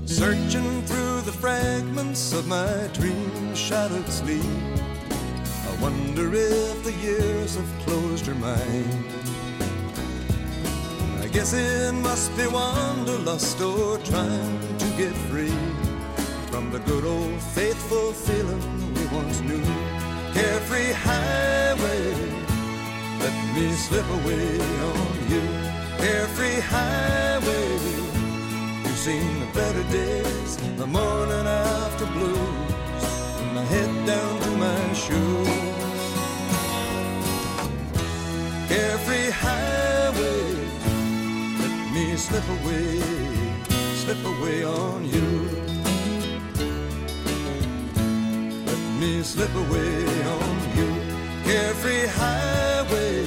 Searching 0.06 0.84
through 0.84 1.22
the 1.22 1.32
fragments 1.32 2.34
of 2.34 2.46
my 2.48 2.90
dream 2.94 3.56
shattered 3.56 4.08
sleep. 4.10 4.44
I 4.44 5.82
wonder 5.82 6.34
if 6.34 6.84
the 6.84 6.92
years 7.02 7.56
have 7.56 7.86
closed 7.86 8.26
her 8.26 8.36
mind. 8.36 9.29
I 11.30 11.32
guess 11.32 11.54
it 11.54 11.94
must 11.94 12.36
be 12.36 12.48
wanderlust 12.48 13.62
or 13.62 14.00
trying 14.00 14.78
to 14.80 14.86
get 14.98 15.14
free 15.30 15.54
from 16.50 16.72
the 16.72 16.80
good 16.80 17.06
old 17.06 17.40
faithful 17.54 18.14
feeling 18.14 18.94
we 18.96 19.06
once 19.16 19.40
knew. 19.42 19.64
Carefree 20.34 20.92
highway, 20.92 22.16
let 23.20 23.36
me 23.54 23.72
slip 23.74 24.10
away 24.10 24.60
on 24.90 25.30
you. 25.30 25.44
Carefree 26.00 26.62
highway, 26.62 27.78
you've 28.84 28.98
seen 28.98 29.40
the 29.40 29.46
better 29.54 29.84
days, 29.92 30.58
the 30.78 30.88
morning 30.88 31.46
after 31.46 32.08
blues, 32.08 33.06
from 33.38 33.54
my 33.54 33.64
head 33.66 34.08
down 34.08 34.42
to 34.42 34.50
my 34.58 34.94
shoes. 34.94 35.29
Slip 42.20 42.44
away, 42.60 43.00
slip 43.96 44.24
away 44.26 44.64
on 44.66 45.06
you. 45.06 45.30
Let 48.68 48.82
me 49.00 49.24
slip 49.24 49.54
away 49.56 50.04
on 50.38 50.56
you. 50.78 50.90
Carefree 51.46 52.08
highway, 52.08 53.24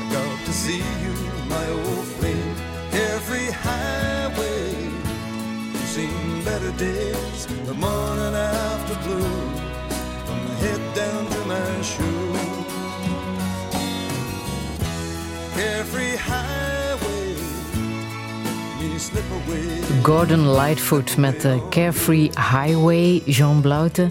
I 0.00 0.12
got 0.12 0.46
to 0.46 0.52
see 0.52 0.84
you, 1.04 1.14
my 1.48 1.68
old 1.70 2.06
friend. 2.18 2.56
Carefree 2.92 3.50
highway, 3.50 4.74
you've 5.72 5.90
seen 5.96 6.44
better 6.44 6.72
days, 6.78 7.46
the 7.66 7.74
morning 7.74 8.34
after 8.34 8.94
blues, 9.04 9.60
from 10.24 10.38
my 10.46 10.54
head 10.64 10.82
down 10.94 11.26
to 11.34 11.40
my 11.52 11.82
shoes. 11.82 12.38
Carefree 15.56 16.07
Gordon 20.02 20.50
Lightfoot 20.52 21.16
met 21.16 21.40
de 21.40 21.60
Carefree 21.70 22.30
Highway, 22.34 23.22
Jean 23.24 23.60
Blouten. 23.60 24.10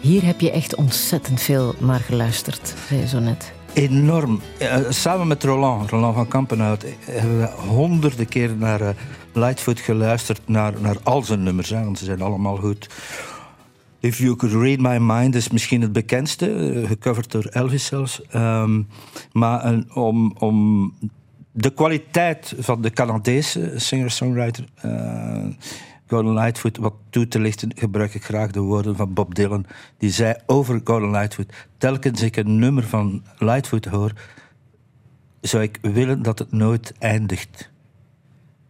Hier 0.00 0.24
heb 0.24 0.40
je 0.40 0.50
echt 0.50 0.74
ontzettend 0.74 1.40
veel 1.42 1.74
naar 1.78 2.00
geluisterd, 2.00 2.74
zei 2.88 3.00
je 3.00 3.06
zo 3.08 3.18
net. 3.18 3.52
Enorm. 3.72 4.40
Eh, 4.58 4.76
samen 4.88 5.26
met 5.26 5.44
Roland, 5.44 5.90
Roland 5.90 6.14
van 6.14 6.28
Kampenhout, 6.28 6.82
eh, 6.84 6.90
hebben 7.04 7.38
we 7.38 7.46
honderden 7.66 8.28
keer 8.28 8.56
naar 8.56 8.80
eh, 8.80 8.88
Lightfoot 9.32 9.80
geluisterd, 9.80 10.40
naar, 10.46 10.72
naar 10.80 10.96
al 11.02 11.22
zijn 11.22 11.42
nummers, 11.42 11.70
hè, 11.70 11.84
want 11.84 11.98
ze 11.98 12.04
zijn 12.04 12.22
allemaal 12.22 12.56
goed. 12.56 12.88
If 14.00 14.18
You 14.18 14.36
Could 14.36 14.54
Read 14.54 14.78
My 14.78 14.96
Mind 15.14 15.34
is 15.34 15.50
misschien 15.50 15.80
het 15.80 15.92
bekendste, 15.92 16.82
gecoverd 16.86 17.30
door 17.30 17.44
Elvis 17.44 17.84
zelfs. 17.84 18.22
Ehm, 18.30 18.82
maar 19.32 19.64
een- 19.64 19.90
om, 19.94 20.34
om 20.38 20.92
de 21.56 21.70
kwaliteit 21.70 22.54
van 22.58 22.82
de 22.82 22.90
Canadese 22.90 23.72
singer-songwriter 23.76 24.64
eh, 24.74 25.46
Gordon 26.06 26.34
Lightfoot 26.34 26.76
wat 26.76 26.94
toe 27.10 27.28
te 27.28 27.40
lichten, 27.40 27.72
gebruik 27.74 28.14
ik 28.14 28.24
graag 28.24 28.50
de 28.50 28.60
woorden 28.60 28.96
van 28.96 29.12
Bob 29.12 29.34
Dylan. 29.34 29.66
Die 29.98 30.10
zei 30.10 30.34
over 30.46 30.80
Gordon 30.84 31.10
Lightfoot: 31.10 31.52
telkens 31.78 32.22
ik 32.22 32.36
een 32.36 32.58
nummer 32.58 32.84
van 32.84 33.22
Lightfoot 33.38 33.84
hoor, 33.84 34.12
zou 35.40 35.62
ik 35.62 35.78
willen 35.82 36.22
dat 36.22 36.38
het 36.38 36.52
nooit 36.52 36.92
eindigt. 36.98 37.70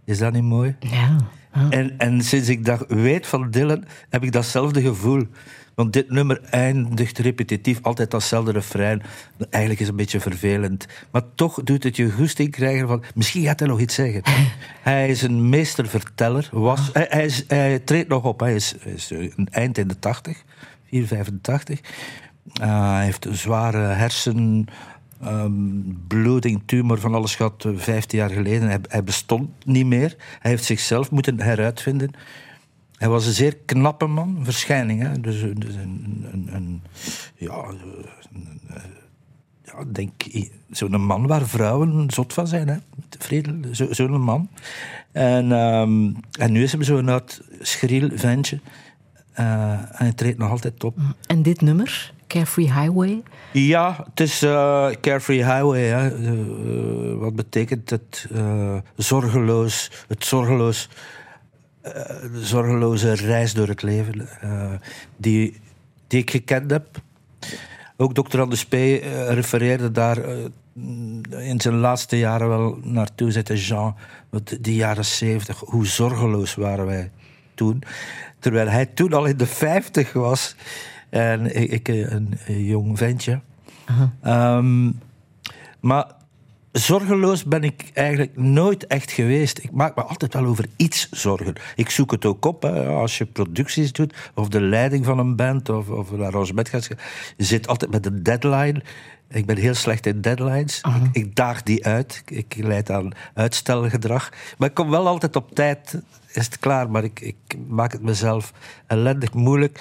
Is 0.04 0.18
dat 0.18 0.32
niet 0.32 0.42
mooi? 0.42 0.76
Ja. 0.80 1.16
ja. 1.54 1.70
En, 1.70 1.98
en 1.98 2.22
sinds 2.22 2.48
ik 2.48 2.64
dat 2.64 2.84
weet 2.88 3.26
van 3.26 3.50
Dylan, 3.50 3.84
heb 4.08 4.22
ik 4.22 4.32
datzelfde 4.32 4.80
gevoel. 4.82 5.26
Want 5.74 5.92
dit 5.92 6.10
nummer 6.10 6.40
eindigt 6.50 7.18
repetitief, 7.18 7.78
altijd 7.82 8.10
datzelfde 8.10 8.52
refrein. 8.52 9.02
Eigenlijk 9.38 9.80
is 9.80 9.86
het 9.86 9.88
een 9.88 9.96
beetje 9.96 10.20
vervelend. 10.20 10.86
Maar 11.10 11.22
toch 11.34 11.62
doet 11.62 11.82
het 11.82 11.96
je 11.96 12.10
goesting 12.10 12.50
krijgen 12.50 12.88
van... 12.88 13.04
Misschien 13.14 13.44
gaat 13.44 13.58
hij 13.58 13.68
nog 13.68 13.80
iets 13.80 13.94
zeggen. 13.94 14.22
hij 14.82 15.08
is 15.08 15.22
een 15.22 15.48
meesterverteller. 15.48 16.48
Was, 16.52 16.90
hij, 16.92 17.06
hij, 17.10 17.24
is, 17.24 17.44
hij 17.48 17.78
treedt 17.78 18.08
nog 18.08 18.24
op. 18.24 18.40
Hij 18.40 18.54
is, 18.54 18.74
is 18.74 19.10
een 19.10 19.48
eind 19.50 19.78
in 19.78 19.88
de 19.88 19.98
80, 19.98 20.44
485. 20.88 21.80
Uh, 22.60 22.92
hij 22.92 23.04
heeft 23.04 23.24
een 23.24 23.36
zware 23.36 23.78
hersen... 23.78 24.66
Um, 25.26 26.04
bloeding, 26.08 26.62
tumor, 26.66 27.00
van 27.00 27.14
alles 27.14 27.34
gehad, 27.34 27.66
15 27.74 28.18
jaar 28.18 28.30
geleden. 28.30 28.68
Hij, 28.68 28.78
hij, 28.88 29.04
bestond 29.04 29.50
niet 29.64 29.86
meer. 29.86 30.14
Hij 30.38 30.50
heeft 30.50 30.64
zichzelf 30.64 31.10
moeten 31.10 31.40
heruitvinden. 31.40 32.10
Hij 33.04 33.12
was 33.12 33.26
een 33.26 33.32
zeer 33.32 33.56
knappe 33.64 34.06
man, 34.06 34.38
verschijning. 34.42 35.02
Hè? 35.02 35.20
Dus, 35.20 35.40
dus 35.40 35.74
een, 35.74 36.26
een, 36.32 36.48
een, 36.52 36.82
ja, 37.36 37.64
een, 37.64 38.60
ja, 39.64 39.84
denk 39.92 40.10
zo'n 40.70 41.00
man 41.00 41.26
waar 41.26 41.46
vrouwen 41.46 42.10
zot 42.10 42.32
van 42.32 42.46
zijn. 42.46 42.68
Hè? 42.68 42.76
Zo'n 43.70 43.94
zo 43.94 44.08
man. 44.08 44.48
En, 45.12 45.52
um, 45.52 46.16
en 46.38 46.52
nu 46.52 46.62
is 46.62 46.72
hem 46.72 46.82
zo'n 46.82 47.08
oud 47.08 47.42
schriel 47.60 48.10
ventje. 48.14 48.60
Uh, 49.40 49.72
en 49.72 49.88
hij 49.90 50.12
treedt 50.12 50.38
nog 50.38 50.50
altijd 50.50 50.84
op. 50.84 50.96
En 51.26 51.42
dit 51.42 51.60
nummer, 51.60 52.12
Carefree 52.26 52.72
Highway? 52.72 53.22
Ja, 53.52 54.04
het 54.08 54.20
is 54.20 54.42
uh, 54.42 54.90
Carefree 55.00 55.44
Highway. 55.44 55.84
Hè. 55.84 56.18
Uh, 56.18 57.18
wat 57.18 57.34
betekent 57.34 57.90
het? 57.90 58.28
zorgeloos, 58.96 59.90
het 60.08 60.24
zorgeloos, 60.24 60.88
zorgeloze 62.32 63.14
reis 63.14 63.54
door 63.54 63.68
het 63.68 63.82
leven 63.82 64.28
die, 65.16 65.60
die 66.06 66.20
ik 66.20 66.30
gekend 66.30 66.70
heb. 66.70 67.02
Ook 67.96 68.14
dokter 68.14 68.40
Anders 68.40 68.64
P. 68.64 68.72
eh, 68.72 69.00
refereerde 69.28 69.90
daar 69.90 70.18
eh, 70.18 70.36
in 71.48 71.60
zijn 71.60 71.74
laatste 71.74 72.18
jaren 72.18 72.48
wel 72.48 72.78
naartoe. 72.82 73.30
Zette 73.30 73.56
Jean, 73.56 73.94
want 74.30 74.64
die 74.64 74.74
jaren 74.74 75.04
zeventig, 75.04 75.58
hoe 75.58 75.86
zorgeloos 75.86 76.54
waren 76.54 76.86
wij 76.86 77.10
toen. 77.54 77.82
Terwijl 78.38 78.68
hij 78.68 78.86
toen 78.86 79.12
al 79.12 79.24
in 79.24 79.36
de 79.36 79.46
vijftig 79.46 80.12
was. 80.12 80.56
En 81.10 81.70
ik, 81.72 81.88
eh, 81.88 82.10
een 82.10 82.38
jong 82.46 82.98
ventje. 82.98 83.40
Ehm, 84.22 84.90
maar 85.80 86.06
zorgeloos 86.78 87.44
ben 87.44 87.64
ik 87.64 87.90
eigenlijk 87.92 88.36
nooit 88.36 88.86
echt 88.86 89.10
geweest. 89.10 89.58
Ik 89.58 89.70
maak 89.70 89.96
me 89.96 90.02
altijd 90.02 90.34
wel 90.34 90.44
over 90.44 90.66
iets 90.76 91.08
zorgen. 91.10 91.54
Ik 91.76 91.90
zoek 91.90 92.10
het 92.10 92.24
ook 92.24 92.44
op 92.44 92.62
hè, 92.62 92.86
als 92.86 93.18
je 93.18 93.26
producties 93.26 93.92
doet, 93.92 94.14
of 94.34 94.48
de 94.48 94.60
leiding 94.60 95.04
van 95.04 95.18
een 95.18 95.36
band, 95.36 95.68
of, 95.68 95.88
of 95.88 96.10
een 96.10 96.22
arrangement 96.22 96.68
gaat. 96.68 96.88
Je 97.36 97.44
zit 97.44 97.66
altijd 97.68 97.90
met 97.90 98.06
een 98.06 98.22
deadline. 98.22 98.82
Ik 99.28 99.46
ben 99.46 99.56
heel 99.56 99.74
slecht 99.74 100.06
in 100.06 100.20
deadlines. 100.20 100.80
Ik, 100.80 101.22
ik 101.24 101.36
daag 101.36 101.62
die 101.62 101.84
uit. 101.84 102.22
Ik, 102.26 102.54
ik 102.54 102.64
leid 102.64 102.90
aan 102.90 103.12
uitstelgedrag. 103.34 104.32
Maar 104.58 104.68
ik 104.68 104.74
kom 104.74 104.90
wel 104.90 105.06
altijd 105.06 105.36
op 105.36 105.54
tijd. 105.54 106.02
Is 106.32 106.44
het 106.44 106.58
klaar, 106.58 106.90
maar 106.90 107.04
ik, 107.04 107.20
ik 107.20 107.36
maak 107.68 107.92
het 107.92 108.02
mezelf 108.02 108.52
ellendig 108.86 109.32
moeilijk. 109.32 109.80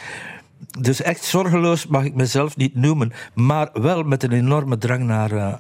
Dus 0.80 1.02
echt 1.02 1.24
zorgeloos 1.24 1.88
mag 1.88 2.04
ik 2.04 2.14
mezelf 2.14 2.58
niet 2.58 2.76
noemen. 2.76 3.12
Maar 3.34 3.70
wel 3.74 4.04
met 4.04 4.24
een 4.24 4.32
enorme 4.32 4.78
drang 4.78 5.04
naar 5.04 5.32
eh, 5.32 5.54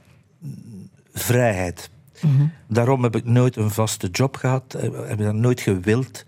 vrijheid. 1.13 1.89
Daarom 2.67 3.03
heb 3.03 3.15
ik 3.15 3.25
nooit 3.25 3.55
een 3.55 3.69
vaste 3.71 4.07
job 4.07 4.35
gehad. 4.37 4.73
eh, 4.73 4.81
Heb 5.07 5.19
ik 5.19 5.25
dat 5.25 5.33
nooit 5.33 5.61
gewild. 5.61 6.25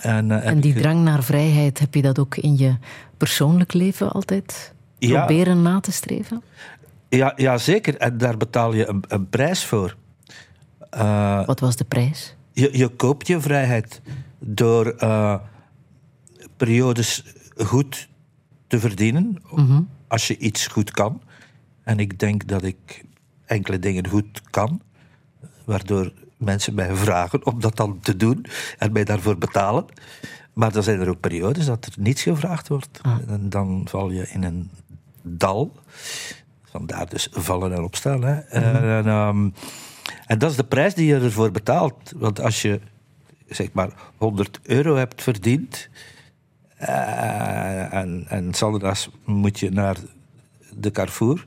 En, 0.00 0.30
eh, 0.30 0.46
En 0.50 0.60
die 0.60 0.74
ik- 0.74 0.82
drang 0.82 1.02
naar 1.04 1.22
vrijheid, 1.22 1.78
heb 1.78 1.94
je 1.94 2.02
dat 2.02 2.18
ook 2.18 2.36
in 2.36 2.56
je 2.56 2.76
persoonlijk 3.16 3.72
leven 3.72 4.12
altijd 4.12 4.74
Ja. 4.98 5.24
proberen 5.24 5.62
na 5.62 5.80
te 5.80 5.92
streven? 5.92 6.42
Ja, 7.08 7.32
ja, 7.36 7.58
zeker. 7.58 7.96
En 7.96 8.18
daar 8.18 8.36
betaal 8.36 8.74
je 8.74 8.88
een, 8.88 9.04
een 9.08 9.28
prijs 9.28 9.64
voor. 9.64 9.96
Eh, 10.90 11.46
Wat 11.46 11.60
was 11.60 11.76
de 11.76 11.84
prijs? 11.84 12.36
je, 12.52 12.78
je 12.78 12.88
koopt 12.88 13.26
je 13.26 13.40
vrijheid 13.40 14.00
door 14.38 14.94
periodes 16.56 17.24
goed 17.56 18.08
te 18.66 18.78
verdienen. 18.80 19.42
Als 20.08 20.26
je 20.28 20.36
iets 20.38 20.66
goed 20.66 20.90
kan. 20.90 21.22
En 21.82 21.98
ik 21.98 22.18
denk 22.18 22.46
dat 22.46 22.62
ik 22.62 23.04
enkele 23.48 23.78
dingen 23.78 24.06
goed 24.08 24.40
kan. 24.50 24.80
Waardoor 25.64 26.12
mensen 26.36 26.74
mij 26.74 26.94
vragen 26.94 27.46
om 27.46 27.60
dat 27.60 27.76
dan 27.76 28.00
te 28.00 28.16
doen. 28.16 28.44
En 28.78 28.92
mij 28.92 29.04
daarvoor 29.04 29.38
betalen. 29.38 29.84
Maar 30.52 30.72
dan 30.72 30.82
zijn 30.82 31.00
er 31.00 31.08
ook 31.08 31.20
periodes 31.20 31.66
dat 31.66 31.84
er 31.86 31.92
niets 31.98 32.22
gevraagd 32.22 32.68
wordt. 32.68 33.00
En 33.26 33.48
dan 33.48 33.86
val 33.88 34.10
je 34.10 34.28
in 34.28 34.42
een 34.44 34.70
dal. 35.22 35.72
Vandaar 36.70 37.08
dus 37.08 37.28
vallen 37.30 37.72
en 37.72 37.82
opstaan. 37.82 38.22
Hè. 38.24 38.34
En, 38.34 39.06
ehm, 39.06 39.50
en 40.26 40.38
dat 40.38 40.50
is 40.50 40.56
de 40.56 40.64
prijs 40.64 40.94
die 40.94 41.06
je 41.06 41.14
ervoor 41.14 41.50
betaalt. 41.50 42.12
Want 42.16 42.40
als 42.40 42.62
je 42.62 42.80
zeg 43.48 43.72
maar 43.72 43.90
100 44.16 44.60
euro 44.62 44.96
hebt 44.96 45.22
verdiend. 45.22 45.88
eh, 46.76 47.92
en, 47.94 48.24
en 48.28 48.52
moet 49.24 49.58
je 49.60 49.70
naar 49.70 49.96
de 50.76 50.90
Carrefour. 50.90 51.46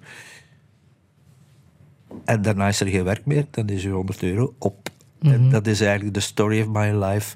En 2.31 2.41
daarna 2.41 2.67
is 2.67 2.79
er 2.79 2.87
geen 2.87 3.03
werk 3.03 3.25
meer, 3.25 3.45
dan 3.51 3.67
is 3.69 3.83
je 3.83 3.89
100 3.89 4.23
euro 4.23 4.53
op. 4.57 4.89
En 5.21 5.49
dat 5.49 5.67
is 5.67 5.81
eigenlijk 5.81 6.13
de 6.13 6.19
story 6.19 6.61
of 6.61 6.67
my 6.67 7.03
life. 7.03 7.35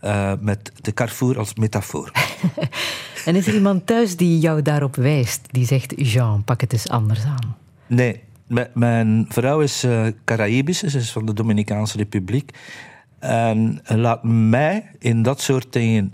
eh, 0.00 0.32
met 0.40 0.72
de 0.80 0.92
Carrefour 0.92 1.38
als 1.38 1.54
metafoor. 1.54 2.12
En 3.24 3.36
is 3.36 3.46
er 3.46 3.54
iemand 3.54 3.86
thuis 3.86 4.16
die 4.16 4.38
jou 4.38 4.62
daarop 4.62 4.96
wijst? 4.96 5.40
Die 5.50 5.66
zegt, 5.66 5.92
Jean, 5.96 6.44
pak 6.44 6.60
het 6.60 6.72
eens 6.72 6.88
anders 6.88 7.24
aan. 7.24 7.56
Nee, 7.86 8.22
mijn 8.74 9.26
vrouw 9.28 9.60
is 9.60 9.84
eh 9.84 10.06
Caraïbische, 10.24 10.90
ze 10.90 10.98
is 10.98 11.12
van 11.12 11.26
de 11.26 11.32
Dominicaanse 11.32 11.96
Republiek. 11.96 12.50
En 13.18 13.80
laat 13.84 14.22
mij 14.24 14.90
in 14.98 15.22
dat 15.22 15.40
soort 15.40 15.72
dingen 15.72 16.12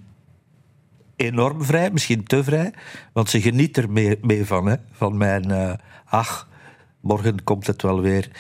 enorm 1.16 1.64
vrij, 1.64 1.90
misschien 1.90 2.24
te 2.24 2.44
vrij, 2.44 2.72
want 3.12 3.30
ze 3.30 3.40
geniet 3.40 3.76
er 3.76 3.90
mee, 3.90 4.18
mee 4.22 4.44
van, 4.47 4.66
hè, 4.66 4.76
van 4.93 5.16
mijn 5.16 5.51
eh, 5.51 5.72
ach, 6.05 6.48
morgen 7.06 7.44
komt 7.44 7.66
het 7.66 7.82
wel 7.82 8.00
weer. 8.00 8.30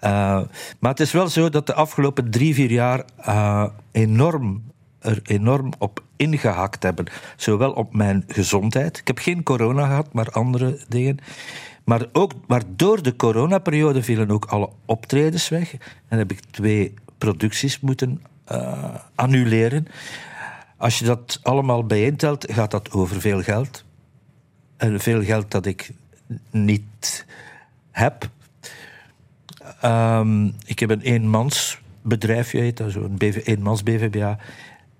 Eh, 0.00 0.40
maar 0.78 0.90
het 0.90 1.00
is 1.00 1.12
wel 1.12 1.28
zo 1.28 1.48
dat 1.48 1.66
de 1.66 1.74
afgelopen 1.74 2.30
drie, 2.30 2.54
vier 2.54 2.70
jaar 2.70 3.04
eh, 3.16 3.64
enorm, 3.92 4.62
er 4.98 5.20
enorm 5.24 5.72
op 5.78 6.02
ingehakt 6.16 6.82
hebben. 6.82 7.06
Zowel 7.36 7.72
op 7.72 7.94
mijn 7.94 8.24
gezondheid. 8.26 8.98
Ik 8.98 9.06
heb 9.06 9.18
geen 9.18 9.42
corona 9.42 9.86
gehad, 9.86 10.12
maar 10.12 10.30
andere 10.30 10.80
dingen. 10.88 11.18
Maar, 11.84 12.06
ook, 12.12 12.32
maar 12.46 12.62
door 12.76 13.02
de 13.02 13.16
coronaperiode 13.16 14.02
vielen 14.02 14.30
ook 14.30 14.44
alle 14.44 14.68
optredens 14.84 15.48
weg. 15.48 15.74
En 16.08 16.18
heb 16.18 16.30
ik 16.30 16.40
twee 16.50 16.94
producties 17.18 17.80
moeten 17.80 18.22
eh, 18.44 18.94
annuleren. 19.14 19.86
Als 20.76 20.98
je 20.98 21.04
dat 21.04 21.40
allemaal 21.42 21.84
bijeentelt, 21.84 22.52
gaat 22.52 22.70
dat 22.70 22.92
over 22.92 23.20
veel 23.20 23.42
geld. 23.42 23.84
En 24.76 25.00
veel 25.00 25.22
geld 25.22 25.50
dat 25.50 25.66
ik 25.66 25.90
niet 26.50 27.26
heb. 27.98 28.28
Ehm, 29.80 30.46
ik 30.64 30.78
heb 30.78 30.90
een 30.90 31.00
eenmansbedrijfje, 31.00 32.60
heet 32.60 32.76
dat 32.76 32.90
zo, 32.92 33.02
een 33.02 33.16
BV, 33.18 33.40
eenmans 33.46 33.82
BVBA. 33.82 34.38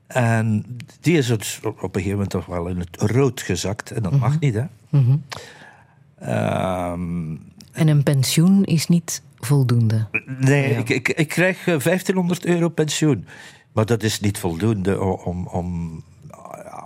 En 0.06 0.64
die 1.00 1.16
is 1.18 1.28
het 1.28 1.60
op 1.62 1.82
een 1.82 1.88
gegeven 1.92 2.10
moment 2.10 2.30
toch 2.30 2.46
wel 2.46 2.66
in 2.66 2.78
het 2.78 2.96
rood 3.00 3.40
gezakt. 3.42 3.90
En 3.90 4.02
dat 4.02 4.18
mag 4.18 4.40
niet, 4.40 4.54
hè. 4.54 4.64
Ehm, 6.18 7.36
En 7.72 7.88
een 7.88 8.02
pensioen 8.02 8.64
is 8.64 8.86
niet 8.86 9.22
voldoende. 9.38 10.06
nee, 10.38 10.76
ik, 10.76 10.88
ik, 10.88 11.08
ik 11.08 11.28
krijg 11.28 11.58
eh, 11.58 11.64
1500 11.64 12.44
euro 12.44 12.68
pensioen. 12.68 13.26
Maar 13.72 13.86
dat 13.86 14.02
is 14.02 14.20
niet 14.20 14.38
voldoende 14.38 15.00
om, 15.02 15.16
om, 15.24 15.46
om 15.46 16.02
ja, 16.64 16.84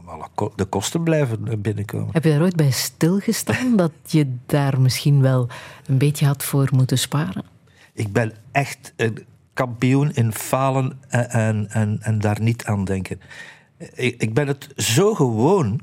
om 0.00 0.08
alle 0.08 0.22
ko- 0.22 0.25
de 0.54 0.64
kosten 0.64 1.02
blijven 1.02 1.62
binnenkomen. 1.62 2.08
Heb 2.12 2.24
je 2.24 2.30
daar 2.30 2.40
ooit 2.40 2.56
bij 2.56 2.70
stilgestaan 2.70 3.76
dat 3.76 3.92
je 4.06 4.36
daar 4.46 4.80
misschien 4.80 5.20
wel 5.20 5.48
een 5.86 5.98
beetje 5.98 6.26
had 6.26 6.44
voor 6.44 6.68
moeten 6.72 6.98
sparen? 6.98 7.44
Ik 7.92 8.12
ben 8.12 8.32
echt 8.52 8.92
een 8.96 9.24
kampioen 9.52 10.12
in 10.12 10.32
falen 10.32 10.98
en, 11.08 11.30
en, 11.30 11.70
en, 11.70 11.98
en 12.00 12.18
daar 12.18 12.40
niet 12.40 12.64
aan 12.64 12.84
denken. 12.84 13.20
Ik, 13.94 14.22
ik 14.22 14.34
ben 14.34 14.46
het 14.46 14.68
zo 14.76 15.14
gewoon, 15.14 15.80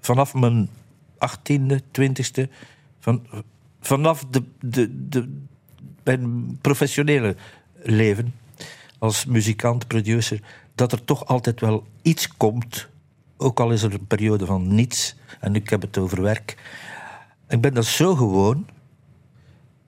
vanaf 0.00 0.34
mijn 0.34 0.68
achttiende, 1.18 1.82
twintigste, 1.90 2.48
van, 2.98 3.26
vanaf 3.80 4.24
de, 4.30 4.42
de, 4.60 5.08
de, 5.08 5.28
mijn 6.02 6.58
professionele 6.60 7.36
leven 7.82 8.34
als 8.98 9.24
muzikant, 9.24 9.86
producer, 9.86 10.40
dat 10.74 10.92
er 10.92 11.04
toch 11.04 11.26
altijd 11.26 11.60
wel 11.60 11.86
iets 12.02 12.36
komt, 12.36 12.88
ook 13.36 13.60
al 13.60 13.70
is 13.70 13.82
er 13.82 13.92
een 13.92 14.06
periode 14.06 14.46
van 14.46 14.74
niets, 14.74 15.16
en 15.40 15.54
ik 15.54 15.70
heb 15.70 15.80
het 15.82 15.98
over 15.98 16.22
werk. 16.22 16.56
Ik 17.48 17.60
ben 17.60 17.74
dat 17.74 17.84
zo 17.84 18.14
gewoon 18.14 18.66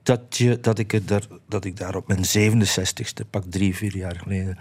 dat, 0.03 0.37
je, 0.37 0.59
dat, 0.59 0.79
ik, 0.79 0.93
er 0.93 1.05
daar, 1.05 1.23
dat 1.47 1.65
ik 1.65 1.77
daar 1.77 1.95
op 1.95 2.07
mijn 2.07 2.25
67ste, 2.25 3.29
pak 3.29 3.43
drie, 3.49 3.75
vier 3.75 3.97
jaar 3.97 4.15
geleden, 4.15 4.57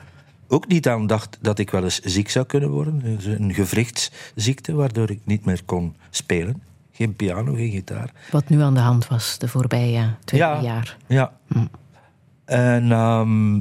ook 0.48 0.66
niet 0.68 0.88
aan 0.88 1.06
dacht 1.06 1.38
dat 1.40 1.58
ik 1.58 1.70
wel 1.70 1.84
eens 1.84 2.00
ziek 2.00 2.30
zou 2.30 2.46
kunnen 2.46 2.70
worden. 2.70 2.98
Dus 2.98 3.24
Een 3.24 3.54
gewrichtsziekte, 3.54 4.74
waardoor 4.74 5.10
ik 5.10 5.20
niet 5.24 5.44
meer 5.44 5.64
kon 5.64 5.96
spelen. 6.10 6.62
Geen 6.92 7.16
piano, 7.16 7.54
geen 7.54 7.70
gitaar. 7.70 8.12
Wat 8.30 8.48
nu 8.48 8.60
aan 8.60 8.74
de 8.74 8.80
hand 8.80 9.06
was 9.08 9.38
de 9.38 9.48
voorbije 9.48 10.14
twee 10.24 10.40
Ja. 10.40 10.60
jaar. 10.62 10.96
Ja. 11.06 11.32
En, 12.44 12.92
ehm, 12.92 13.54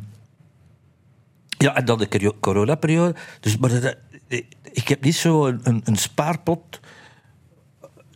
ja, 1.58 1.76
en 1.76 1.86
dan 1.86 1.98
de 1.98 2.34
coronaperiode. 2.40 3.16
Dus, 3.40 3.58
maar 3.58 3.70
dat- 3.82 3.98
ik 4.72 4.88
heb 4.88 5.04
niet 5.04 5.16
zo 5.16 5.48
een, 5.48 5.60
een, 5.64 5.82
een 5.84 5.96
spaarpot 5.96 6.80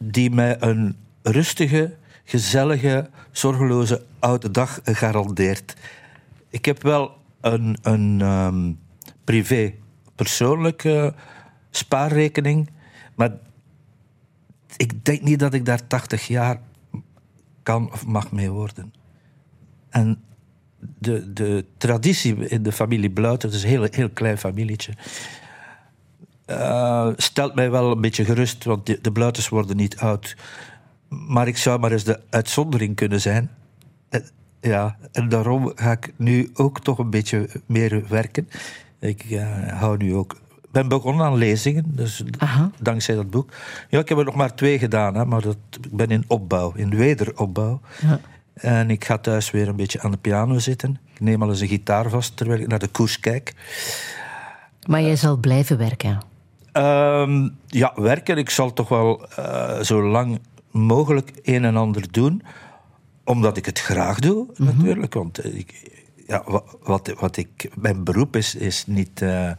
die 0.04 0.30
mij 0.30 0.62
een 0.62 0.98
rustige, 1.22 1.96
gezellige, 2.24 3.10
zorgeloze 3.32 4.06
oude 4.20 4.52
dag 4.52 4.80
garandeert. 4.84 5.76
Ik 6.50 6.66
heb 6.66 6.84
wel 6.84 7.18
een, 7.42 7.78
een 7.82 8.22
ehm, 8.22 8.72
privé, 9.24 9.74
persoonlijke 10.16 11.14
spaarrekening, 11.70 12.70
maar 13.16 13.32
ik 14.78 15.06
denk 15.06 15.22
niet 15.22 15.40
dat 15.40 15.54
ik 15.54 15.66
daar 15.66 15.88
80 15.88 16.28
jaar 16.28 16.60
kan 17.64 17.92
of 17.92 18.06
mag 18.06 18.32
mee 18.32 18.50
worden. 18.50 18.94
En 19.90 20.24
de, 21.00 21.34
de 21.34 21.66
traditie 21.78 22.36
in 22.36 22.64
de 22.64 22.72
familie 22.72 23.10
Bluiter, 23.10 23.50
het 23.50 23.58
is 23.58 23.64
een 23.64 23.70
heel, 23.70 23.88
heel 23.92 24.10
klein 24.10 24.38
familietje, 24.38 24.94
eh, 26.52 27.08
stelt 27.16 27.56
mij 27.56 27.72
wel 27.72 27.92
een 27.92 28.02
beetje 28.02 28.26
gerust, 28.26 28.64
want 28.64 28.86
de, 28.86 29.00
de 29.02 29.12
Bluiters 29.12 29.50
worden 29.50 29.78
niet 29.78 29.98
oud. 29.98 30.36
Maar 31.10 31.48
ik 31.48 31.58
zou 31.58 31.80
maar 31.80 31.92
eens 31.92 32.04
de 32.04 32.20
uitzondering 32.30 32.96
kunnen 32.96 33.22
zijn. 33.22 33.50
En, 34.10 34.26
ja, 34.62 34.98
en 35.12 35.30
daarom 35.30 35.72
ga 35.76 35.92
ik 35.92 36.14
nu 36.16 36.50
ook 36.54 36.80
toch 36.80 36.98
een 36.98 37.10
beetje 37.10 37.50
meer 37.66 38.04
werken. 38.08 38.50
Ik 39.00 39.24
eh, 39.24 39.68
hou 39.68 39.98
nu 39.98 40.16
ook 40.16 40.36
ben 40.72 40.88
begonnen 40.88 41.26
aan 41.26 41.36
lezingen, 41.36 41.86
dus 41.88 42.24
Aha. 42.38 42.72
dankzij 42.80 43.16
dat 43.16 43.30
boek. 43.30 43.52
Ja, 43.90 44.00
ik 44.00 44.10
heb 44.10 44.18
er 44.18 44.26
nog 44.26 44.36
maar 44.36 44.56
twee 44.56 44.80
gedaan, 44.80 45.16
hè, 45.16 45.26
maar 45.26 45.42
dat, 45.42 45.58
ik 45.82 45.92
ben 45.92 46.10
in 46.10 46.24
opbouw, 46.28 46.74
in 46.76 46.96
wederopbouw. 46.96 47.82
Ja. 48.02 48.20
En 48.54 48.90
ik 48.90 49.06
ga 49.06 49.18
thuis 49.18 49.52
weer 49.52 49.68
een 49.68 49.76
beetje 49.76 50.02
aan 50.02 50.12
de 50.12 50.18
piano 50.18 50.60
zitten. 50.60 51.00
Ik 51.14 51.20
neem 51.20 51.42
al 51.42 51.50
eens 51.50 51.60
een 51.60 51.68
gitaar 51.68 52.10
vast 52.10 52.38
terwijl 52.38 52.62
ik 52.62 52.68
naar 52.68 52.80
de 52.80 52.88
koers 52.88 53.20
kijk. 53.20 53.54
Maar 54.88 55.02
jij 55.02 55.16
zal 55.16 55.38
blijven 55.38 55.78
werken. 55.78 56.20
Ehm, 56.72 57.50
ja, 57.68 57.92
werken. 57.96 58.38
Ik 58.38 58.50
zal 58.50 58.74
toch 58.74 58.90
wel 58.90 59.28
eh, 59.30 59.80
zo 59.80 60.04
lang 60.04 60.40
mogelijk 60.72 61.32
een 61.44 61.66
en 61.66 61.76
ander 61.76 62.12
doen. 62.12 62.44
Omdat 63.24 63.58
ik 63.58 63.66
het 63.66 63.80
graag 63.80 64.20
doe, 64.20 64.48
natuurlijk. 64.58 65.14
Want 65.14 65.38
eh, 65.40 65.58
ik, 65.58 65.92
ja, 66.28 66.44
wa- 66.46 66.64
wat, 66.84 67.14
wat 67.20 67.38
ik, 67.38 67.70
mijn 67.76 68.04
beroep 68.04 68.36
is, 68.36 68.56
is, 68.56 68.86
niet, 68.88 69.22
eh, 69.22 69.52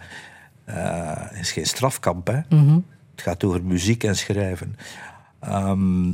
is 1.40 1.52
geen 1.52 1.66
strafkamp. 1.66 2.26
Hè. 2.26 2.40
Het 3.10 3.22
gaat 3.22 3.44
over 3.44 3.64
muziek 3.64 4.04
en 4.04 4.16
schrijven. 4.16 4.76
Ehm, 5.40 6.08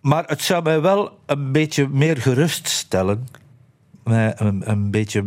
maar 0.00 0.24
het 0.26 0.42
zou 0.42 0.62
mij 0.62 0.80
wel 0.80 1.18
een 1.26 1.52
beetje 1.52 1.88
meer 1.88 2.16
geruststellen. 2.16 3.28
Een, 4.04 4.70
een 4.70 4.90
beetje 4.90 5.24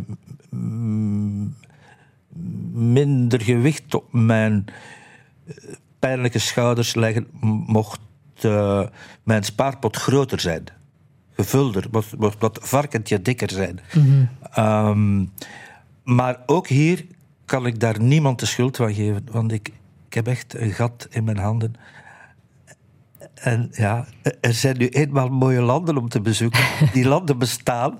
minder 2.73 3.41
gewicht 3.41 3.95
op 3.95 4.13
mijn 4.13 4.65
eh, 5.45 5.55
pijnlijke 5.99 6.39
schouders 6.39 6.95
leggen, 6.95 7.27
mocht 7.67 7.99
eh, 8.41 8.87
mijn 9.23 9.43
spaarpot 9.43 9.95
groter 9.95 10.39
zijn. 10.39 10.63
Gevulder, 11.35 11.87
mocht, 11.91 12.17
mocht 12.17 12.39
dat 12.39 12.59
varkentje 12.61 13.21
dikker 13.21 13.49
zijn. 13.49 13.79
Ehm, 14.51 15.25
maar 16.03 16.39
ook 16.45 16.67
hier 16.67 17.05
kan 17.45 17.65
ik 17.65 17.79
daar 17.79 18.01
niemand 18.01 18.39
de 18.39 18.45
schuld 18.45 18.77
van 18.77 18.93
geven, 18.93 19.27
want 19.31 19.51
ik, 19.51 19.71
ik 20.07 20.13
heb 20.13 20.27
echt 20.27 20.53
een 20.53 20.71
gat 20.71 21.07
in 21.09 21.23
mijn 21.23 21.37
handen. 21.37 21.73
En 23.35 23.69
ja, 23.71 24.05
er 24.41 24.53
zijn 24.53 24.77
nu 24.77 24.87
eenmaal 24.87 25.29
mooie 25.29 25.61
landen 25.61 25.97
om 25.97 26.09
te 26.09 26.21
bezoeken. 26.21 26.63
Die 26.93 27.07
landen 27.07 27.37
bestaan. 27.37 27.99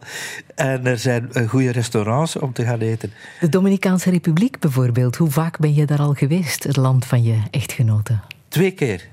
En 0.56 0.86
er 0.86 0.98
zijn 0.98 1.34
eh, 1.34 1.50
goede 1.50 1.72
restaurants 1.72 2.36
om 2.36 2.54
te 2.54 2.64
gaan 2.64 2.80
eten. 2.80 3.12
De 3.40 3.50
Dominicaanse 3.50 4.10
Republiek 4.10 4.60
bijvoorbeeld. 4.60 5.16
Hoe 5.16 5.32
vaak 5.32 5.60
ben 5.60 5.74
je 5.74 5.86
daar 5.86 6.00
al 6.00 6.14
geweest, 6.14 6.64
het 6.64 6.76
land 6.76 7.06
van 7.06 7.24
je 7.24 7.42
echtgenote? 7.52 8.20
Twee 8.48 8.72
keer. 8.72 9.08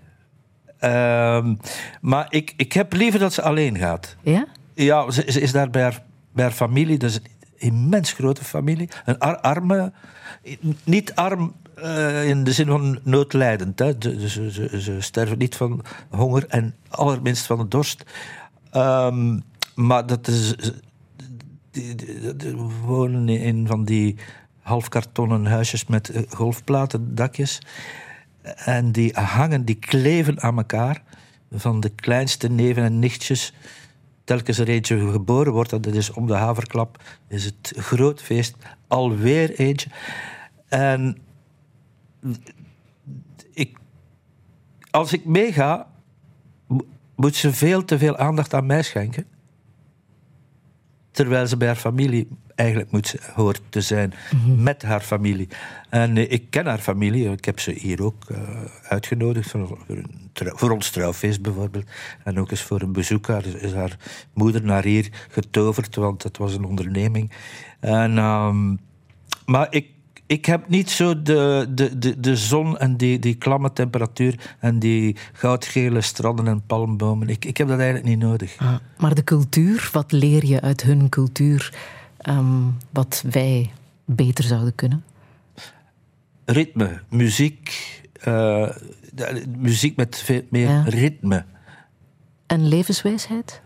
Ehm, 0.79 1.55
maar 2.01 2.27
ik, 2.29 2.55
ik 2.57 2.73
heb 2.73 2.93
liever 2.93 3.21
dat 3.21 3.33
ze 3.33 3.43
alleen 3.43 3.79
gaat. 3.79 4.17
Ja? 4.23 4.47
Ja, 4.75 5.11
ze, 5.11 5.25
ze 5.27 5.41
is 5.41 5.53
daar 5.53 5.71
bij 5.71 5.83
haar, 5.83 6.03
bij 6.33 6.45
haar 6.45 6.53
familie. 6.53 6.99
Dat 6.99 7.11
is 7.11 7.17
een 7.17 7.27
immens 7.57 8.13
grote 8.13 8.45
familie. 8.45 8.89
Een 9.05 9.19
ar- 9.19 9.41
arme... 9.41 9.93
Niet 10.85 11.15
arm 11.15 11.55
eh, 11.83 12.29
in 12.29 12.45
de 12.45 12.53
zin 12.53 12.67
van 12.67 12.99
noodlijdend. 13.03 13.79
Hè. 13.79 13.93
Ze, 13.99 14.51
ze, 14.51 14.81
ze, 14.81 15.01
sterven 15.01 15.39
niet 15.39 15.57
van 15.57 15.85
honger 16.11 16.47
en 16.49 16.75
allerminst 16.89 17.47
van 17.47 17.59
de 17.59 17.69
dorst. 17.69 18.05
Ehm, 18.71 19.39
maar 19.75 20.07
dat 20.07 20.29
is... 20.29 20.55
Die, 21.71 21.95
die- 21.95 22.55
wonen 22.85 23.29
in 23.29 23.67
van 23.67 23.85
die 23.85 24.17
halfkartonnen 24.61 25.47
huisjes 25.47 25.87
met 25.87 26.09
eh, 26.09 26.23
golfplaten, 26.29 27.15
dakjes. 27.15 27.59
En 28.43 28.93
die 28.93 29.13
hangen, 29.13 29.65
die 29.65 29.75
kleven 29.75 30.41
aan 30.41 30.57
elkaar. 30.57 31.03
Van 31.53 31.81
de 31.81 31.89
kleinste 31.89 32.49
neven 32.49 32.83
en 32.83 32.99
nichtjes. 32.99 33.53
Telkens 34.25 34.59
er 34.59 34.69
eentje 34.69 35.11
geboren 35.11 35.53
wordt, 35.53 35.71
dat 35.71 35.87
is 35.87 36.11
om 36.11 36.27
de 36.27 36.35
haverklap, 36.35 37.03
is 37.29 37.45
het 37.45 37.73
groot 37.77 38.23
feest. 38.23 38.57
Alweer 38.89 39.55
eentje. 39.55 39.91
En 40.69 41.17
ik, 43.53 43.79
als 44.91 45.13
ik 45.13 45.25
meega, 45.25 45.87
mo- 46.67 46.87
moet 47.17 47.35
ze 47.35 47.53
veel 47.53 47.85
te 47.85 47.99
veel 47.99 48.17
aandacht 48.17 48.55
aan 48.55 48.67
mij 48.67 48.83
schenken. 48.83 49.27
Terwijl 51.11 51.47
ze 51.47 51.57
bij 51.57 51.67
haar 51.67 51.77
familie 51.77 52.29
eigenlijk 52.55 52.91
moet, 52.91 53.17
hoort 53.35 53.61
te 53.69 53.81
zijn. 53.81 54.13
Met 54.57 54.83
haar 54.83 55.01
familie. 55.01 55.49
En 55.89 56.17
eh, 56.17 56.31
ik 56.31 56.51
ken 56.51 56.67
haar 56.67 56.79
familie. 56.79 57.31
Ik 57.31 57.45
heb 57.45 57.61
ze 57.61 57.71
hier 57.71 58.03
ook 58.03 58.31
eh, 58.31 58.65
uitgenodigd. 58.83 59.51
Voor, 59.51 59.67
voor, 59.67 59.97
een 59.97 60.21
voor 60.35 60.71
ons 60.71 60.91
trouwfeest 60.91 61.43
bijvoorbeeld. 61.43 61.85
En 62.25 62.39
ook 62.39 62.51
eens 62.51 62.63
voor 62.63 62.81
een 62.83 62.93
bezoek. 62.93 63.27
Haar, 63.27 63.47
is 63.47 63.73
haar 63.73 63.97
moeder 64.35 64.65
naar 64.65 64.85
hier 64.85 65.09
getoverd. 65.29 65.97
Want 65.97 66.23
het 66.23 66.37
was 66.39 66.55
een 66.55 66.65
onderneming. 66.65 67.33
En, 67.81 68.19
ehm, 68.19 68.77
maar 69.47 69.67
ik, 69.71 69.87
ik 70.27 70.45
heb 70.47 70.69
niet 70.69 70.91
zo 70.91 71.23
de, 71.23 71.67
de, 71.75 71.99
de, 71.99 72.21
de 72.21 72.37
zon 72.37 72.79
en 72.79 72.97
die, 72.97 73.19
die 73.19 73.35
klamme 73.35 73.73
temperatuur. 73.73 74.57
En 74.59 74.79
die 74.79 75.17
goudgele 75.33 76.01
stranden 76.01 76.47
en 76.47 76.63
palmbomen. 76.67 77.29
Ik, 77.29 77.45
ik 77.45 77.57
heb 77.57 77.69
dat 77.69 77.79
eigenlijk 77.79 78.09
niet 78.09 78.19
nodig. 78.19 78.57
Ah, 78.59 78.75
maar 78.99 79.15
de 79.15 79.25
cultuur, 79.25 79.89
wat 79.93 80.13
leer 80.13 80.47
je 80.47 80.61
uit 80.61 80.83
hun 80.83 81.09
cultuur 81.09 81.75
ehm, 82.19 82.63
wat 82.91 83.25
wij 83.31 83.71
beter 84.05 84.45
zouden 84.45 84.75
kunnen? 84.75 85.05
ritme, 86.45 87.01
muziek. 87.09 87.71
eh, 88.21 88.69
muziek 89.59 89.97
met 89.97 90.17
veel 90.17 90.43
meer 90.51 90.69
Ja. 90.69 90.83
ritme. 90.87 91.45
En 92.47 92.69
levenswijsheid? 92.69 93.61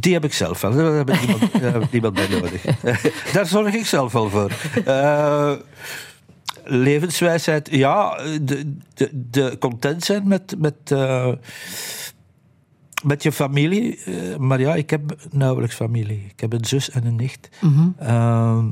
Die 0.00 0.12
heb 0.12 0.24
ik 0.24 0.32
zelf 0.32 0.60
wel. 0.60 0.72
Daar 0.72 0.92
heb 0.92 1.10
ik 1.10 1.20
niemand, 1.26 1.52
daar 1.52 1.72
heb 1.72 1.82
ik 1.82 1.92
niemand 1.92 2.14
bij 2.14 2.28
nodig. 2.28 2.62
Daar 3.32 3.46
zorg 3.46 3.74
ik 3.74 3.86
zelf 3.86 4.12
wel 4.12 4.30
voor. 4.30 4.50
Eh, 4.84 5.52
levenswijsheid, 6.64 7.68
ja, 7.70 8.16
de, 8.42 8.76
de, 8.94 9.10
de 9.30 9.56
content 9.58 10.04
zijn 10.04 10.28
met, 10.28 10.54
met, 10.58 10.74
eh, 10.84 11.32
met 13.04 13.22
je 13.22 13.32
familie. 13.32 13.98
Eh, 14.04 14.36
maar 14.36 14.60
ja, 14.60 14.74
ik 14.74 14.90
heb 14.90 15.16
nauwelijks 15.30 15.74
familie. 15.74 16.26
Ik 16.32 16.40
heb 16.40 16.52
een 16.52 16.64
zus 16.64 16.90
en 16.90 17.04
een 17.06 17.16
nicht. 17.16 17.48
Ehm, 17.98 18.68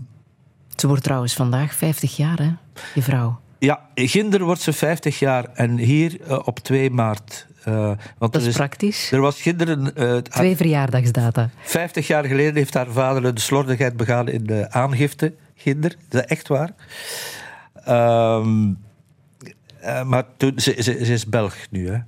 Ze 0.77 0.87
wordt 0.87 1.03
trouwens 1.03 1.35
vandaag 1.35 1.75
50 1.75 2.17
jaar, 2.17 2.39
hè? 2.39 2.51
Je 2.95 3.03
vrouw. 3.03 3.41
ja, 3.59 3.81
ginder 3.95 4.45
wordt 4.45 4.61
ze 4.61 4.73
50 4.73 5.19
jaar 5.19 5.45
en 5.55 5.77
hier 5.79 6.21
eh, 6.21 6.39
op 6.45 6.59
2 6.59 6.91
maart. 6.91 7.47
Eh, 7.65 7.93
want 8.19 8.33
Dat 8.33 8.43
er 8.43 8.49
is 8.49 8.55
praktisch. 8.57 9.13
Er 9.13 9.21
was 9.21 9.43
kinderen. 9.43 9.97
eh, 9.97 10.17
Twee 10.17 10.57
verjaardagsdata. 10.57 11.51
50 11.63 12.07
jaar 12.07 12.25
geleden 12.25 12.55
heeft 12.55 12.75
haar 12.75 12.91
vader 12.91 13.25
een 13.25 13.37
slordigheid 13.37 13.97
begaan 13.97 14.29
in 14.29 14.45
de 14.45 14.71
aangifte. 14.71 15.35
Ginder, 15.55 15.97
dat 16.09 16.23
is 16.25 16.29
echt 16.29 16.49
waar. 16.49 16.71
Ehm, 17.85 18.73
eh, 19.81 20.05
maar 20.05 20.25
toen, 20.37 20.53
ze, 20.57 20.75
ze, 20.77 20.83
ze 21.05 21.13
is 21.13 21.27
Belg 21.27 21.57
nu, 21.71 21.89
hè? 21.91 21.99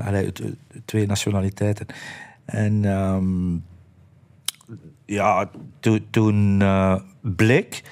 Allee, 0.00 0.32
twee 0.84 1.06
nationaliteiten. 1.06 1.86
En 2.44 2.84
ehm, 2.84 3.54
ja, 5.04 5.50
toen, 5.80 6.06
toen 6.10 6.62
bleek 7.20 7.82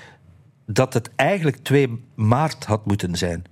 dat 0.66 0.94
het 0.94 1.10
eigenlijk 1.16 1.56
2 1.56 2.02
maart 2.14 2.64
had 2.64 2.86
moeten 2.86 3.16
zijn. 3.16 3.44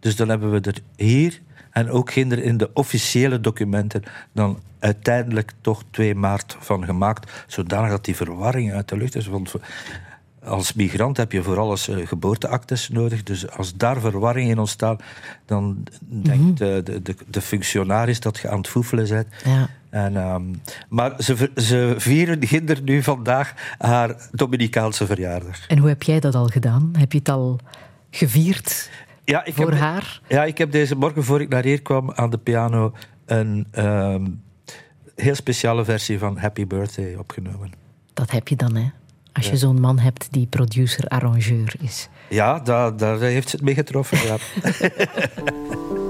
Dus 0.00 0.16
dan 0.16 0.28
hebben 0.28 0.50
we 0.50 0.60
er 0.60 0.78
hier 0.96 1.40
en 1.74 1.90
ook 1.90 2.12
ginder 2.12 2.42
in 2.42 2.56
de 2.56 2.70
officiële 2.74 3.40
documenten 3.40 4.02
dan 4.32 4.58
uiteindelijk 4.78 5.52
toch 5.60 5.82
2 5.90 6.14
maart 6.14 6.56
van 6.60 6.84
gemaakt, 6.84 7.44
zodanig 7.46 7.90
dat 7.90 8.04
die 8.04 8.16
verwarring 8.16 8.72
uit 8.72 8.88
de 8.88 8.96
lucht 8.96 9.16
is. 9.16 9.26
Want 9.26 9.54
als 10.44 10.72
migrant 10.72 11.16
heb 11.16 11.32
je 11.32 11.42
voor 11.42 11.58
alles 11.58 11.88
eh, 11.88 12.06
geboorteactes 12.06 12.88
nodig. 12.88 13.22
Dus 13.22 13.50
als 13.50 13.74
daar 13.74 14.00
verwarring 14.00 14.50
in 14.50 14.58
ontstaat, 14.58 15.02
dan 15.46 15.84
denkt 16.00 16.58
de, 16.58 16.80
de, 16.84 17.02
de, 17.02 17.16
de 17.26 17.40
functionaris 17.40 18.20
dat 18.20 18.38
je 18.38 18.48
aan 18.48 18.58
het 18.58 18.68
foefelen 18.68 19.08
bent. 19.08 19.26
Ja. 19.44 19.68
En, 19.90 20.16
ehm, 20.16 20.42
maar 20.88 21.12
ze, 21.18 21.50
ze 21.56 21.94
vieren 21.96 22.46
ginder 22.46 22.82
nu 22.82 23.02
vandaag 23.02 23.54
haar 23.78 24.28
Dominicaanse 24.32 25.06
verjaardag. 25.06 25.66
En 25.66 25.78
hoe 25.78 25.88
heb 25.88 26.02
jij 26.02 26.20
dat 26.20 26.34
al 26.34 26.46
gedaan? 26.46 26.90
Heb 26.98 27.12
je 27.12 27.18
het 27.18 27.28
al 27.28 27.60
gevierd 28.10 28.90
Ja, 29.24 29.44
ik 29.44 29.54
voor 29.54 29.70
heb, 29.70 29.80
haar? 29.80 30.20
Ja, 30.28 30.44
ik 30.44 30.58
heb 30.58 30.72
deze 30.72 30.96
morgen, 30.96 31.24
voor 31.24 31.40
ik 31.40 31.48
naar 31.48 31.64
hier 31.64 31.82
kwam, 31.82 32.12
aan 32.12 32.30
de 32.30 32.38
piano 32.38 32.92
een 33.26 33.66
ehm, 33.70 34.26
heel 35.14 35.34
speciale 35.34 35.84
versie 35.84 36.18
van 36.18 36.38
Happy 36.38 36.66
Birthday 36.66 37.14
opgenomen. 37.14 37.72
Dat 38.14 38.30
heb 38.30 38.48
je 38.48 38.56
dan, 38.56 38.76
hè? 38.76 38.90
Als 39.32 39.48
je 39.48 39.56
zo'n 39.56 39.80
man 39.80 39.98
hebt 39.98 40.28
die 40.30 40.46
producer-arrangeur 40.46 41.74
is. 41.80 42.08
Ja, 42.28 42.60
daar, 42.60 42.96
daar 42.96 43.20
heeft 43.20 43.48
ze 43.48 43.56
het 43.56 43.64
mee 43.64 43.74
getroffen. 43.74 44.18
Ja. 44.26 44.36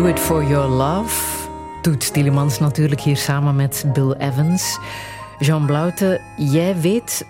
Do 0.00 0.06
It 0.06 0.20
For 0.20 0.44
Your 0.44 0.68
Love. 0.68 1.48
Toets 1.82 2.10
Tielemans 2.10 2.58
natuurlijk 2.58 3.00
hier 3.00 3.16
samen 3.16 3.56
met 3.56 3.84
Bill 3.92 4.12
Evans. 4.12 4.78
Jean 5.38 5.66
Blaute, 5.66 6.20
jij 6.36 6.80
weet 6.80 7.26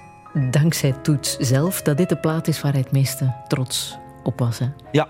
dankzij 0.51 0.93
Toets 1.03 1.37
zelf 1.37 1.83
dat 1.83 1.97
dit 1.97 2.09
de 2.09 2.17
plaat 2.17 2.49
is 2.49 2.61
waar 2.61 2.73
hij 2.73 2.81
het 2.81 2.93
meeste 2.93 3.35
trots 3.49 3.99
op 4.23 4.39
was. 4.39 4.59
Hè? 4.59 4.67
Ja, 4.93 5.09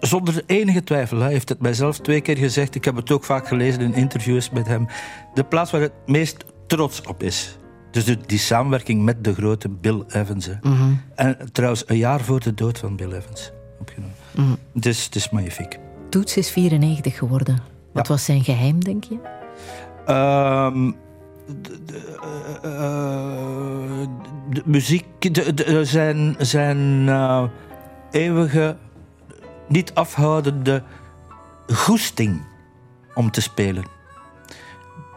zonder 0.00 0.42
enige 0.46 0.84
twijfel. 0.84 1.18
Hij 1.18 1.32
heeft 1.32 1.48
het 1.48 1.60
mijzelf 1.60 1.98
twee 1.98 2.20
keer 2.20 2.36
gezegd. 2.36 2.74
Ik 2.74 2.84
heb 2.84 2.96
het 2.96 3.10
ook 3.10 3.24
vaak 3.24 3.48
gelezen 3.48 3.80
in 3.80 3.94
interviews 3.94 4.50
met 4.50 4.66
hem. 4.66 4.86
De 5.34 5.44
plaats 5.44 5.70
waar 5.70 5.80
het 5.80 5.94
meest 6.06 6.44
trots 6.66 7.02
op 7.02 7.22
is. 7.22 7.58
Dus 7.90 8.16
die 8.26 8.38
samenwerking 8.38 9.02
met 9.02 9.24
de 9.24 9.34
grote 9.34 9.68
Bill 9.68 10.02
Evans. 10.08 10.48
Mhm. 10.60 10.92
En 11.14 11.52
trouwens, 11.52 11.82
een 11.86 11.96
jaar 11.96 12.20
voor 12.20 12.40
de 12.40 12.54
dood 12.54 12.78
van 12.78 12.96
Bill 12.96 13.12
Evans 13.12 13.52
opgenomen. 13.80 14.16
Mm 14.34 14.56
dus 14.74 15.04
het 15.04 15.14
is 15.14 15.30
magnifiek. 15.30 15.78
Toets 16.12 16.36
is 16.36 16.50
94 16.50 17.18
geworden. 17.18 17.58
Wat 17.92 18.08
was 18.08 18.24
zijn 18.24 18.44
geheim, 18.44 18.84
denk 18.84 19.04
je? 19.04 19.14
Um, 20.14 20.96
de, 21.62 21.84
de, 21.84 22.16
uh, 22.64 24.06
de, 24.50 24.62
muziek, 24.64 25.04
zijn, 25.82 26.34
zijn 26.38 26.78
uh, 27.06 27.44
eeuwige, 28.10 28.76
niet 29.68 29.94
afhoudende 29.94 30.82
goesting 31.66 32.42
om 33.14 33.30
te 33.30 33.40
spelen. 33.40 33.84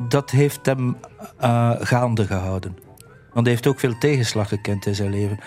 Dat 0.07 0.29
heeft 0.29 0.65
hem 0.65 0.97
uh, 1.41 1.71
gaande 1.79 2.25
gehouden. 2.25 2.77
Want 3.33 3.45
hij 3.45 3.55
heeft 3.55 3.67
ook 3.67 3.79
veel 3.79 3.97
tegenslag 3.97 4.47
gekend 4.47 4.85
in 4.85 4.95
zijn 4.95 5.09
leven. 5.09 5.39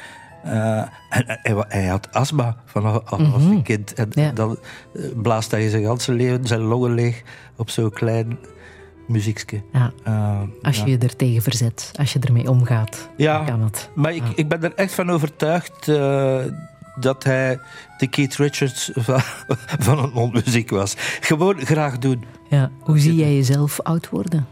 Uh, 0.45 0.79
en, 1.11 1.25
hij, 1.27 1.65
hij, 1.69 1.87
had 1.87 2.13
astma 2.13 2.57
vanaf 2.65 3.11
als 3.11 3.21
mm 3.21 3.33
-hmm. 3.33 3.63
kind. 3.63 3.95
En 3.95 4.09
ja. 4.11 4.31
dan 4.33 4.59
eh, 4.95 5.03
blaast 5.23 5.51
hij 5.51 5.69
zijn 5.69 5.83
hele 5.83 6.13
leven 6.13 6.47
zijn 6.47 6.61
longen 6.61 6.95
leeg 6.95 7.23
op 7.57 7.71
zo'n 7.71 7.91
klein 7.91 8.39
muziekje. 9.07 9.63
Ja. 9.73 9.93
Uh, 10.07 10.41
als 10.63 10.79
je 10.79 10.91
je 10.91 10.99
er 10.99 11.17
tegen 11.17 11.43
verzet, 11.43 11.91
als 11.95 12.13
je 12.13 12.19
ermee 12.19 12.51
omgaat, 12.51 13.09
ja, 13.17 13.45
kan 13.45 13.63
het. 13.63 13.91
Maar 13.95 14.15
ik, 14.15 14.23
ik 14.35 14.49
ben 14.49 14.63
er 14.63 14.75
echt 14.75 14.95
van 14.95 15.11
overtuigd 15.11 15.87
uh, 15.87 16.41
dat 17.01 17.25
hij 17.25 17.59
de 17.99 18.07
Keith 18.07 18.37
Richards 18.37 18.91
van, 18.95 19.21
van 19.79 19.99
een 19.99 20.11
mondmuziek 20.13 20.71
was. 20.71 20.95
Gewoon 21.21 21.61
graag 21.61 21.99
doen. 21.99 22.25
Ja. 22.49 22.71
Hoe 22.81 22.99
zie 22.99 23.15
jij 23.15 23.35
jezelf 23.35 23.81
oud 23.81 24.09
worden? 24.09 24.47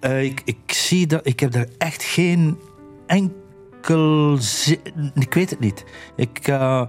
Uh, 0.00 0.22
ik, 0.22 0.42
ik 0.44 0.58
zie 0.66 1.06
dat... 1.06 1.26
Ik 1.26 1.40
heb 1.40 1.54
er 1.54 1.68
echt 1.78 2.02
geen 2.02 2.58
enkel... 3.06 3.39
Ik 5.14 5.34
weet 5.34 5.50
het 5.50 5.60
niet. 5.60 5.84
Ik... 6.16 6.48
Uh, 6.48 6.82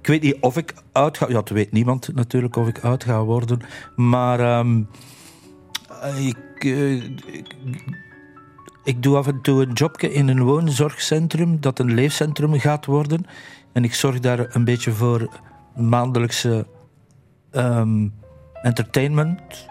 ik 0.00 0.06
weet 0.14 0.22
niet 0.22 0.42
of 0.42 0.56
ik 0.56 0.74
oud 0.92 1.18
ga... 1.18 1.28
Ja, 1.28 1.32
dat 1.32 1.48
weet 1.48 1.72
niemand 1.72 2.14
natuurlijk 2.14 2.56
of 2.56 2.68
ik 2.68 2.78
oud 2.78 3.04
ga 3.04 3.24
worden. 3.24 3.60
Maar 3.96 4.58
um, 4.58 4.88
ik, 6.16 6.64
uh, 6.64 7.02
ik, 8.84 9.02
doe 9.02 9.16
af 9.16 9.26
en 9.26 9.40
toe 9.40 9.62
een 9.62 9.72
jobje 9.72 10.12
in 10.12 10.28
een 10.28 10.42
woonzorgcentrum 10.42 11.60
dat 11.60 11.78
een 11.78 11.94
leefcentrum 11.94 12.58
gaat 12.58 12.86
worden. 12.86 13.26
En 13.72 13.84
ik 13.84 13.94
zorg 13.94 14.20
daar 14.20 14.54
een 14.54 14.64
beetje 14.64 14.92
voor 14.92 15.40
maandelijkse 15.76 16.66
um, 17.52 18.14
entertainment. 18.62 19.66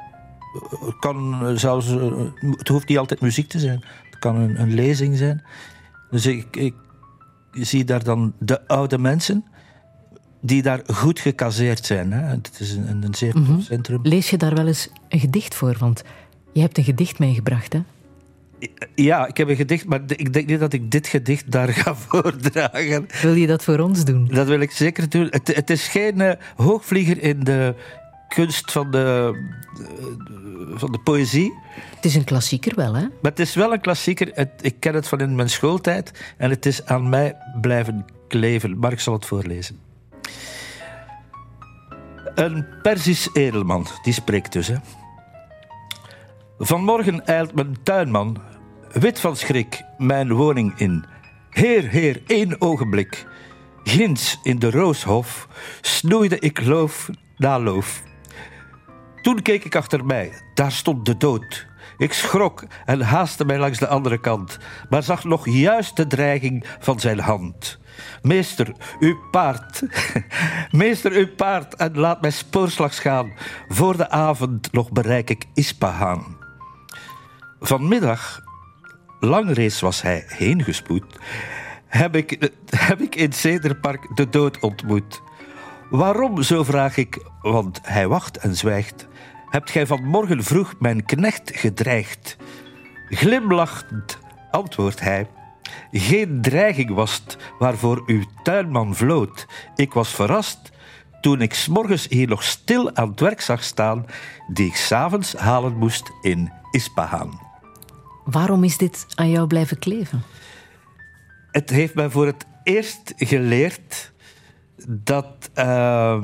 Kan 0.99 1.51
zelfs... 1.55 1.87
Het 2.41 2.67
hoeft 2.67 2.87
niet 2.87 2.97
altijd 2.97 3.21
muziek 3.21 3.47
te 3.47 3.59
zijn. 3.59 3.83
Het 4.09 4.19
kan 4.19 4.35
een, 4.35 4.61
een 4.61 4.73
lezing 4.73 5.17
zijn. 5.17 5.43
Dus 6.09 6.25
ik, 6.25 6.55
ik 6.55 6.73
zie 7.51 7.83
daar 7.83 8.03
dan 8.03 8.33
de 8.39 8.67
oude 8.67 8.97
mensen 8.97 9.45
die 10.41 10.61
daar 10.61 10.81
goed 10.93 11.19
gecasseerd 11.19 11.85
zijn. 11.85 12.11
Hè. 12.11 12.21
Het 12.21 12.57
is 12.59 12.71
een, 12.71 13.03
een 13.03 13.15
zeer 13.15 13.37
mm 13.37 13.61
centrum. 13.61 13.99
Lees 14.03 14.29
je 14.29 14.37
daar 14.37 14.55
wel 14.55 14.67
eens 14.67 14.89
een 15.09 15.19
gedicht 15.19 15.55
voor? 15.55 15.75
Want 15.79 16.03
je 16.53 16.61
hebt 16.61 16.77
een 16.77 16.83
gedicht 16.83 17.19
meegebracht, 17.19 17.73
hè? 17.73 17.81
Ja, 18.95 19.27
ik 19.27 19.37
heb 19.37 19.49
een 19.49 19.55
gedicht, 19.55 19.85
maar 19.85 20.01
ik 20.07 20.33
denk 20.33 20.47
niet 20.47 20.59
dat 20.59 20.73
ik 20.73 20.91
dit 20.91 21.07
gedicht 21.07 21.51
daar 21.51 21.67
ga 21.67 21.95
voordragen. 22.07 23.07
Wil 23.21 23.33
je 23.33 23.47
dat 23.47 23.63
voor 23.63 23.79
ons 23.79 24.05
doen? 24.05 24.27
Dat 24.27 24.47
wil 24.47 24.59
ik 24.59 24.71
zeker 24.71 25.09
doen. 25.09 25.27
Het, 25.29 25.55
het 25.55 25.69
is 25.69 25.87
geen 25.87 26.19
uh, 26.19 26.31
hoogvlieger 26.55 27.21
in 27.21 27.43
de 27.43 27.75
kunst 28.27 28.71
van 28.71 28.91
de, 28.91 29.33
van 30.73 30.91
de 30.91 30.99
poëzie. 30.99 31.53
Het 31.95 32.05
is 32.05 32.15
een 32.15 32.23
klassieker 32.23 32.75
wel, 32.75 32.93
hè? 32.93 33.01
Maar 33.01 33.31
het 33.31 33.39
is 33.39 33.55
wel 33.55 33.73
een 33.73 33.81
klassieker. 33.81 34.31
Het, 34.33 34.49
ik 34.61 34.79
ken 34.79 34.93
het 34.93 35.07
van 35.07 35.19
in 35.19 35.35
mijn 35.35 35.49
schooltijd 35.49 36.33
en 36.37 36.49
het 36.49 36.65
is 36.65 36.85
aan 36.85 37.09
mij 37.09 37.37
blijven 37.61 38.05
kleven. 38.27 38.79
Maar 38.79 38.91
ik 38.91 38.99
zal 38.99 39.13
het 39.13 39.25
voorlezen. 39.25 39.79
Een 42.35 42.65
Persisch 42.81 43.29
edelman, 43.33 43.87
die 44.03 44.13
spreekt 44.13 44.51
dus. 44.51 44.67
Hè. 44.67 44.75
Vanmorgen 46.59 47.25
eilt 47.25 47.53
mijn 47.53 47.77
tuinman, 47.83 48.37
wit 48.91 49.19
van 49.19 49.35
schrik, 49.35 49.83
mijn 49.97 50.33
woning 50.33 50.73
in. 50.79 51.05
Heer, 51.49 51.87
heer, 51.87 52.21
één 52.27 52.61
ogenblik. 52.61 53.27
Ginds 53.83 54.39
in 54.43 54.59
de 54.59 54.71
rooshof 54.71 55.47
snoeide 55.81 56.39
ik 56.39 56.65
loof 56.65 57.09
na 57.37 57.59
loof. 57.59 58.03
Toen 59.27 59.41
keek 59.41 59.65
ik 59.65 59.75
achter 59.75 60.05
mij, 60.05 60.31
daar 60.53 60.71
stond 60.71 61.05
de 61.05 61.17
dood. 61.17 61.67
Ik 61.97 62.13
schrok 62.13 62.63
en 62.85 63.01
haastte 63.01 63.45
mij 63.45 63.57
langs 63.57 63.79
de 63.79 63.87
andere 63.87 64.19
kant, 64.19 64.57
maar 64.89 65.03
zag 65.03 65.23
nog 65.23 65.49
juist 65.49 65.95
de 65.95 66.07
dreiging 66.07 66.65
van 66.79 66.99
zijn 66.99 67.19
hand. 67.19 67.79
Meester, 68.21 68.71
uw 68.99 69.17
paard. 69.31 69.81
Meester, 70.71 71.11
uw 71.11 71.35
paard 71.35 71.75
en 71.75 71.97
laat 71.97 72.21
mij 72.21 72.31
spoorslags 72.31 72.99
gaan. 72.99 73.33
Voor 73.67 73.97
de 73.97 74.09
avond 74.09 74.71
nog 74.71 74.91
bereik 74.91 75.29
ik 75.29 75.45
Ispahan. 75.53 76.37
Vanmiddag, 77.59 78.41
lang 79.19 79.53
reeds 79.53 79.81
was 79.81 80.01
hij 80.01 80.23
heengespoed, 80.27 81.19
heb 81.87 82.15
ik, 82.15 82.51
heb 82.69 83.01
ik 83.01 83.15
in 83.15 83.33
Cederpark 83.33 84.15
de 84.15 84.29
dood 84.29 84.59
ontmoet. 84.59 85.21
Waarom, 85.89 86.43
zo 86.43 86.63
vraag 86.63 86.97
ik, 86.97 87.21
want 87.41 87.79
hij 87.83 88.07
wacht 88.07 88.37
en 88.37 88.55
zwijgt. 88.55 89.07
Hebt 89.49 89.71
gij 89.71 89.87
vanmorgen 89.87 90.43
vroeg 90.43 90.75
mijn 90.79 91.05
knecht 91.05 91.51
gedreigd? 91.53 92.37
Glimlachend 93.09 94.17
antwoordt 94.51 94.99
hij. 94.99 95.27
Geen 95.91 96.41
dreiging 96.41 96.93
was 96.93 97.21
het 97.25 97.37
waarvoor 97.59 98.03
uw 98.05 98.23
tuinman 98.43 98.95
vloot. 98.95 99.47
Ik 99.75 99.93
was 99.93 100.09
verrast 100.09 100.71
toen 101.21 101.41
ik 101.41 101.53
s'morgens 101.53 102.07
hier 102.07 102.27
nog 102.27 102.43
stil 102.43 102.95
aan 102.95 103.09
het 103.09 103.19
werk 103.19 103.41
zag 103.41 103.63
staan, 103.63 104.05
die 104.47 104.67
ik 104.67 104.75
s'avonds 104.75 105.33
halen 105.33 105.77
moest 105.77 106.11
in 106.21 106.51
Ispahan. 106.71 107.39
Waarom 108.23 108.63
is 108.63 108.77
dit 108.77 109.05
aan 109.15 109.29
jou 109.29 109.47
blijven 109.47 109.79
kleven? 109.79 110.23
Het 111.51 111.69
heeft 111.69 111.93
mij 111.93 112.09
voor 112.09 112.25
het 112.25 112.45
eerst 112.63 113.13
geleerd 113.15 114.11
dat 114.87 115.49
uh, 115.55 116.23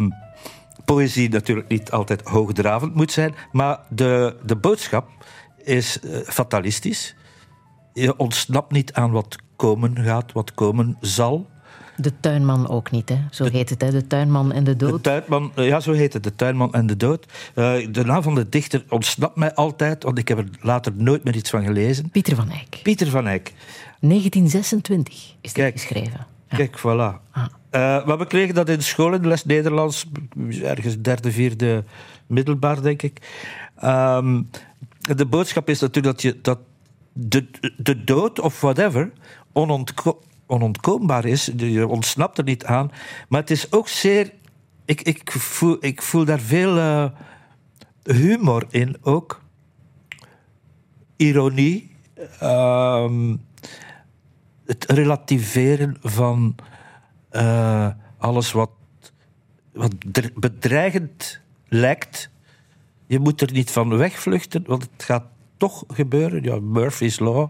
poëzie 0.86 1.30
natuurlijk 1.30 1.68
niet 1.68 1.92
altijd 1.92 2.22
hoogdravend 2.22 2.96
moet 2.96 3.12
zijn, 3.12 3.36
maar 3.52 3.80
de, 3.90 4.36
de 4.46 4.56
boodschap 4.56 5.10
is 5.64 6.00
uh, 6.04 6.18
fatalistisch. 6.18 7.16
Je 7.94 8.18
ontsnapt 8.18 8.72
niet 8.72 8.94
aan 8.94 9.12
wat 9.12 9.36
komen 9.56 9.98
gaat, 10.04 10.32
wat 10.32 10.54
komen 10.54 10.98
zal. 11.00 11.52
De 11.96 12.20
tuinman 12.20 12.70
ook 12.70 12.92
niet, 12.92 13.10
hè? 13.10 13.18
zo 13.32 13.46
heet 13.46 13.70
het, 13.70 13.82
hè? 13.82 13.92
de 13.92 14.08
tuinman 14.08 14.52
en 14.52 14.64
de 14.64 14.76
dood. 14.76 14.92
De 14.92 15.02
tuinman, 15.02 15.52
eh, 15.56 15.68
ja, 15.68 15.80
zo 15.80 15.92
heet 15.92 16.14
het, 16.14 16.24
de 16.24 16.36
tuinman 16.36 16.74
en 16.74 16.88
de 16.88 16.98
dood. 16.98 17.26
Uh, 17.56 17.88
de 17.92 18.06
naam 18.06 18.24
van 18.24 18.36
de 18.36 18.50
dichter 18.50 18.86
ontsnapt 18.90 19.36
mij 19.36 19.54
altijd, 19.54 20.04
want 20.04 20.18
ik 20.18 20.28
heb 20.28 20.38
er 20.38 20.50
later 20.62 20.94
nooit 20.96 21.24
meer 21.24 21.36
iets 21.36 21.50
van 21.50 21.64
gelezen. 21.64 22.10
Pieter 22.10 22.36
van 22.36 22.50
Eyck. 22.50 22.80
Pieter 22.84 23.08
van 23.08 23.28
Eyck. 23.28 23.54
1926 24.00 25.36
is 25.42 25.54
dit 25.54 25.72
geschreven. 25.72 26.28
Kijk, 26.48 26.80
voilà. 26.80 27.32
Ah. 27.32 27.46
Maar 27.80 28.18
we 28.18 28.28
kregen 28.28 28.56
dat 28.56 28.70
in 28.70 28.84
school 28.84 29.14
in 29.14 29.22
de 29.22 29.28
les 29.28 29.46
Nederlands, 29.46 30.06
ergens 30.64 31.02
derde, 31.02 31.32
vierde 31.32 31.84
middelbaar, 32.28 32.82
denk 32.82 33.02
ik. 33.02 33.22
Um, 33.84 34.50
de 35.00 35.26
boodschap 35.26 35.70
is 35.70 35.80
natuurlijk 35.80 36.14
dat, 36.14 36.22
je, 36.22 36.42
dat 36.42 36.60
de, 37.14 37.46
de 37.78 38.04
dood 38.04 38.40
of 38.40 38.62
whatever 38.62 39.12
onontko 39.52 40.22
onontkoombaar 40.46 41.26
is. 41.26 41.52
Je 41.56 41.88
ontsnapt 41.88 42.38
er 42.38 42.44
niet 42.44 42.66
aan. 42.66 42.92
Maar 43.30 43.40
het 43.40 43.52
is 43.52 43.72
ook 43.72 43.88
zeer. 43.88 44.34
Ik, 44.86 45.02
ik, 45.02 45.32
voel, 45.32 45.78
ik 45.80 46.02
voel 46.02 46.26
daar 46.26 46.40
veel 46.40 46.78
uh, 46.78 47.06
humor 48.04 48.66
in 48.70 48.98
ook. 49.02 49.42
Ironie. 51.16 51.92
Uh, 52.42 53.12
het 54.66 54.86
relativeren 54.92 55.98
van 56.02 56.56
uh, 57.36 57.88
alles 58.18 58.52
wat, 58.52 58.70
wat 59.74 59.94
bedreigend 60.36 61.40
lijkt. 61.68 62.30
Je 63.06 63.20
moet 63.20 63.42
er 63.42 63.52
niet 63.52 63.72
van 63.72 63.98
wegvluchten, 63.98 64.64
want 64.68 64.90
het 64.94 65.04
gaat 65.04 65.24
toch 65.58 65.84
gebeuren. 65.88 66.44
Ja, 66.44 66.60
Murphy's 66.60 67.20
Law. 67.20 67.48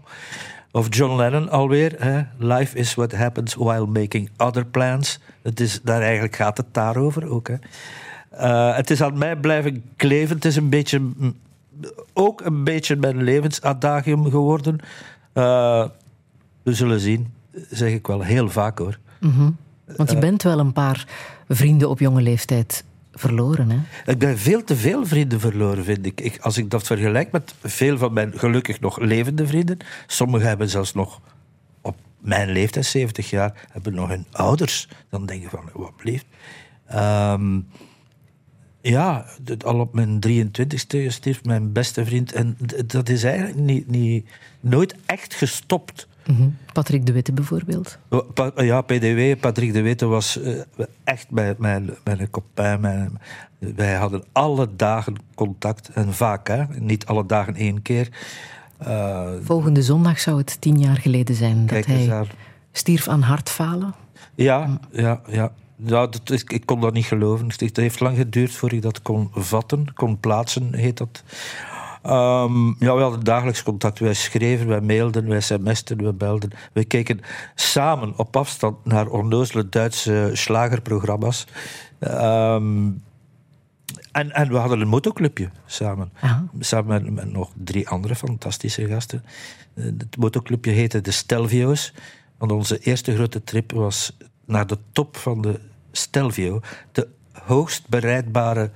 Of 0.70 0.86
John 0.94 1.16
Lennon 1.16 1.48
alweer. 1.48 1.94
Hè? 1.98 2.22
Life 2.38 2.76
is 2.76 2.94
what 2.94 3.12
happens 3.12 3.54
while 3.54 3.86
making 3.86 4.30
other 4.36 4.66
plans. 4.66 5.20
Het 5.42 5.60
is, 5.60 5.80
daar 5.82 6.00
eigenlijk 6.02 6.36
gaat 6.36 6.56
het 6.56 6.66
daarover 6.74 7.28
ook. 7.28 7.48
Hè? 7.48 7.56
Eh, 8.30 8.76
het 8.76 8.90
is 8.90 9.02
aan 9.02 9.18
mij 9.18 9.36
blijven 9.36 9.84
kleven. 9.96 10.36
Het 10.36 10.44
is 10.44 10.56
een 10.56 10.68
beetje, 10.68 10.98
mm, 10.98 11.34
ook 12.12 12.40
een 12.40 12.64
beetje 12.64 12.96
mijn 12.96 13.22
levensadagium 13.22 14.30
geworden. 14.30 14.78
Eh, 15.32 15.84
we 16.62 16.74
zullen 16.74 17.00
zien, 17.00 17.32
zeg 17.70 17.92
ik 17.92 18.06
wel 18.06 18.22
heel 18.22 18.48
vaak 18.48 18.78
hoor. 18.78 18.98
Want 19.86 20.10
je 20.10 20.18
bent 20.18 20.42
wel 20.42 20.58
een 20.58 20.72
paar 20.72 21.06
vrienden 21.48 21.90
op 21.90 21.98
jonge 21.98 22.22
leeftijd 22.22 22.84
verloren, 23.12 23.70
hè? 23.70 24.10
Ik 24.12 24.18
ben 24.18 24.38
veel 24.38 24.64
te 24.64 24.76
veel 24.76 25.06
vrienden 25.06 25.40
verloren, 25.40 25.84
vind 25.84 26.06
ik. 26.06 26.20
ik. 26.20 26.38
Als 26.40 26.58
ik 26.58 26.70
dat 26.70 26.86
vergelijk 26.86 27.32
met 27.32 27.54
veel 27.62 27.98
van 27.98 28.12
mijn 28.12 28.32
gelukkig 28.38 28.80
nog 28.80 28.98
levende 28.98 29.46
vrienden. 29.46 29.78
Sommigen 30.06 30.48
hebben 30.48 30.68
zelfs 30.68 30.94
nog 30.94 31.20
op 31.80 31.96
mijn 32.18 32.50
leeftijd, 32.50 32.86
70 32.86 33.30
jaar, 33.30 33.66
hebben 33.70 33.94
nog 33.94 34.08
hun 34.08 34.26
ouders. 34.30 34.88
Dan 35.10 35.26
denk 35.26 35.42
je 35.42 35.48
van, 35.48 35.70
wat 35.72 35.96
blijft. 35.96 36.26
Ehm, 36.86 37.60
ja, 38.80 39.26
al 39.64 39.80
op 39.80 39.94
mijn 39.94 40.18
23ste 40.28 41.06
stierf 41.06 41.44
mijn 41.44 41.72
beste 41.72 42.04
vriend. 42.04 42.32
En 42.32 42.56
dat 42.86 43.08
is 43.08 43.24
eigenlijk 43.24 43.58
niet, 43.58 43.88
niet, 43.88 44.28
nooit 44.60 44.94
echt 45.06 45.34
gestopt. 45.34 46.08
Mhm. 46.26 46.48
Patrick 46.72 47.06
de 47.06 47.12
Witte 47.12 47.32
bijvoorbeeld. 47.32 47.98
Pa- 48.34 48.52
Ja, 48.56 48.80
PDW, 48.80 49.40
Patrick 49.40 49.72
de 49.72 49.82
Witte 49.82 50.06
was 50.06 50.40
eh, 50.40 50.60
echt 51.04 51.30
mijn, 51.30 51.54
mijn, 51.58 51.90
mijn 52.04 52.30
copain. 52.30 52.80
Mijn, 52.80 53.18
wij 53.58 53.94
hadden 53.94 54.24
alle 54.32 54.68
dagen 54.76 55.14
contact. 55.34 55.88
En 55.88 56.14
vaak, 56.14 56.48
hè? 56.48 56.64
niet 56.78 57.06
alle 57.06 57.26
dagen 57.26 57.54
één 57.54 57.82
keer. 57.82 58.08
Eh, 58.78 59.28
Volgende 59.42 59.82
zondag 59.82 60.20
zou 60.20 60.38
het 60.38 60.60
tien 60.60 60.78
jaar 60.78 60.96
geleden 60.96 61.34
zijn 61.34 61.66
dat 61.66 61.84
hij 61.86 62.06
daar. 62.06 62.34
stierf 62.72 63.08
aan 63.08 63.22
hartfalen. 63.22 63.94
Ja, 64.34 64.78
ja, 64.92 65.20
ja. 65.26 65.52
ja 65.76 66.06
dat 66.06 66.30
is, 66.30 66.44
ik 66.44 66.66
kon 66.66 66.80
dat 66.80 66.92
niet 66.92 67.04
geloven. 67.06 67.48
Het 67.56 67.76
heeft 67.76 68.00
lang 68.00 68.16
geduurd 68.16 68.52
voor 68.52 68.72
ik 68.72 68.82
dat 68.82 69.02
kon 69.02 69.28
vatten, 69.32 69.94
kon 69.94 70.20
plaatsen, 70.20 70.74
heet 70.74 70.96
dat. 70.98 71.22
Ehm, 72.04 72.66
ja, 72.66 72.94
we 72.94 73.00
hadden 73.02 73.24
dagelijks 73.24 73.62
contact. 73.62 73.98
Wij 73.98 74.14
schreven, 74.14 74.66
wij 74.66 74.80
mailden, 74.80 75.28
wij 75.28 75.40
sms'ten, 75.40 76.02
wij 76.02 76.14
belden. 76.14 76.50
We 76.72 76.84
keken 76.84 77.20
samen 77.54 78.12
op 78.16 78.36
afstand 78.36 78.84
naar 78.84 79.06
onnozele 79.06 79.68
Duitse 79.68 80.30
slagerprogramma's. 80.32 81.46
Ehm, 81.98 82.90
en, 84.12 84.30
en 84.30 84.48
we 84.48 84.56
hadden 84.56 84.80
een 84.80 84.88
motoclubje 84.88 85.50
samen. 85.66 86.12
Aha. 86.20 86.46
Samen 86.58 87.02
met, 87.02 87.14
met 87.14 87.32
nog 87.32 87.50
drie 87.64 87.88
andere 87.88 88.14
fantastische 88.14 88.86
gasten. 88.86 89.24
Eh, 89.74 89.84
Het 89.84 90.16
motoclubje 90.16 90.70
heette 90.70 91.00
de 91.00 91.10
Stelvio's. 91.10 91.92
Want 92.38 92.52
onze 92.52 92.78
eerste 92.78 93.14
grote 93.14 93.44
trip 93.44 93.72
was 93.72 94.16
naar 94.44 94.66
de 94.66 94.78
top 94.92 95.16
van 95.16 95.40
de 95.42 95.60
Stelvio. 95.92 96.60
De 96.92 97.08
hoogst 97.32 97.88
bereidbare 97.88 98.70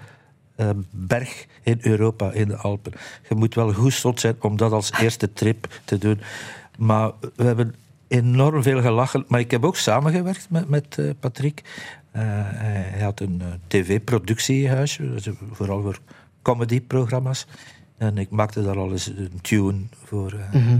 eh, 0.58 0.70
berg 0.90 1.46
in 1.62 1.78
Europa, 1.80 2.32
in 2.32 2.48
de 2.48 2.56
Alpen. 2.56 2.92
Je 3.28 3.34
moet 3.34 3.54
wel 3.54 3.72
goed 3.72 3.92
zot 3.92 4.20
zijn 4.20 4.36
om 4.40 4.56
dat 4.56 4.72
als 4.72 4.92
eerste 5.00 5.32
trip 5.32 5.80
te 5.84 5.98
doen. 5.98 6.20
Maar 6.78 7.10
we 7.36 7.44
hebben 7.44 7.74
enorm 8.08 8.62
veel 8.62 8.80
gelachen. 8.80 9.24
Maar 9.28 9.40
ik 9.40 9.50
heb 9.50 9.64
ook 9.64 9.76
samengewerkt 9.76 10.46
met, 10.50 10.68
met 10.68 10.98
eh, 10.98 11.10
Patrick. 11.20 11.62
Eh, 12.10 12.22
hij 12.24 13.00
had 13.02 13.20
een 13.20 13.40
eh, 13.40 13.46
tv-productiehuisje, 13.66 15.10
dus 15.10 15.28
vooral 15.52 15.82
voor 15.82 15.98
comedyprogramma's. 16.42 17.46
En 17.96 18.18
ik 18.18 18.30
maakte 18.30 18.62
daar 18.62 18.78
al 18.78 18.90
eens 18.90 19.06
een 19.06 19.38
tune 19.42 19.80
voor. 20.04 20.32
eh. 20.52 20.72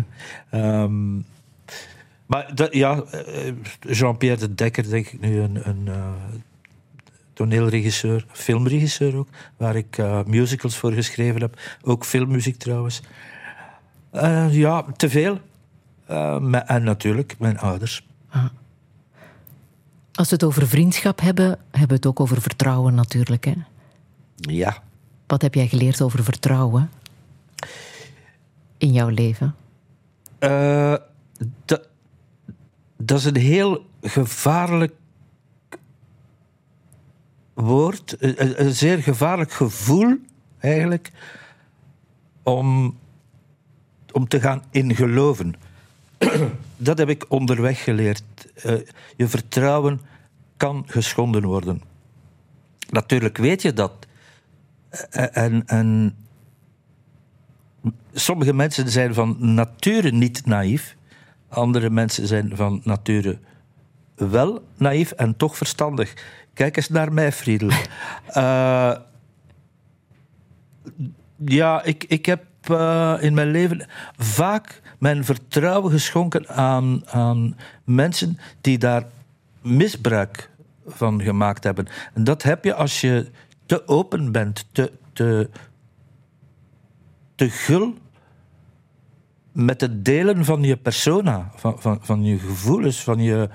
Ehm, 0.51 1.17
maar 2.27 2.55
dat, 2.55 2.75
ja, 2.75 3.05
Jean-Pierre 3.81 4.39
de 4.41 4.55
Dekker, 4.55 4.89
denk 4.91 5.07
ik 5.07 5.21
nu, 5.21 5.39
een, 5.41 5.69
een 5.69 5.89
toneelregisseur, 7.39 8.25
filmregisseur 8.33 9.17
ook, 9.17 9.29
waar 9.57 9.77
ik 9.77 9.99
eh, 9.99 10.25
musicals 10.25 10.77
voor 10.77 10.93
geschreven 10.93 11.41
heb. 11.41 11.61
Ook 11.83 12.05
filmmuziek 12.05 12.57
trouwens. 12.57 13.01
Eh, 14.11 14.55
ja, 14.55 14.85
te 14.97 15.11
veel. 15.11 15.39
Eh, 16.07 16.71
en 16.71 16.83
natuurlijk 16.83 17.35
mijn 17.39 17.59
ouders. 17.59 18.07
Als 20.13 20.29
we 20.29 20.35
het 20.35 20.45
over 20.45 20.69
vriendschap 20.69 21.21
hebben, 21.21 21.59
hebben 21.71 21.89
we 21.89 21.95
het 21.95 22.07
ook 22.07 22.21
over 22.21 22.43
vertrouwen 22.43 22.95
natuurlijk. 22.95 23.45
Hè? 23.45 23.55
Ja. 24.37 24.83
Wat 25.27 25.43
heb 25.43 25.55
jij 25.55 25.69
geleerd 25.69 26.03
over 26.03 26.25
vertrouwen 26.25 26.91
in 28.79 28.93
jouw 28.93 29.09
leven? 29.09 29.55
Eh, 30.39 30.95
dat, 31.65 31.89
dat 32.97 33.19
is 33.19 33.25
een 33.25 33.37
heel 33.37 33.87
gevaarlijk 34.03 34.93
woord, 37.61 38.17
een, 38.19 38.43
een- 38.43 38.65
een 38.65 38.75
zeer 38.75 38.99
gevaarlijk 39.03 39.53
gevoel 39.53 40.17
eigenlijk, 40.59 41.13
om, 42.43 42.99
om 44.13 44.29
te 44.29 44.41
gaan 44.41 44.63
in 44.71 44.95
geloven. 44.95 45.55
dat 46.77 46.99
heb 46.99 47.09
ik 47.09 47.25
onderweg 47.29 47.85
geleerd. 47.85 48.23
Eh, 48.55 48.75
je 49.17 49.29
vertrouwen 49.29 50.01
kan 50.57 50.83
geschonden 50.87 51.45
worden. 51.45 51.83
Natuurlijk 52.91 53.37
weet 53.37 53.63
je 53.63 53.73
dat. 53.73 54.07
Eh, 55.11 55.37
En, 55.37 55.67
en 55.67 56.17
sommige 58.13 58.53
mensen 58.53 58.89
zijn 58.91 59.15
van 59.15 59.37
nature 59.55 60.11
niet 60.11 60.47
naïef. 60.47 60.97
Andere 61.49 61.91
mensen 61.91 62.27
zijn 62.27 62.57
van 62.57 62.81
nature 62.85 63.39
wel 64.19 64.65
naïef 64.77 65.11
en 65.11 65.37
toch 65.37 65.57
verstandig. 65.57 66.15
Kijk 66.55 66.77
eens 66.77 66.89
naar 66.89 67.13
mij, 67.13 67.33
Friedel. 67.33 67.71
Eh, 68.29 68.97
ja, 71.45 71.83
ik, 71.83 72.05
ik 72.05 72.27
heb 72.27 72.45
eh, 72.63 73.17
in 73.21 73.35
mijn 73.35 73.51
leven 73.51 73.87
vaak 74.17 74.81
mijn 74.99 75.25
vertrouwen 75.25 75.93
geschonken 75.93 76.49
aan, 76.49 77.09
aan 77.09 77.57
mensen 77.85 78.39
die 78.61 78.79
daar 78.79 79.05
misbruik 79.63 80.51
van 80.87 81.23
gemaakt 81.23 81.65
hebben. 81.65 81.87
En 82.15 82.25
dat 82.25 82.43
heb 82.43 82.65
je 82.65 82.75
als 82.75 83.01
je 83.01 83.31
te 83.67 83.89
open 83.89 84.33
bent, 84.33 84.67
te, 84.73 84.93
te, 85.13 85.51
te 87.35 87.51
gul 87.51 87.95
met 89.53 89.81
het 89.81 90.05
delen 90.05 90.45
van 90.45 90.63
je 90.63 90.77
persona, 90.77 91.51
van, 91.55 91.81
van, 91.81 91.99
van 92.03 92.25
je 92.25 92.39
gevoelens, 92.39 93.03
van 93.03 93.21
je, 93.21 93.49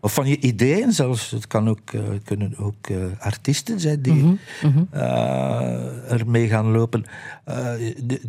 of 0.00 0.14
van 0.14 0.26
je 0.26 0.38
ideeën 0.38 0.92
zelfs. 0.92 1.30
Het 1.30 1.46
kan 1.46 1.68
ook, 1.68 1.92
eh, 1.92 2.02
kunnen 2.24 2.56
ook 2.56 2.86
eh, 2.86 2.96
artiesten 3.18 3.80
zijn 3.80 4.02
die 4.02 4.38
eh, 4.90 6.12
ermee 6.12 6.48
gaan 6.48 6.70
lopen. 6.70 7.04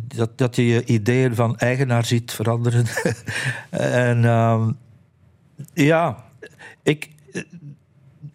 Dat, 0.00 0.38
dat 0.38 0.56
je 0.56 0.66
je 0.66 0.84
ideeën 0.84 1.34
van 1.34 1.56
eigenaar 1.56 2.04
ziet 2.04 2.32
veranderen. 2.32 2.86
en 3.70 4.24
ehm, 4.24 4.70
ja, 5.74 6.24
ik, 6.82 7.10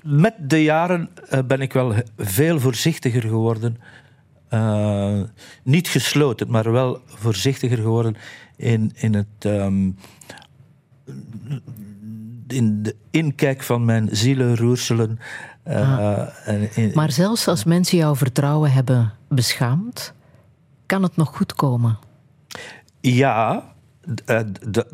met 0.01 0.33
de 0.39 0.63
jaren 0.63 1.09
ben 1.47 1.61
ik 1.61 1.73
wel 1.73 1.93
veel 2.17 2.59
voorzichtiger 2.59 3.21
geworden. 3.21 3.77
Niet 5.63 5.87
gesloten, 5.87 6.49
maar 6.49 6.71
wel 6.71 7.01
voorzichtiger 7.05 7.77
geworden 7.77 8.15
in, 8.55 8.91
in 8.95 9.13
het. 9.13 9.27
ehm, 9.39 9.89
in 12.47 12.83
de 12.83 12.95
inkijk 13.11 13.63
van 13.63 13.85
mijn 13.85 14.09
zielenroerselen. 14.11 15.19
eh, 15.63 16.47
en 16.47 16.75
in- 16.75 16.91
Maar 16.93 17.11
zelfs 17.11 17.47
als 17.47 17.63
mensen 17.63 17.97
jouw 17.97 18.15
vertrouwen 18.15 18.71
hebben 18.71 19.13
beschaamd, 19.29 20.13
kan 20.85 21.03
het 21.03 21.15
nog 21.15 21.35
goed 21.35 21.53
komen. 21.53 21.97
Ja, 23.01 23.63
eh, 24.25 24.39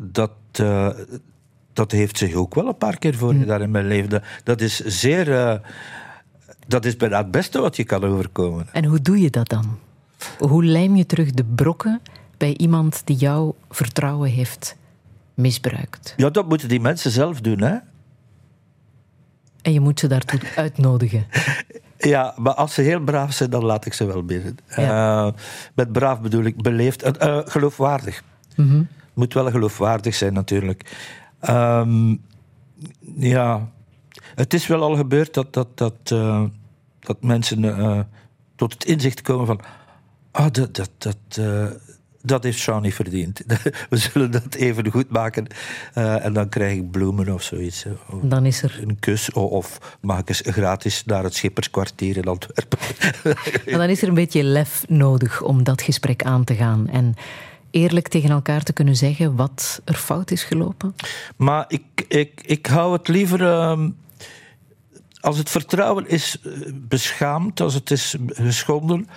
dat, 0.00 0.32
eh, 0.52 0.88
dat 1.72 1.90
heeft 1.92 2.18
zich 2.18 2.34
ook 2.34 2.54
wel 2.54 2.66
een 2.68 2.76
paar 2.78 2.98
keer 2.98 3.14
voorgedaan 3.14 3.62
in 3.62 3.70
mijn 3.70 3.86
leven. 3.86 4.22
Dat, 4.44 4.60
is 4.60 4.80
zeer. 4.80 5.60
dat 6.66 6.84
is 6.84 6.96
bijna 6.96 7.18
het 7.18 7.30
beste 7.30 7.60
wat 7.60 7.76
je 7.76 7.84
kan 7.84 8.04
overkomen. 8.04 8.66
En 8.72 8.84
hoe 8.84 9.00
doe 9.00 9.20
je 9.20 9.30
dat 9.30 9.48
dan? 9.48 9.78
Hoe 10.38 10.64
lijm 10.64 10.96
je 10.96 11.06
terug 11.06 11.30
de 11.30 11.44
brokken 11.44 12.00
bij 12.36 12.56
iemand 12.56 13.02
die 13.04 13.16
jouw 13.16 13.54
vertrouwen 13.70 14.30
heeft 14.30 14.76
misbruikt? 15.34 16.14
Ja, 16.16 16.30
dat 16.30 16.48
moeten 16.48 16.68
die 16.68 16.80
mensen 16.80 17.10
zelf 17.10 17.40
doen, 17.40 17.60
hè? 17.60 17.76
En 19.62 19.72
je 19.72 19.80
moet 19.80 20.00
ze 20.00 20.06
daartoe 20.06 20.40
uitnodigen. 20.56 21.26
Ja, 21.98 22.34
maar 22.36 22.54
als 22.54 22.74
ze 22.74 22.82
heel 22.82 23.00
braaf 23.00 23.32
zijn, 23.32 23.50
dan 23.50 23.64
laat 23.64 23.86
ik 23.86 23.92
ze 23.92 24.04
wel 24.04 24.24
binnen. 24.24 24.56
Ja. 24.76 25.26
Eh, 25.26 25.32
met 25.74 25.92
braaf 25.92 26.20
bedoel 26.20 26.44
ik 26.44 26.62
beleefd, 26.62 27.02
en 27.02 27.20
eh, 27.20 27.40
geloofwaardig. 27.44 28.22
Moet 29.14 29.34
wel 29.34 29.50
geloofwaardig 29.50 30.14
zijn, 30.14 30.32
natuurlijk. 30.32 30.96
Ehm, 31.40 32.16
ja, 33.16 33.68
het 34.34 34.54
is 34.54 34.66
wel 34.66 34.82
al 34.82 34.96
gebeurd 34.96 35.34
dat, 35.34 35.52
dat, 35.52 35.78
dat, 35.78 35.94
eh, 36.04 36.44
dat 37.00 37.22
mensen 37.22 37.64
eh, 37.64 38.00
tot 38.56 38.72
het 38.72 38.84
inzicht 38.84 39.22
komen 39.22 39.46
van... 39.46 39.60
Ah, 40.30 40.50
dat, 40.52 40.74
dat, 40.74 40.90
dat, 40.98 41.16
eh, 41.28 41.66
dat 42.26 42.42
heeft 42.42 42.80
niet 42.80 42.94
verdiend. 42.94 43.42
We 43.90 43.96
zullen 43.96 44.30
dat 44.30 44.54
even 44.54 44.90
goed 44.90 45.10
maken. 45.10 45.46
Uh, 45.94 46.24
en 46.24 46.32
dan 46.32 46.48
krijg 46.48 46.76
ik 46.76 46.90
bloemen 46.90 47.34
of 47.34 47.42
zoiets. 47.42 47.84
Of 48.10 48.20
dan 48.22 48.46
is 48.46 48.62
er... 48.62 48.78
Een 48.82 48.98
kus. 48.98 49.32
Of 49.32 49.96
mag 50.00 50.18
ik 50.18 50.28
eens 50.28 50.42
gratis 50.44 51.04
naar 51.04 51.24
het 51.24 51.34
Schipperskwartier 51.34 52.16
in 52.16 52.24
Antwerpen. 52.24 52.78
maar 53.70 53.78
dan 53.78 53.88
is 53.88 54.02
er 54.02 54.08
een 54.08 54.14
beetje 54.14 54.42
lef 54.42 54.84
nodig 54.88 55.42
om 55.42 55.64
dat 55.64 55.82
gesprek 55.82 56.22
aan 56.22 56.44
te 56.44 56.54
gaan. 56.54 56.88
En 56.88 57.14
eerlijk 57.70 58.08
tegen 58.08 58.30
elkaar 58.30 58.62
te 58.62 58.72
kunnen 58.72 58.96
zeggen 58.96 59.36
wat 59.36 59.80
er 59.84 59.94
fout 59.94 60.30
is 60.30 60.44
gelopen? 60.44 60.94
Maar 61.36 61.64
ik, 61.68 62.04
ik, 62.08 62.40
ik 62.44 62.66
hou 62.66 62.92
het 62.92 63.08
liever. 63.08 63.40
Uh, 63.40 63.86
als 65.24 65.38
het 65.38 65.50
vertrouwen 65.50 66.08
is 66.08 66.40
eh, 66.42 66.52
beschaamd, 66.72 67.60
als 67.60 67.74
het 67.74 67.90
is 67.90 68.16
geschonden, 68.28 69.08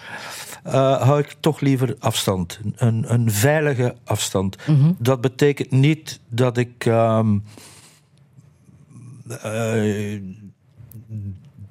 uh, 0.66 1.02
hou 1.02 1.20
ik 1.20 1.36
toch 1.40 1.60
liever 1.60 1.96
afstand. 2.00 2.60
Een, 2.76 3.14
een 3.14 3.32
veilige 3.32 3.96
afstand. 4.04 4.58
Mm 4.68 4.80
-hmm. 4.80 4.96
Dat 5.00 5.22
betekent 5.22 5.72
niet 5.72 6.20
dat 6.30 6.58
ik. 6.58 6.86
Um, 6.86 7.44
uh, 9.28 9.42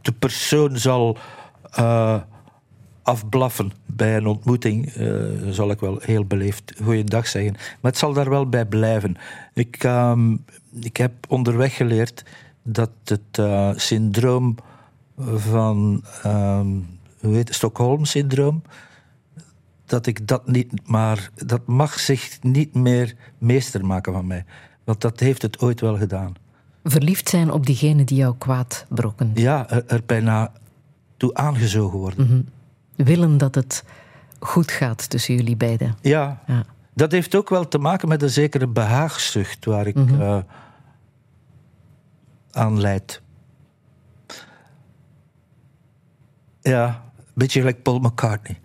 de 0.02 0.12
persoon 0.18 0.76
zal 0.76 1.18
afblaffen 3.02 3.72
bij 3.86 4.16
een 4.16 4.26
ontmoeting, 4.26 4.92
zal 5.50 5.70
ik 5.70 5.80
wel 5.80 5.98
heel 6.02 6.24
beleefd 6.24 6.72
goeiedag 6.82 7.26
zeggen. 7.26 7.52
Maar 7.52 7.90
het 7.90 7.98
zal 7.98 8.12
daar 8.12 8.30
wel 8.30 8.48
bij 8.48 8.66
blijven. 8.66 9.16
Ik, 9.54 9.84
uh, 9.84 10.18
ik 10.80 10.96
heb 10.96 11.12
onderweg 11.28 11.76
geleerd 11.76 12.24
dat 12.66 12.90
het 13.04 13.38
uh, 13.40 13.70
syndroom 13.76 14.56
van, 15.18 16.04
um, 16.26 16.86
hoe 17.20 17.34
heet 17.34 17.48
het, 17.48 17.56
Stockholm-syndroom, 17.56 18.62
dat 19.86 20.06
ik 20.06 20.28
dat 20.28 20.48
niet 20.48 20.88
maar, 20.88 21.30
dat 21.34 21.66
mag 21.66 21.98
zich 21.98 22.38
niet 22.42 22.74
meer 22.74 23.14
meester 23.38 23.86
maken 23.86 24.12
van 24.12 24.26
mij. 24.26 24.44
Want 24.84 25.00
dat 25.00 25.20
heeft 25.20 25.42
het 25.42 25.60
ooit 25.60 25.80
wel 25.80 25.96
gedaan. 25.96 26.34
Verliefd 26.84 27.28
zijn 27.28 27.50
op 27.50 27.66
diegene 27.66 28.04
die 28.04 28.16
jou 28.16 28.34
kwaad 28.38 28.86
brokken. 28.88 29.30
Ja, 29.34 29.70
er, 29.70 29.84
er 29.86 30.02
bijna 30.06 30.52
toe 31.16 31.34
aangezogen 31.34 31.98
worden. 31.98 32.24
Mm 32.26 32.30
-hmm 32.30 32.46
willen 32.96 33.38
dat 33.38 33.54
het 33.54 33.84
goed 34.38 34.70
gaat 34.70 35.10
tussen 35.10 35.34
jullie 35.34 35.56
beiden. 35.56 35.96
Ja, 36.00 36.42
ja. 36.46 36.64
dat 36.94 37.12
heeft 37.12 37.34
ook 37.34 37.48
wel 37.48 37.68
te 37.68 37.78
maken 37.78 38.08
met 38.08 38.22
een 38.22 38.30
zekere 38.30 38.66
behaagzucht 38.66 39.64
waar 39.64 39.86
ik 39.86 39.94
mm 39.94 40.08
-hmm. 40.08 40.20
uh, 40.20 40.38
aan 42.56 42.80
leid. 42.80 43.22
Ja, 46.60 46.86
een 47.16 47.32
beetje 47.34 47.60
gelijk 47.60 47.82
Paul 47.82 47.98
McCartney. 47.98 48.58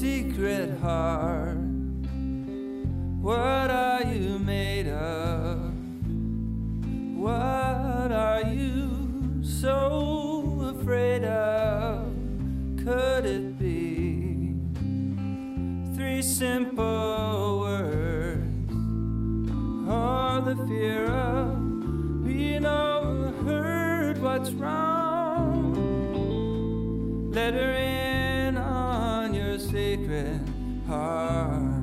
Secret 0.00 0.70
heart, 0.80 1.58
what 3.20 3.70
are 3.70 4.04
you 4.04 4.38
made 4.38 4.86
of? 4.86 5.58
What 7.16 8.12
are 8.12 8.42
you 8.54 8.88
so 9.42 10.74
afraid 10.78 11.24
of? 11.24 12.04
Could 12.84 13.24
it 13.24 13.58
be 13.58 13.89
simple 16.20 17.60
words 17.60 18.72
or 19.88 20.40
the 20.44 20.56
fear 20.66 21.06
of 21.06 22.24
being 22.24 22.66
overheard? 22.66 24.20
What's 24.20 24.50
wrong? 24.50 25.74
Let 27.32 27.54
her 27.54 27.72
in 27.72 28.56
on 28.56 29.32
your 29.34 29.58
secret 29.58 30.40
heart. 30.86 31.80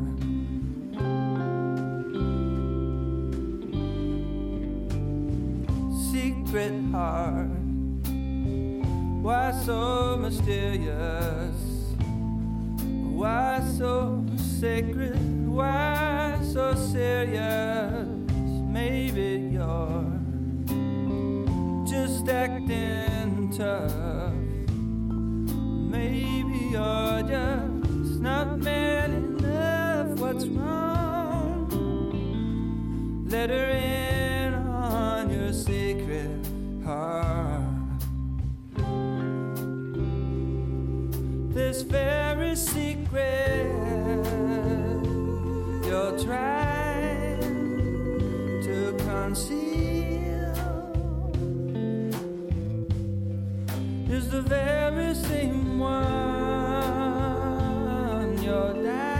secret 6.11 6.73
heart. 6.91 7.49
Why 9.21 9.51
so 9.65 10.17
mysterious? 10.17 11.66
Why 13.17 13.61
so 13.79 14.23
sacred? 14.37 15.17
Why 15.47 16.37
so 16.53 16.75
serious? 16.75 18.07
Maybe 18.77 19.53
you're 19.53 20.19
just 21.83 22.29
acting 22.29 23.51
tough. 23.57 24.31
Maybe 25.89 26.69
you're 26.69 27.23
just 27.23 28.21
not 28.21 28.59
man 28.59 29.11
enough. 29.15 30.19
What's 30.19 30.45
wrong? 30.45 31.65
Let 33.27 33.49
her 33.49 33.69
in 33.71 34.53
on 34.53 35.31
your 35.31 35.53
secret 35.53 36.29
heart. 36.85 37.66
This 41.57 41.81
very 41.81 42.55
secret. 42.55 43.65
You're 45.87 46.15
trying 46.19 47.41
to 48.61 48.95
conceal. 48.99 50.53
Is 54.07 54.29
the 54.29 54.43
very 54.43 55.15
same 55.15 55.79
one 55.79 55.97
you're 58.43 58.73
dying 58.83 59.16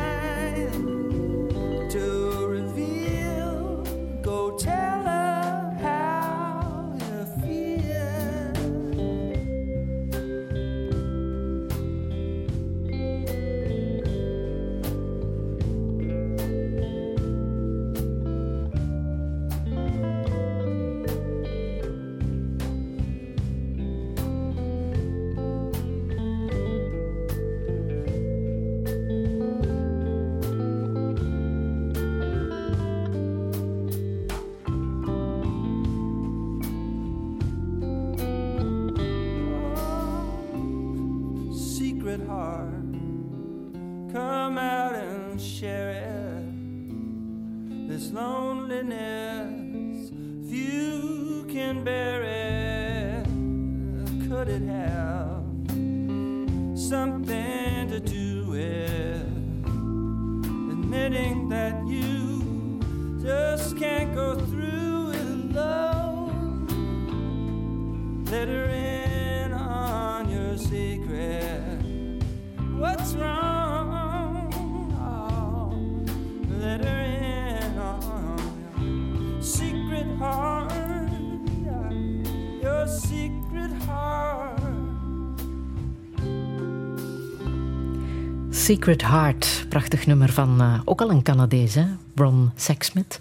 Secret 88.67 89.01
Heart, 89.01 89.65
prachtig 89.69 90.07
nummer 90.07 90.31
van 90.31 90.61
uh, 90.61 90.79
ook 90.85 91.01
al 91.01 91.09
een 91.09 91.23
Canadees, 91.23 91.75
hè? 91.75 91.85
Ron 92.15 92.51
Sexsmith. 92.55 93.19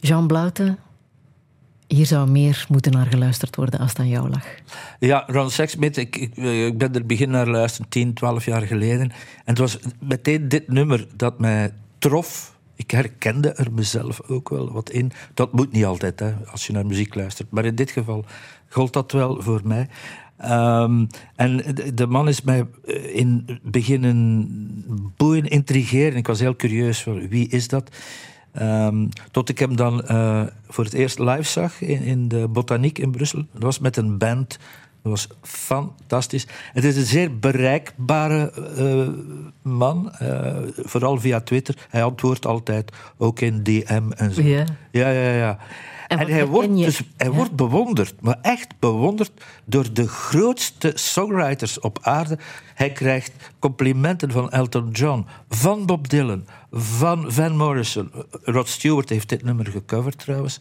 Jean 0.00 0.26
Blouten, 0.26 0.78
hier 1.86 2.06
zou 2.06 2.30
meer 2.30 2.66
moeten 2.68 2.92
naar 2.92 3.06
geluisterd 3.06 3.56
worden 3.56 3.80
als 3.80 3.90
het 3.90 3.98
aan 3.98 4.08
jou 4.08 4.28
lag. 4.28 4.44
Ja, 4.98 5.24
Ron 5.26 5.50
Sexsmith, 5.50 5.96
ik, 5.96 6.16
ik, 6.16 6.36
ik, 6.36 6.78
ben 6.78 6.94
er 6.94 7.06
begin 7.06 7.30
naar 7.30 7.48
luisteren, 7.48 7.88
10, 7.88 8.14
12 8.14 8.44
jaar 8.44 8.62
geleden. 8.62 9.10
En 9.10 9.12
het 9.44 9.58
was 9.58 9.78
meteen 10.00 10.48
dit 10.48 10.68
nummer 10.68 11.06
dat 11.16 11.38
mij 11.38 11.72
trof. 11.98 12.56
ik 12.76 12.90
herkende 12.90 13.52
er 13.52 13.72
mezelf 13.72 14.20
ook 14.28 14.48
wel 14.48 14.72
wat 14.72 14.90
in. 14.90 15.12
Dat 15.34 15.52
moet 15.52 15.72
niet 15.72 15.84
altijd, 15.84 16.20
hè, 16.20 16.32
als 16.50 16.66
je 16.66 16.72
naar 16.72 16.86
muziek 16.86 17.14
luistert. 17.14 17.50
Maar 17.50 17.64
in 17.64 17.74
dit 17.74 17.90
geval 17.90 18.24
gold 18.68 18.92
dat 18.92 19.12
wel 19.12 19.42
voor 19.42 19.60
mij. 19.64 19.88
Ehm, 20.42 21.06
en 21.36 21.74
de, 21.94 22.06
man 22.06 22.28
is 22.28 22.42
mij 22.42 22.66
eh, 22.86 23.16
in 23.16 23.58
beginnen 23.62 24.48
boeien, 25.16 25.48
intrigeren. 25.48 26.16
Ik 26.16 26.26
was 26.26 26.40
heel 26.40 26.56
curieus 26.56 27.02
van 27.02 27.28
wie 27.28 27.48
is 27.48 27.68
dat? 27.68 27.90
Ehm, 28.52 29.06
tot 29.30 29.48
ik 29.48 29.58
hem 29.58 29.76
dan 29.76 30.04
eh, 30.04 30.42
voor 30.68 30.84
het 30.84 30.92
eerst 30.92 31.18
live 31.18 31.42
zag 31.42 31.80
in, 31.80 32.02
in 32.02 32.28
de 32.28 32.48
Botaniek 32.48 32.98
in 32.98 33.10
Brussel. 33.10 33.44
Dat 33.52 33.62
was 33.62 33.78
met 33.78 33.96
een 33.96 34.18
band. 34.18 34.58
Dat 35.02 35.12
was 35.12 35.26
fantastisch. 35.42 36.46
Het 36.72 36.84
is 36.84 36.96
een 36.96 37.04
zeer 37.04 37.38
bereikbare 37.38 38.52
eh, 38.76 39.08
man, 39.62 40.12
eh, 40.12 40.56
vooral 40.76 41.20
via 41.20 41.40
Twitter. 41.40 41.74
Hij 41.88 42.04
antwoordt 42.04 42.46
altijd, 42.46 42.92
ook 43.16 43.40
in 43.40 43.62
DM 43.62 44.10
en 44.16 44.32
zo. 44.34 44.42
Ja. 44.42 44.64
Ja, 44.90 45.08
ja, 45.10 45.30
ja. 45.30 45.58
En 46.08 46.18
hij, 46.28 46.46
wordt, 46.46 46.78
je? 46.78 46.84
dus, 46.84 47.02
hij 47.16 47.26
Ja. 47.26 47.32
wordt 47.32 47.56
bewonderd, 47.56 48.14
maar 48.20 48.38
echt 48.42 48.74
bewonderd 48.78 49.30
door 49.64 49.92
de 49.92 50.08
grootste 50.08 50.92
songwriters 50.94 51.80
op 51.80 51.98
aarde. 52.02 52.38
Hij 52.74 52.90
krijgt 52.90 53.32
complimenten 53.58 54.30
van 54.30 54.50
Elton 54.50 54.90
John, 54.90 55.26
van 55.48 55.86
Bob 55.86 56.08
Dylan, 56.08 56.46
van 56.70 57.24
Van 57.32 57.56
Morrison. 57.56 58.10
Rod 58.42 58.68
Stewart 58.68 59.08
heeft 59.08 59.28
dit 59.28 59.42
nummer 59.44 59.66
gecoverd 59.66 60.18
trouwens. 60.18 60.60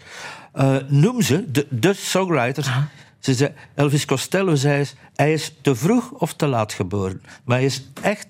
Eh, 0.54 0.76
noem 0.88 1.22
ze, 1.22 1.52
de, 1.52 1.68
de 1.70 1.94
songwriters. 1.94 2.70
Ze 3.22 3.34
zei, 3.34 3.52
Elvis 3.76 4.06
Costello 4.06 4.56
zei 4.56 4.86
hij 5.16 5.34
is 5.34 5.54
te 5.62 5.76
vroeg 5.76 6.12
of 6.12 6.34
te 6.34 6.48
laat 6.48 6.74
geboren. 6.74 7.22
Maar 7.44 7.58
hij 7.58 7.66
is 7.66 7.90
echt, 8.02 8.28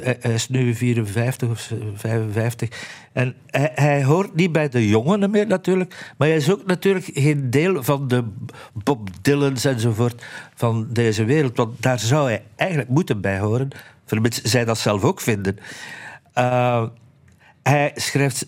hij, 0.00 0.18
is 0.32 0.48
nu 0.48 0.74
54 0.74 1.48
of 1.48 1.72
55. 1.94 2.68
En 3.12 3.34
hij, 3.46 3.72
hij 3.74 4.04
hoort 4.04 4.34
niet 4.34 4.52
bij 4.52 4.68
de 4.68 4.88
jongeren 4.88 5.30
meer 5.30 5.46
natuurlijk. 5.46 6.12
Maar 6.16 6.28
hij 6.28 6.36
is 6.36 6.50
ook 6.50 6.66
natuurlijk 6.66 7.10
geen 7.14 7.50
deel 7.50 7.82
van 7.82 8.08
de 8.08 8.24
Bob 8.72 9.08
Dylans 9.22 9.64
enzovoort 9.64 10.24
van 10.54 10.86
deze 10.90 11.24
wereld. 11.24 11.56
Want 11.56 11.82
daar 11.82 11.98
zou 11.98 12.28
hij 12.28 12.42
eigenlijk 12.56 12.90
moeten 12.90 13.20
bij 13.20 13.38
horen. 13.38 13.68
Vermits 14.04 14.42
zij 14.42 14.64
dat 14.64 14.78
zelf 14.78 15.04
ook 15.04 15.20
vinden. 15.20 15.58
Eh, 16.32 16.84
hij 17.62 17.92
schrijft 17.94 18.46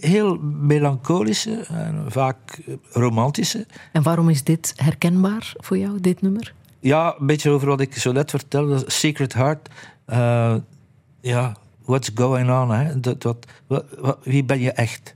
heel 0.00 0.36
melancholische, 0.60 1.64
en 1.68 2.04
vaak 2.08 2.60
romantische 2.92 3.66
En 3.92 4.02
waarom 4.02 4.28
is 4.28 4.44
dit 4.44 4.72
herkenbaar 4.76 5.52
voor 5.56 5.78
jou, 5.78 6.00
dit 6.00 6.22
nummer? 6.22 6.54
Ja, 6.80 7.14
een 7.18 7.26
beetje 7.26 7.50
over 7.50 7.68
wat 7.68 7.80
ik 7.80 7.96
zo 7.96 8.12
net 8.12 8.30
vertelde. 8.30 8.82
Secret 8.86 9.34
Heart. 9.34 9.68
Eh, 10.04 10.54
ja, 11.20 11.56
what's 11.84 12.10
going 12.14 12.50
on? 12.50 12.70
Hè? 12.70 13.00
Dat, 13.00 13.22
wat- 13.22 13.46
wie 14.22 14.44
ben 14.44 14.60
je 14.60 14.72
echt? 14.72 15.14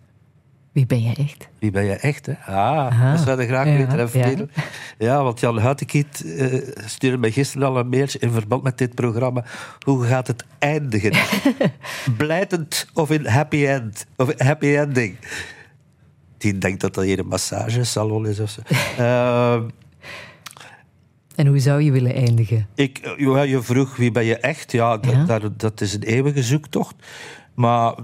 Wie 0.78 0.86
ben 0.86 1.02
jij 1.02 1.14
echt? 1.18 1.48
Wie 1.58 1.70
ben 1.70 1.84
je 1.84 1.92
echt? 1.94 2.26
Hè? 2.26 2.32
Ah, 2.32 2.56
Aha. 2.56 3.10
dat 3.10 3.20
zou 3.20 3.40
je 3.40 3.46
graag 3.46 3.66
Ja, 3.66 3.86
willen 3.86 4.10
ja. 4.12 4.46
Ja, 4.98 5.22
want 5.22 5.40
Jan 5.40 5.58
Huitekiet 5.58 6.24
eh 6.36 6.68
stuurde 6.86 7.16
mij 7.18 7.30
gisteren 7.30 7.68
al 7.68 7.78
een 7.78 7.88
mailtje 7.88 8.18
in 8.18 8.30
verband 8.30 8.62
met 8.62 8.78
dit 8.78 8.94
programma. 8.94 9.44
Hoe 9.84 10.04
gaat 10.04 10.26
het 10.26 10.44
eindigen? 10.58 11.12
Blijtend 12.16 12.86
of 12.94 13.10
in 13.10 13.26
happy 13.26 13.66
end? 13.66 14.06
Of 14.16 14.32
happy 14.36 14.66
ending? 14.66 15.16
Die 16.38 16.58
denkt 16.58 16.80
dat 16.80 16.94
dat 16.94 17.04
hier 17.04 17.18
een 17.18 17.26
massagesalon 17.26 18.26
is 18.26 18.40
of 18.40 18.50
zo. 18.50 18.60
Eh, 18.98 19.62
En 21.34 21.46
hoe 21.46 21.58
zou 21.58 21.82
je 21.82 21.92
willen 21.92 22.14
eindigen? 22.14 22.66
Ik, 22.74 22.98
eh, 22.98 23.12
ja, 23.18 23.42
je 23.42 23.62
vroeg 23.62 23.96
wie 23.96 24.10
ben 24.10 24.24
je 24.24 24.36
echt? 24.36 24.72
Ja, 24.72 24.96
dat, 24.98 25.12
Ja. 25.12 25.24
daar- 25.24 25.56
dat 25.56 25.80
is 25.80 25.94
een 25.94 26.02
eeuwige 26.02 26.42
zoektocht. 26.42 26.94
Maar 27.54 27.94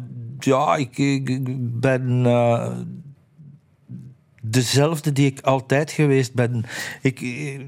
ja, 0.45 0.77
ik, 0.77 1.31
ben 1.81 2.27
eh, 2.27 2.77
dezelfde 4.43 5.13
die 5.13 5.27
ik 5.27 5.41
altijd 5.41 5.91
geweest 5.91 6.35
ben. 6.35 6.65
Ik, 7.03 7.21
eh, 7.21 7.61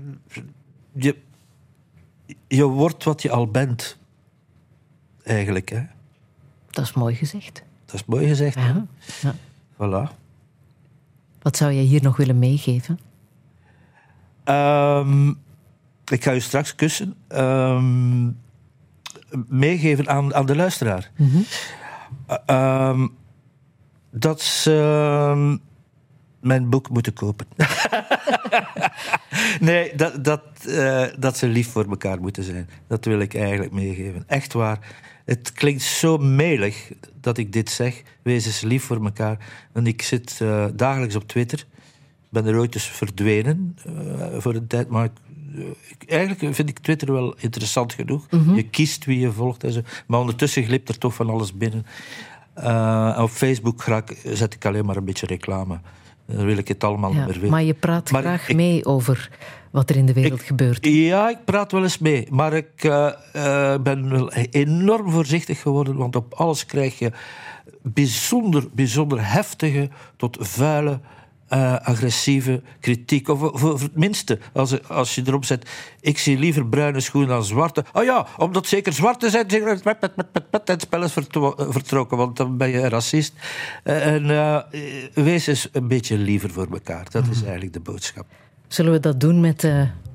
je, 0.92 1.16
je 2.48 2.64
wordt 2.64 3.04
wat 3.04 3.22
je 3.22 3.30
al 3.30 3.46
bent. 3.46 3.98
Eigenlijk, 5.22 5.68
hè. 5.68 5.82
Dat 6.70 6.84
is 6.84 6.92
mooi 6.92 7.14
gezegd. 7.14 7.62
Dat 7.84 7.94
is 7.94 8.04
mooi 8.04 8.26
gezegd. 8.26 8.54
Ja. 8.54 8.86
Ja. 9.20 9.34
Voilà. 9.74 10.14
Wat 11.42 11.56
zou 11.56 11.72
jij 11.72 11.82
hier 11.82 12.02
nog 12.02 12.16
willen 12.16 12.38
meegeven? 12.38 12.98
Ehm, 14.44 15.28
ik 16.04 16.24
ga 16.24 16.34
u 16.34 16.40
straks 16.40 16.74
kussen. 16.74 17.14
Ehm, 17.28 18.30
meegeven 19.48 20.08
aan, 20.08 20.34
aan 20.34 20.46
de 20.46 20.56
luisteraar. 20.56 21.10
Eh, 21.16 21.26
ehm, 22.46 23.06
dat 24.10 24.40
ze 24.40 24.72
ehm, 24.72 25.56
mijn 26.40 26.70
boek 26.70 26.88
moeten 26.90 27.12
kopen. 27.12 27.46
nee, 29.60 29.94
dat, 29.94 30.24
dat, 30.24 30.42
eh, 30.68 31.04
dat 31.18 31.36
ze 31.36 31.46
lief 31.46 31.70
voor 31.70 31.84
elkaar 31.88 32.20
moeten 32.20 32.44
zijn. 32.44 32.68
Dat 32.86 33.04
wil 33.04 33.20
ik 33.20 33.34
eigenlijk 33.34 33.72
meegeven. 33.72 34.24
Echt 34.26 34.52
waar. 34.52 34.78
Het 35.24 35.52
klinkt 35.52 35.82
zo 35.82 36.18
melig 36.18 36.92
dat 37.20 37.38
ik 37.38 37.52
dit 37.52 37.70
zeg. 37.70 38.02
Wees 38.22 38.46
eens 38.46 38.60
lief 38.60 38.84
voor 38.84 39.04
elkaar. 39.04 39.38
En 39.72 39.86
ik 39.86 40.02
zit 40.02 40.38
eh, 40.42 40.66
dagelijks 40.74 41.16
op 41.16 41.28
Twitter. 41.28 41.66
Ben 42.28 42.46
er 42.46 42.58
ooit 42.58 42.72
dus 42.72 42.84
verdwenen 42.84 43.76
eh, 43.84 44.26
voor 44.38 44.54
een 44.54 44.66
tijd. 44.66 44.88
Maar 44.88 45.04
ik- 45.04 45.12
eigenlijk 46.06 46.54
vind 46.54 46.68
ik 46.68 46.78
Twitter 46.78 47.12
wel 47.12 47.34
interessant 47.38 47.92
genoeg. 47.92 48.26
Je 48.54 48.62
kiest 48.62 49.04
wie 49.04 49.18
je 49.18 49.32
volgt 49.32 49.64
en 49.64 49.72
zo. 49.72 49.80
Maar 50.06 50.20
ondertussen 50.20 50.64
glipt 50.64 50.88
er 50.88 50.98
toch 50.98 51.14
van 51.14 51.30
alles 51.30 51.52
binnen. 51.56 51.86
Eh, 52.54 53.18
op 53.22 53.30
Facebook 53.30 53.82
raak- 53.84 54.16
zet 54.24 54.54
ik 54.54 54.64
alleen 54.64 54.84
maar 54.84 54.96
een 54.96 55.04
beetje 55.04 55.26
reclame. 55.26 55.80
Dan 56.26 56.44
wil 56.44 56.56
ik 56.56 56.68
het 56.68 56.84
allemaal 56.84 57.12
Ja, 57.12 57.16
meer 57.24 57.34
weten. 57.34 57.50
maar 57.50 57.62
je 57.62 57.74
praat 57.74 58.10
Maar 58.10 58.22
graag 58.22 58.48
ik- 58.48 58.56
mee 58.56 58.84
over 58.84 59.30
wat 59.70 59.90
er 59.90 59.96
in 59.96 60.06
de 60.06 60.12
wereld 60.12 60.42
gebeurt. 60.42 60.84
Ja, 60.86 61.28
ik 61.30 61.38
praat 61.44 61.72
wel 61.72 61.82
eens 61.82 61.98
mee. 61.98 62.26
Maar 62.30 62.52
ik 62.52 62.68
eh, 62.84 63.06
eh, 63.32 63.80
ben 63.82 64.10
wel 64.10 64.32
enorm 64.32 65.10
voorzichtig 65.10 65.60
geworden. 65.60 65.96
Want 65.96 66.16
op 66.16 66.34
alles 66.34 66.66
krijg 66.66 66.98
je 66.98 67.12
bijzonder, 67.82 68.64
bijzonder 68.72 69.30
heftige 69.32 69.88
tot 70.16 70.36
vuile, 70.40 71.00
eh, 71.48 71.76
agressieve 71.76 72.62
kritiek. 72.80 73.28
Of 73.28 73.38
voor, 73.60 73.80
het 73.80 73.96
minste, 73.96 74.38
als, 74.52 74.88
als 74.88 75.14
je 75.14 75.22
erop 75.26 75.44
zet... 75.44 75.70
Ik 76.00 76.18
zie 76.18 76.38
liever 76.38 76.66
bruine 76.66 77.00
schoenen 77.00 77.30
dan 77.30 77.44
zwarte. 77.44 77.84
Oh 77.92 78.04
ja, 78.04 78.26
omdat 78.36 78.66
zeker 78.66 78.92
zwarte 78.92 79.30
zijn... 79.30 79.50
zeker 79.50 79.68
het 79.68 79.82
pet, 79.82 79.98
pet, 80.00 80.14
pet, 80.14 80.32
pet, 80.32 80.50
pet, 80.50 80.68
Het 80.68 80.82
spel 80.82 81.02
is 81.02 81.12
vertro- 81.12 81.54
vertrokken, 81.58 82.16
want 82.16 82.36
dan 82.36 82.56
ben 82.56 82.68
je 82.68 82.82
een 82.82 82.88
racist. 82.88 83.32
Eh, 83.82 84.06
en 84.06 84.30
eh, 84.30 84.58
wees 85.14 85.46
eens 85.46 85.68
een 85.72 85.88
beetje 85.88 86.18
liever 86.18 86.50
voor 86.50 86.68
elkaar. 86.72 87.06
Dat 87.10 87.26
is 87.30 87.42
eigenlijk 87.42 87.72
de 87.72 87.80
boodschap. 87.80 88.26
Zullen 88.68 88.92
we 88.92 89.00
dat 89.00 89.20
doen 89.20 89.40
met 89.40 89.68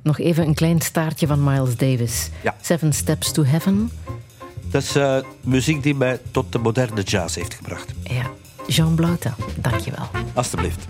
nog 0.04 0.20
even 0.20 0.48
een 0.48 0.54
klein 0.54 0.82
staartje 0.82 1.28
van 1.28 1.44
Miles 1.44 1.76
Davis? 1.76 2.30
Ja. 2.44 2.56
Seven 2.62 2.94
Steps 2.94 3.32
to 3.32 3.44
Heaven. 3.44 3.92
Dat 4.72 4.84
is 4.84 4.98
muziek 5.42 5.84
die 5.84 5.96
mij 5.96 6.20
tot 6.32 6.52
de 6.52 6.60
moderne 6.60 7.02
jazz 7.02 7.36
heeft 7.36 7.54
gebracht. 7.54 7.94
Ja. 8.04 8.41
Jean 8.68 8.96
Blauta, 8.96 9.36
dankjewel. 9.56 10.10
Alsjeblieft. 10.34 10.86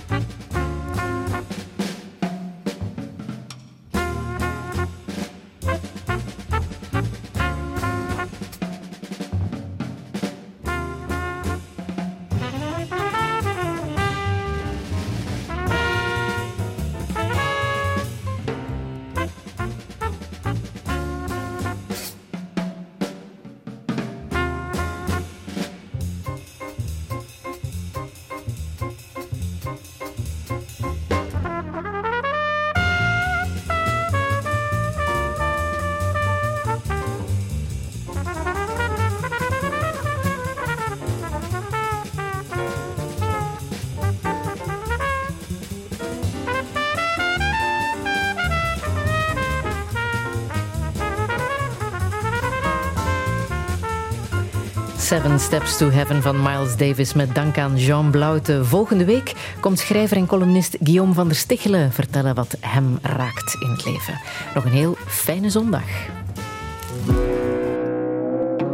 Steps 55.52 55.78
to 55.78 55.90
Heaven 55.90 56.22
van 56.22 56.42
Miles 56.42 56.78
Davis 56.78 57.14
met 57.14 57.36
dank 57.36 57.58
aan 57.58 57.78
Jean 57.78 58.12
Blaute. 58.12 58.66
Volgende 58.66 59.06
week 59.06 59.34
komt 59.60 59.80
schrijver 59.80 60.18
en 60.18 60.26
columnist 60.26 60.78
Guillaume 60.84 61.14
van 61.14 61.28
der 61.28 61.36
Stichelen 61.36 61.92
vertellen 61.92 62.36
wat 62.36 62.58
hem 62.60 63.00
raakt 63.02 63.56
in 63.60 63.70
het 63.70 63.86
leven. 63.86 64.20
Nog 64.54 64.66
een 64.66 64.72
heel 64.72 64.98
fijne 65.08 65.50
zondag. 65.50 65.84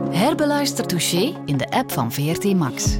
Herbeluister 0.09 0.85
Touché 0.85 1.35
in 1.45 1.57
de 1.57 1.69
app 1.69 1.91
van 1.91 2.11
VRT 2.11 2.53
Max. 2.55 2.99